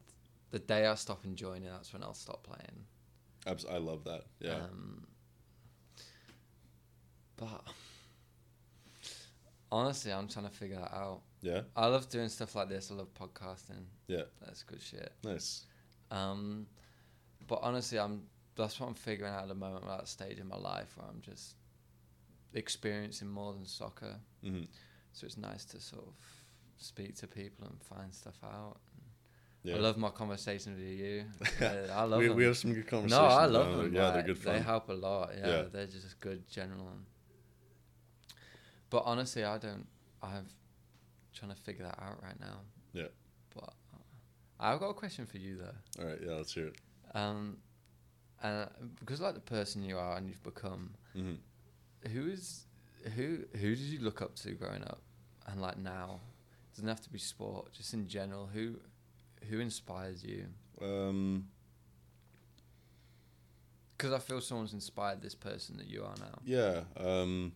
the 0.51 0.59
day 0.59 0.85
I 0.85 0.95
stop 0.95 1.23
enjoying 1.25 1.63
it, 1.63 1.69
that's 1.71 1.91
when 1.93 2.03
I'll 2.03 2.13
stop 2.13 2.43
playing. 2.43 2.85
abs- 3.45 3.65
I 3.65 3.77
love 3.77 4.03
that. 4.03 4.23
Yeah, 4.39 4.55
Um, 4.65 5.07
but 7.37 7.63
honestly, 9.71 10.11
I'm 10.11 10.27
trying 10.27 10.45
to 10.49 10.51
figure 10.51 10.77
that 10.77 10.93
out. 10.93 11.21
yeah, 11.41 11.61
I 11.75 11.87
love 11.87 12.09
doing 12.09 12.29
stuff 12.29 12.55
like 12.55 12.69
this. 12.69 12.91
I 12.91 12.95
love 12.95 13.13
podcasting. 13.13 13.85
yeah. 14.07 14.23
That's 14.43 14.63
good 14.63 14.81
shit. 14.81 15.13
Nice. 15.23 15.65
Um, 16.11 16.67
but 17.47 17.59
honestly, 17.61 17.99
I'm 17.99 18.23
that's 18.55 18.79
what 18.79 18.87
I'm 18.87 18.95
figuring 18.95 19.31
out 19.33 19.43
at 19.43 19.47
the 19.49 19.55
moment. 19.55 19.83
I'm 19.85 19.91
at 19.91 19.99
that 19.99 20.07
stage 20.07 20.39
in 20.39 20.47
my 20.47 20.57
life 20.57 20.93
where 20.97 21.07
I'm 21.07 21.21
just 21.21 21.55
experiencing 22.53 23.27
more 23.27 23.53
than 23.53 23.65
soccer. 23.65 24.15
hmm 24.43 24.63
So 25.13 25.25
it's 25.25 25.37
nice 25.37 25.65
to 25.65 25.79
sort 25.79 26.05
of 26.07 26.13
speak 26.77 27.15
to 27.17 27.27
people 27.27 27.67
and 27.67 27.81
find 27.81 28.13
stuff 28.13 28.37
out. 28.43 28.77
Yeah. 29.63 29.75
I 29.75 29.79
love 29.79 29.97
my 29.97 30.09
conversations 30.09 30.79
with 30.79 30.87
you. 30.87 31.25
Uh, 31.61 31.87
I 31.91 32.03
love 32.03 32.19
we, 32.19 32.27
them. 32.27 32.37
we 32.37 32.43
have 32.45 32.57
some 32.57 32.73
good 32.73 32.87
conversations. 32.87 33.19
no. 33.29 33.35
I 33.35 33.45
love 33.45 33.77
them. 33.77 33.93
Yeah, 33.93 34.01
they're 34.11 34.15
like, 34.17 34.25
good 34.27 34.41
They 34.43 34.59
help 34.59 34.89
a 34.89 34.93
lot. 34.93 35.31
Yeah, 35.37 35.47
Yeah. 35.47 35.61
they're 35.71 35.87
just 35.87 36.19
good 36.19 36.47
general. 36.47 36.87
And, 36.87 37.03
but 38.89 39.03
honestly, 39.05 39.43
I 39.43 39.57
don't. 39.57 39.85
I'm 40.21 40.45
trying 41.33 41.51
to 41.51 41.57
figure 41.57 41.85
that 41.85 41.99
out 42.01 42.23
right 42.23 42.39
now. 42.39 42.59
Yeah. 42.93 43.07
But 43.53 43.73
uh, 43.93 43.97
I've 44.59 44.79
got 44.79 44.89
a 44.89 44.93
question 44.93 45.25
for 45.25 45.37
you 45.37 45.57
though. 45.57 46.01
All 46.01 46.07
right, 46.09 46.19
yeah, 46.25 46.33
let's 46.33 46.53
hear 46.53 46.67
it. 46.67 46.75
Um, 47.13 47.57
and 48.43 48.69
because 48.99 49.19
like 49.21 49.33
the 49.33 49.39
person 49.39 49.83
you 49.83 49.97
are 49.97 50.17
and 50.17 50.27
you've 50.27 50.43
become, 50.43 50.91
hmm 51.13 51.33
who 52.13 52.27
is 52.27 52.65
who 53.15 53.39
who 53.53 53.69
did 53.75 53.79
you 53.79 53.99
look 53.99 54.21
up 54.21 54.35
to 54.35 54.51
growing 54.51 54.83
up, 54.83 55.01
and 55.47 55.61
like 55.61 55.77
now, 55.77 56.19
it 56.71 56.75
doesn't 56.75 56.87
have 56.87 57.01
to 57.01 57.09
be 57.11 57.17
sport, 57.19 57.71
just 57.73 57.93
in 57.93 58.07
general. 58.07 58.47
Who 58.53 58.75
who 59.49 59.59
inspires 59.59 60.23
you? 60.23 60.45
Um, 60.81 61.47
Because 63.97 64.13
I 64.13 64.19
feel 64.19 64.41
someone's 64.41 64.73
inspired 64.73 65.21
this 65.21 65.33
person 65.35 65.77
that 65.77 65.87
you 65.87 66.03
are 66.03 66.13
now. 66.19 66.39
yeah. 66.45 66.81
Um, 66.97 67.53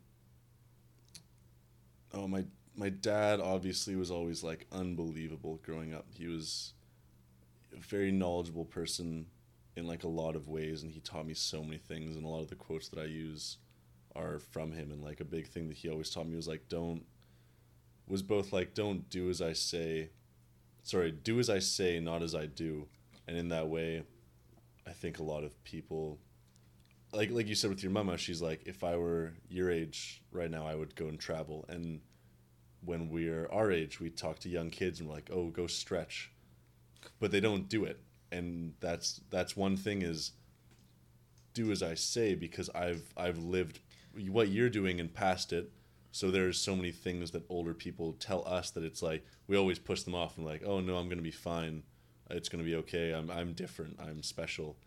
oh 2.13 2.27
my 2.27 2.45
my 2.75 2.89
dad 2.89 3.39
obviously 3.39 3.95
was 3.95 4.09
always 4.09 4.43
like 4.43 4.65
unbelievable 4.71 5.59
growing 5.63 5.93
up. 5.93 6.05
He 6.13 6.25
was 6.27 6.73
a 7.75 7.79
very 7.79 8.11
knowledgeable 8.11 8.65
person 8.65 9.27
in 9.75 9.87
like 9.87 10.03
a 10.03 10.09
lot 10.09 10.35
of 10.35 10.47
ways, 10.47 10.83
and 10.83 10.91
he 10.91 10.99
taught 10.99 11.25
me 11.25 11.33
so 11.33 11.63
many 11.63 11.77
things. 11.77 12.15
And 12.15 12.25
a 12.25 12.27
lot 12.27 12.41
of 12.41 12.49
the 12.49 12.55
quotes 12.55 12.89
that 12.89 12.99
I 12.99 13.05
use 13.05 13.57
are 14.15 14.39
from 14.39 14.71
him. 14.71 14.91
And 14.91 15.03
like 15.03 15.21
a 15.21 15.25
big 15.25 15.47
thing 15.47 15.67
that 15.69 15.77
he 15.77 15.89
always 15.89 16.09
taught 16.09 16.27
me 16.27 16.35
was 16.35 16.47
like, 16.47 16.67
don't 16.69 17.03
was 18.07 18.21
both 18.21 18.51
like, 18.51 18.73
don't 18.73 19.09
do 19.09 19.29
as 19.29 19.41
I 19.41 19.53
say. 19.53 20.09
Sorry, 20.83 21.11
do 21.11 21.39
as 21.39 21.49
I 21.49 21.59
say, 21.59 21.99
not 21.99 22.21
as 22.21 22.35
I 22.35 22.45
do. 22.45 22.87
And 23.27 23.37
in 23.37 23.49
that 23.49 23.69
way, 23.69 24.03
I 24.85 24.91
think 24.91 25.19
a 25.19 25.23
lot 25.23 25.43
of 25.43 25.63
people 25.63 26.19
like 27.13 27.31
like 27.31 27.47
you 27.47 27.55
said 27.55 27.69
with 27.69 27.83
your 27.83 27.91
mama, 27.91 28.17
she's 28.17 28.41
like, 28.41 28.61
if 28.65 28.83
I 28.83 28.95
were 28.95 29.33
your 29.49 29.69
age 29.71 30.21
right 30.31 30.49
now, 30.49 30.65
I 30.65 30.75
would 30.75 30.95
go 30.95 31.07
and 31.07 31.19
travel. 31.19 31.65
And 31.67 32.01
when 32.83 33.09
we're 33.09 33.47
our 33.51 33.71
age, 33.71 33.99
we 33.99 34.09
talk 34.09 34.39
to 34.39 34.49
young 34.49 34.69
kids 34.69 34.99
and 34.99 35.09
we're 35.09 35.15
like, 35.15 35.29
oh, 35.31 35.49
go 35.49 35.67
stretch, 35.67 36.31
but 37.19 37.31
they 37.31 37.39
don't 37.39 37.69
do 37.69 37.85
it. 37.85 37.99
And 38.31 38.73
that's 38.79 39.21
that's 39.29 39.55
one 39.55 39.75
thing 39.77 40.01
is 40.01 40.31
do 41.53 41.71
as 41.71 41.83
I 41.83 41.95
say 41.95 42.35
because 42.35 42.69
I've 42.73 43.13
I've 43.17 43.37
lived 43.37 43.79
what 44.29 44.49
you're 44.49 44.69
doing 44.69 44.99
and 44.99 45.13
past 45.13 45.53
it. 45.53 45.71
So 46.13 46.29
there's 46.29 46.59
so 46.59 46.75
many 46.75 46.91
things 46.91 47.31
that 47.31 47.43
older 47.49 47.73
people 47.73 48.13
tell 48.13 48.45
us 48.45 48.71
that 48.71 48.83
it's 48.83 49.01
like 49.01 49.25
we 49.47 49.57
always 49.57 49.79
push 49.79 50.03
them 50.03 50.15
off 50.15 50.37
and 50.37 50.45
like, 50.45 50.63
oh 50.65 50.79
no, 50.79 50.97
I'm 50.97 51.09
gonna 51.09 51.21
be 51.21 51.31
fine. 51.31 51.83
It's 52.29 52.49
gonna 52.49 52.63
be 52.63 52.75
okay. 52.75 53.13
I'm 53.13 53.29
I'm 53.29 53.53
different. 53.53 53.99
I'm 53.99 54.23
special 54.23 54.77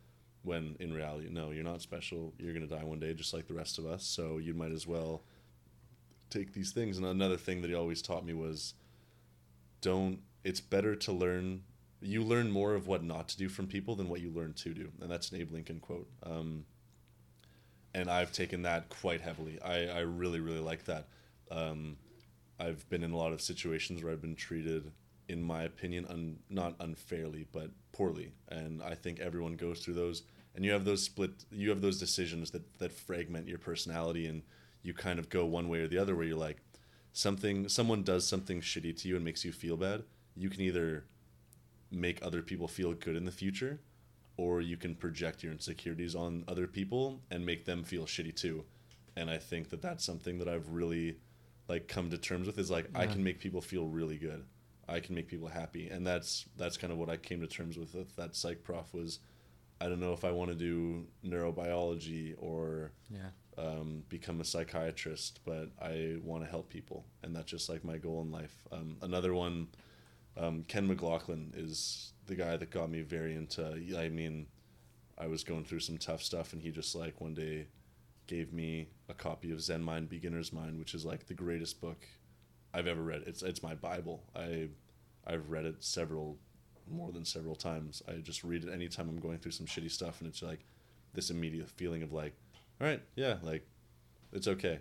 when 0.45 0.77
in 0.79 0.93
reality 0.93 1.29
no 1.31 1.51
you're 1.51 1.65
not 1.65 1.81
special 1.81 2.33
you're 2.39 2.53
going 2.53 2.67
to 2.67 2.75
die 2.75 2.85
one 2.85 3.01
day 3.01 3.15
just 3.15 3.33
like 3.33 3.49
the 3.49 3.55
rest 3.55 3.79
of 3.79 3.87
us 3.87 4.05
so 4.05 4.39
you 4.39 4.53
might 4.55 4.73
as 4.73 4.87
well 4.87 5.23
take 6.31 6.53
these 6.53 6.71
things 6.71 6.99
and 6.99 7.07
another 7.07 7.37
thing 7.37 7.63
that 7.63 7.69
he 7.69 7.75
always 7.75 8.03
taught 8.03 8.25
me 8.25 8.35
was 8.35 8.75
don't 9.81 10.21
it's 10.45 10.61
better 10.61 10.95
to 10.95 11.13
learn 11.13 11.63
you 12.05 12.23
learn 12.23 12.51
more 12.51 12.75
of 12.75 12.87
what 12.87 13.03
not 13.03 13.29
to 13.29 13.37
do 13.37 13.49
from 13.49 13.67
people 13.67 13.97
than 13.97 14.09
what 14.09 14.21
you 14.21 14.31
learn 14.31 14.53
to 14.53 14.75
do. 14.75 14.91
And 15.01 15.11
that's 15.11 15.31
an 15.33 15.41
abe 15.41 15.53
lincoln 15.53 15.81
quote. 15.81 16.09
Um, 16.23 16.65
and 17.97 18.11
i've 18.11 18.33
taken 18.33 18.63
that 18.63 18.89
quite 18.89 19.21
heavily. 19.21 19.61
I, 19.63 19.87
I 19.87 20.01
really 20.01 20.41
really 20.41 20.61
like 20.61 20.85
that. 20.85 21.09
Um, 21.51 21.97
i've 22.59 22.89
been 22.89 23.03
in 23.03 23.13
a 23.13 23.17
lot 23.17 23.33
of 23.33 23.41
situations 23.41 24.03
where 24.03 24.13
i've 24.13 24.23
been 24.23 24.37
treated 24.37 24.93
in 25.29 25.43
my 25.43 25.63
opinion 25.63 26.07
un, 26.09 26.37
not 26.51 26.75
unfairly 26.81 27.47
but 27.53 27.71
poorly. 27.93 28.33
And 28.49 28.83
i 28.83 28.95
think 28.95 29.21
everyone 29.21 29.55
goes 29.55 29.81
through 29.81 29.95
those. 29.95 30.23
And 30.57 30.65
you 30.65 30.71
have 30.73 30.85
those 30.85 31.03
split 31.03 31.45
you 31.51 31.71
have 31.71 31.81
those 31.81 31.99
decisions 31.99 32.51
that 32.51 32.79
that 32.79 32.93
fragment 32.93 33.49
your 33.49 33.59
personality 33.59 34.27
and 34.27 34.43
you 34.83 34.93
kind 34.93 35.19
of 35.19 35.29
go 35.31 35.47
one 35.47 35.69
way 35.69 35.81
or 35.81 35.89
the 35.89 35.99
other 35.99 36.15
where 36.15 36.27
you're 36.27 36.37
like 36.37 36.59
something 37.13 37.69
someone 37.69 38.03
does 38.03 38.27
something 38.27 38.61
shitty 38.61 39.01
to 39.01 39.09
you 39.09 39.17
and 39.17 39.25
makes 39.25 39.45
you 39.45 39.53
feel 39.53 39.77
bad 39.77 40.03
you 40.37 40.51
can 40.51 40.61
either 40.61 41.05
make 41.95 42.19
other 42.23 42.43
people 42.43 42.69
feel 42.69 42.93
good 42.95 43.17
in 43.17 43.25
the 43.25 43.33
future 43.33 43.81
or 44.37 44.61
you 44.61 44.77
can 44.77 44.95
project 44.95 45.43
your 45.45 45.53
insecurities 45.53 46.15
on 46.17 46.43
other 46.49 46.67
people 46.67 47.21
and 47.31 47.47
make 47.47 47.65
them 47.65 47.85
feel 47.85 48.05
shitty 48.05 48.35
too. 48.35 48.65
And 49.17 49.31
i 49.31 49.39
think 49.39 49.71
that 49.71 49.81
that's 49.81 50.05
something 50.05 50.39
that 50.39 50.49
i've 50.49 50.69
really 50.71 51.19
like 51.69 51.87
come 51.89 52.11
to 52.11 52.19
terms 52.19 52.47
with 52.47 52.59
is 52.59 52.71
like 52.71 52.87
i 52.95 53.07
can 53.07 53.23
make 53.25 53.39
people 53.39 53.61
feel 53.61 53.87
really 53.87 54.17
good. 54.19 54.45
I 54.89 55.01
can 55.01 55.15
make 55.15 55.29
people 55.29 55.49
happy. 55.49 55.89
And 55.89 56.07
that's 56.07 56.47
that's 56.59 56.77
kind 56.77 56.93
of 56.93 56.99
what 56.99 57.09
i 57.11 57.17
came 57.17 57.41
to 57.41 57.47
terms 57.47 57.79
with 57.79 57.95
with 57.95 58.15
that 58.17 58.35
psych 58.37 58.63
prof 58.65 58.93
was 58.93 59.21
i 59.81 59.89
don't 59.89 60.01
know 60.01 60.13
if 60.13 60.25
i 60.25 60.31
want 60.31 60.51
to 60.51 60.57
do 60.57 61.07
neurobiology 61.25 62.35
or 62.39 62.91
Yeah. 63.11 63.31
um, 63.57 64.03
become 64.09 64.41
a 64.41 64.45
psychiatrist, 64.45 65.41
but 65.45 65.71
I 65.81 66.17
want 66.25 66.43
to 66.45 66.51
help 66.51 66.69
people, 66.69 67.05
and 67.23 67.35
that's 67.35 67.51
just 67.51 67.69
like 67.69 67.85
my 67.85 67.99
goal 67.99 68.21
in 68.23 68.33
life. 68.33 68.57
Um, 68.73 68.97
another 69.03 69.33
one, 69.35 69.69
um, 70.37 70.65
Ken 70.69 70.87
McLaughlin 70.87 71.53
is 71.57 72.13
the 72.27 72.35
guy 72.35 72.57
that 72.57 72.71
got 72.71 72.91
me 72.91 73.03
very 73.03 73.35
into. 73.35 73.65
I 73.97 74.09
mean, 74.09 74.47
I 75.19 75.27
was 75.27 75.45
going 75.45 75.65
through 75.65 75.81
some 75.81 75.99
tough 75.99 76.23
stuff, 76.23 76.53
and 76.53 76.63
he 76.63 76.71
just 76.71 76.95
like 76.95 77.21
one 77.21 77.35
day 77.35 77.67
gave 78.27 78.53
me 78.53 78.89
a 79.09 79.15
copy 79.15 79.53
of 79.53 79.61
Zen 79.61 79.83
Mind 79.83 80.09
Beginner's 80.09 80.53
Mind, 80.53 80.79
which 80.79 80.95
is 80.95 81.05
like 81.05 81.27
the 81.27 81.35
greatest 81.35 81.81
book 81.81 82.07
I've 82.73 82.87
ever 82.87 83.03
read. 83.03 83.23
It's 83.27 83.43
it's 83.43 83.63
my 83.63 83.75
bible. 83.75 84.23
I 84.35 84.69
I've 85.27 85.51
read 85.51 85.65
it 85.67 85.83
several 85.85 86.39
more 86.91 87.13
than 87.13 87.25
several 87.25 87.55
times. 87.55 88.03
I 88.09 88.15
just 88.15 88.45
read 88.45 88.65
it 88.65 88.73
anytime 88.73 89.09
I'm 89.09 89.21
going 89.21 89.39
through 89.39 89.53
some 89.53 89.67
shitty 89.67 89.91
stuff, 89.91 90.21
and 90.21 90.29
it's 90.29 90.43
like 90.43 90.61
this 91.15 91.31
immediate 91.31 91.71
feeling 91.71 92.03
of 92.03 92.13
like, 92.13 92.35
all 92.81 92.87
right, 92.87 93.01
yeah, 93.15 93.37
like 93.43 93.67
it's 94.33 94.49
okay. 94.49 94.81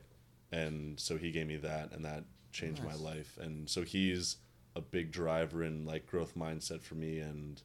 And 0.51 0.99
so 0.99 1.17
he 1.17 1.31
gave 1.31 1.47
me 1.47 1.57
that, 1.57 1.91
and 1.93 2.03
that 2.05 2.23
changed 2.51 2.83
Nice. 2.83 2.97
my 2.99 3.09
life. 3.11 3.37
And 3.41 3.69
so 3.69 3.83
he's 3.83 4.37
a 4.75 4.81
big 4.81 5.11
driver 5.11 5.63
in 5.63 5.85
like 5.85 6.05
growth 6.07 6.35
mindset 6.35 6.81
for 6.81 6.95
me 6.95 7.19
and 7.19 7.61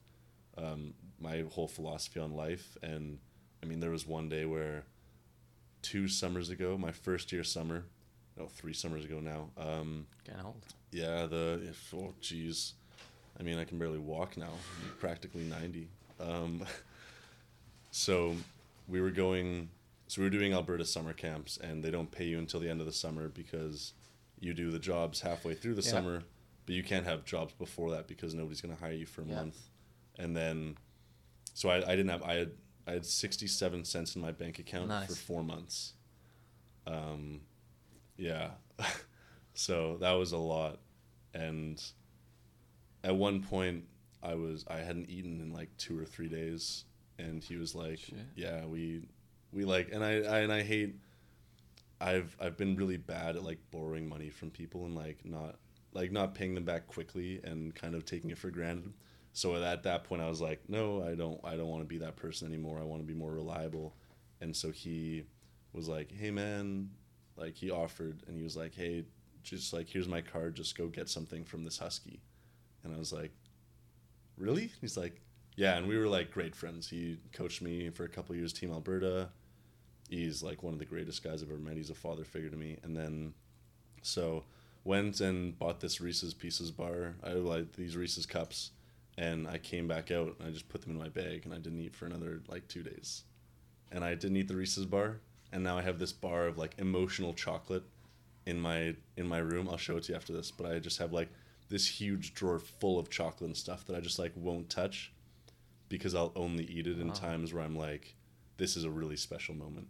um, 0.57 0.93
my 1.21 1.45
whole 1.51 1.69
philosophy 1.69 2.21
on 2.21 2.35
life. 2.35 2.77
And 2.83 3.19
I 3.63 3.67
mean, 3.67 3.81
there 3.81 3.91
was 3.91 4.07
one 4.07 4.29
day 4.29 4.45
where 4.45 4.85
two 5.83 6.09
summers 6.09 6.51
ago, 6.51 6.77
my 6.77 6.93
first 6.93 7.33
year 7.33 7.45
summer, 7.45 7.85
no, 8.37 8.47
three 8.47 8.73
summers 8.75 9.05
ago 9.05 9.21
now. 9.21 9.49
Um, 9.57 10.07
Getting 10.25 10.45
old. 10.45 10.63
yeah, 10.93 11.27
the 11.27 11.61
if, 11.69 11.93
oh 11.95 12.15
jeez, 12.23 12.73
I 13.39 13.43
mean 13.43 13.59
I 13.59 13.65
can 13.65 13.79
barely 13.79 13.99
walk 13.99 14.37
now. 14.37 14.51
I'm 14.85 14.97
practically 14.99 15.43
ninety. 15.45 15.89
Um, 16.21 16.65
so 17.91 18.35
we 18.87 19.01
were 19.01 19.11
going. 19.11 19.71
So 20.09 20.23
we 20.23 20.27
were 20.27 20.31
doing 20.31 20.53
Alberta 20.55 20.85
summer 20.85 21.13
camps, 21.13 21.59
and 21.59 21.83
they 21.83 21.91
don't 21.91 22.11
pay 22.11 22.25
you 22.25 22.39
until 22.39 22.61
the 22.61 22.69
end 22.71 22.81
of 22.81 22.87
the 22.87 22.93
summer 22.93 23.29
because 23.29 23.93
you 24.41 24.55
do 24.55 24.71
the 24.71 24.79
jobs 24.79 25.21
halfway 25.21 25.55
through 25.55 25.75
the 25.75 25.83
Yeah. 25.83 25.91
summer, 25.91 26.23
but 26.69 26.75
you 26.75 26.83
can't 26.83 27.07
have 27.07 27.25
jobs 27.25 27.55
before 27.55 27.91
that 27.93 28.07
because 28.07 28.35
nobody's 28.35 28.61
gonna 28.61 28.75
hire 28.77 28.93
you 28.93 29.07
for 29.07 29.23
a 29.23 29.25
Yeah. 29.25 29.37
month. 29.37 29.57
And 30.19 30.37
then, 30.37 30.77
so 31.55 31.71
I, 31.71 31.77
I 31.79 31.97
didn't 31.97 32.09
have 32.11 32.23
I 32.23 32.35
had 32.35 32.51
I 32.87 32.93
had 32.93 33.07
sixty 33.07 33.47
seven 33.47 33.87
cents 33.87 34.15
in 34.17 34.21
my 34.21 34.33
bank 34.33 34.59
account 34.59 34.91
for 35.07 35.15
four 35.15 35.43
months. 35.43 35.95
Um, 36.87 37.41
yeah. 38.19 38.51
so 39.55 39.97
that 40.01 40.13
was 40.13 40.33
a 40.33 40.37
lot. 40.39 40.79
And 41.33 41.83
at 43.03 43.17
one 43.17 43.43
point 43.43 43.85
I 44.23 44.35
was 44.35 44.67
I 44.69 44.79
hadn't 44.81 45.09
eaten 45.09 45.41
in 45.41 45.53
like 45.55 45.75
two 45.79 45.99
or 45.99 46.05
three 46.05 46.29
days 46.29 46.85
and 47.19 47.43
he 47.43 47.57
was 47.57 47.75
like, 47.75 47.99
Shit. 47.99 48.19
Yeah, 48.37 48.67
we 48.67 49.03
we 49.55 49.65
like 49.65 49.89
and 49.93 50.05
I, 50.05 50.21
I 50.23 50.39
and 50.41 50.53
I 50.53 50.63
hate 50.63 50.97
I've 51.99 52.37
I've 52.39 52.59
been 52.59 52.77
really 52.77 52.99
bad 52.99 53.37
at 53.37 53.43
like 53.43 53.59
borrowing 53.71 54.07
money 54.07 54.29
from 54.29 54.51
people 54.51 54.85
and 54.85 54.95
like 54.95 55.25
not 55.25 55.57
like 55.93 56.13
not 56.13 56.35
paying 56.35 56.55
them 56.55 56.65
back 56.65 56.87
quickly 56.87 57.41
and 57.45 57.75
kind 57.75 57.95
of 57.95 58.05
taking 58.05 58.31
it 58.31 58.39
for 58.39 58.51
granted. 58.51 58.93
So 59.33 59.55
at 59.63 59.83
that 59.85 60.05
point 60.05 60.23
I 60.23 60.29
was 60.29 60.41
like, 60.41 60.61
No, 60.69 61.03
I 61.03 61.15
don't 61.15 61.41
I 61.45 61.57
don't 61.57 61.69
want 61.69 61.83
to 61.83 61.89
be 61.89 61.99
that 61.99 62.17
person 62.17 62.49
anymore. 62.49 62.79
I 62.81 62.85
want 62.85 63.03
to 63.03 63.07
be 63.07 63.15
more 63.15 63.33
reliable. 63.33 63.95
And 64.41 64.55
so 64.55 64.71
he 64.71 65.25
was 65.73 65.89
like, 65.89 66.13
Hey 66.13 66.31
man, 66.31 66.91
like 67.37 67.55
he 67.55 67.71
offered 67.71 68.23
and 68.27 68.37
he 68.37 68.43
was 68.43 68.57
like, 68.57 68.75
Hey, 68.75 69.05
just 69.43 69.73
like 69.73 69.89
here's 69.89 70.09
my 70.09 70.21
card, 70.21 70.57
just 70.57 70.77
go 70.77 70.89
get 70.89 71.09
something 71.09 71.45
from 71.45 71.65
this 71.65 71.79
husky. 71.79 72.21
And 72.85 72.95
I 72.95 72.99
was 72.99 73.13
like, 73.13 73.33
Really? 74.37 74.73
He's 74.81 74.97
like, 74.97 75.21
Yeah, 75.57 75.77
and 75.77 75.87
we 75.89 75.97
were 75.99 76.09
like 76.09 76.31
great 76.31 76.55
friends. 76.55 76.89
He 76.89 77.19
coached 77.33 77.63
me 77.63 77.91
for 77.91 78.05
a 78.05 78.09
couple 78.09 78.35
years, 78.35 78.53
Team 78.53 78.73
Alberta. 78.73 79.29
He's 80.09 80.43
like 80.43 80.63
one 80.63 80.73
of 80.73 80.79
the 80.79 80.87
greatest 80.87 81.23
guys 81.23 81.43
I've 81.43 81.51
ever 81.51 81.59
met. 81.59 81.77
He's 81.77 81.91
a 81.91 81.95
father 81.95 82.25
figure 82.25 82.51
to 82.51 82.57
me. 82.57 82.79
And 82.83 82.97
then 82.97 83.35
so 84.03 84.45
went 84.89 85.21
and 85.21 85.59
bought 85.59 85.81
this 85.81 86.01
Reese's 86.01 86.33
Pieces 86.33 86.71
bar. 86.71 87.15
I 87.23 87.33
like 87.33 87.75
these 87.75 87.95
Reese's 87.95 88.25
cups 88.25 88.71
and 89.19 89.47
I 89.47 89.59
came 89.59 89.87
back 89.87 90.11
out 90.11 90.37
and 90.39 90.49
I 90.49 90.51
just 90.51 90.71
put 90.71 90.81
them 90.81 90.93
in 90.93 90.99
my 90.99 91.11
bag 91.11 91.43
and 91.45 91.53
I 91.53 91.59
didn't 91.59 91.81
eat 91.81 91.95
for 91.95 92.07
another 92.07 92.41
like 92.49 92.67
two 92.69 92.83
days. 92.83 93.25
And 93.93 94.03
I 94.03 94.15
didn't 94.15 94.39
eat 94.39 94.49
the 94.49 94.57
Reese's 94.57 94.87
bar 94.87 95.21
and 95.53 95.63
now 95.63 95.77
I 95.77 95.83
have 95.83 95.99
this 95.99 96.13
bar 96.13 96.47
of 96.47 96.57
like 96.57 96.75
emotional 96.79 97.35
chocolate 97.35 97.85
in 98.47 98.59
my 98.59 98.97
in 99.19 99.29
my 99.29 99.39
room. 99.39 99.69
I'll 99.69 99.77
show 99.77 99.99
it 99.99 100.05
to 100.05 100.13
you 100.13 100.17
after 100.17 100.33
this, 100.33 100.51
but 100.51 100.73
I 100.73 100.79
just 100.79 100.99
have 100.99 101.13
like 101.13 101.29
this 101.69 101.87
huge 101.87 102.33
drawer 102.33 102.59
full 102.59 102.99
of 102.99 103.11
chocolate 103.11 103.49
and 103.49 103.57
stuff 103.57 103.85
that 103.87 103.95
I 103.97 104.01
just 104.01 104.19
like 104.19 104.33
won't 104.37 104.71
touch 104.71 105.13
because 105.91 106.15
I'll 106.15 106.33
only 106.35 106.65
eat 106.65 106.87
it 106.87 106.99
in 106.99 107.09
Wow. 107.09 107.15
times 107.15 107.53
where 107.53 107.63
I'm 107.63 107.77
like 107.77 108.15
this 108.57 108.75
is 108.75 108.85
a 108.85 108.91
really 108.91 109.17
special 109.17 109.55
moment. 109.55 109.89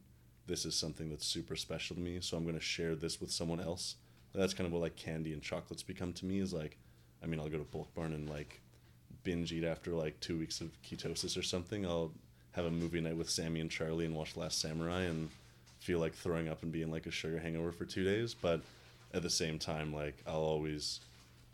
This 0.48 0.64
is 0.66 0.74
something 0.74 1.08
that's 1.08 1.24
super 1.26 1.54
special 1.54 1.94
to 1.94 2.02
me, 2.02 2.18
so 2.20 2.36
I'm 2.36 2.42
going 2.42 2.54
to 2.56 2.60
share 2.60 2.96
this 2.96 3.20
with 3.20 3.30
someone 3.30 3.60
else. 3.60 3.94
That's 4.34 4.54
kind 4.54 4.66
of 4.66 4.72
what 4.72 4.82
like 4.82 4.96
candy 4.96 5.32
and 5.32 5.42
chocolates 5.42 5.82
become 5.82 6.12
to 6.14 6.26
me 6.26 6.38
is 6.38 6.52
like 6.52 6.78
I 7.22 7.26
mean, 7.26 7.40
I'll 7.40 7.48
go 7.48 7.58
to 7.58 7.64
Bulk 7.64 7.92
Barn 7.94 8.12
and 8.12 8.28
like 8.28 8.60
binge 9.24 9.52
eat 9.52 9.64
after 9.64 9.92
like 9.92 10.20
2 10.20 10.38
weeks 10.38 10.60
of 10.60 10.70
ketosis 10.82 11.36
or 11.36 11.42
something. 11.42 11.84
I'll 11.84 12.12
have 12.52 12.64
a 12.64 12.70
movie 12.70 13.00
night 13.00 13.16
with 13.16 13.28
Sammy 13.30 13.60
and 13.60 13.70
Charlie 13.70 14.04
and 14.04 14.14
watch 14.14 14.36
Last 14.36 14.60
Samurai 14.60 15.02
and 15.02 15.30
feel 15.80 15.98
like 15.98 16.14
throwing 16.14 16.48
up 16.48 16.62
and 16.62 16.72
being 16.72 16.90
like 16.90 17.06
a 17.06 17.10
sugar 17.10 17.38
hangover 17.38 17.72
for 17.72 17.84
two 17.84 18.04
days. 18.04 18.34
But 18.34 18.62
at 19.12 19.22
the 19.22 19.30
same 19.30 19.58
time, 19.58 19.92
like 19.92 20.22
I'll 20.26 20.36
always, 20.36 21.00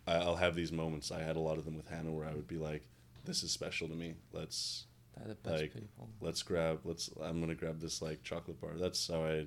I'll 0.06 0.36
have 0.36 0.54
these 0.54 0.72
moments. 0.72 1.10
I 1.10 1.22
had 1.22 1.36
a 1.36 1.40
lot 1.40 1.58
of 1.58 1.64
them 1.64 1.76
with 1.76 1.88
Hannah 1.88 2.12
where 2.12 2.26
I 2.26 2.34
would 2.34 2.48
be 2.48 2.58
like, 2.58 2.82
"This 3.24 3.42
is 3.42 3.50
special 3.52 3.88
to 3.88 3.94
me. 3.94 4.14
Let's 4.32 4.86
the 5.26 5.34
best 5.36 5.62
Like, 5.62 5.74
people. 5.74 6.08
let's 6.20 6.42
grab 6.42 6.80
let's 6.84 7.08
I'm 7.22 7.40
gonna 7.40 7.54
grab 7.54 7.80
this 7.80 8.02
like 8.02 8.22
chocolate 8.22 8.60
bar." 8.60 8.72
That's 8.76 9.08
how 9.08 9.24
I, 9.24 9.46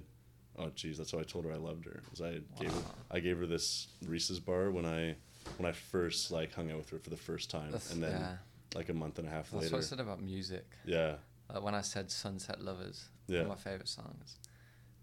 oh 0.57 0.69
geez, 0.75 0.97
that's 0.97 1.11
how 1.11 1.19
I 1.19 1.23
told 1.23 1.45
her 1.45 1.51
I 1.51 1.57
loved 1.57 1.85
her. 1.85 2.01
Was 2.11 2.21
I 2.21 2.39
gave 2.59 2.71
her 2.71 2.81
I 3.11 3.19
gave 3.19 3.37
her 3.39 3.45
this 3.45 3.87
Reese's 4.05 4.39
bar 4.39 4.71
when 4.71 4.85
I 4.85 5.15
when 5.57 5.67
I 5.69 5.71
first 5.71 6.31
like 6.31 6.53
hung 6.53 6.71
out 6.71 6.77
with 6.77 6.89
her 6.89 6.99
for 6.99 7.09
the 7.09 7.17
first 7.17 7.49
time, 7.49 7.71
That's, 7.71 7.91
and 7.93 8.03
then 8.03 8.11
yeah. 8.19 8.35
like 8.75 8.89
a 8.89 8.93
month 8.93 9.17
and 9.19 9.27
a 9.27 9.31
half 9.31 9.49
That's 9.51 9.63
later, 9.65 9.75
what 9.77 9.83
I 9.83 9.87
said 9.87 9.99
about 9.99 10.21
music. 10.21 10.65
yeah, 10.85 11.15
Like 11.53 11.63
when 11.63 11.73
I 11.75 11.81
said 11.81 12.11
Sunset 12.11 12.61
Lovers, 12.61 13.05
Yeah. 13.27 13.43
one 13.43 13.51
of 13.51 13.57
my 13.57 13.71
favorite 13.71 13.87
songs. 13.87 14.37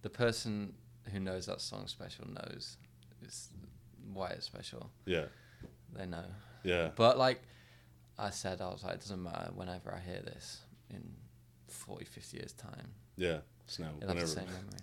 The 0.03 0.11
person 0.11 0.75
who 1.11 1.19
knows 1.21 1.47
that 1.47 1.61
song 1.63 1.87
special 1.87 2.27
knows 2.29 2.77
it's 3.23 3.49
why 4.13 4.29
it's 4.31 4.45
special. 4.47 4.91
yeah, 5.07 5.25
They 5.95 6.05
know. 6.05 6.27
yeah, 6.63 6.91
But 6.95 7.17
like 7.17 7.41
I 8.19 8.29
said, 8.31 8.61
I 8.61 8.69
was 8.69 8.85
like, 8.85 8.95
it 8.97 9.01
doesn't 9.01 9.23
matter 9.23 9.51
whenever 9.55 9.95
I 9.95 9.99
hear 10.01 10.21
this 10.21 10.61
in 10.91 11.03
40, 11.69 12.05
50 12.05 12.37
years' 12.37 12.53
time. 12.53 12.89
yeah. 13.17 13.39
It's 13.67 13.79
now 13.79 13.89
You'll 13.99 14.09
have 14.11 14.21
the 14.21 14.27
same 14.27 14.45
memory. 14.45 14.79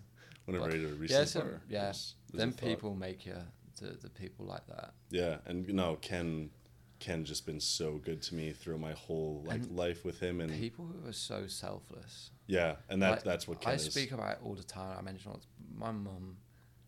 Whenever 0.46 0.66
But- 0.66 0.74
I 0.76 0.78
eat 0.78 0.86
a 0.86 0.94
Reese's 0.94 1.18
yeah, 1.18 1.26
so, 1.26 1.42
bar, 1.42 1.62
yeah. 1.70 1.82
there's- 1.84 2.16
there's 2.32 2.44
a 2.44 2.46
Then 2.46 2.54
people 2.54 2.96
make 2.96 3.26
you 3.26 3.38
the, 3.80 3.88
the 3.92 4.10
people 4.10 4.46
like 4.46 4.66
that. 4.68 4.94
Yeah, 5.10 5.40
and 5.46 5.68
no, 5.70 5.96
Ken, 5.98 6.52
Ken 7.00 7.26
just 7.26 7.46
been 7.48 7.60
so 7.60 7.98
good 7.98 8.22
to 8.24 8.36
me 8.36 8.54
through 8.54 8.78
my 8.78 8.92
whole 8.94 9.44
like 9.46 9.62
And 9.64 9.72
life 9.76 10.06
with 10.06 10.20
him, 10.20 10.40
and 10.40 10.52
People 10.54 10.86
who 10.86 11.08
are 11.10 11.14
so 11.14 11.48
selfless. 11.48 12.30
yeah, 12.48 12.76
and 12.90 13.02
that 13.02 13.12
Like, 13.12 13.24
that's 13.24 13.48
what 13.48 13.60
Ken 13.62 13.72
I 13.72 13.76
is. 13.76 13.86
speak 13.92 14.12
about 14.12 14.40
all 14.44 14.54
the 14.54 14.64
time. 14.64 14.98
I 14.98 15.02
mention. 15.02 15.32
My 15.76 15.92
mum 15.92 16.38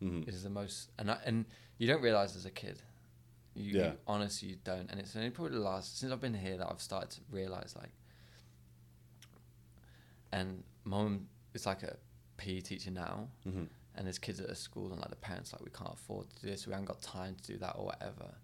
Mhm. 0.00 0.28
is 0.28 0.42
the 0.44 0.50
most, 0.50 0.90
and 0.98 1.10
I, 1.10 1.14
and 1.24 1.46
you 1.78 1.86
don't 1.88 2.02
realize 2.02 2.36
as 2.36 2.44
a 2.46 2.50
kid. 2.50 2.80
You, 3.56 3.78
Yeah. 3.78 3.92
you 3.92 3.98
honestly 4.06 4.48
you 4.50 4.56
don't, 4.64 4.88
and 4.90 5.00
it's 5.00 5.14
only 5.16 5.30
probably 5.30 5.54
the 5.56 5.64
last 5.64 5.98
since 5.98 6.12
I've 6.12 6.20
been 6.20 6.34
here 6.34 6.56
that 6.58 6.68
I've 6.68 6.80
started 6.82 7.10
to 7.10 7.20
realize 7.30 7.74
like. 7.76 7.92
And 10.32 10.64
mom, 10.84 11.28
it's 11.54 11.66
like 11.66 11.82
a 11.82 11.96
PE 12.36 12.60
teacher 12.60 12.90
now, 12.90 13.28
Mhm. 13.46 13.68
and 13.94 14.06
there's 14.06 14.18
kids 14.18 14.40
at 14.40 14.50
a 14.50 14.54
school, 14.54 14.90
and 14.92 15.00
like 15.00 15.10
the 15.10 15.16
parents 15.16 15.52
like 15.52 15.62
we 15.62 15.70
can't 15.70 15.92
afford 15.94 16.28
to 16.30 16.40
do 16.42 16.46
this, 16.48 16.66
we 16.66 16.72
haven't 16.72 16.86
got 16.86 17.00
time 17.02 17.34
to 17.36 17.42
do 17.52 17.58
that 17.58 17.72
or 17.76 17.86
whatever. 17.86 18.34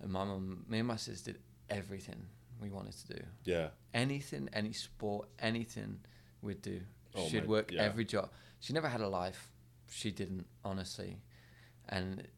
And 0.00 0.12
my 0.12 0.24
mum, 0.24 0.64
me 0.68 0.78
and 0.80 0.88
my 0.88 0.96
sister 0.96 1.32
did 1.32 1.42
everything 1.70 2.28
we 2.60 2.70
wanted 2.70 2.92
to 2.92 3.14
do 3.14 3.26
Yeah, 3.44 3.70
anything, 3.94 4.48
any 4.52 4.72
sport, 4.72 5.28
anything 5.38 6.00
we'd 6.42 6.62
do. 6.62 6.82
Oh 7.14 7.28
She'd 7.28 7.46
work 7.46 7.70
yeah. 7.72 7.82
every 7.82 8.04
job. 8.04 8.30
She 8.60 8.72
never 8.72 8.88
had 8.88 9.00
a 9.00 9.08
life. 9.08 9.50
She 9.88 10.10
didn't, 10.10 10.46
honestly. 10.64 11.22
And 11.88 12.28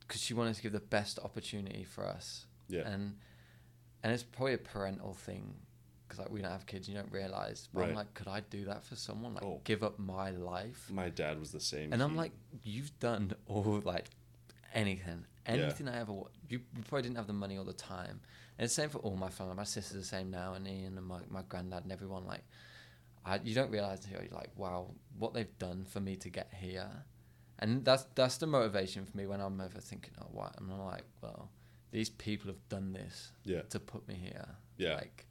because 0.00 0.20
she 0.22 0.32
wanted 0.34 0.54
to 0.54 0.62
give 0.62 0.72
the 0.72 0.80
best 0.80 1.18
opportunity 1.18 1.84
for 1.84 2.06
us. 2.06 2.46
yeah, 2.68 2.88
And 2.88 3.18
and 4.02 4.12
it's 4.12 4.22
probably 4.22 4.54
a 4.54 4.58
parental 4.58 5.12
thing 5.14 5.65
because 6.06 6.18
like 6.18 6.30
we 6.30 6.40
don't 6.42 6.50
have 6.50 6.66
kids, 6.66 6.88
you 6.88 6.94
don't 6.94 7.10
realize. 7.12 7.68
But 7.72 7.84
I'm 7.84 7.94
like, 7.94 8.14
could 8.14 8.28
I 8.28 8.40
do 8.40 8.64
that 8.66 8.84
for 8.84 8.96
someone? 8.96 9.34
Like, 9.34 9.44
Oh. 9.44 9.60
give 9.64 9.82
up 9.82 9.98
my 9.98 10.30
life? 10.30 10.88
My 10.90 11.08
dad 11.08 11.38
was 11.38 11.50
the 11.52 11.60
same. 11.60 11.92
And 11.92 12.02
I'm 12.02 12.16
like, 12.16 12.32
you've 12.62 12.96
done 13.00 13.32
all 13.46 13.80
like 13.84 14.06
anything, 14.74 15.24
Yeah. 15.46 15.52
anything 15.54 15.88
I 15.88 16.00
ever. 16.00 16.12
You, 16.12 16.60
you 16.76 16.82
probably 16.88 17.02
didn't 17.02 17.16
have 17.16 17.26
the 17.26 17.32
money 17.32 17.56
all 17.58 17.64
the 17.64 17.72
time. 17.72 18.20
And 18.58 18.64
it's 18.64 18.74
the 18.74 18.82
same 18.82 18.90
for 18.90 18.98
all 18.98 19.16
my 19.16 19.28
family. 19.28 19.54
My 19.54 19.64
sister's 19.64 19.98
the 19.98 20.04
same 20.04 20.30
now, 20.30 20.54
and 20.54 20.66
Ian 20.66 20.96
and 20.96 21.06
my 21.06 21.20
my 21.28 21.42
granddad 21.48 21.82
and 21.82 21.92
everyone. 21.92 22.24
Like, 22.24 22.44
I 23.24 23.40
you 23.42 23.54
don't 23.54 23.70
realize 23.70 24.04
until 24.04 24.22
you're 24.22 24.32
like, 24.32 24.50
wow, 24.56 24.94
what 25.18 25.34
they've 25.34 25.58
done 25.58 25.84
for 25.84 26.00
me 26.00 26.16
to 26.16 26.30
get 26.30 26.48
here, 26.54 26.90
and 27.58 27.84
that's 27.84 28.06
that's 28.14 28.38
the 28.38 28.46
motivation 28.46 29.04
for 29.04 29.16
me 29.16 29.26
when 29.26 29.40
I'm 29.40 29.60
ever 29.60 29.80
thinking, 29.80 30.12
oh? 30.22 30.48
And 30.56 30.70
I'm 30.72 30.78
like, 30.86 31.04
well, 31.20 31.50
these 31.90 32.08
people 32.08 32.48
have 32.48 32.68
done 32.70 32.92
this 32.92 33.32
yeah, 33.44 33.62
to 33.70 33.78
put 33.78 34.06
me 34.08 34.14
here. 34.14 34.48
Yeah. 34.78 34.94
Like, 34.94 35.26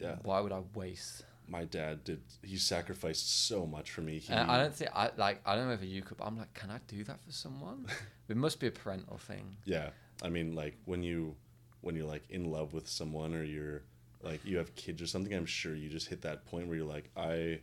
yeah. 0.00 0.16
why 0.22 0.40
would 0.40 0.52
I 0.52 0.62
waste? 0.74 1.24
My 1.48 1.64
dad 1.64 2.04
did. 2.04 2.20
He 2.42 2.56
sacrificed 2.56 3.46
so 3.46 3.66
much 3.66 3.90
for 3.90 4.02
me. 4.02 4.18
He, 4.18 4.32
And 4.32 4.50
I 4.50 4.58
don't 4.58 4.74
think 4.74 4.90
I 4.94 5.10
like. 5.16 5.40
I 5.44 5.56
don't 5.56 5.66
know 5.66 5.74
if 5.74 5.82
you 5.82 6.00
could. 6.02 6.16
But 6.16 6.26
I'm 6.26 6.38
like, 6.38 6.54
can 6.54 6.70
I 6.70 6.78
do 6.86 7.02
that 7.04 7.20
for 7.24 7.32
someone? 7.32 7.86
it 8.28 8.36
must 8.36 8.60
be 8.60 8.68
a 8.68 8.70
parental 8.70 9.18
thing. 9.18 9.56
Yeah, 9.64 9.90
I 10.22 10.28
mean, 10.28 10.54
like 10.54 10.76
when 10.84 11.02
you 11.02 11.34
when 11.80 11.96
you're 11.96 12.06
like 12.06 12.22
in 12.30 12.50
love 12.50 12.72
with 12.72 12.88
someone 12.88 13.34
or 13.34 13.42
you're 13.42 13.82
like 14.22 14.44
you 14.44 14.58
have 14.58 14.74
kids 14.76 15.02
or 15.02 15.06
something, 15.06 15.34
I'm 15.34 15.46
sure 15.46 15.74
you 15.74 15.88
just 15.88 16.08
hit 16.08 16.22
that 16.22 16.44
point 16.46 16.68
where 16.68 16.76
you're 16.76 16.86
like, 16.86 17.10
I 17.16 17.60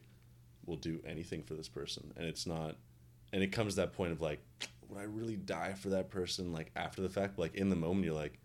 will 0.65 0.75
do 0.75 0.99
anything 1.05 1.43
for 1.43 1.53
this 1.53 1.69
person, 1.69 2.11
and 2.17 2.25
it's 2.25 2.45
not, 2.45 2.75
and 3.31 3.41
it 3.41 3.53
comes 3.53 3.75
to 3.75 3.81
that 3.81 3.93
point 3.93 4.11
of 4.11 4.21
like, 4.21 4.41
would 4.89 4.99
I 4.99 5.03
really 5.03 5.35
die 5.35 5.73
for 5.73 5.89
that 5.89 6.09
person? 6.09 6.51
Like 6.51 6.71
after 6.75 7.01
the 7.01 7.09
fact, 7.09 7.39
like 7.39 7.55
in 7.55 7.69
the 7.69 7.75
moment, 7.75 8.05
you're 8.05 8.15
like, 8.15 8.39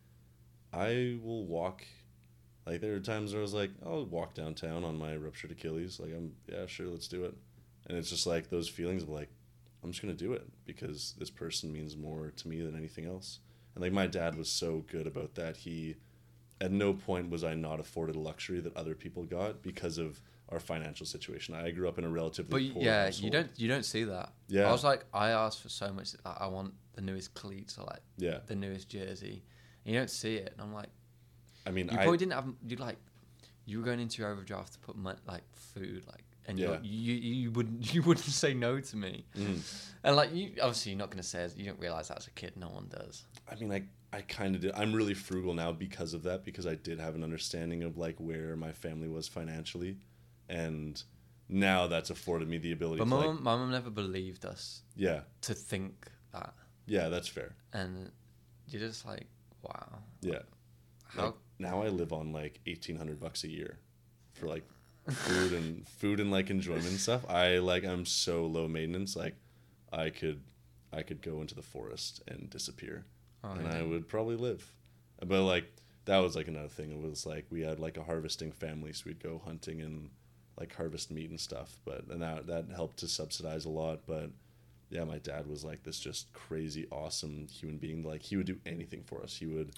I 0.72 1.18
will 1.22 1.44
walk. 1.46 1.84
Like 2.66 2.80
there 2.80 2.94
are 2.94 3.00
times 3.00 3.32
where 3.32 3.40
I 3.40 3.42
was 3.42 3.54
like, 3.54 3.70
I'll 3.84 4.04
walk 4.04 4.34
downtown 4.34 4.84
on 4.84 4.96
my 4.96 5.16
ruptured 5.16 5.50
Achilles. 5.50 5.98
Like 5.98 6.12
I'm, 6.12 6.32
yeah, 6.48 6.66
sure, 6.66 6.86
let's 6.86 7.08
do 7.08 7.24
it. 7.24 7.34
And 7.88 7.98
it's 7.98 8.10
just 8.10 8.26
like 8.26 8.50
those 8.50 8.68
feelings 8.68 9.02
of 9.02 9.08
like, 9.08 9.28
I'm 9.82 9.90
just 9.90 10.00
gonna 10.00 10.14
do 10.14 10.32
it 10.32 10.46
because 10.64 11.14
this 11.18 11.30
person 11.30 11.72
means 11.72 11.96
more 11.96 12.32
to 12.36 12.48
me 12.48 12.60
than 12.60 12.76
anything 12.76 13.06
else. 13.06 13.40
And 13.74 13.82
like 13.82 13.92
my 13.92 14.06
dad 14.06 14.36
was 14.36 14.48
so 14.48 14.84
good 14.88 15.06
about 15.06 15.34
that. 15.34 15.56
He, 15.56 15.96
at 16.60 16.70
no 16.70 16.92
point 16.92 17.30
was 17.30 17.42
I 17.42 17.54
not 17.54 17.80
afforded 17.80 18.14
a 18.14 18.20
luxury 18.20 18.60
that 18.60 18.76
other 18.76 18.94
people 18.94 19.24
got 19.24 19.62
because 19.62 19.98
of 19.98 20.20
our 20.50 20.60
financial 20.60 21.06
situation. 21.06 21.54
I 21.56 21.70
grew 21.72 21.88
up 21.88 21.98
in 21.98 22.04
a 22.04 22.08
relatively 22.08 22.68
But 22.68 22.74
poor 22.74 22.84
yeah, 22.84 23.04
household. 23.06 23.24
you 23.24 23.30
don't 23.30 23.50
you 23.56 23.68
don't 23.68 23.84
see 23.84 24.04
that. 24.04 24.32
Yeah. 24.46 24.68
I 24.68 24.72
was 24.72 24.84
like, 24.84 25.04
I 25.12 25.30
asked 25.30 25.62
for 25.62 25.68
so 25.70 25.92
much. 25.92 26.10
Like, 26.24 26.40
I 26.40 26.46
want 26.46 26.74
the 26.94 27.00
newest 27.00 27.34
cleats 27.34 27.78
or 27.78 27.84
like 27.86 28.02
Yeah, 28.18 28.38
the 28.46 28.54
newest 28.54 28.88
jersey. 28.88 29.42
And 29.84 29.94
you 29.94 29.98
don't 30.00 30.10
see 30.10 30.36
it. 30.36 30.52
And 30.52 30.60
I'm 30.60 30.72
like, 30.72 30.90
I 31.66 31.70
mean, 31.70 31.88
you 31.88 31.98
I 31.98 32.02
probably 32.02 32.18
didn't 32.18 32.32
have. 32.32 32.46
You 32.66 32.76
like, 32.76 32.96
you 33.66 33.78
were 33.78 33.84
going 33.84 34.00
into 34.00 34.20
your 34.22 34.30
overdraft 34.32 34.72
to 34.74 34.78
put 34.80 34.96
mon- 34.96 35.20
like 35.26 35.42
food 35.54 36.04
like. 36.06 36.24
And 36.48 36.58
Yeah. 36.58 36.78
you 36.82 37.14
you 37.14 37.50
wouldn't 37.52 37.94
you 37.94 38.02
wouldn't 38.02 38.26
say 38.26 38.52
no 38.52 38.80
to 38.80 38.96
me, 38.96 39.24
mm, 39.36 39.60
and 40.02 40.16
like 40.16 40.34
you 40.34 40.50
obviously 40.60 40.90
you're 40.90 40.98
not 40.98 41.10
gonna 41.10 41.22
say 41.22 41.48
you 41.56 41.64
don't 41.66 41.78
realize 41.78 42.08
that 42.08 42.18
as 42.18 42.26
a 42.26 42.30
kid 42.32 42.54
no 42.56 42.68
one 42.68 42.88
does. 42.88 43.22
I 43.48 43.54
mean, 43.54 43.70
I 43.72 43.84
I 44.12 44.22
kind 44.22 44.56
of 44.56 44.60
did. 44.60 44.72
I'm 44.74 44.92
really 44.92 45.14
frugal 45.14 45.54
now 45.54 45.70
because 45.70 46.14
of 46.14 46.24
that 46.24 46.44
because 46.44 46.66
I 46.66 46.74
did 46.74 46.98
have 46.98 47.14
an 47.14 47.22
understanding 47.22 47.84
of 47.84 47.96
like 47.96 48.16
where 48.18 48.56
my 48.56 48.72
family 48.72 49.06
was 49.06 49.28
financially, 49.28 49.98
and 50.48 51.00
now 51.48 51.86
that's 51.86 52.10
afforded 52.10 52.48
me 52.48 52.58
the 52.58 52.72
ability 52.72 52.98
But 52.98 53.04
to 53.04 53.10
my 53.10 53.16
like, 53.18 53.26
mum, 53.26 53.42
my 53.44 53.54
mum 53.56 53.70
never 53.70 53.90
believed 53.90 54.44
us 54.44 54.82
yeah, 54.96 55.20
to 55.42 55.54
think 55.54 56.08
that, 56.32 56.54
yeah, 56.86 57.08
that's 57.08 57.28
fair. 57.28 57.54
and 57.72 58.10
you're 58.66 58.80
just 58.80 59.06
like, 59.06 59.26
wow, 59.62 59.98
Yeah. 60.22 60.40
how 61.06 61.24
Like, 61.26 61.34
now 61.62 61.82
I 61.82 61.88
live 61.88 62.12
on 62.12 62.32
like 62.32 62.60
eighteen 62.66 62.96
hundred 62.96 63.20
bucks 63.20 63.44
a 63.44 63.48
year 63.48 63.78
for 64.34 64.46
like 64.46 64.64
food 65.08 65.52
and 65.52 65.88
food 65.88 66.20
and 66.20 66.30
like 66.30 66.50
enjoyment 66.50 66.86
and 66.86 66.98
stuff. 66.98 67.28
I 67.28 67.58
like 67.58 67.84
I'm 67.84 68.04
so 68.04 68.46
low 68.46 68.68
maintenance. 68.68 69.16
Like 69.16 69.36
I 69.92 70.10
could 70.10 70.40
I 70.92 71.02
could 71.02 71.22
go 71.22 71.40
into 71.40 71.54
the 71.54 71.62
forest 71.62 72.22
and 72.28 72.50
disappear 72.50 73.04
oh, 73.42 73.52
and 73.52 73.64
yeah. 73.64 73.78
I 73.78 73.82
would 73.82 74.08
probably 74.08 74.36
live. 74.36 74.72
But 75.24 75.42
like 75.42 75.72
that 76.04 76.18
was 76.18 76.36
like 76.36 76.48
another 76.48 76.68
thing. 76.68 76.90
It 76.92 77.00
was 77.00 77.24
like 77.24 77.46
we 77.50 77.62
had 77.62 77.78
like 77.78 77.96
a 77.96 78.04
harvesting 78.04 78.52
family, 78.52 78.92
so 78.92 79.04
we'd 79.06 79.22
go 79.22 79.40
hunting 79.44 79.80
and 79.80 80.10
like 80.58 80.74
harvest 80.74 81.10
meat 81.10 81.30
and 81.30 81.40
stuff. 81.40 81.78
But 81.84 82.06
and 82.10 82.22
that 82.22 82.46
that 82.48 82.66
helped 82.74 82.98
to 82.98 83.08
subsidize 83.08 83.64
a 83.64 83.70
lot. 83.70 84.00
But 84.06 84.30
yeah, 84.90 85.04
my 85.04 85.18
dad 85.18 85.46
was 85.46 85.64
like 85.64 85.82
this 85.84 85.98
just 85.98 86.32
crazy 86.32 86.86
awesome 86.90 87.46
human 87.48 87.78
being. 87.78 88.02
Like 88.02 88.22
he 88.22 88.36
would 88.36 88.46
do 88.46 88.58
anything 88.66 89.02
for 89.04 89.22
us. 89.22 89.36
He 89.36 89.46
would 89.46 89.72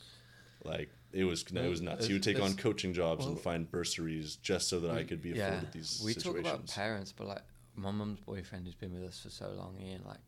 like 0.64 0.90
it 1.12 1.24
was 1.24 1.44
it 1.54 1.68
was 1.68 1.80
nuts. 1.80 2.06
He 2.06 2.12
would 2.12 2.22
take 2.22 2.40
on 2.40 2.54
coaching 2.54 2.92
jobs 2.92 3.26
and 3.26 3.38
find 3.38 3.70
bursaries 3.70 4.36
just 4.36 4.68
so 4.68 4.80
that 4.80 4.90
I 4.90 5.04
could 5.04 5.22
be 5.22 5.38
afforded 5.38 5.72
these 5.72 6.00
we 6.04 6.12
situations. 6.12 6.44
talk 6.46 6.54
about 6.54 6.68
parents, 6.68 7.12
but 7.12 7.26
like 7.26 7.42
my 7.76 7.90
mum's 7.90 8.20
boyfriend 8.20 8.66
who's 8.66 8.74
been 8.74 8.92
with 8.92 9.08
us 9.08 9.20
for 9.20 9.30
so 9.30 9.50
long, 9.56 9.76
Ian, 9.80 10.02
like 10.06 10.18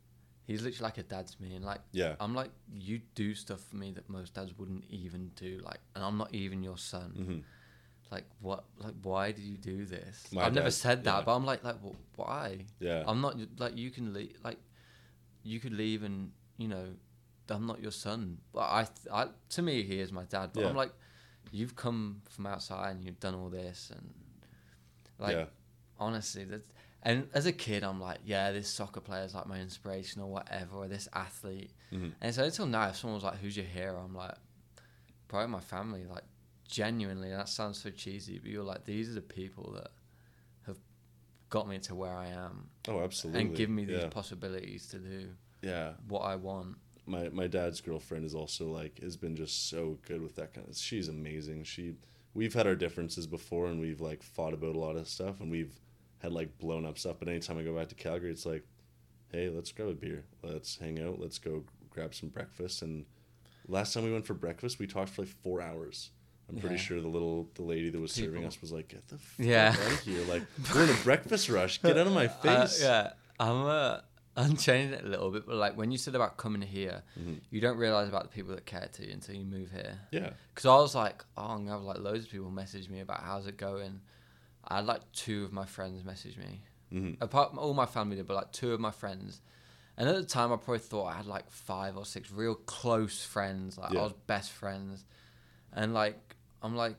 he's 0.47 0.63
literally 0.63 0.85
like 0.85 0.99
a 0.99 1.03
dad 1.03 1.27
to 1.27 1.43
me, 1.43 1.55
and 1.55 1.65
like 1.65 1.81
yeah, 1.93 2.15
I'm 2.21 2.35
like 2.35 2.51
you 2.73 3.01
do 3.15 3.35
stuff 3.35 3.61
for 3.61 3.77
me 3.77 3.93
that 3.93 4.09
most 4.09 4.35
dads 4.35 4.57
wouldn't 4.59 4.85
even 4.91 5.31
do, 5.37 5.61
like, 5.65 5.81
and 5.95 6.05
I'm 6.05 6.19
not 6.19 6.35
even 6.35 6.63
your 6.63 6.79
son. 6.79 7.11
hmm 7.17 8.13
Like 8.13 8.25
what? 8.41 8.65
Like 8.79 8.95
why 9.03 9.33
do 9.33 9.43
you 9.43 9.57
do 9.57 9.85
this? 9.85 10.27
My 10.33 10.45
I've 10.47 10.55
never 10.55 10.71
said 10.71 11.05
that, 11.05 11.19
yeah. 11.19 11.23
but 11.25 11.35
I'm 11.35 11.45
like 11.45 11.65
like 11.65 11.77
well, 11.83 11.97
why? 12.15 12.65
yeah, 12.79 13.03
I'm 13.07 13.21
not 13.21 13.37
like 13.59 13.77
you 13.77 13.91
can 13.91 14.13
leave 14.13 14.37
like 14.45 14.59
you 15.43 15.61
could 15.61 15.73
leave 15.73 16.03
and 16.03 16.31
you 16.59 16.69
know 16.69 16.87
I'm 17.51 17.67
not 17.67 17.81
your 17.81 17.93
son. 17.93 18.39
But 18.53 18.61
I, 18.61 18.87
I 19.13 19.29
to 19.51 19.63
me 19.63 19.83
he 19.83 20.01
is 20.01 20.13
my 20.13 20.25
dad. 20.25 20.51
But 20.53 20.63
Yeah. 20.63 20.69
I'm 20.69 20.77
like 20.77 20.93
you've 21.53 21.77
come 21.77 22.23
from 22.29 22.47
outside 22.47 22.91
and 22.91 23.05
you've 23.05 23.21
done 23.21 23.35
all 23.35 23.49
this 23.49 23.93
and 23.95 24.13
like 25.19 25.37
yeah, 25.37 25.45
honestly 25.99 26.45
that's 26.45 26.69
and 27.03 27.29
as 27.33 27.47
a 27.47 27.53
kid 27.53 27.85
I'm 27.85 28.01
like 28.01 28.19
yeah 28.25 28.51
this 28.51 28.69
soccer 28.69 29.01
player 29.01 29.25
is 29.25 29.35
like 29.35 29.47
my 29.47 29.61
inspiration 29.61 30.21
or 30.23 30.27
whatever 30.29 30.77
or 30.77 30.89
this 30.89 31.09
athlete 31.13 31.71
Mhm. 31.93 32.13
and 32.21 32.35
so 32.35 32.45
until 32.45 32.67
now 32.67 32.89
if 32.89 32.97
someone 32.97 33.15
was 33.15 33.25
like 33.25 33.39
who's 33.39 33.57
your 33.57 33.65
hero 33.65 34.03
I'm 34.05 34.15
like 34.15 34.35
probably 35.29 35.49
my 35.49 35.61
family 35.61 36.05
like 36.05 36.25
genuinely 36.69 37.31
that 37.31 37.49
sounds 37.49 37.81
so 37.81 37.91
cheesy 37.91 38.39
but 38.39 38.51
you're 38.51 38.65
like 38.65 38.85
these 38.85 39.09
are 39.09 39.15
the 39.15 39.23
people 39.23 39.73
that 39.75 39.93
have 40.67 40.79
got 41.49 41.69
me 41.69 41.79
to 41.79 41.95
where 41.95 42.15
I 42.15 42.27
am 42.27 42.69
oh 42.89 43.01
absolutely, 43.05 43.41
and 43.41 43.57
give 43.57 43.71
me 43.71 43.85
these 43.85 44.03
yeah. 44.03 44.09
possibilities 44.09 44.89
to 44.89 44.99
do 44.99 45.29
yeah. 45.63 45.93
what 46.09 46.21
I 46.21 46.37
want. 46.37 46.77
My 47.07 47.29
my 47.31 47.47
dad's 47.47 47.81
girlfriend 47.81 48.25
is 48.25 48.35
also 48.35 48.67
like 48.67 49.01
has 49.01 49.17
been 49.17 49.37
just 49.37 49.69
so 49.69 49.99
good 50.07 50.21
with 50.23 50.35
that 50.37 50.53
kind 50.55 50.69
of 50.69 50.77
she's 50.77 51.09
amazing. 51.09 51.65
She 51.65 51.95
we've 52.35 52.55
had 52.55 52.67
our 52.67 52.75
differences 52.75 53.27
before 53.27 53.67
and 53.69 53.81
we've 53.81 54.01
like 54.01 54.23
fought 54.23 54.53
about 54.55 54.75
a 54.75 54.79
lot 54.79 54.97
of 54.97 55.09
stuff 55.09 55.41
and 55.41 55.51
we've 55.51 55.73
had 56.19 56.33
like 56.33 56.59
blown 56.59 56.85
up 56.85 56.99
stuff 56.99 57.17
but 57.19 57.29
anytime 57.29 57.59
i 57.59 57.63
go 57.63 57.75
back 57.77 57.89
to 57.89 57.95
calgary 57.95 58.31
it's 58.31 58.47
like 58.47 58.65
hey 59.33 59.49
let's 59.49 59.71
grab 59.73 59.89
a 59.89 59.95
beer. 59.95 60.25
Let's 60.43 60.77
hang 60.79 61.01
out. 61.01 61.19
Let's 61.19 61.39
go 61.39 61.65
grab 61.91 62.15
some 62.15 62.29
breakfast. 62.29 62.83
And 62.83 63.05
last 63.69 63.93
time 63.95 64.05
we 64.05 64.13
went 64.13 64.27
for 64.27 64.35
breakfast 64.35 64.79
we 64.79 64.87
talked 64.87 65.11
for 65.11 65.23
like 65.23 65.31
four 65.43 65.61
hours. 65.61 66.11
I'm 66.49 66.57
pretty 66.59 66.77
Yeah. 66.77 66.81
sure 66.81 67.01
the 67.01 67.09
little 67.09 67.49
the 67.55 67.63
lady 67.63 67.91
that 67.91 68.01
was 68.01 68.13
serving 68.13 68.45
us 68.45 68.61
was 68.61 68.71
like 68.73 68.89
get 68.89 69.07
the 69.09 69.19
fuck 69.19 69.47
Yeah. 69.47 69.75
out 69.79 69.93
of 69.93 70.01
here. 70.01 70.23
Like 70.29 70.43
we're 70.75 70.85
in 70.85 70.91
a 70.91 70.95
breakfast 71.03 71.49
rush. 71.49 71.83
Get 71.83 71.99
out 71.99 72.07
of 72.07 72.13
my 72.13 72.27
Uh, 72.45 72.67
face. 72.67 72.83
yeah, 72.83 73.13
I'm 73.41 73.65
uh, 73.67 73.99
I'm 74.37 74.57
it 74.93 75.03
a 75.05 75.09
little 75.09 75.31
bit, 75.31 75.47
but 75.47 75.57
like 75.57 75.77
when 75.77 75.91
you 75.91 75.99
said 75.99 76.15
about 76.15 76.37
coming 76.37 76.61
here, 76.63 77.03
Mhm. 77.19 77.41
you 77.51 77.61
don't 77.61 77.79
realize 77.79 78.09
about 78.09 78.25
the 78.25 78.29
people 78.29 78.55
that 78.55 78.67
care 78.67 78.89
to 78.93 79.07
you 79.07 79.13
until 79.13 79.35
you 79.35 79.45
move 79.47 79.71
here. 79.71 79.99
yeah 80.11 80.33
Because 80.55 80.67
I 80.67 80.77
was 80.77 80.95
like, 80.95 81.25
oh, 81.37 81.45
I'm 81.47 81.59
gonna 81.65 81.71
have 81.79 81.83
like 81.83 81.99
loads 81.99 82.25
of 82.27 82.31
people 82.31 82.51
message 82.51 82.89
me 82.91 83.01
about 83.01 83.21
how's 83.23 83.47
it 83.47 83.57
going. 83.57 84.01
I 84.65 84.77
had 84.77 84.87
like 84.87 85.11
two 85.13 85.45
of 85.45 85.53
my 85.53 85.65
friends 85.65 86.05
message 86.05 86.37
me. 86.37 86.63
hmm 86.91 87.15
Apart 87.21 87.51
from 87.51 87.59
all 87.59 87.73
my 87.75 87.87
family 87.87 88.17
did, 88.17 88.27
but 88.27 88.35
like 88.35 88.53
two 88.53 88.73
of 88.73 88.81
my 88.81 88.91
friends. 88.91 89.41
And 89.97 90.07
at 90.09 90.15
the 90.17 90.25
time, 90.25 90.53
I 90.53 90.57
probably 90.57 90.81
thought 90.81 91.07
I 91.07 91.15
had 91.17 91.27
like 91.27 91.49
five 91.51 91.97
or 91.97 92.05
six 92.05 92.31
real 92.31 92.55
close 92.55 93.25
friends. 93.25 93.79
Like 93.79 93.93
Yeah. 93.93 94.01
I 94.01 94.03
was 94.03 94.13
best 94.27 94.51
friends, 94.53 95.05
and 95.73 95.95
like 95.95 96.37
I'm 96.63 96.77
like, 96.77 96.97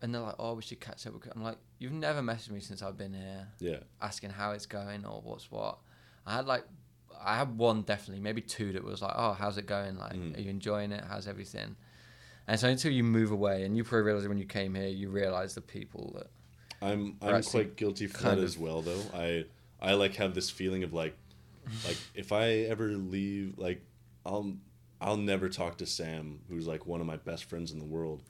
and 0.00 0.14
they're 0.14 0.22
like, 0.22 0.36
oh, 0.38 0.54
we 0.54 0.62
should 0.62 0.78
catch 0.80 1.06
up. 1.08 1.14
I'm 1.34 1.42
like, 1.42 1.58
you've 1.80 1.92
never 1.92 2.20
messaged 2.22 2.50
me 2.52 2.60
since 2.60 2.82
I've 2.82 2.96
been 2.96 3.14
here, 3.14 3.48
yeah 3.58 3.80
asking 4.00 4.30
how 4.30 4.52
it's 4.52 4.66
going 4.66 5.04
or 5.04 5.20
what's 5.22 5.50
what. 5.50 5.78
I 6.28 6.36
had 6.36 6.46
like, 6.46 6.64
I 7.20 7.36
had 7.36 7.56
one 7.58 7.82
definitely, 7.82 8.22
maybe 8.22 8.40
two 8.40 8.72
that 8.72 8.84
was 8.84 9.02
like, 9.02 9.14
oh, 9.16 9.32
how's 9.32 9.58
it 9.58 9.66
going? 9.66 9.96
Like, 9.98 10.12
Mm. 10.14 10.36
are 10.36 10.40
you 10.40 10.50
enjoying 10.50 10.92
it? 10.92 11.02
How's 11.08 11.26
everything? 11.26 11.76
And 12.46 12.58
so 12.60 12.68
until 12.68 12.92
you 12.92 13.02
move 13.04 13.30
away, 13.30 13.64
and 13.64 13.76
you 13.76 13.84
probably 13.84 14.04
realize 14.06 14.26
when 14.28 14.38
you 14.38 14.46
came 14.46 14.74
here, 14.74 14.86
you 14.88 15.10
realize 15.10 15.54
the 15.54 15.60
people 15.60 16.12
that 16.16 16.28
I'm 16.80 17.16
I'm 17.20 17.42
quite 17.42 17.76
guilty 17.76 18.06
for 18.06 18.22
that 18.22 18.38
of- 18.38 18.44
as 18.44 18.56
well 18.56 18.82
though. 18.82 19.02
I 19.12 19.44
I 19.80 19.94
like 19.94 20.14
have 20.16 20.34
this 20.34 20.48
feeling 20.48 20.82
of 20.84 20.92
like 20.94 21.16
like 21.86 21.96
if 22.14 22.32
I 22.32 22.50
ever 22.72 22.88
leave 22.92 23.58
like 23.58 23.82
I'll 24.24 24.54
I'll 25.00 25.16
never 25.18 25.48
talk 25.48 25.76
to 25.78 25.86
Sam 25.86 26.40
who's 26.48 26.66
like 26.66 26.86
one 26.86 27.00
of 27.00 27.06
my 27.06 27.16
best 27.16 27.44
friends 27.44 27.72
in 27.72 27.78
the 27.78 27.84
world 27.84 28.22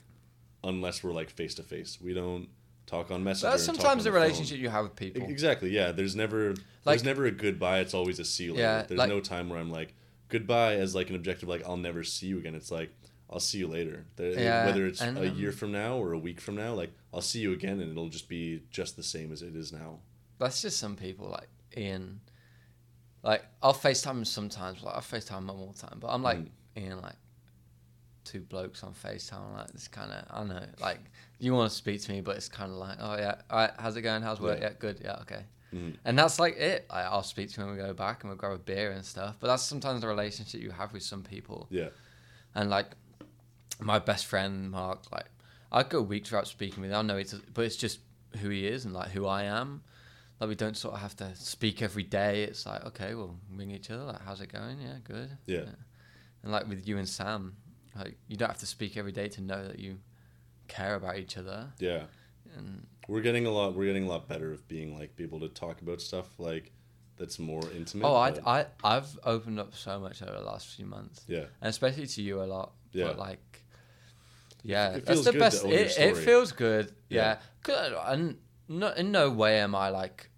unless 0.64 1.04
we're 1.04 1.12
like 1.12 1.30
face 1.30 1.54
to 1.56 1.62
face. 1.62 1.98
We 2.00 2.14
don't 2.14 2.48
talk 2.88 3.10
on 3.10 3.22
Messenger. 3.22 3.50
That's 3.50 3.64
sometimes 3.64 4.04
the 4.04 4.10
phone. 4.10 4.20
relationship 4.22 4.58
you 4.58 4.68
have 4.68 4.84
with 4.84 4.96
people. 4.96 5.22
Exactly. 5.28 5.70
Yeah. 5.70 5.92
There's 5.92 6.16
never 6.16 6.50
Like- 6.50 6.58
there's 6.84 7.04
never 7.04 7.26
a 7.26 7.30
goodbye. 7.30 7.80
It's 7.80 7.94
always 7.94 8.18
a 8.18 8.24
see 8.24 8.44
you 8.44 8.52
later. 8.52 8.62
Yeah, 8.62 8.82
there's 8.82 8.98
like- 8.98 9.08
no 9.08 9.20
time 9.20 9.48
where 9.50 9.58
I'm 9.58 9.70
like 9.70 9.94
goodbye 10.28 10.74
as 10.76 10.94
like 10.94 11.08
an 11.10 11.16
objective 11.16 11.48
like 11.48 11.64
I'll 11.64 11.76
never 11.76 12.02
see 12.04 12.26
you 12.26 12.38
again. 12.38 12.54
It's 12.54 12.70
like 12.70 12.90
I'll 13.30 13.40
see 13.40 13.58
you 13.58 13.66
later. 13.68 14.06
There- 14.16 14.32
Yeah, 14.40 14.66
Whether 14.66 14.86
it's 14.86 15.00
and, 15.02 15.18
a 15.18 15.28
year 15.28 15.52
from 15.52 15.70
now 15.72 15.98
or 15.98 16.12
a 16.12 16.18
week 16.18 16.40
from 16.40 16.54
now, 16.56 16.72
like 16.74 16.90
I'll 17.12 17.20
see 17.20 17.40
you 17.40 17.52
again, 17.52 17.80
and 17.80 17.90
it'll 17.90 18.08
just 18.08 18.28
be 18.28 18.62
just 18.70 18.96
the 18.96 19.02
same 19.02 19.32
as 19.32 19.42
it 19.42 19.54
is 19.54 19.72
now. 19.72 19.98
That's 20.38 20.62
just 20.62 20.78
some 20.78 20.96
people 20.96 21.28
like 21.28 21.48
Ian. 21.76 22.20
Like 23.22 23.44
I'll 23.62 23.74
FaceTime 23.74 24.12
him 24.18 24.24
sometimes. 24.24 24.82
Like 24.82 24.96
I 24.96 25.00
FaceTime 25.00 25.38
him 25.38 25.50
all 25.50 25.72
the 25.72 25.78
time, 25.86 25.98
but 26.00 26.08
I'm 26.08 26.22
like 26.22 26.38
Mm. 26.38 26.48
Ian, 26.76 27.00
like 27.02 27.16
two 28.30 28.40
blokes 28.40 28.82
on 28.82 28.92
FaceTime. 28.92 29.40
I'm 29.50 29.52
like 29.54 29.72
this 29.72 29.88
kind 29.88 30.10
of 30.12 30.24
I 30.30 30.38
don't 30.38 30.48
know. 30.48 30.64
Like 30.80 31.00
you 31.38 31.54
want 31.54 31.70
to 31.70 31.76
speak 31.76 32.00
to 32.02 32.12
me, 32.12 32.20
but 32.20 32.36
it's 32.36 32.48
kind 32.48 32.70
of 32.70 32.78
like 32.78 32.96
oh 33.00 33.16
yeah, 33.16 33.36
all 33.50 33.58
right, 33.58 33.70
how's 33.78 33.96
it 33.96 34.02
going? 34.02 34.22
How's 34.22 34.40
work? 34.40 34.58
Yeah. 34.60 34.68
Yeah, 34.68 34.72
good. 34.78 35.00
Yeah, 35.02 35.16
okay. 35.22 35.42
Mhm. 35.74 35.96
And 36.04 36.18
that's 36.18 36.38
like 36.38 36.56
it. 36.56 36.86
Like, 36.90 37.04
I'll 37.04 37.22
speak 37.22 37.50
to 37.52 37.60
him 37.60 37.68
and 37.68 37.76
we 37.76 37.82
go 37.82 37.92
back 37.92 38.22
and 38.22 38.30
we'll 38.30 38.38
grab 38.38 38.52
a 38.52 38.58
beer 38.58 38.90
and 38.92 39.04
stuff. 39.04 39.36
But 39.38 39.48
that's 39.48 39.62
sometimes 39.62 40.00
the 40.00 40.08
relationship 40.08 40.60
you 40.62 40.70
have 40.70 40.92
with 40.92 41.02
some 41.02 41.22
people. 41.22 41.66
Yeah. 41.70 41.88
And 42.54 42.70
like 42.70 42.86
my 43.80 43.98
best 43.98 44.26
friend 44.26 44.70
Mark, 44.70 45.10
like 45.12 45.26
I'd 45.70 45.88
go 45.90 46.00
weeks 46.00 46.30
without 46.30 46.48
speaking 46.48 46.80
with 46.82 46.90
him. 46.90 46.96
I 46.96 47.02
know 47.02 47.16
it's, 47.18 47.34
but 47.54 47.64
it's 47.64 47.76
just 47.76 48.00
who 48.40 48.48
he 48.48 48.66
is 48.66 48.84
and 48.84 48.94
like 48.94 49.10
who 49.10 49.26
I 49.26 49.44
am. 49.44 49.82
Like 50.40 50.48
we 50.48 50.54
don't 50.54 50.76
sort 50.76 50.94
of 50.94 51.00
have 51.00 51.16
to 51.16 51.34
speak 51.34 51.82
every 51.82 52.04
day. 52.04 52.44
It's 52.44 52.64
like 52.64 52.84
okay, 52.86 53.14
we'll 53.14 53.36
ring 53.54 53.70
each 53.70 53.90
other. 53.90 54.04
Like 54.04 54.22
how's 54.24 54.40
it 54.40 54.52
going? 54.52 54.80
Yeah, 54.80 54.96
good. 55.04 55.30
Yeah. 55.46 55.64
And 56.42 56.52
like 56.52 56.66
with 56.68 56.86
you 56.88 56.96
and 56.96 57.08
Sam, 57.08 57.56
like 57.98 58.16
you 58.28 58.36
don't 58.36 58.48
have 58.48 58.58
to 58.58 58.66
speak 58.66 58.96
every 58.96 59.12
day 59.12 59.28
to 59.28 59.40
know 59.40 59.66
that 59.66 59.78
you 59.78 59.98
care 60.68 60.94
about 60.94 61.18
each 61.18 61.36
other. 61.36 61.72
Yeah. 61.78 62.04
And 62.56 62.86
We're 63.08 63.20
getting 63.20 63.46
a 63.46 63.50
lot. 63.50 63.74
We're 63.74 63.86
getting 63.86 64.04
a 64.04 64.08
lot 64.08 64.28
better 64.28 64.52
of 64.52 64.66
being 64.68 64.98
like 64.98 65.16
be 65.16 65.24
able 65.24 65.40
to 65.40 65.48
talk 65.48 65.80
about 65.82 66.00
stuff 66.00 66.38
like 66.38 66.72
that's 67.16 67.38
more 67.38 67.62
intimate. 67.74 68.06
oh, 68.06 68.14
I, 68.14 68.34
I 68.46 68.66
I've 68.84 69.18
opened 69.24 69.58
up 69.58 69.74
so 69.74 69.98
much 69.98 70.22
over 70.22 70.32
the 70.32 70.44
last 70.44 70.68
few 70.68 70.86
months. 70.86 71.24
yeah. 71.26 71.46
and 71.60 71.68
especially 71.68 72.06
to 72.06 72.22
you 72.22 72.42
a 72.42 72.44
lot. 72.44 72.72
Yeah. 72.92 73.06
But 73.08 73.18
like, 73.18 73.64
yeah, 74.62 74.90
It 74.90 75.04
that's 75.04 75.10
feels 75.10 75.24
the 75.26 75.32
good 75.32 75.38
best. 75.40 75.64
It, 75.64 75.98
it 75.98 76.16
feels 76.16 76.52
good. 76.52 76.92
Yeah. 77.08 77.38
I- 77.68 78.12
and 78.12 78.38
no, 78.68 78.92
in 78.92 79.10
no 79.12 79.30
way 79.30 79.58
am 79.60 79.74
I 79.74 79.88
like 79.90 80.30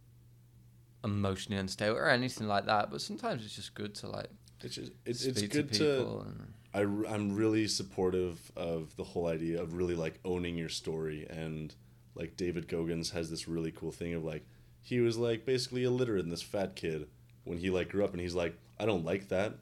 emotionally 1.04 1.58
unstable 1.60 1.96
or 1.96 2.08
anything 2.08 2.46
like 2.48 2.66
that. 2.66 2.90
But 2.90 3.00
sometimes 3.00 3.44
it's 3.44 3.54
just 3.54 3.74
good 3.74 3.94
to 3.96 4.08
like 4.08 4.30
It's 4.62 4.74
just, 4.74 4.92
it's, 5.04 5.24
it's 5.24 5.42
good 5.42 5.72
to 5.74 5.78
to. 5.78 6.18
and, 6.26 6.52
I, 6.72 6.80
I'm 6.82 7.34
really 7.34 7.66
supportive 7.66 8.52
of 8.56 8.94
the 8.96 9.04
whole 9.04 9.26
idea 9.26 9.60
of 9.60 9.74
really 9.74 9.96
like 9.96 10.20
owning 10.24 10.56
your 10.56 10.68
story 10.68 11.26
and 11.28 11.74
like 12.14 12.36
David 12.36 12.68
Goggins 12.68 13.10
has 13.10 13.30
this 13.30 13.48
really 13.48 13.72
cool 13.72 13.90
thing 13.90 14.14
of 14.14 14.24
like 14.24 14.44
he 14.82 15.00
was 15.00 15.16
like 15.16 15.44
basically 15.44 15.84
illiterate 15.84 16.24
and 16.24 16.32
this 16.32 16.42
fat 16.42 16.76
kid 16.76 17.08
when 17.44 17.58
he 17.58 17.70
like 17.70 17.90
grew 17.90 18.04
up 18.04 18.12
and 18.12 18.20
he's 18.20 18.34
like 18.34 18.56
I 18.78 18.86
don't 18.86 19.04
like 19.04 19.28
that. 19.28 19.54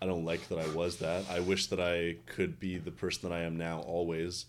I 0.00 0.06
don't 0.06 0.24
like 0.24 0.48
that 0.48 0.58
I 0.58 0.66
was 0.68 0.98
that. 0.98 1.24
I 1.30 1.40
wish 1.40 1.66
that 1.66 1.80
I 1.80 2.16
could 2.26 2.58
be 2.58 2.78
the 2.78 2.90
person 2.90 3.28
that 3.28 3.34
I 3.34 3.42
am 3.42 3.56
now 3.56 3.80
always 3.80 4.46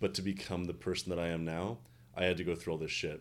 but 0.00 0.14
to 0.14 0.22
become 0.22 0.64
the 0.64 0.74
person 0.74 1.10
that 1.10 1.18
I 1.18 1.28
am 1.28 1.44
now 1.44 1.78
I 2.16 2.24
had 2.24 2.36
to 2.36 2.44
go 2.44 2.54
through 2.54 2.74
all 2.74 2.78
this 2.78 2.90
shit. 2.90 3.20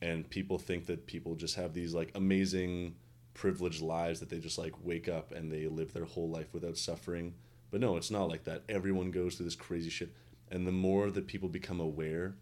And 0.00 0.28
people 0.28 0.58
think 0.58 0.86
that 0.86 1.06
people 1.06 1.34
just 1.34 1.56
have 1.56 1.74
these 1.74 1.94
like 1.94 2.12
amazing 2.14 2.94
privileged 3.34 3.80
lives 3.80 4.20
that 4.20 4.30
they 4.30 4.38
just 4.38 4.58
like 4.58 4.74
wake 4.84 5.08
up 5.08 5.32
and 5.32 5.50
they 5.50 5.66
live 5.66 5.92
their 5.92 6.04
whole 6.04 6.28
life 6.28 6.52
without 6.52 6.76
suffering 6.76 7.34
but 7.72 7.80
no 7.80 7.96
it's 7.96 8.10
not 8.12 8.28
like 8.28 8.44
that 8.44 8.62
everyone 8.68 9.10
goes 9.10 9.34
through 9.34 9.46
this 9.46 9.56
crazy 9.56 9.90
shit 9.90 10.10
and 10.50 10.64
the 10.66 10.72
more 10.72 11.10
that 11.10 11.26
people 11.26 11.48
become 11.48 11.80
aware 11.80 12.34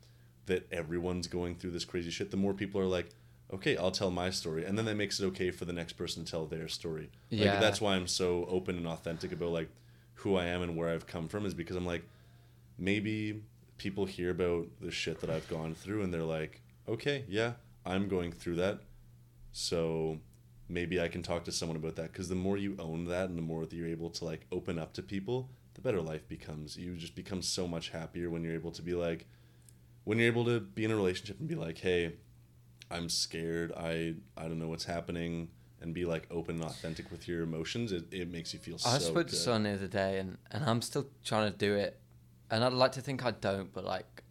that 0.47 0.67
everyone's 0.71 1.27
going 1.29 1.55
through 1.55 1.71
this 1.71 1.87
crazy 1.87 2.11
shit 2.11 2.31
the 2.31 2.37
more 2.37 2.53
people 2.53 2.79
are 2.81 2.87
like 2.87 3.09
okay 3.53 3.77
i'll 3.79 3.91
tell 3.91 4.11
my 4.11 4.29
story 4.31 4.65
and 4.67 4.77
then 4.77 4.85
that 4.85 4.97
makes 4.97 5.19
it 5.21 5.25
okay 5.25 5.51
for 5.51 5.65
the 5.65 5.73
next 5.73 5.95
person 5.95 6.25
to 6.25 6.31
tell 6.31 6.45
their 6.45 6.69
story 6.69 7.09
like 7.31 7.41
Yeah. 7.41 7.61
that's 7.61 7.81
why 7.81 7.95
i'm 7.97 8.07
so 8.07 8.45
open 8.51 8.77
and 8.77 8.87
authentic 8.87 9.33
about 9.33 9.51
like 9.51 9.71
who 10.15 10.37
i 10.37 10.45
am 10.45 10.61
and 10.63 10.77
where 10.77 10.91
i've 10.91 11.07
come 11.07 11.29
from 11.29 11.47
is 11.47 11.55
because 11.55 11.77
i'm 11.77 11.87
like 11.87 12.05
maybe 12.79 13.43
people 13.79 14.05
hear 14.07 14.31
about 14.31 14.67
the 14.81 14.91
shit 14.91 15.21
that 15.23 15.31
I've 15.31 15.49
gone 15.49 15.75
through 15.75 16.03
and 16.03 16.13
they're 16.13 16.23
like, 16.23 16.61
okay, 16.87 17.25
yeah, 17.29 17.53
I'm 17.87 18.09
going 18.09 18.31
through 18.31 18.57
that. 18.57 18.81
So 19.53 20.19
maybe 20.71 21.01
I 21.01 21.09
can 21.09 21.23
talk 21.23 21.45
to 21.45 21.53
someone 21.53 21.77
about 21.77 21.97
that. 21.97 22.13
Because 22.13 22.29
the 22.29 22.35
more 22.35 22.57
you 22.57 22.77
own 22.79 23.05
that 23.07 23.29
and 23.29 23.37
the 23.37 23.43
more 23.43 23.67
that 23.67 23.75
you're 23.75 23.89
able 23.89 24.11
to 24.11 24.25
like 24.25 24.47
open 24.53 24.79
up 24.79 24.93
to 24.95 25.03
people, 25.03 25.51
the 25.75 25.81
better 25.81 26.01
life 26.01 26.27
becomes. 26.29 26.77
You 26.77 26.95
just 26.97 27.15
become 27.15 27.43
so 27.43 27.67
much 27.69 27.91
happier 27.91 28.31
when 28.31 28.43
you're 28.45 28.55
able 28.55 28.71
to 28.73 28.83
be 28.83 28.95
like, 28.95 29.27
when 30.05 30.19
you're 30.19 30.29
able 30.29 30.45
to 30.47 30.61
be 30.61 30.85
in 30.85 30.91
a 30.91 30.97
relationship 30.97 31.39
and 31.41 31.49
be 31.49 31.55
like, 31.55 31.79
hey, 31.79 32.15
I'm 32.91 33.09
scared. 33.09 33.73
I, 33.77 34.15
I 34.37 34.43
don't 34.49 34.59
know 34.59 34.69
what's 34.69 34.85
happening. 34.85 35.49
And 35.83 35.95
be 35.95 36.05
like 36.05 36.27
open 36.31 36.57
and 36.57 36.65
authentic 36.67 37.11
with 37.11 37.27
your 37.27 37.43
emotions. 37.43 37.91
It, 37.91 38.13
it 38.13 38.31
makes 38.31 38.53
you 38.53 38.61
feel 38.61 38.77
so 38.77 38.91
I 38.91 38.99
spoke 38.99 39.29
to 39.29 39.35
someone 39.37 39.63
the 39.63 39.71
other 39.71 39.87
day, 39.87 40.19
and, 40.19 40.37
and 40.51 40.63
I'm 40.65 40.83
still 40.83 41.07
trying 41.25 41.51
to 41.51 41.57
do 41.57 41.75
it, 41.75 41.99
and 42.51 42.63
I'd 42.63 42.75
like 42.75 42.93
to 42.93 43.01
think 43.01 43.25
I 43.25 43.31
don't, 43.31 43.73
but 43.73 43.85
like, 43.85 44.23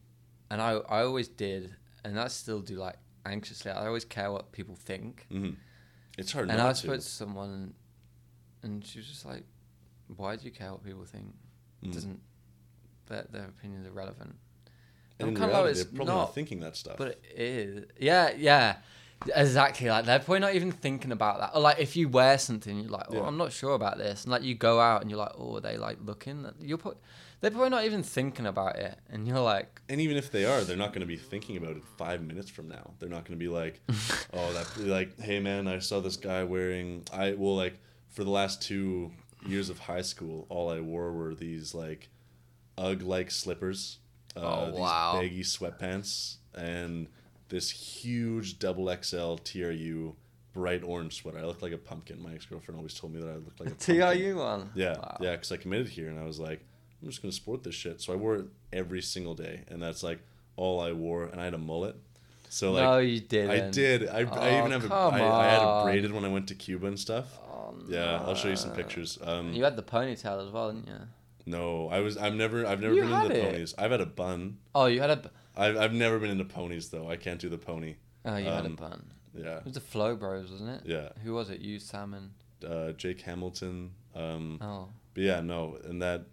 and 0.52 0.61
I 0.61 0.74
I 0.74 1.02
always 1.02 1.28
did, 1.28 1.74
and 2.06 2.20
I 2.20 2.28
still 2.28 2.60
do 2.60 2.76
like 2.76 2.98
anxiously. 3.26 3.72
I 3.72 3.88
always 3.88 4.06
care 4.06 4.32
what 4.32 4.52
people 4.52 4.76
think. 4.76 5.26
hmm 5.32 5.49
It's 6.20 6.32
hard 6.32 6.50
And 6.50 6.62
I 6.62 6.70
to. 6.70 6.76
spoke 6.76 6.96
to 6.96 7.02
someone, 7.02 7.74
and 8.64 8.86
she 8.86 9.00
was 9.00 9.08
just 9.08 9.26
like, 9.26 9.44
"Why 10.08 10.36
do 10.36 10.46
you 10.46 10.52
care 10.52 10.72
what 10.72 10.84
people 10.84 11.06
think? 11.06 11.34
It 11.82 11.90
Mm. 11.90 11.94
Doesn't 11.94 12.20
their 13.08 13.26
their 13.32 13.46
opinions 13.46 13.88
are 13.88 13.91
relevant?" 13.91 14.36
And 15.20 15.28
I'm 15.28 15.30
in 15.30 15.36
kinda 15.36 15.48
like, 15.48 15.54
reality, 15.64 15.76
they're 15.78 15.86
probably 15.86 16.06
not 16.06 16.16
not, 16.22 16.36
thinking 16.36 16.60
that 16.62 16.76
stuff. 16.78 16.98
But 16.98 17.10
it 17.36 17.40
is. 17.40 17.86
Yeah, 18.00 18.32
yeah. 18.38 18.78
Exactly. 19.36 19.90
Like 19.90 20.06
they're 20.06 20.20
probably 20.20 20.40
not 20.40 20.56
even 20.56 20.72
thinking 20.72 21.12
about 21.12 21.40
that. 21.40 21.52
Or 21.54 21.60
like 21.62 21.80
if 21.80 21.98
you 21.98 22.08
wear 22.08 22.38
something, 22.38 22.80
you're 22.80 22.90
like, 22.90 23.08
oh, 23.10 23.16
Yeah. 23.16 23.22
I'm 23.24 23.36
not 23.38 23.52
sure 23.52 23.74
about 23.76 23.98
this. 23.98 24.24
And 24.24 24.32
like 24.32 24.44
you 24.44 24.56
go 24.56 24.80
out 24.80 25.02
and 25.02 25.10
you're 25.12 25.20
like, 25.20 25.34
oh, 25.38 25.58
are 25.58 25.62
they 25.62 25.78
like 25.78 25.98
looking? 26.02 26.46
You're 26.62 26.78
put. 26.78 26.98
They're 27.41 27.52
probably 27.52 27.70
not 27.70 27.86
even 27.86 28.03
thinking 28.03 28.45
about 28.45 28.76
it, 28.78 28.98
and 29.10 29.26
you're 29.28 29.40
like, 29.40 29.82
And 29.88 30.02
even 30.02 30.18
if 30.18 30.30
they 30.32 30.44
are, 30.45 30.61
they're 30.61 30.76
not 30.76 30.90
going 30.90 31.02
to 31.02 31.06
be 31.07 31.16
thinking 31.16 31.56
about 31.57 31.78
it 31.78 31.84
five 31.98 32.22
minutes 32.22 32.49
from 32.49 32.68
now. 32.68 32.91
They're 32.99 33.07
not 33.10 33.24
going 33.26 33.40
to 33.40 33.44
be 33.44 33.48
like, 33.48 33.80
oh, 34.34 34.52
that 34.53 34.78
like, 34.78 35.18
hey 35.20 35.40
man, 35.40 35.68
I 35.68 35.80
saw 35.80 35.99
this 36.02 36.18
guy 36.18 36.44
wearing. 36.44 37.03
I 37.14 37.34
well, 37.38 37.56
like 37.56 37.80
for 38.10 38.24
the 38.24 38.30
last 38.30 38.61
two 38.61 39.11
years 39.48 39.70
of 39.70 39.80
high 39.80 40.02
school, 40.02 40.45
all 40.49 40.70
I 40.70 40.82
wore 40.82 41.14
were 41.14 41.34
these 41.34 41.74
like 41.74 42.10
UGG 42.78 43.03
like 43.03 43.32
slippers, 43.32 43.99
uh, 44.36 44.41
Oh, 44.41 44.72
these 44.72 44.80
baggy 45.22 45.44
sweatpants, 45.44 46.38
and 46.56 47.07
this 47.48 47.72
huge 47.72 48.60
double 48.60 48.94
XL 49.02 49.36
TRU 49.36 50.14
bright 50.52 50.84
orange 50.84 51.16
sweater. 51.16 51.40
I 51.40 51.44
looked 51.44 51.61
like 51.61 51.72
a 51.72 51.78
pumpkin. 51.78 52.22
My 52.22 52.34
ex 52.34 52.45
girlfriend 52.45 52.78
always 52.78 52.94
told 52.95 53.14
me 53.14 53.22
that 53.22 53.30
I 53.30 53.36
looked 53.36 53.60
like 53.61 53.70
a 53.70 53.76
pumpkin. 53.76 53.98
TRU 54.02 54.38
one. 54.38 54.70
Yeah, 54.76 54.98
Wow. 54.98 55.18
yeah, 55.22 55.32
because 55.32 55.52
I 55.53 55.57
committed 55.57 55.88
here 55.88 56.10
and 56.10 56.20
I 56.20 56.24
was 56.26 56.40
like, 56.40 56.66
I'm 57.01 57.09
just 57.09 57.21
gonna 57.21 57.31
sport 57.31 57.63
this 57.63 57.76
shit. 57.76 58.01
So 58.01 58.13
I 58.13 58.15
wore 58.15 58.35
it 58.35 58.45
every 58.73 59.01
single 59.01 59.34
day, 59.35 59.63
and 59.69 59.81
that's 59.81 60.03
like 60.03 60.19
all 60.55 60.80
I 60.81 60.91
wore. 60.91 61.26
And 61.26 61.39
I 61.39 61.45
had 61.45 61.53
a 61.53 61.57
mullet, 61.57 61.95
so 62.49 62.71
like 62.73 62.84
no, 62.84 62.97
you 62.99 63.19
didn't. 63.21 63.51
I 63.51 63.69
did. 63.69 64.07
I, 64.07 64.19
I 64.19 64.23
Oh, 64.23 64.59
even 64.59 64.71
have 64.71 64.89
a, 64.89 64.93
I, 64.93 65.41
I 65.45 65.45
had 65.49 65.61
it 65.61 65.84
braided 65.84 66.11
when 66.11 66.26
I 66.26 66.30
went 66.30 66.47
to 66.49 66.55
Cuba 66.55 66.88
and 66.88 66.99
stuff. 66.99 67.26
Oh, 67.47 67.76
Yeah, 67.88 68.21
I'll 68.26 68.35
show 68.35 68.49
you 68.49 68.55
some 68.55 68.71
pictures. 68.71 69.17
Um, 69.23 69.53
You 69.53 69.63
had 69.63 69.76
the 69.76 69.84
ponytail 69.84 70.45
as 70.45 70.51
well, 70.51 70.71
didn't 70.71 70.88
you? 70.88 70.99
no, 71.45 71.88
I 71.89 71.99
was. 72.01 72.17
I've 72.17 72.35
never. 72.35 72.65
I've 72.65 72.81
never 72.81 72.93
You 72.93 73.01
been 73.03 73.11
into 73.13 73.35
it. 73.39 73.51
ponies. 73.51 73.73
I've 73.77 73.91
had 73.91 74.01
a 74.01 74.05
bun. 74.05 74.57
Oh, 74.76 74.85
you 74.85 74.99
had 75.01 75.09
a. 75.11 75.31
I've, 75.55 75.77
I've 75.77 75.93
never 75.93 76.19
been 76.19 76.30
into 76.31 76.45
ponies 76.45 76.89
though. 76.89 77.09
I 77.09 77.15
can't 77.17 77.39
do 77.39 77.49
the 77.49 77.57
pony. 77.57 77.95
Oh, 78.26 78.35
you 78.38 78.45
had 78.45 78.63
a 78.65 78.67
Um, 78.67 78.76
bun. 78.76 79.05
Yeah, 79.34 79.57
It 79.59 79.65
was 79.65 79.73
the 79.76 79.80
Flow 79.80 80.15
Bros, 80.15 80.51
wasn't 80.51 80.69
it? 80.69 80.81
yeah. 80.85 81.09
Who 81.23 81.34
was 81.34 81.49
it? 81.49 81.59
You, 81.61 81.80
Sam, 81.80 82.13
and 82.13 82.31
Uh, 82.69 82.91
Jake 82.93 83.21
Hamilton. 83.21 83.91
Um, 84.15 84.57
oh, 84.61 84.89
But 85.13 85.23
yeah, 85.23 85.39
no, 85.39 85.77
and 85.85 86.01
that, 86.01 86.23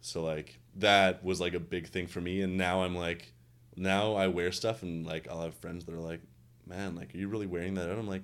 so 0.00 0.22
like 0.22 0.58
that 0.76 1.24
was 1.24 1.40
like 1.40 1.54
a 1.54 1.60
big 1.60 1.88
thing 1.88 2.06
for 2.06 2.20
me, 2.20 2.42
and 2.42 2.56
now 2.56 2.82
I'm 2.82 2.94
like, 2.96 3.32
now 3.76 4.14
I 4.14 4.28
wear 4.28 4.52
stuff, 4.52 4.82
and 4.82 5.06
like 5.06 5.28
I'll 5.28 5.42
have 5.42 5.54
friends 5.54 5.84
that 5.84 5.94
are 5.94 6.00
like, 6.00 6.20
man, 6.66 6.94
like, 6.94 7.14
are 7.14 7.18
you 7.18 7.28
really 7.28 7.46
wearing 7.46 7.74
that 7.74 7.90
out? 7.90 7.98
I'm 7.98 8.08
like, 8.08 8.22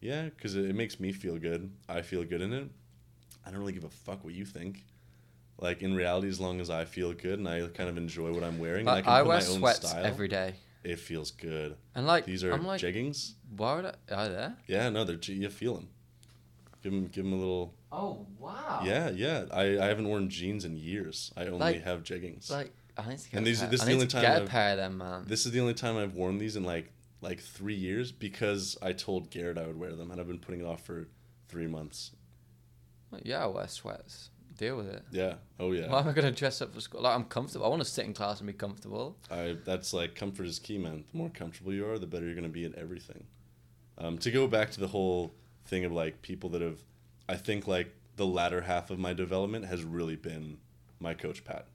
yeah, 0.00 0.24
because 0.24 0.54
it, 0.56 0.64
it 0.66 0.74
makes 0.74 0.98
me 1.00 1.12
feel 1.12 1.38
good. 1.38 1.70
I 1.88 2.02
feel 2.02 2.24
good 2.24 2.40
in 2.40 2.52
it. 2.52 2.68
I 3.46 3.50
don't 3.50 3.60
really 3.60 3.72
give 3.72 3.84
a 3.84 3.90
fuck 3.90 4.24
what 4.24 4.34
you 4.34 4.44
think. 4.44 4.84
Like 5.58 5.82
in 5.82 5.94
reality, 5.94 6.28
as 6.28 6.40
long 6.40 6.60
as 6.60 6.68
I 6.68 6.84
feel 6.84 7.12
good 7.12 7.38
and 7.38 7.48
I 7.48 7.66
kind 7.68 7.88
of 7.88 7.96
enjoy 7.96 8.32
what 8.32 8.42
I'm 8.42 8.58
wearing, 8.58 8.80
and 8.88 8.90
I 8.90 8.98
I, 8.98 9.02
can 9.02 9.12
I 9.12 9.20
put 9.20 9.28
wear 9.28 9.40
my 9.40 9.46
own 9.46 9.58
sweats 9.58 9.88
style, 9.88 10.04
every 10.04 10.28
day, 10.28 10.54
it 10.82 10.98
feels 10.98 11.30
good. 11.30 11.76
and 11.94 12.06
like 12.06 12.24
These 12.24 12.42
are 12.42 12.52
I'm 12.52 12.66
like, 12.66 12.80
jeggings. 12.80 13.34
why 13.56 13.76
would 13.76 13.86
I? 13.86 14.14
Are 14.14 14.28
there? 14.28 14.56
Yeah, 14.66 14.88
no, 14.90 15.04
they're 15.04 15.16
you 15.32 15.48
feel 15.50 15.74
them. 15.74 15.88
Give 16.84 16.92
him, 16.92 17.06
give 17.06 17.24
them 17.24 17.32
a 17.32 17.36
little. 17.36 17.74
Oh 17.90 18.26
wow. 18.38 18.82
Yeah, 18.84 19.08
yeah. 19.10 19.46
I, 19.50 19.78
I 19.78 19.86
haven't 19.86 20.06
worn 20.06 20.28
jeans 20.28 20.64
in 20.66 20.76
years. 20.76 21.32
I 21.36 21.46
only 21.46 21.58
Like- 21.58 21.82
have 21.84 22.02
jeggings. 22.02 22.50
Like 22.50 22.72
I 22.98 23.08
need 23.08 23.18
to 23.18 23.30
get. 23.30 23.38
And 23.38 23.46
a 23.46 23.50
these- 23.50 23.60
pair. 23.60 23.70
this 23.70 23.80
is 23.80 23.82
I 23.82 23.84
the 23.86 23.90
need 23.90 23.94
only 23.96 24.06
to 24.08 24.12
time 24.12 24.22
get 24.22 24.32
a 24.36 24.40
I've- 24.42 24.50
pair 24.50 24.70
of 24.72 24.76
them, 24.76 24.98
man. 24.98 25.24
This 25.26 25.46
is 25.46 25.52
the 25.52 25.60
only 25.60 25.74
time 25.74 25.96
I've 25.96 26.14
worn 26.14 26.36
these 26.38 26.56
in 26.56 26.62
like 26.64 26.92
like 27.22 27.40
three 27.40 27.74
years 27.74 28.12
because 28.12 28.76
I 28.82 28.92
told 28.92 29.30
Garrett 29.30 29.56
I 29.56 29.66
would 29.66 29.78
wear 29.80 29.94
them, 29.96 30.10
and 30.10 30.20
I've 30.20 30.28
been 30.28 30.38
putting 30.38 30.60
it 30.60 30.66
off 30.66 30.82
for 30.84 31.08
three 31.48 31.66
months. 31.66 32.10
yeah, 33.22 33.44
I 33.44 33.46
wear 33.46 33.66
sweats. 33.66 34.28
Deal 34.58 34.76
with 34.76 34.88
it. 34.88 35.02
Yeah. 35.10 35.34
Oh 35.58 35.72
yeah. 35.72 35.90
Why 35.90 36.00
am 36.00 36.08
I 36.08 36.12
gonna 36.12 36.30
dress 36.30 36.60
up 36.60 36.74
for 36.74 36.80
school? 36.82 37.00
Like 37.00 37.14
I'm 37.14 37.24
comfortable. 37.24 37.64
I 37.64 37.68
want 37.70 37.82
to 37.82 37.88
sit 37.88 38.04
in 38.04 38.12
class 38.12 38.40
and 38.40 38.46
be 38.46 38.52
comfortable. 38.52 39.16
I 39.30 39.56
that's 39.64 39.94
like 39.94 40.14
comfort 40.14 40.44
is 40.46 40.58
key, 40.58 40.76
man. 40.78 41.04
The 41.10 41.16
more 41.18 41.30
comfortable 41.30 41.72
you 41.72 41.88
are, 41.88 41.98
the 41.98 42.06
better 42.06 42.26
you're 42.26 42.34
gonna 42.34 42.48
be 42.50 42.64
at 42.66 42.74
everything. 42.74 43.24
Um, 43.96 44.18
to 44.18 44.30
go 44.30 44.46
back 44.46 44.70
to 44.72 44.80
the 44.80 44.88
whole 44.88 45.32
thing 45.64 45.84
of 45.84 45.92
like 45.92 46.22
people 46.22 46.50
that 46.50 46.62
have, 46.62 46.80
I 47.28 47.36
think 47.36 47.66
like 47.66 47.94
the 48.16 48.26
latter 48.26 48.62
half 48.62 48.90
of 48.90 48.98
my 48.98 49.12
development 49.12 49.66
has 49.66 49.82
really 49.82 50.16
been 50.16 50.58
my 51.00 51.14
coach 51.14 51.44
Pat. 51.44 51.66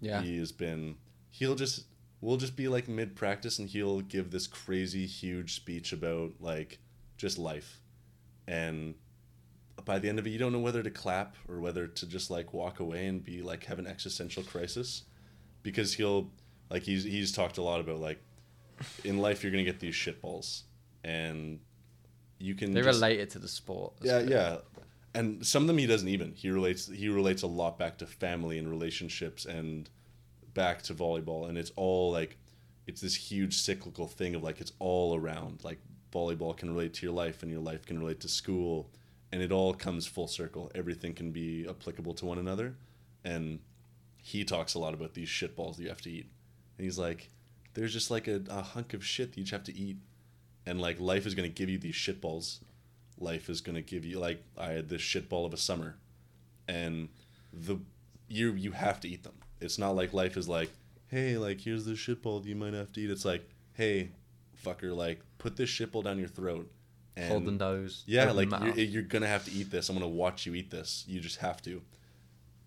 Yeah. 0.00 0.22
He 0.22 0.38
has 0.38 0.52
been. 0.52 0.96
He'll 1.30 1.54
just. 1.54 1.84
We'll 2.22 2.38
just 2.38 2.56
be 2.56 2.66
like 2.66 2.88
mid 2.88 3.14
practice, 3.14 3.58
and 3.58 3.68
he'll 3.68 4.00
give 4.00 4.30
this 4.30 4.46
crazy 4.46 5.04
huge 5.04 5.54
speech 5.54 5.92
about 5.92 6.32
like 6.40 6.78
just 7.18 7.36
life, 7.36 7.82
and 8.48 8.94
by 9.84 9.98
the 9.98 10.08
end 10.08 10.18
of 10.18 10.26
it, 10.26 10.30
you 10.30 10.38
don't 10.38 10.50
know 10.50 10.58
whether 10.58 10.82
to 10.82 10.90
clap 10.90 11.36
or 11.46 11.60
whether 11.60 11.86
to 11.86 12.06
just 12.06 12.30
like 12.30 12.54
walk 12.54 12.80
away 12.80 13.06
and 13.06 13.22
be 13.22 13.42
like 13.42 13.66
have 13.66 13.78
an 13.78 13.86
existential 13.86 14.42
crisis, 14.42 15.02
because 15.62 15.92
he'll 15.92 16.30
like 16.70 16.84
he's 16.84 17.04
he's 17.04 17.32
talked 17.32 17.58
a 17.58 17.62
lot 17.62 17.80
about 17.80 18.00
like 18.00 18.18
in 19.04 19.18
life 19.18 19.42
you're 19.42 19.52
gonna 19.52 19.62
get 19.62 19.78
these 19.78 19.94
shitballs, 19.94 20.62
and 21.04 21.60
you 22.38 22.54
can 22.54 22.72
They 22.72 22.82
just- 22.82 22.96
relate 22.96 23.20
it 23.20 23.30
to 23.30 23.38
the 23.38 23.48
sport. 23.48 23.94
Yeah, 24.02 24.20
good. 24.20 24.30
yeah. 24.30 24.58
And 25.14 25.46
some 25.46 25.62
of 25.62 25.66
them 25.66 25.78
he 25.78 25.86
doesn't 25.86 26.08
even. 26.08 26.32
He 26.34 26.50
relates 26.50 26.86
he 26.88 27.08
relates 27.08 27.42
a 27.42 27.46
lot 27.46 27.78
back 27.78 27.96
to 27.98 28.06
family 28.06 28.58
and 28.58 28.68
relationships 28.68 29.46
and 29.46 29.88
back 30.54 30.82
to 30.82 30.94
volleyball 30.94 31.48
and 31.48 31.58
it's 31.58 31.70
all 31.76 32.10
like 32.12 32.36
it's 32.86 33.00
this 33.00 33.14
huge 33.14 33.54
cyclical 33.56 34.06
thing 34.08 34.34
of 34.34 34.42
like 34.42 34.60
it's 34.60 34.72
all 34.78 35.16
around. 35.16 35.64
Like 35.64 35.78
volleyball 36.12 36.56
can 36.56 36.70
relate 36.70 36.92
to 36.94 37.06
your 37.06 37.14
life 37.14 37.42
and 37.42 37.50
your 37.50 37.60
life 37.60 37.84
can 37.86 37.98
relate 37.98 38.20
to 38.20 38.28
school 38.28 38.90
and 39.32 39.42
it 39.42 39.50
all 39.52 39.72
comes 39.74 40.06
full 40.06 40.28
circle. 40.28 40.70
Everything 40.74 41.12
can 41.14 41.30
be 41.32 41.66
applicable 41.68 42.14
to 42.14 42.26
one 42.26 42.38
another. 42.38 42.74
And 43.24 43.58
he 44.22 44.44
talks 44.44 44.74
a 44.74 44.78
lot 44.78 44.94
about 44.94 45.14
these 45.14 45.28
shitballs 45.28 45.76
that 45.76 45.82
you 45.82 45.88
have 45.88 46.00
to 46.02 46.10
eat. 46.10 46.26
And 46.78 46.84
he's 46.84 46.98
like, 46.98 47.30
there's 47.74 47.92
just 47.92 48.10
like 48.10 48.28
a, 48.28 48.42
a 48.48 48.62
hunk 48.62 48.94
of 48.94 49.04
shit 49.04 49.32
that 49.32 49.38
you 49.38 49.44
just 49.44 49.52
have 49.52 49.64
to 49.64 49.76
eat. 49.76 49.96
And 50.66 50.80
like 50.80 50.98
life 51.00 51.26
is 51.26 51.34
gonna 51.34 51.48
give 51.48 51.70
you 51.70 51.78
these 51.78 51.94
shitballs. 51.94 52.58
Life 53.18 53.48
is 53.48 53.62
going 53.62 53.76
to 53.76 53.80
give 53.82 54.04
you 54.04 54.18
like 54.18 54.44
i 54.58 54.72
had 54.72 54.90
this 54.90 55.00
shitball 55.00 55.46
of 55.46 55.54
a 55.54 55.56
summer 55.56 55.96
and 56.68 57.08
the 57.50 57.78
you 58.28 58.52
you 58.52 58.72
have 58.72 59.00
to 59.00 59.08
eat 59.08 59.22
them. 59.22 59.32
It's 59.60 59.78
not 59.78 59.92
like 59.96 60.12
life 60.12 60.36
is 60.36 60.48
like 60.48 60.70
hey 61.08 61.38
like 61.38 61.60
here's 61.60 61.84
this 61.86 61.98
shitball 61.98 62.44
you 62.44 62.54
might 62.54 62.74
have 62.74 62.92
to 62.92 63.00
eat. 63.00 63.10
It's 63.10 63.24
like 63.24 63.48
hey 63.72 64.10
fucker 64.62 64.94
like 64.94 65.20
put 65.38 65.56
this 65.56 65.70
shitball 65.70 66.04
down 66.04 66.18
your 66.18 66.28
throat 66.28 66.70
and 67.16 67.30
Hold 67.30 67.46
the 67.46 67.52
nose. 67.52 68.02
yeah 68.06 68.30
like 68.32 68.50
you're, 68.50 68.74
you're 68.74 69.02
gonna 69.02 69.28
have 69.28 69.44
to 69.46 69.52
eat 69.52 69.70
this. 69.70 69.88
I'm 69.88 69.96
gonna 69.96 70.08
watch 70.08 70.44
you 70.44 70.54
eat 70.54 70.70
this. 70.70 71.04
You 71.06 71.20
just 71.20 71.38
have 71.38 71.62
to. 71.62 71.80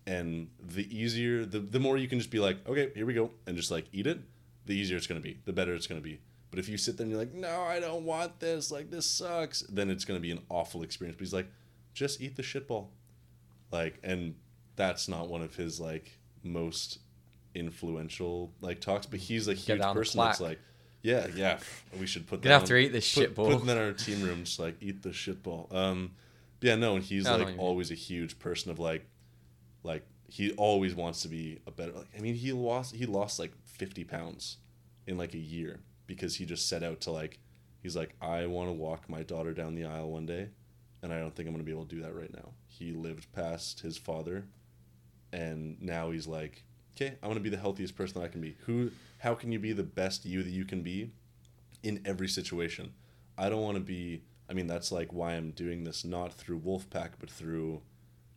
And 0.06 0.48
the 0.60 0.84
easier 0.96 1.44
the, 1.44 1.60
the 1.60 1.78
more 1.78 1.96
you 1.96 2.08
can 2.08 2.18
just 2.18 2.30
be 2.30 2.40
like 2.40 2.56
okay 2.68 2.90
here 2.94 3.06
we 3.06 3.14
go 3.14 3.30
and 3.46 3.56
just 3.56 3.70
like 3.70 3.84
eat 3.92 4.06
it 4.06 4.18
the 4.66 4.74
easier 4.74 4.96
it's 4.96 5.06
gonna 5.06 5.20
be 5.20 5.38
the 5.44 5.52
better 5.52 5.74
it's 5.74 5.86
gonna 5.86 6.00
be 6.00 6.18
but 6.50 6.58
if 6.58 6.68
you 6.68 6.76
sit 6.76 6.96
there 6.96 7.04
and 7.04 7.10
you're 7.10 7.20
like 7.20 7.32
no 7.34 7.62
i 7.62 7.78
don't 7.80 8.04
want 8.04 8.40
this. 8.40 8.70
Like 8.70 8.90
this 8.90 9.06
sucks 9.06 9.60
then 9.68 9.90
it's 9.90 10.04
gonna 10.04 10.20
be 10.20 10.30
an 10.30 10.40
awful 10.48 10.82
experience. 10.82 11.16
But 11.16 11.24
he's 11.24 11.34
like 11.34 11.48
just 11.94 12.20
eat 12.20 12.36
the 12.36 12.42
shitball 12.42 12.88
like 13.72 13.98
and 14.02 14.34
that's 14.76 15.08
not 15.08 15.28
one 15.28 15.42
of 15.42 15.54
his 15.56 15.80
like 15.80 16.18
most 16.42 16.98
influential 17.54 18.52
like 18.60 18.80
talks 18.80 19.06
but 19.06 19.18
he's 19.20 19.48
a 19.48 19.54
huge 19.54 19.80
person 19.80 20.20
that's 20.20 20.40
like 20.40 20.58
yeah 21.02 21.26
yeah 21.34 21.58
we 21.98 22.06
should 22.06 22.26
put 22.26 22.42
Gonna 22.42 22.54
that 22.54 22.60
have 22.60 22.68
to 22.68 22.76
eat 22.76 22.92
this 22.92 23.12
put, 23.14 23.34
shitball. 23.34 23.52
put 23.58 23.66
that 23.66 23.76
in 23.76 23.82
our 23.82 23.92
team 23.92 24.22
room 24.22 24.44
just 24.44 24.58
like 24.58 24.76
eat 24.80 25.02
the 25.02 25.10
shitball 25.10 25.72
um 25.74 26.12
yeah 26.60 26.76
no 26.76 26.94
and 26.94 27.04
he's 27.04 27.24
what 27.24 27.38
like 27.40 27.48
you 27.48 27.52
mean. 27.54 27.60
always 27.60 27.90
a 27.90 27.94
huge 27.94 28.38
person 28.38 28.70
of 28.70 28.78
like 28.78 29.04
like 29.82 30.04
he 30.28 30.52
always 30.52 30.94
wants 30.94 31.22
to 31.22 31.28
be 31.28 31.58
a 31.66 31.70
better 31.70 31.92
like 31.92 32.06
i 32.16 32.20
mean 32.20 32.34
he 32.34 32.52
lost 32.52 32.94
he 32.94 33.04
lost 33.06 33.38
like 33.38 33.52
50 33.64 34.04
pounds 34.04 34.58
in 35.06 35.18
like 35.18 35.34
a 35.34 35.38
year 35.38 35.80
because 36.10 36.34
he 36.34 36.44
just 36.44 36.68
set 36.68 36.82
out 36.82 37.00
to 37.00 37.12
like 37.12 37.38
he's 37.84 37.94
like 37.94 38.16
i 38.20 38.44
want 38.44 38.68
to 38.68 38.72
walk 38.72 39.08
my 39.08 39.22
daughter 39.22 39.54
down 39.54 39.76
the 39.76 39.84
aisle 39.84 40.10
one 40.10 40.26
day 40.26 40.48
and 41.02 41.12
i 41.12 41.18
don't 41.20 41.36
think 41.36 41.46
i'm 41.46 41.54
going 41.54 41.64
to 41.64 41.64
be 41.64 41.70
able 41.70 41.86
to 41.86 41.94
do 41.94 42.02
that 42.02 42.14
right 42.14 42.34
now. 42.34 42.50
He 42.66 42.90
lived 42.90 43.32
past 43.32 43.80
his 43.80 43.96
father 43.96 44.44
and 45.32 45.80
now 45.80 46.10
he's 46.10 46.26
like 46.26 46.64
okay 46.96 47.14
i 47.22 47.26
want 47.28 47.36
to 47.36 47.42
be 47.42 47.48
the 47.48 47.56
healthiest 47.56 47.94
person 47.96 48.20
that 48.20 48.26
i 48.26 48.28
can 48.28 48.40
be. 48.40 48.56
Who 48.66 48.90
how 49.18 49.34
can 49.34 49.52
you 49.52 49.60
be 49.60 49.72
the 49.72 49.84
best 49.84 50.24
you 50.26 50.42
that 50.42 50.50
you 50.50 50.64
can 50.64 50.82
be 50.82 51.12
in 51.84 52.02
every 52.04 52.28
situation? 52.28 52.92
I 53.38 53.48
don't 53.48 53.62
want 53.62 53.76
to 53.76 53.82
be 53.82 54.22
i 54.50 54.52
mean 54.52 54.66
that's 54.66 54.90
like 54.90 55.12
why 55.12 55.34
i'm 55.34 55.52
doing 55.52 55.84
this 55.84 56.04
not 56.04 56.32
through 56.32 56.58
wolfpack 56.58 57.10
but 57.20 57.30
through 57.30 57.80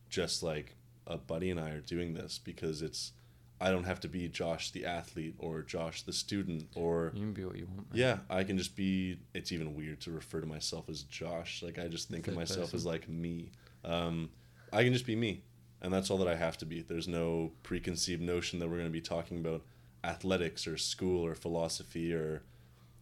just 0.08 0.44
like 0.44 0.76
a 1.08 1.18
buddy 1.18 1.50
and 1.50 1.58
i 1.58 1.70
are 1.70 1.80
doing 1.80 2.14
this 2.14 2.38
because 2.38 2.80
it's 2.82 3.12
i 3.60 3.70
don't 3.70 3.84
have 3.84 4.00
to 4.00 4.08
be 4.08 4.28
josh 4.28 4.70
the 4.72 4.84
athlete 4.84 5.34
or 5.38 5.62
josh 5.62 6.02
the 6.02 6.12
student 6.12 6.66
or 6.74 7.12
You 7.14 7.20
can 7.22 7.32
be 7.32 7.44
what 7.44 7.56
you 7.56 7.66
want. 7.66 7.90
man. 7.90 7.98
yeah, 8.00 8.18
I 8.28 8.44
can 8.44 8.58
just 8.58 8.74
be. 8.76 9.18
It's 9.34 9.52
even 9.52 9.74
weird 9.76 10.00
to 10.02 10.10
refer 10.10 10.40
to 10.40 10.46
myself 10.46 10.88
as 10.88 11.02
Josh. 11.04 11.62
Like 11.62 11.78
I 11.78 11.86
just 11.88 12.08
think 12.08 12.26
of 12.28 12.34
myself 12.34 12.66
person. 12.72 12.76
as 12.76 12.84
like 12.86 13.08
me. 13.08 13.50
Um, 13.84 14.30
I 14.72 14.82
can 14.82 14.92
just 14.92 15.06
be 15.06 15.14
me, 15.16 15.42
and 15.80 15.92
that's 15.92 16.10
all 16.10 16.18
that 16.18 16.28
I 16.28 16.34
have 16.34 16.58
to 16.58 16.66
be. 16.66 16.82
There's 16.82 17.06
no 17.08 17.52
preconceived 17.62 18.20
notion 18.22 18.58
that 18.58 18.68
we're 18.68 18.76
going 18.78 18.88
to 18.88 18.92
be 18.92 19.00
talking 19.00 19.38
about 19.38 19.62
athletics 20.02 20.66
or 20.66 20.76
school 20.76 21.24
or 21.24 21.34
philosophy 21.34 22.12
or 22.12 22.42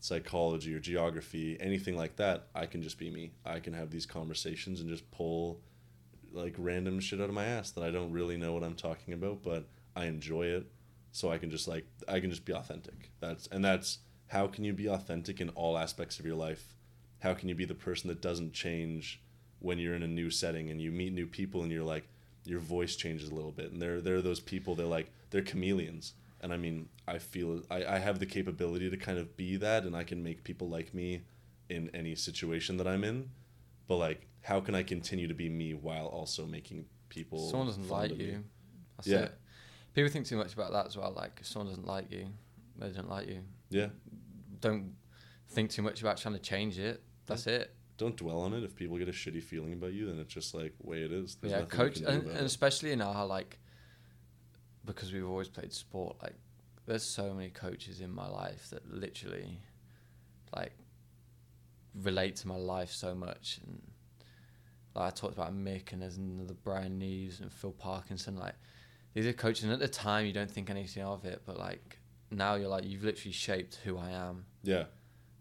psychology 0.00 0.74
or 0.74 0.80
geography, 0.80 1.56
anything 1.60 1.96
like 1.96 2.16
that. 2.16 2.48
I 2.54 2.66
can 2.66 2.82
just 2.82 2.98
be 2.98 3.10
me. 3.10 3.32
I 3.44 3.60
can 3.60 3.72
have 3.72 3.90
these 3.90 4.06
conversations 4.06 4.80
and 4.80 4.88
just 4.90 5.08
pull 5.10 5.60
like 6.32 6.54
random 6.58 6.98
shit 7.00 7.20
out 7.20 7.28
of 7.28 7.34
my 7.34 7.44
ass 7.44 7.70
that 7.72 7.84
I 7.84 7.90
don't 7.90 8.12
really 8.12 8.36
know 8.36 8.52
what 8.52 8.62
I'm 8.64 8.74
talking 8.74 9.14
about, 9.14 9.42
but 9.42 9.64
I 9.94 10.06
enjoy 10.06 10.46
it. 10.46 10.66
So 11.12 11.30
I 11.30 11.38
can 11.38 11.50
just 11.50 11.68
like 11.68 11.86
I 12.08 12.20
can 12.20 12.30
just 12.30 12.44
be 12.44 12.54
authentic. 12.54 13.10
That's 13.20 13.46
and 13.48 13.64
that's 13.64 13.98
how 14.28 14.46
can 14.46 14.64
you 14.64 14.72
be 14.72 14.88
authentic 14.88 15.40
in 15.40 15.50
all 15.50 15.76
aspects 15.76 16.18
of 16.18 16.24
your 16.26 16.36
life? 16.36 16.74
How 17.20 17.34
can 17.34 17.48
you 17.48 17.54
be 17.54 17.66
the 17.66 17.74
person 17.74 18.08
that 18.08 18.22
doesn't 18.22 18.52
change 18.54 19.20
when 19.60 19.78
you're 19.78 19.94
in 19.94 20.02
a 20.02 20.08
new 20.08 20.30
setting 20.30 20.70
and 20.70 20.80
you 20.80 20.90
meet 20.90 21.12
new 21.12 21.26
people 21.26 21.62
and 21.62 21.70
you're 21.70 21.84
like 21.84 22.08
your 22.44 22.58
voice 22.58 22.96
changes 22.96 23.28
a 23.30 23.34
little 23.34 23.52
bit 23.52 23.70
and 23.70 23.80
there 23.80 24.00
there 24.00 24.16
are 24.16 24.22
those 24.22 24.40
people 24.40 24.74
they're 24.74 24.86
like 24.86 25.08
they're 25.30 25.42
chameleons 25.42 26.14
and 26.40 26.52
I 26.52 26.56
mean 26.56 26.88
I 27.06 27.18
feel 27.18 27.62
I, 27.70 27.84
I 27.84 27.98
have 27.98 28.18
the 28.18 28.26
capability 28.26 28.90
to 28.90 28.96
kind 28.96 29.18
of 29.18 29.36
be 29.36 29.56
that 29.58 29.84
and 29.84 29.94
I 29.94 30.02
can 30.02 30.22
make 30.22 30.42
people 30.42 30.68
like 30.68 30.92
me 30.92 31.20
in 31.68 31.90
any 31.94 32.16
situation 32.16 32.78
that 32.78 32.88
I'm 32.88 33.04
in 33.04 33.30
but 33.86 33.96
like 33.96 34.26
how 34.42 34.58
can 34.60 34.74
I 34.74 34.82
continue 34.82 35.28
to 35.28 35.34
be 35.34 35.48
me 35.48 35.74
while 35.74 36.06
also 36.06 36.46
making 36.46 36.86
people 37.08 37.48
Someone 37.50 37.68
doesn't 37.68 37.88
like 37.88 38.18
you. 38.18 38.42
That's 38.96 39.06
Yeah. 39.08 39.18
it. 39.18 39.38
People 39.94 40.10
think 40.10 40.26
too 40.26 40.36
much 40.36 40.54
about 40.54 40.72
that 40.72 40.86
as 40.86 40.96
well. 40.96 41.12
Like, 41.14 41.38
if 41.40 41.46
someone 41.46 41.68
doesn't 41.68 41.86
like 41.86 42.10
you, 42.10 42.28
they 42.78 42.90
don't 42.90 43.10
like 43.10 43.28
you. 43.28 43.40
yeah 43.70 43.88
Don't 44.60 44.92
think 45.50 45.70
too 45.70 45.82
much 45.82 46.00
about 46.00 46.16
trying 46.16 46.34
to 46.34 46.40
change 46.40 46.78
it. 46.78 47.02
That's 47.26 47.46
it. 47.46 47.74
don't 47.98 48.16
dwell 48.16 48.40
on 48.40 48.52
it 48.54 48.64
if 48.64 48.74
people 48.74 48.96
get 48.98 49.08
a 49.08 49.12
shitty 49.12 49.42
feeling 49.42 49.74
about 49.74 49.92
you 49.92 50.06
then 50.06 50.18
it's 50.18 50.32
just 50.32 50.54
like 50.54 50.74
way 50.82 51.02
it 51.02 51.12
is 51.12 51.36
There's 51.40 51.52
yeah, 51.52 51.62
coach, 51.62 51.98
and, 51.98 52.26
and 52.26 52.46
especially 52.46 52.90
in 52.92 53.00
our 53.00 53.26
like, 53.26 53.58
because 54.84 55.12
we've 55.12 55.28
always 55.28 55.48
played 55.48 55.72
sport. 55.72 56.16
Like, 56.22 56.34
there's 56.86 57.04
so 57.04 57.32
many 57.32 57.50
coaches 57.50 58.00
in 58.00 58.10
my 58.10 58.26
life 58.26 58.70
that 58.70 58.92
literally, 58.92 59.60
like, 60.56 60.72
relate 61.94 62.36
to 62.36 62.48
my 62.48 62.56
life 62.56 62.90
so 62.90 63.14
much. 63.14 63.60
And 63.64 63.80
like 64.94 65.06
I 65.06 65.10
talked 65.10 65.34
about 65.34 65.54
Mick, 65.54 65.92
and 65.92 66.02
there's 66.02 66.16
another 66.16 66.54
Brian 66.64 66.98
Neves 66.98 67.40
and 67.40 67.52
Phil 67.52 67.72
Parkinson. 67.72 68.36
Like, 68.36 68.56
these 69.14 69.26
are 69.26 69.32
coaches, 69.32 69.64
and 69.64 69.72
at 69.72 69.78
the 69.78 69.88
time 69.88 70.26
you 70.26 70.32
don't 70.32 70.50
think 70.50 70.70
anything 70.70 71.02
of 71.02 71.24
it, 71.24 71.42
but 71.46 71.58
like 71.58 71.98
now 72.30 72.54
you're 72.54 72.68
like 72.68 72.84
you've 72.84 73.04
literally 73.04 73.32
shaped 73.32 73.78
who 73.84 73.98
I 73.98 74.10
am 74.10 74.46
yeah 74.62 74.84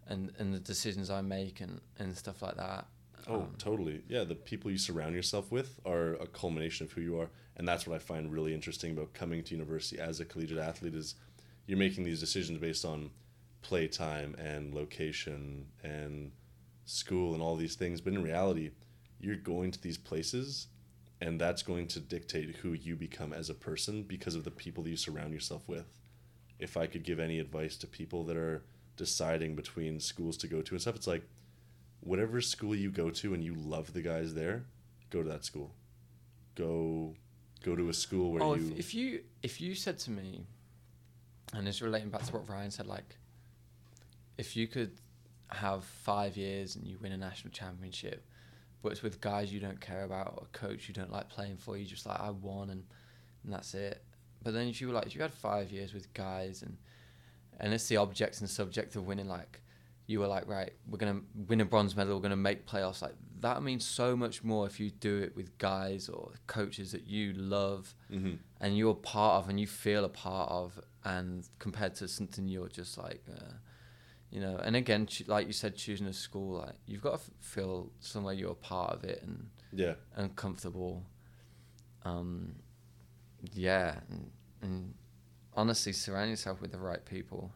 and 0.07 0.31
and 0.39 0.53
the 0.53 0.59
decisions 0.59 1.09
I 1.09 1.21
make 1.21 1.61
and 1.61 1.79
and 1.99 2.15
stuff 2.17 2.41
like 2.41 2.57
that. 2.57 2.87
Oh, 3.27 3.41
Um, 3.41 3.55
totally. 3.57 4.01
Yeah, 4.07 4.23
the 4.23 4.35
people 4.35 4.71
you 4.71 4.77
surround 4.79 5.13
yourself 5.15 5.51
with 5.51 5.79
are 5.85 6.15
a 6.15 6.25
culmination 6.27 6.85
of 6.85 6.91
who 6.91 7.01
you 7.01 7.19
are, 7.19 7.29
and 7.55 7.67
that's 7.67 7.85
what 7.85 7.95
I 7.95 7.99
find 7.99 8.31
really 8.31 8.53
interesting 8.53 8.91
about 8.91 9.13
coming 9.13 9.43
to 9.43 9.55
university 9.55 9.99
as 10.01 10.19
a 10.19 10.25
collegiate 10.25 10.57
athlete 10.57 10.95
is 10.95 11.15
you're 11.67 11.77
making 11.77 12.03
these 12.03 12.19
decisions 12.19 12.57
based 12.57 12.83
on 12.83 13.11
play 13.61 13.87
time 13.87 14.35
and 14.39 14.73
location 14.73 15.67
and 15.83 16.31
school 16.85 17.33
and 17.33 17.43
all 17.43 17.55
these 17.55 17.75
things, 17.75 18.01
but 18.01 18.11
in 18.13 18.23
reality, 18.23 18.71
you're 19.19 19.35
going 19.35 19.69
to 19.71 19.79
these 19.81 19.99
places 19.99 20.67
and 21.21 21.39
that's 21.39 21.61
going 21.61 21.87
to 21.87 21.99
dictate 21.99 22.55
who 22.57 22.73
you 22.73 22.95
become 22.95 23.31
as 23.31 23.49
a 23.49 23.53
person 23.53 24.03
because 24.03 24.33
of 24.33 24.43
the 24.43 24.51
people 24.51 24.83
that 24.83 24.89
you 24.89 24.97
surround 24.97 25.31
yourself 25.31 25.67
with. 25.67 25.99
If 26.59 26.75
I 26.75 26.87
could 26.87 27.03
give 27.03 27.19
any 27.19 27.39
advice 27.39 27.77
to 27.77 27.87
people 27.87 28.23
that 28.25 28.35
are 28.35 28.63
deciding 28.97 29.55
between 29.55 29.99
schools 29.99 30.35
to 30.37 30.47
go 30.47 30.61
to 30.61 30.73
and 30.73 30.81
stuff, 30.81 30.95
it's 30.95 31.07
like 31.07 31.23
whatever 32.01 32.41
school 32.41 32.75
you 32.75 32.89
go 32.89 33.11
to 33.11 33.33
and 33.35 33.43
you 33.43 33.53
love 33.53 33.93
the 33.93 34.01
guys 34.01 34.33
there, 34.33 34.65
go 35.11 35.21
to 35.21 35.29
that 35.29 35.45
school. 35.45 35.71
Go 36.55 37.13
go 37.63 37.75
to 37.75 37.89
a 37.89 37.93
school 37.93 38.31
where 38.31 38.41
oh, 38.41 38.55
you 38.55 38.71
if, 38.71 38.79
if 38.79 38.93
you 38.93 39.21
if 39.43 39.61
you 39.61 39.75
said 39.75 39.99
to 39.99 40.11
me, 40.11 40.41
and 41.53 41.67
it's 41.67 41.81
relating 41.81 42.09
back 42.09 42.23
to 42.23 42.33
what 42.33 42.49
Ryan 42.49 42.71
said, 42.71 42.87
like, 42.87 43.15
if 44.37 44.55
you 44.55 44.67
could 44.67 44.91
have 45.49 45.83
five 45.83 46.35
years 46.35 46.75
and 46.75 46.85
you 46.85 46.97
win 47.01 47.11
a 47.11 47.17
national 47.17 47.53
championship, 47.53 48.25
but 48.81 48.91
it's 48.91 49.03
with 49.03 49.21
guys 49.21 49.51
you 49.53 49.59
don't 49.59 49.79
care 49.81 50.03
about 50.03 50.33
or 50.37 50.47
a 50.53 50.57
coach 50.57 50.87
you 50.87 50.93
don't 50.93 51.11
like 51.11 51.29
playing 51.29 51.57
for, 51.57 51.77
you 51.77 51.85
just 51.85 52.05
like 52.05 52.19
I 52.19 52.29
won 52.31 52.69
and, 52.69 52.83
and 53.43 53.53
that's 53.53 53.73
it. 53.73 54.03
But 54.43 54.53
then 54.53 54.67
if 54.67 54.81
you 54.81 54.87
were 54.87 54.93
like 54.93 55.05
if 55.07 55.15
you 55.15 55.21
had 55.21 55.33
five 55.33 55.71
years 55.71 55.93
with 55.93 56.13
guys 56.13 56.61
and 56.63 56.77
and 57.59 57.73
it's 57.73 57.87
the 57.87 57.97
object 57.97 58.39
and 58.41 58.49
subject 58.49 58.95
of 58.95 59.05
winning, 59.05 59.27
like 59.27 59.61
you 60.07 60.19
were 60.19 60.27
like, 60.27 60.47
right, 60.47 60.71
we're 60.89 60.97
gonna 60.97 61.21
win 61.47 61.61
a 61.61 61.65
bronze 61.65 61.95
medal, 61.95 62.15
we're 62.15 62.21
gonna 62.23 62.35
make 62.35 62.65
playoffs. 62.67 63.01
Like 63.01 63.13
that 63.41 63.61
means 63.63 63.85
so 63.85 64.15
much 64.15 64.43
more 64.43 64.65
if 64.67 64.79
you 64.79 64.89
do 64.89 65.19
it 65.19 65.35
with 65.35 65.57
guys 65.57 66.09
or 66.09 66.33
coaches 66.47 66.91
that 66.91 67.05
you 67.07 67.33
love 67.33 67.93
Mm-hmm. 68.11 68.33
and 68.59 68.77
you're 68.77 68.93
part 68.95 69.43
of 69.43 69.49
and 69.49 69.59
you 69.59 69.67
feel 69.67 70.03
a 70.05 70.09
part 70.09 70.49
of, 70.51 70.79
and 71.05 71.47
compared 71.59 71.95
to 71.95 72.07
something 72.07 72.47
you're 72.47 72.67
just 72.67 72.97
like, 72.97 73.23
uh, 73.31 73.53
you 74.31 74.39
know. 74.41 74.57
And 74.63 74.75
again, 74.75 75.07
like 75.27 75.45
you 75.47 75.53
said, 75.53 75.75
choosing 75.75 76.07
a 76.07 76.13
school, 76.13 76.59
like 76.59 76.75
you've 76.87 77.01
got 77.01 77.19
to 77.19 77.31
feel 77.39 77.91
somewhere 77.99 78.33
you're 78.33 78.51
a 78.51 78.55
part 78.55 78.93
of 78.93 79.03
it 79.03 79.21
and 79.23 79.49
Yeah. 79.71 79.95
and 80.15 80.35
comfortable. 80.35 81.03
Um, 82.03 82.55
yeah, 83.53 83.99
and, 84.09 84.31
and 84.61 84.93
honestly, 85.53 85.93
surround 85.93 86.29
yourself 86.29 86.61
with 86.61 86.71
the 86.71 86.79
right 86.79 87.03
people 87.05 87.51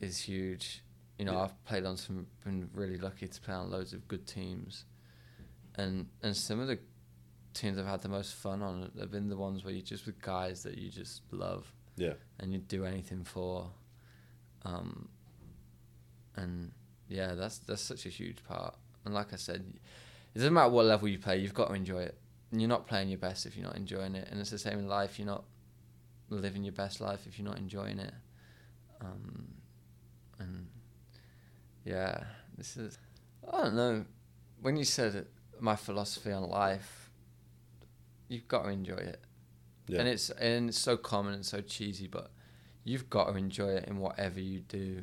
is 0.00 0.18
huge. 0.18 0.82
You 1.18 1.24
know, 1.26 1.32
Yeah. 1.32 1.42
I've 1.42 1.64
played 1.64 1.84
on 1.84 1.96
some, 1.96 2.26
been 2.44 2.68
really 2.74 2.98
lucky 2.98 3.28
to 3.28 3.40
play 3.40 3.54
on 3.54 3.70
loads 3.70 3.92
of 3.92 4.06
good 4.08 4.26
teams, 4.26 4.84
and 5.76 6.06
and 6.22 6.36
some 6.36 6.60
of 6.60 6.68
the 6.68 6.78
teams 7.54 7.78
I've 7.78 7.86
had 7.86 8.00
the 8.00 8.08
most 8.08 8.34
fun 8.34 8.62
on 8.62 8.90
have 8.98 9.10
been 9.10 9.28
the 9.28 9.36
ones 9.36 9.62
where 9.64 9.74
you're 9.74 9.82
just 9.82 10.06
with 10.06 10.20
guys 10.22 10.62
that 10.62 10.78
you 10.78 10.88
just 10.90 11.20
love 11.30 11.70
Yeah. 11.96 12.14
and 12.38 12.50
you'd 12.52 12.66
do 12.68 12.84
anything 12.86 13.24
for. 13.24 13.70
Um, 14.64 15.08
and 16.36 16.72
yeah, 17.08 17.34
that's 17.34 17.58
that's 17.58 17.82
such 17.82 18.06
a 18.06 18.08
huge 18.08 18.44
part. 18.44 18.74
And 19.04 19.14
like 19.14 19.32
I 19.32 19.36
said, 19.36 19.64
it 20.34 20.38
doesn't 20.38 20.52
matter 20.52 20.70
what 20.70 20.86
level 20.86 21.08
you 21.08 21.18
play, 21.18 21.38
you've 21.38 21.54
got 21.54 21.68
to 21.68 21.74
enjoy 21.74 22.02
it. 22.02 22.18
And 22.50 22.60
you're 22.60 22.68
not 22.68 22.86
playing 22.86 23.08
your 23.08 23.18
best 23.18 23.46
if 23.46 23.56
you're 23.56 23.66
not 23.66 23.76
enjoying 23.76 24.14
it. 24.14 24.28
And 24.30 24.38
it's 24.40 24.50
the 24.50 24.58
same 24.58 24.78
in 24.78 24.86
life. 24.86 25.18
You're 25.18 25.26
not 25.26 25.44
living 26.28 26.62
your 26.64 26.72
best 26.74 27.00
life 27.00 27.26
if 27.26 27.38
you're 27.38 27.48
not 27.48 27.58
enjoying 27.58 27.98
it. 27.98 28.12
Um, 29.00 29.48
and 30.38 30.66
yeah, 31.84 32.24
this 32.56 32.76
is 32.76 32.98
I 33.50 33.62
don't 33.62 33.74
know. 33.74 34.04
When 34.60 34.76
you 34.76 34.84
said 34.84 35.26
my 35.60 35.76
philosophy 35.76 36.30
on 36.32 36.48
life, 36.48 37.10
you've 38.28 38.48
got 38.48 38.62
to 38.64 38.68
enjoy 38.70 38.96
it 38.96 39.20
Yeah. 39.88 40.00
and 40.00 40.08
it's 40.08 40.30
and 40.30 40.68
it's 40.68 40.78
so 40.78 40.96
common 40.96 41.34
and 41.34 41.44
so 41.44 41.60
cheesy, 41.60 42.06
but 42.06 42.30
you've 42.84 43.10
got 43.10 43.30
to 43.32 43.36
enjoy 43.36 43.70
it 43.70 43.84
in 43.88 43.98
whatever 43.98 44.40
you 44.40 44.60
do. 44.60 45.02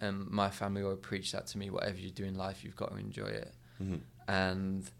And 0.00 0.28
my 0.30 0.50
family 0.50 0.82
always 0.82 0.98
preach 1.00 1.32
that 1.32 1.46
to 1.48 1.58
me: 1.58 1.70
whatever 1.70 1.98
you 1.98 2.10
do 2.10 2.24
in 2.24 2.36
life, 2.36 2.64
you've 2.64 2.76
got 2.76 2.90
to 2.90 2.96
enjoy 2.96 3.26
it. 3.26 3.54
mm-hmm. 3.82 3.96
And 4.28 4.90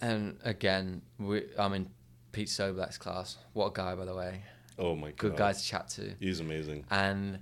and 0.00 0.38
again, 0.44 1.02
we, 1.18 1.44
I'm 1.58 1.74
in 1.74 1.90
Pete 2.32 2.48
Soblack's 2.48 2.98
class. 2.98 3.36
What 3.52 3.66
a 3.66 3.72
guy, 3.72 3.94
by 3.94 4.04
the 4.04 4.14
way! 4.14 4.42
Oh 4.78 4.94
my 4.94 5.08
god. 5.08 5.18
Good 5.18 5.36
guy 5.36 5.52
to 5.52 5.62
chat 5.62 5.88
to. 5.90 6.14
He's 6.20 6.40
amazing. 6.40 6.84
And 6.90 7.40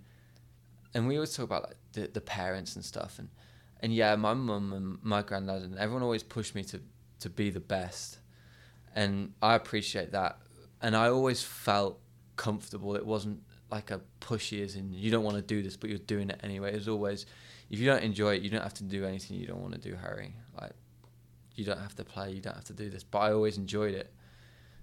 and 0.95 1.07
we 1.07 1.17
always 1.17 1.35
talk 1.35 1.45
about 1.45 1.65
like 1.65 1.77
the 1.93 2.09
the 2.09 2.21
parents 2.21 2.77
and 2.77 2.85
stuff. 2.85 3.19
And 3.19 3.29
and 3.81 3.95
yeah, 3.95 4.17
my 4.17 4.35
mum 4.35 4.73
and 4.73 4.99
my 5.03 5.23
granddad 5.23 5.63
and 5.63 5.79
everyone 5.79 6.03
always 6.03 6.23
pushed 6.23 6.55
me 6.55 6.65
to 6.65 6.81
to 7.21 7.31
be 7.31 7.51
the 7.51 7.61
best 7.61 8.19
and 8.99 9.33
I 9.41 9.55
appreciate 9.55 10.11
that. 10.13 10.39
And 10.83 10.97
I 10.97 11.09
always 11.09 11.43
felt 11.43 12.01
comfortable. 12.35 12.97
It 12.97 13.07
wasn't 13.07 13.43
like 13.71 13.91
a 13.91 14.01
pushy 14.21 14.63
as 14.63 14.77
in 14.77 14.93
you 14.93 15.11
don't 15.11 15.25
want 15.25 15.37
to 15.37 15.43
do 15.43 15.63
this, 15.63 15.77
but 15.77 15.91
you're 15.91 15.99
doing 15.99 16.31
it 16.31 16.41
anyway. 16.43 16.73
It 16.73 16.77
was 16.77 16.89
always 16.89 17.27
if 17.71 17.79
you 17.79 17.87
don't 17.87 18.03
enjoy 18.03 18.37
it, 18.37 18.43
you 18.43 18.51
don't 18.51 18.63
have 18.63 18.75
to 18.75 18.85
do 18.85 19.05
anything 19.05 19.37
you 19.37 19.47
don't 19.47 19.61
want 19.61 19.75
to 19.75 19.81
do, 19.81 19.95
Harry. 19.97 20.35
Like 20.61 20.73
you 21.55 21.65
don't 21.65 21.79
have 21.81 21.95
to 21.97 22.05
play, 22.05 22.33
you 22.33 22.41
don't 22.41 22.55
have 22.55 22.65
to 22.65 22.73
do 22.73 22.89
this. 22.89 23.03
But 23.05 23.19
I 23.19 23.33
always 23.33 23.59
enjoyed 23.59 23.95
it, 23.95 24.13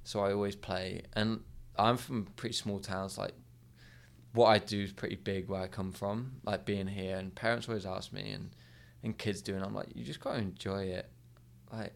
so 0.04 0.20
I 0.22 0.34
always 0.34 0.56
play. 0.56 1.04
And 1.14 1.42
I'm 1.78 1.98
from 1.98 2.26
pretty 2.36 2.56
small 2.56 2.80
towns. 2.80 3.18
Like 3.18 3.34
what 4.34 4.48
I 4.48 4.60
do 4.60 4.82
is 4.84 4.92
pretty 4.92 5.16
big 5.16 5.50
where 5.50 5.62
I 5.62 5.68
come 5.68 5.92
from. 5.92 6.34
Like 6.44 6.66
being 6.66 6.88
here, 6.88 7.18
and 7.18 7.34
parents 7.34 7.68
always 7.68 7.86
ask 7.86 8.14
me, 8.14 8.32
and 8.32 8.52
and 9.04 9.18
kids 9.18 9.42
do, 9.42 9.56
and 9.56 9.64
I'm 9.64 9.74
like, 9.74 9.88
you 9.96 10.04
just 10.04 10.20
gotta 10.20 10.40
enjoy 10.40 10.84
it. 10.86 11.10
Like 11.72 11.94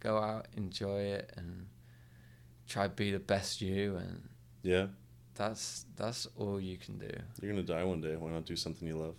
go 0.00 0.18
out, 0.18 0.46
enjoy 0.56 1.00
it, 1.00 1.32
and 1.36 1.66
try 2.68 2.84
to 2.84 2.88
be 2.88 3.12
the 3.12 3.20
best 3.20 3.60
you, 3.60 3.96
and 3.96 4.28
Yeah. 4.62 4.86
That's 5.36 5.86
that's 5.96 6.26
all 6.36 6.60
you 6.60 6.76
can 6.78 6.98
do. 6.98 7.10
You're 7.40 7.52
gonna 7.52 7.62
die 7.62 7.84
one 7.84 8.00
day. 8.00 8.16
Why 8.16 8.30
not 8.30 8.44
do 8.46 8.56
something 8.56 8.86
you 8.88 8.96
love? 8.96 9.16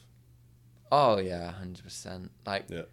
Oh 0.91 1.17
yeah, 1.17 1.51
hundred 1.51 1.83
percent. 1.83 2.31
Like 2.45 2.65
Yeah. 2.69 2.83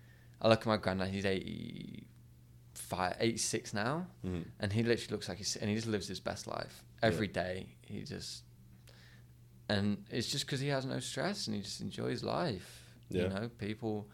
I 0.42 0.48
look 0.48 0.60
at 0.60 0.66
my 0.66 0.76
granddad; 0.76 1.08
he's 1.08 1.24
85, 1.24 3.16
86 3.20 3.74
now, 3.74 4.06
Mm-hmm. 4.24 4.42
and 4.60 4.72
he 4.72 4.82
literally 4.82 5.12
looks 5.12 5.28
like 5.28 5.38
he's 5.38 5.56
and 5.56 5.68
he 5.70 5.76
just 5.76 5.86
lives 5.86 6.08
his 6.08 6.20
best 6.20 6.46
life 6.46 6.82
every 7.02 7.28
day. 7.28 7.76
He 7.82 8.02
just 8.02 8.42
and 9.68 10.04
it's 10.10 10.28
just 10.30 10.44
because 10.46 10.60
he 10.60 10.68
has 10.68 10.84
no 10.84 11.00
stress 11.00 11.46
and 11.46 11.56
he 11.56 11.62
just 11.62 11.80
enjoys 11.80 12.22
life. 12.22 12.82
Yeah. 13.10 13.22
You 13.22 13.28
know, 13.28 13.50
people. 13.58 14.08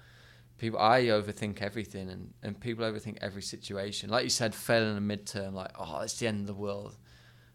People, 0.59 0.79
I 0.79 1.05
overthink 1.05 1.63
everything, 1.63 2.11
and, 2.11 2.35
and 2.43 2.61
people 2.61 2.85
overthink 2.85 3.17
every 3.23 3.41
situation. 3.41 4.11
Like 4.11 4.25
you 4.25 4.29
said, 4.29 4.55
failing 4.55 4.95
a 4.95 5.01
midterm, 5.01 5.55
like 5.55 5.71
oh, 5.79 6.01
it's 6.01 6.19
the 6.19 6.27
end 6.27 6.41
of 6.43 6.47
the 6.47 6.53
world. 6.55 6.99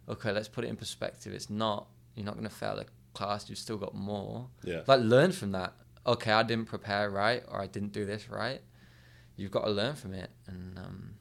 Okay, 0.07 0.31
let's 0.31 0.47
put 0.47 0.63
it 0.63 0.67
in 0.67 0.75
perspective. 0.75 1.33
It's 1.33 1.49
not. 1.49 1.87
You're 2.15 2.25
not 2.25 2.35
going 2.35 2.47
to 2.47 2.53
fail 2.53 2.75
the 2.75 2.85
class. 3.13 3.49
You've 3.49 3.57
still 3.59 3.77
got 3.77 3.93
more. 3.95 4.47
Yeah. 4.63 4.81
Like 4.87 5.01
learn 5.01 5.31
from 5.31 5.51
that. 5.53 5.73
Okay, 6.05 6.31
I 6.31 6.43
didn't 6.43 6.65
prepare 6.65 7.09
right, 7.09 7.43
or 7.47 7.59
I 7.61 7.67
didn't 7.67 7.91
do 7.91 8.05
this 8.05 8.29
right. 8.29 8.61
You've 9.35 9.51
got 9.51 9.65
to 9.65 9.71
learn 9.71 9.95
from 9.95 10.13
it, 10.13 10.29
and 10.47 10.77
um, 10.77 11.15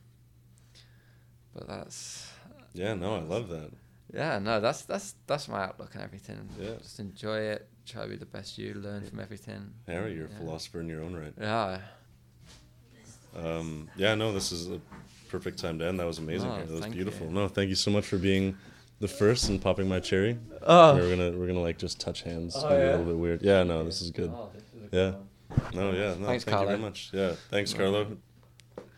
but 1.54 1.66
that's 1.66 2.30
Yeah. 2.74 2.94
No, 2.94 3.16
I 3.16 3.20
love 3.20 3.48
that. 3.48 3.70
yeah, 4.12 4.38
no, 4.38 4.60
that's 4.60 4.82
that's 4.82 5.14
that's 5.26 5.48
my 5.48 5.64
outlook 5.64 5.94
and 5.94 6.02
everything. 6.02 6.48
Yeah. 6.60 6.74
Just 6.82 7.00
enjoy 7.00 7.38
it. 7.38 7.68
Try 7.86 8.02
to 8.02 8.08
be 8.08 8.16
the 8.16 8.26
best 8.26 8.56
you. 8.58 8.74
Learn 8.74 9.02
from 9.02 9.20
everything. 9.20 9.72
Harry, 9.86 10.14
you're 10.14 10.26
a 10.26 10.30
philosopher 10.30 10.80
in 10.80 10.88
your 10.88 11.02
own 11.02 11.14
right. 11.14 11.32
Yeah. 11.40 11.78
Um, 13.36 13.90
yeah, 13.96 14.14
no, 14.14 14.32
this 14.32 14.52
is 14.52 14.70
a 14.70 14.80
perfect 15.28 15.58
time 15.58 15.78
to 15.80 15.86
end. 15.86 15.98
That 15.98 16.06
was 16.06 16.18
amazing. 16.18 16.50
Oh, 16.50 16.64
that 16.64 16.70
was 16.70 16.86
beautiful. 16.86 17.26
you. 17.26 17.32
No, 17.32 17.48
thank 17.48 17.68
you 17.68 17.74
so 17.74 17.90
much 17.90 18.06
for 18.06 18.16
being 18.16 18.56
the 19.04 19.08
first 19.08 19.50
and 19.50 19.60
popping 19.60 19.86
my 19.86 20.00
cherry. 20.00 20.38
Oh. 20.62 20.94
We're 20.96 21.10
gonna 21.14 21.36
we're 21.38 21.46
gonna 21.46 21.60
like 21.60 21.76
just 21.76 22.00
touch 22.00 22.22
hands. 22.22 22.56
Oh, 22.56 22.70
Maybe 22.70 22.82
a 22.84 22.90
little 22.92 23.04
bit 23.04 23.16
weird. 23.18 23.42
Yeah, 23.42 23.62
no, 23.62 23.84
this 23.84 24.00
is 24.00 24.10
good. 24.10 24.32
Oh, 24.34 24.48
this 24.54 24.62
is 24.62 24.92
a 24.92 24.96
Yeah. 24.96 25.10
good 25.10 25.14
one. 25.74 25.74
No, 25.74 25.92
yeah, 25.92 26.14
no, 26.18 26.26
Thanks, 26.26 26.44
thank 26.44 26.58
you 26.60 26.66
very 26.66 26.78
much. 26.78 27.10
Yeah, 27.12 27.32
thanks, 27.50 27.74
Carlo. 27.74 28.16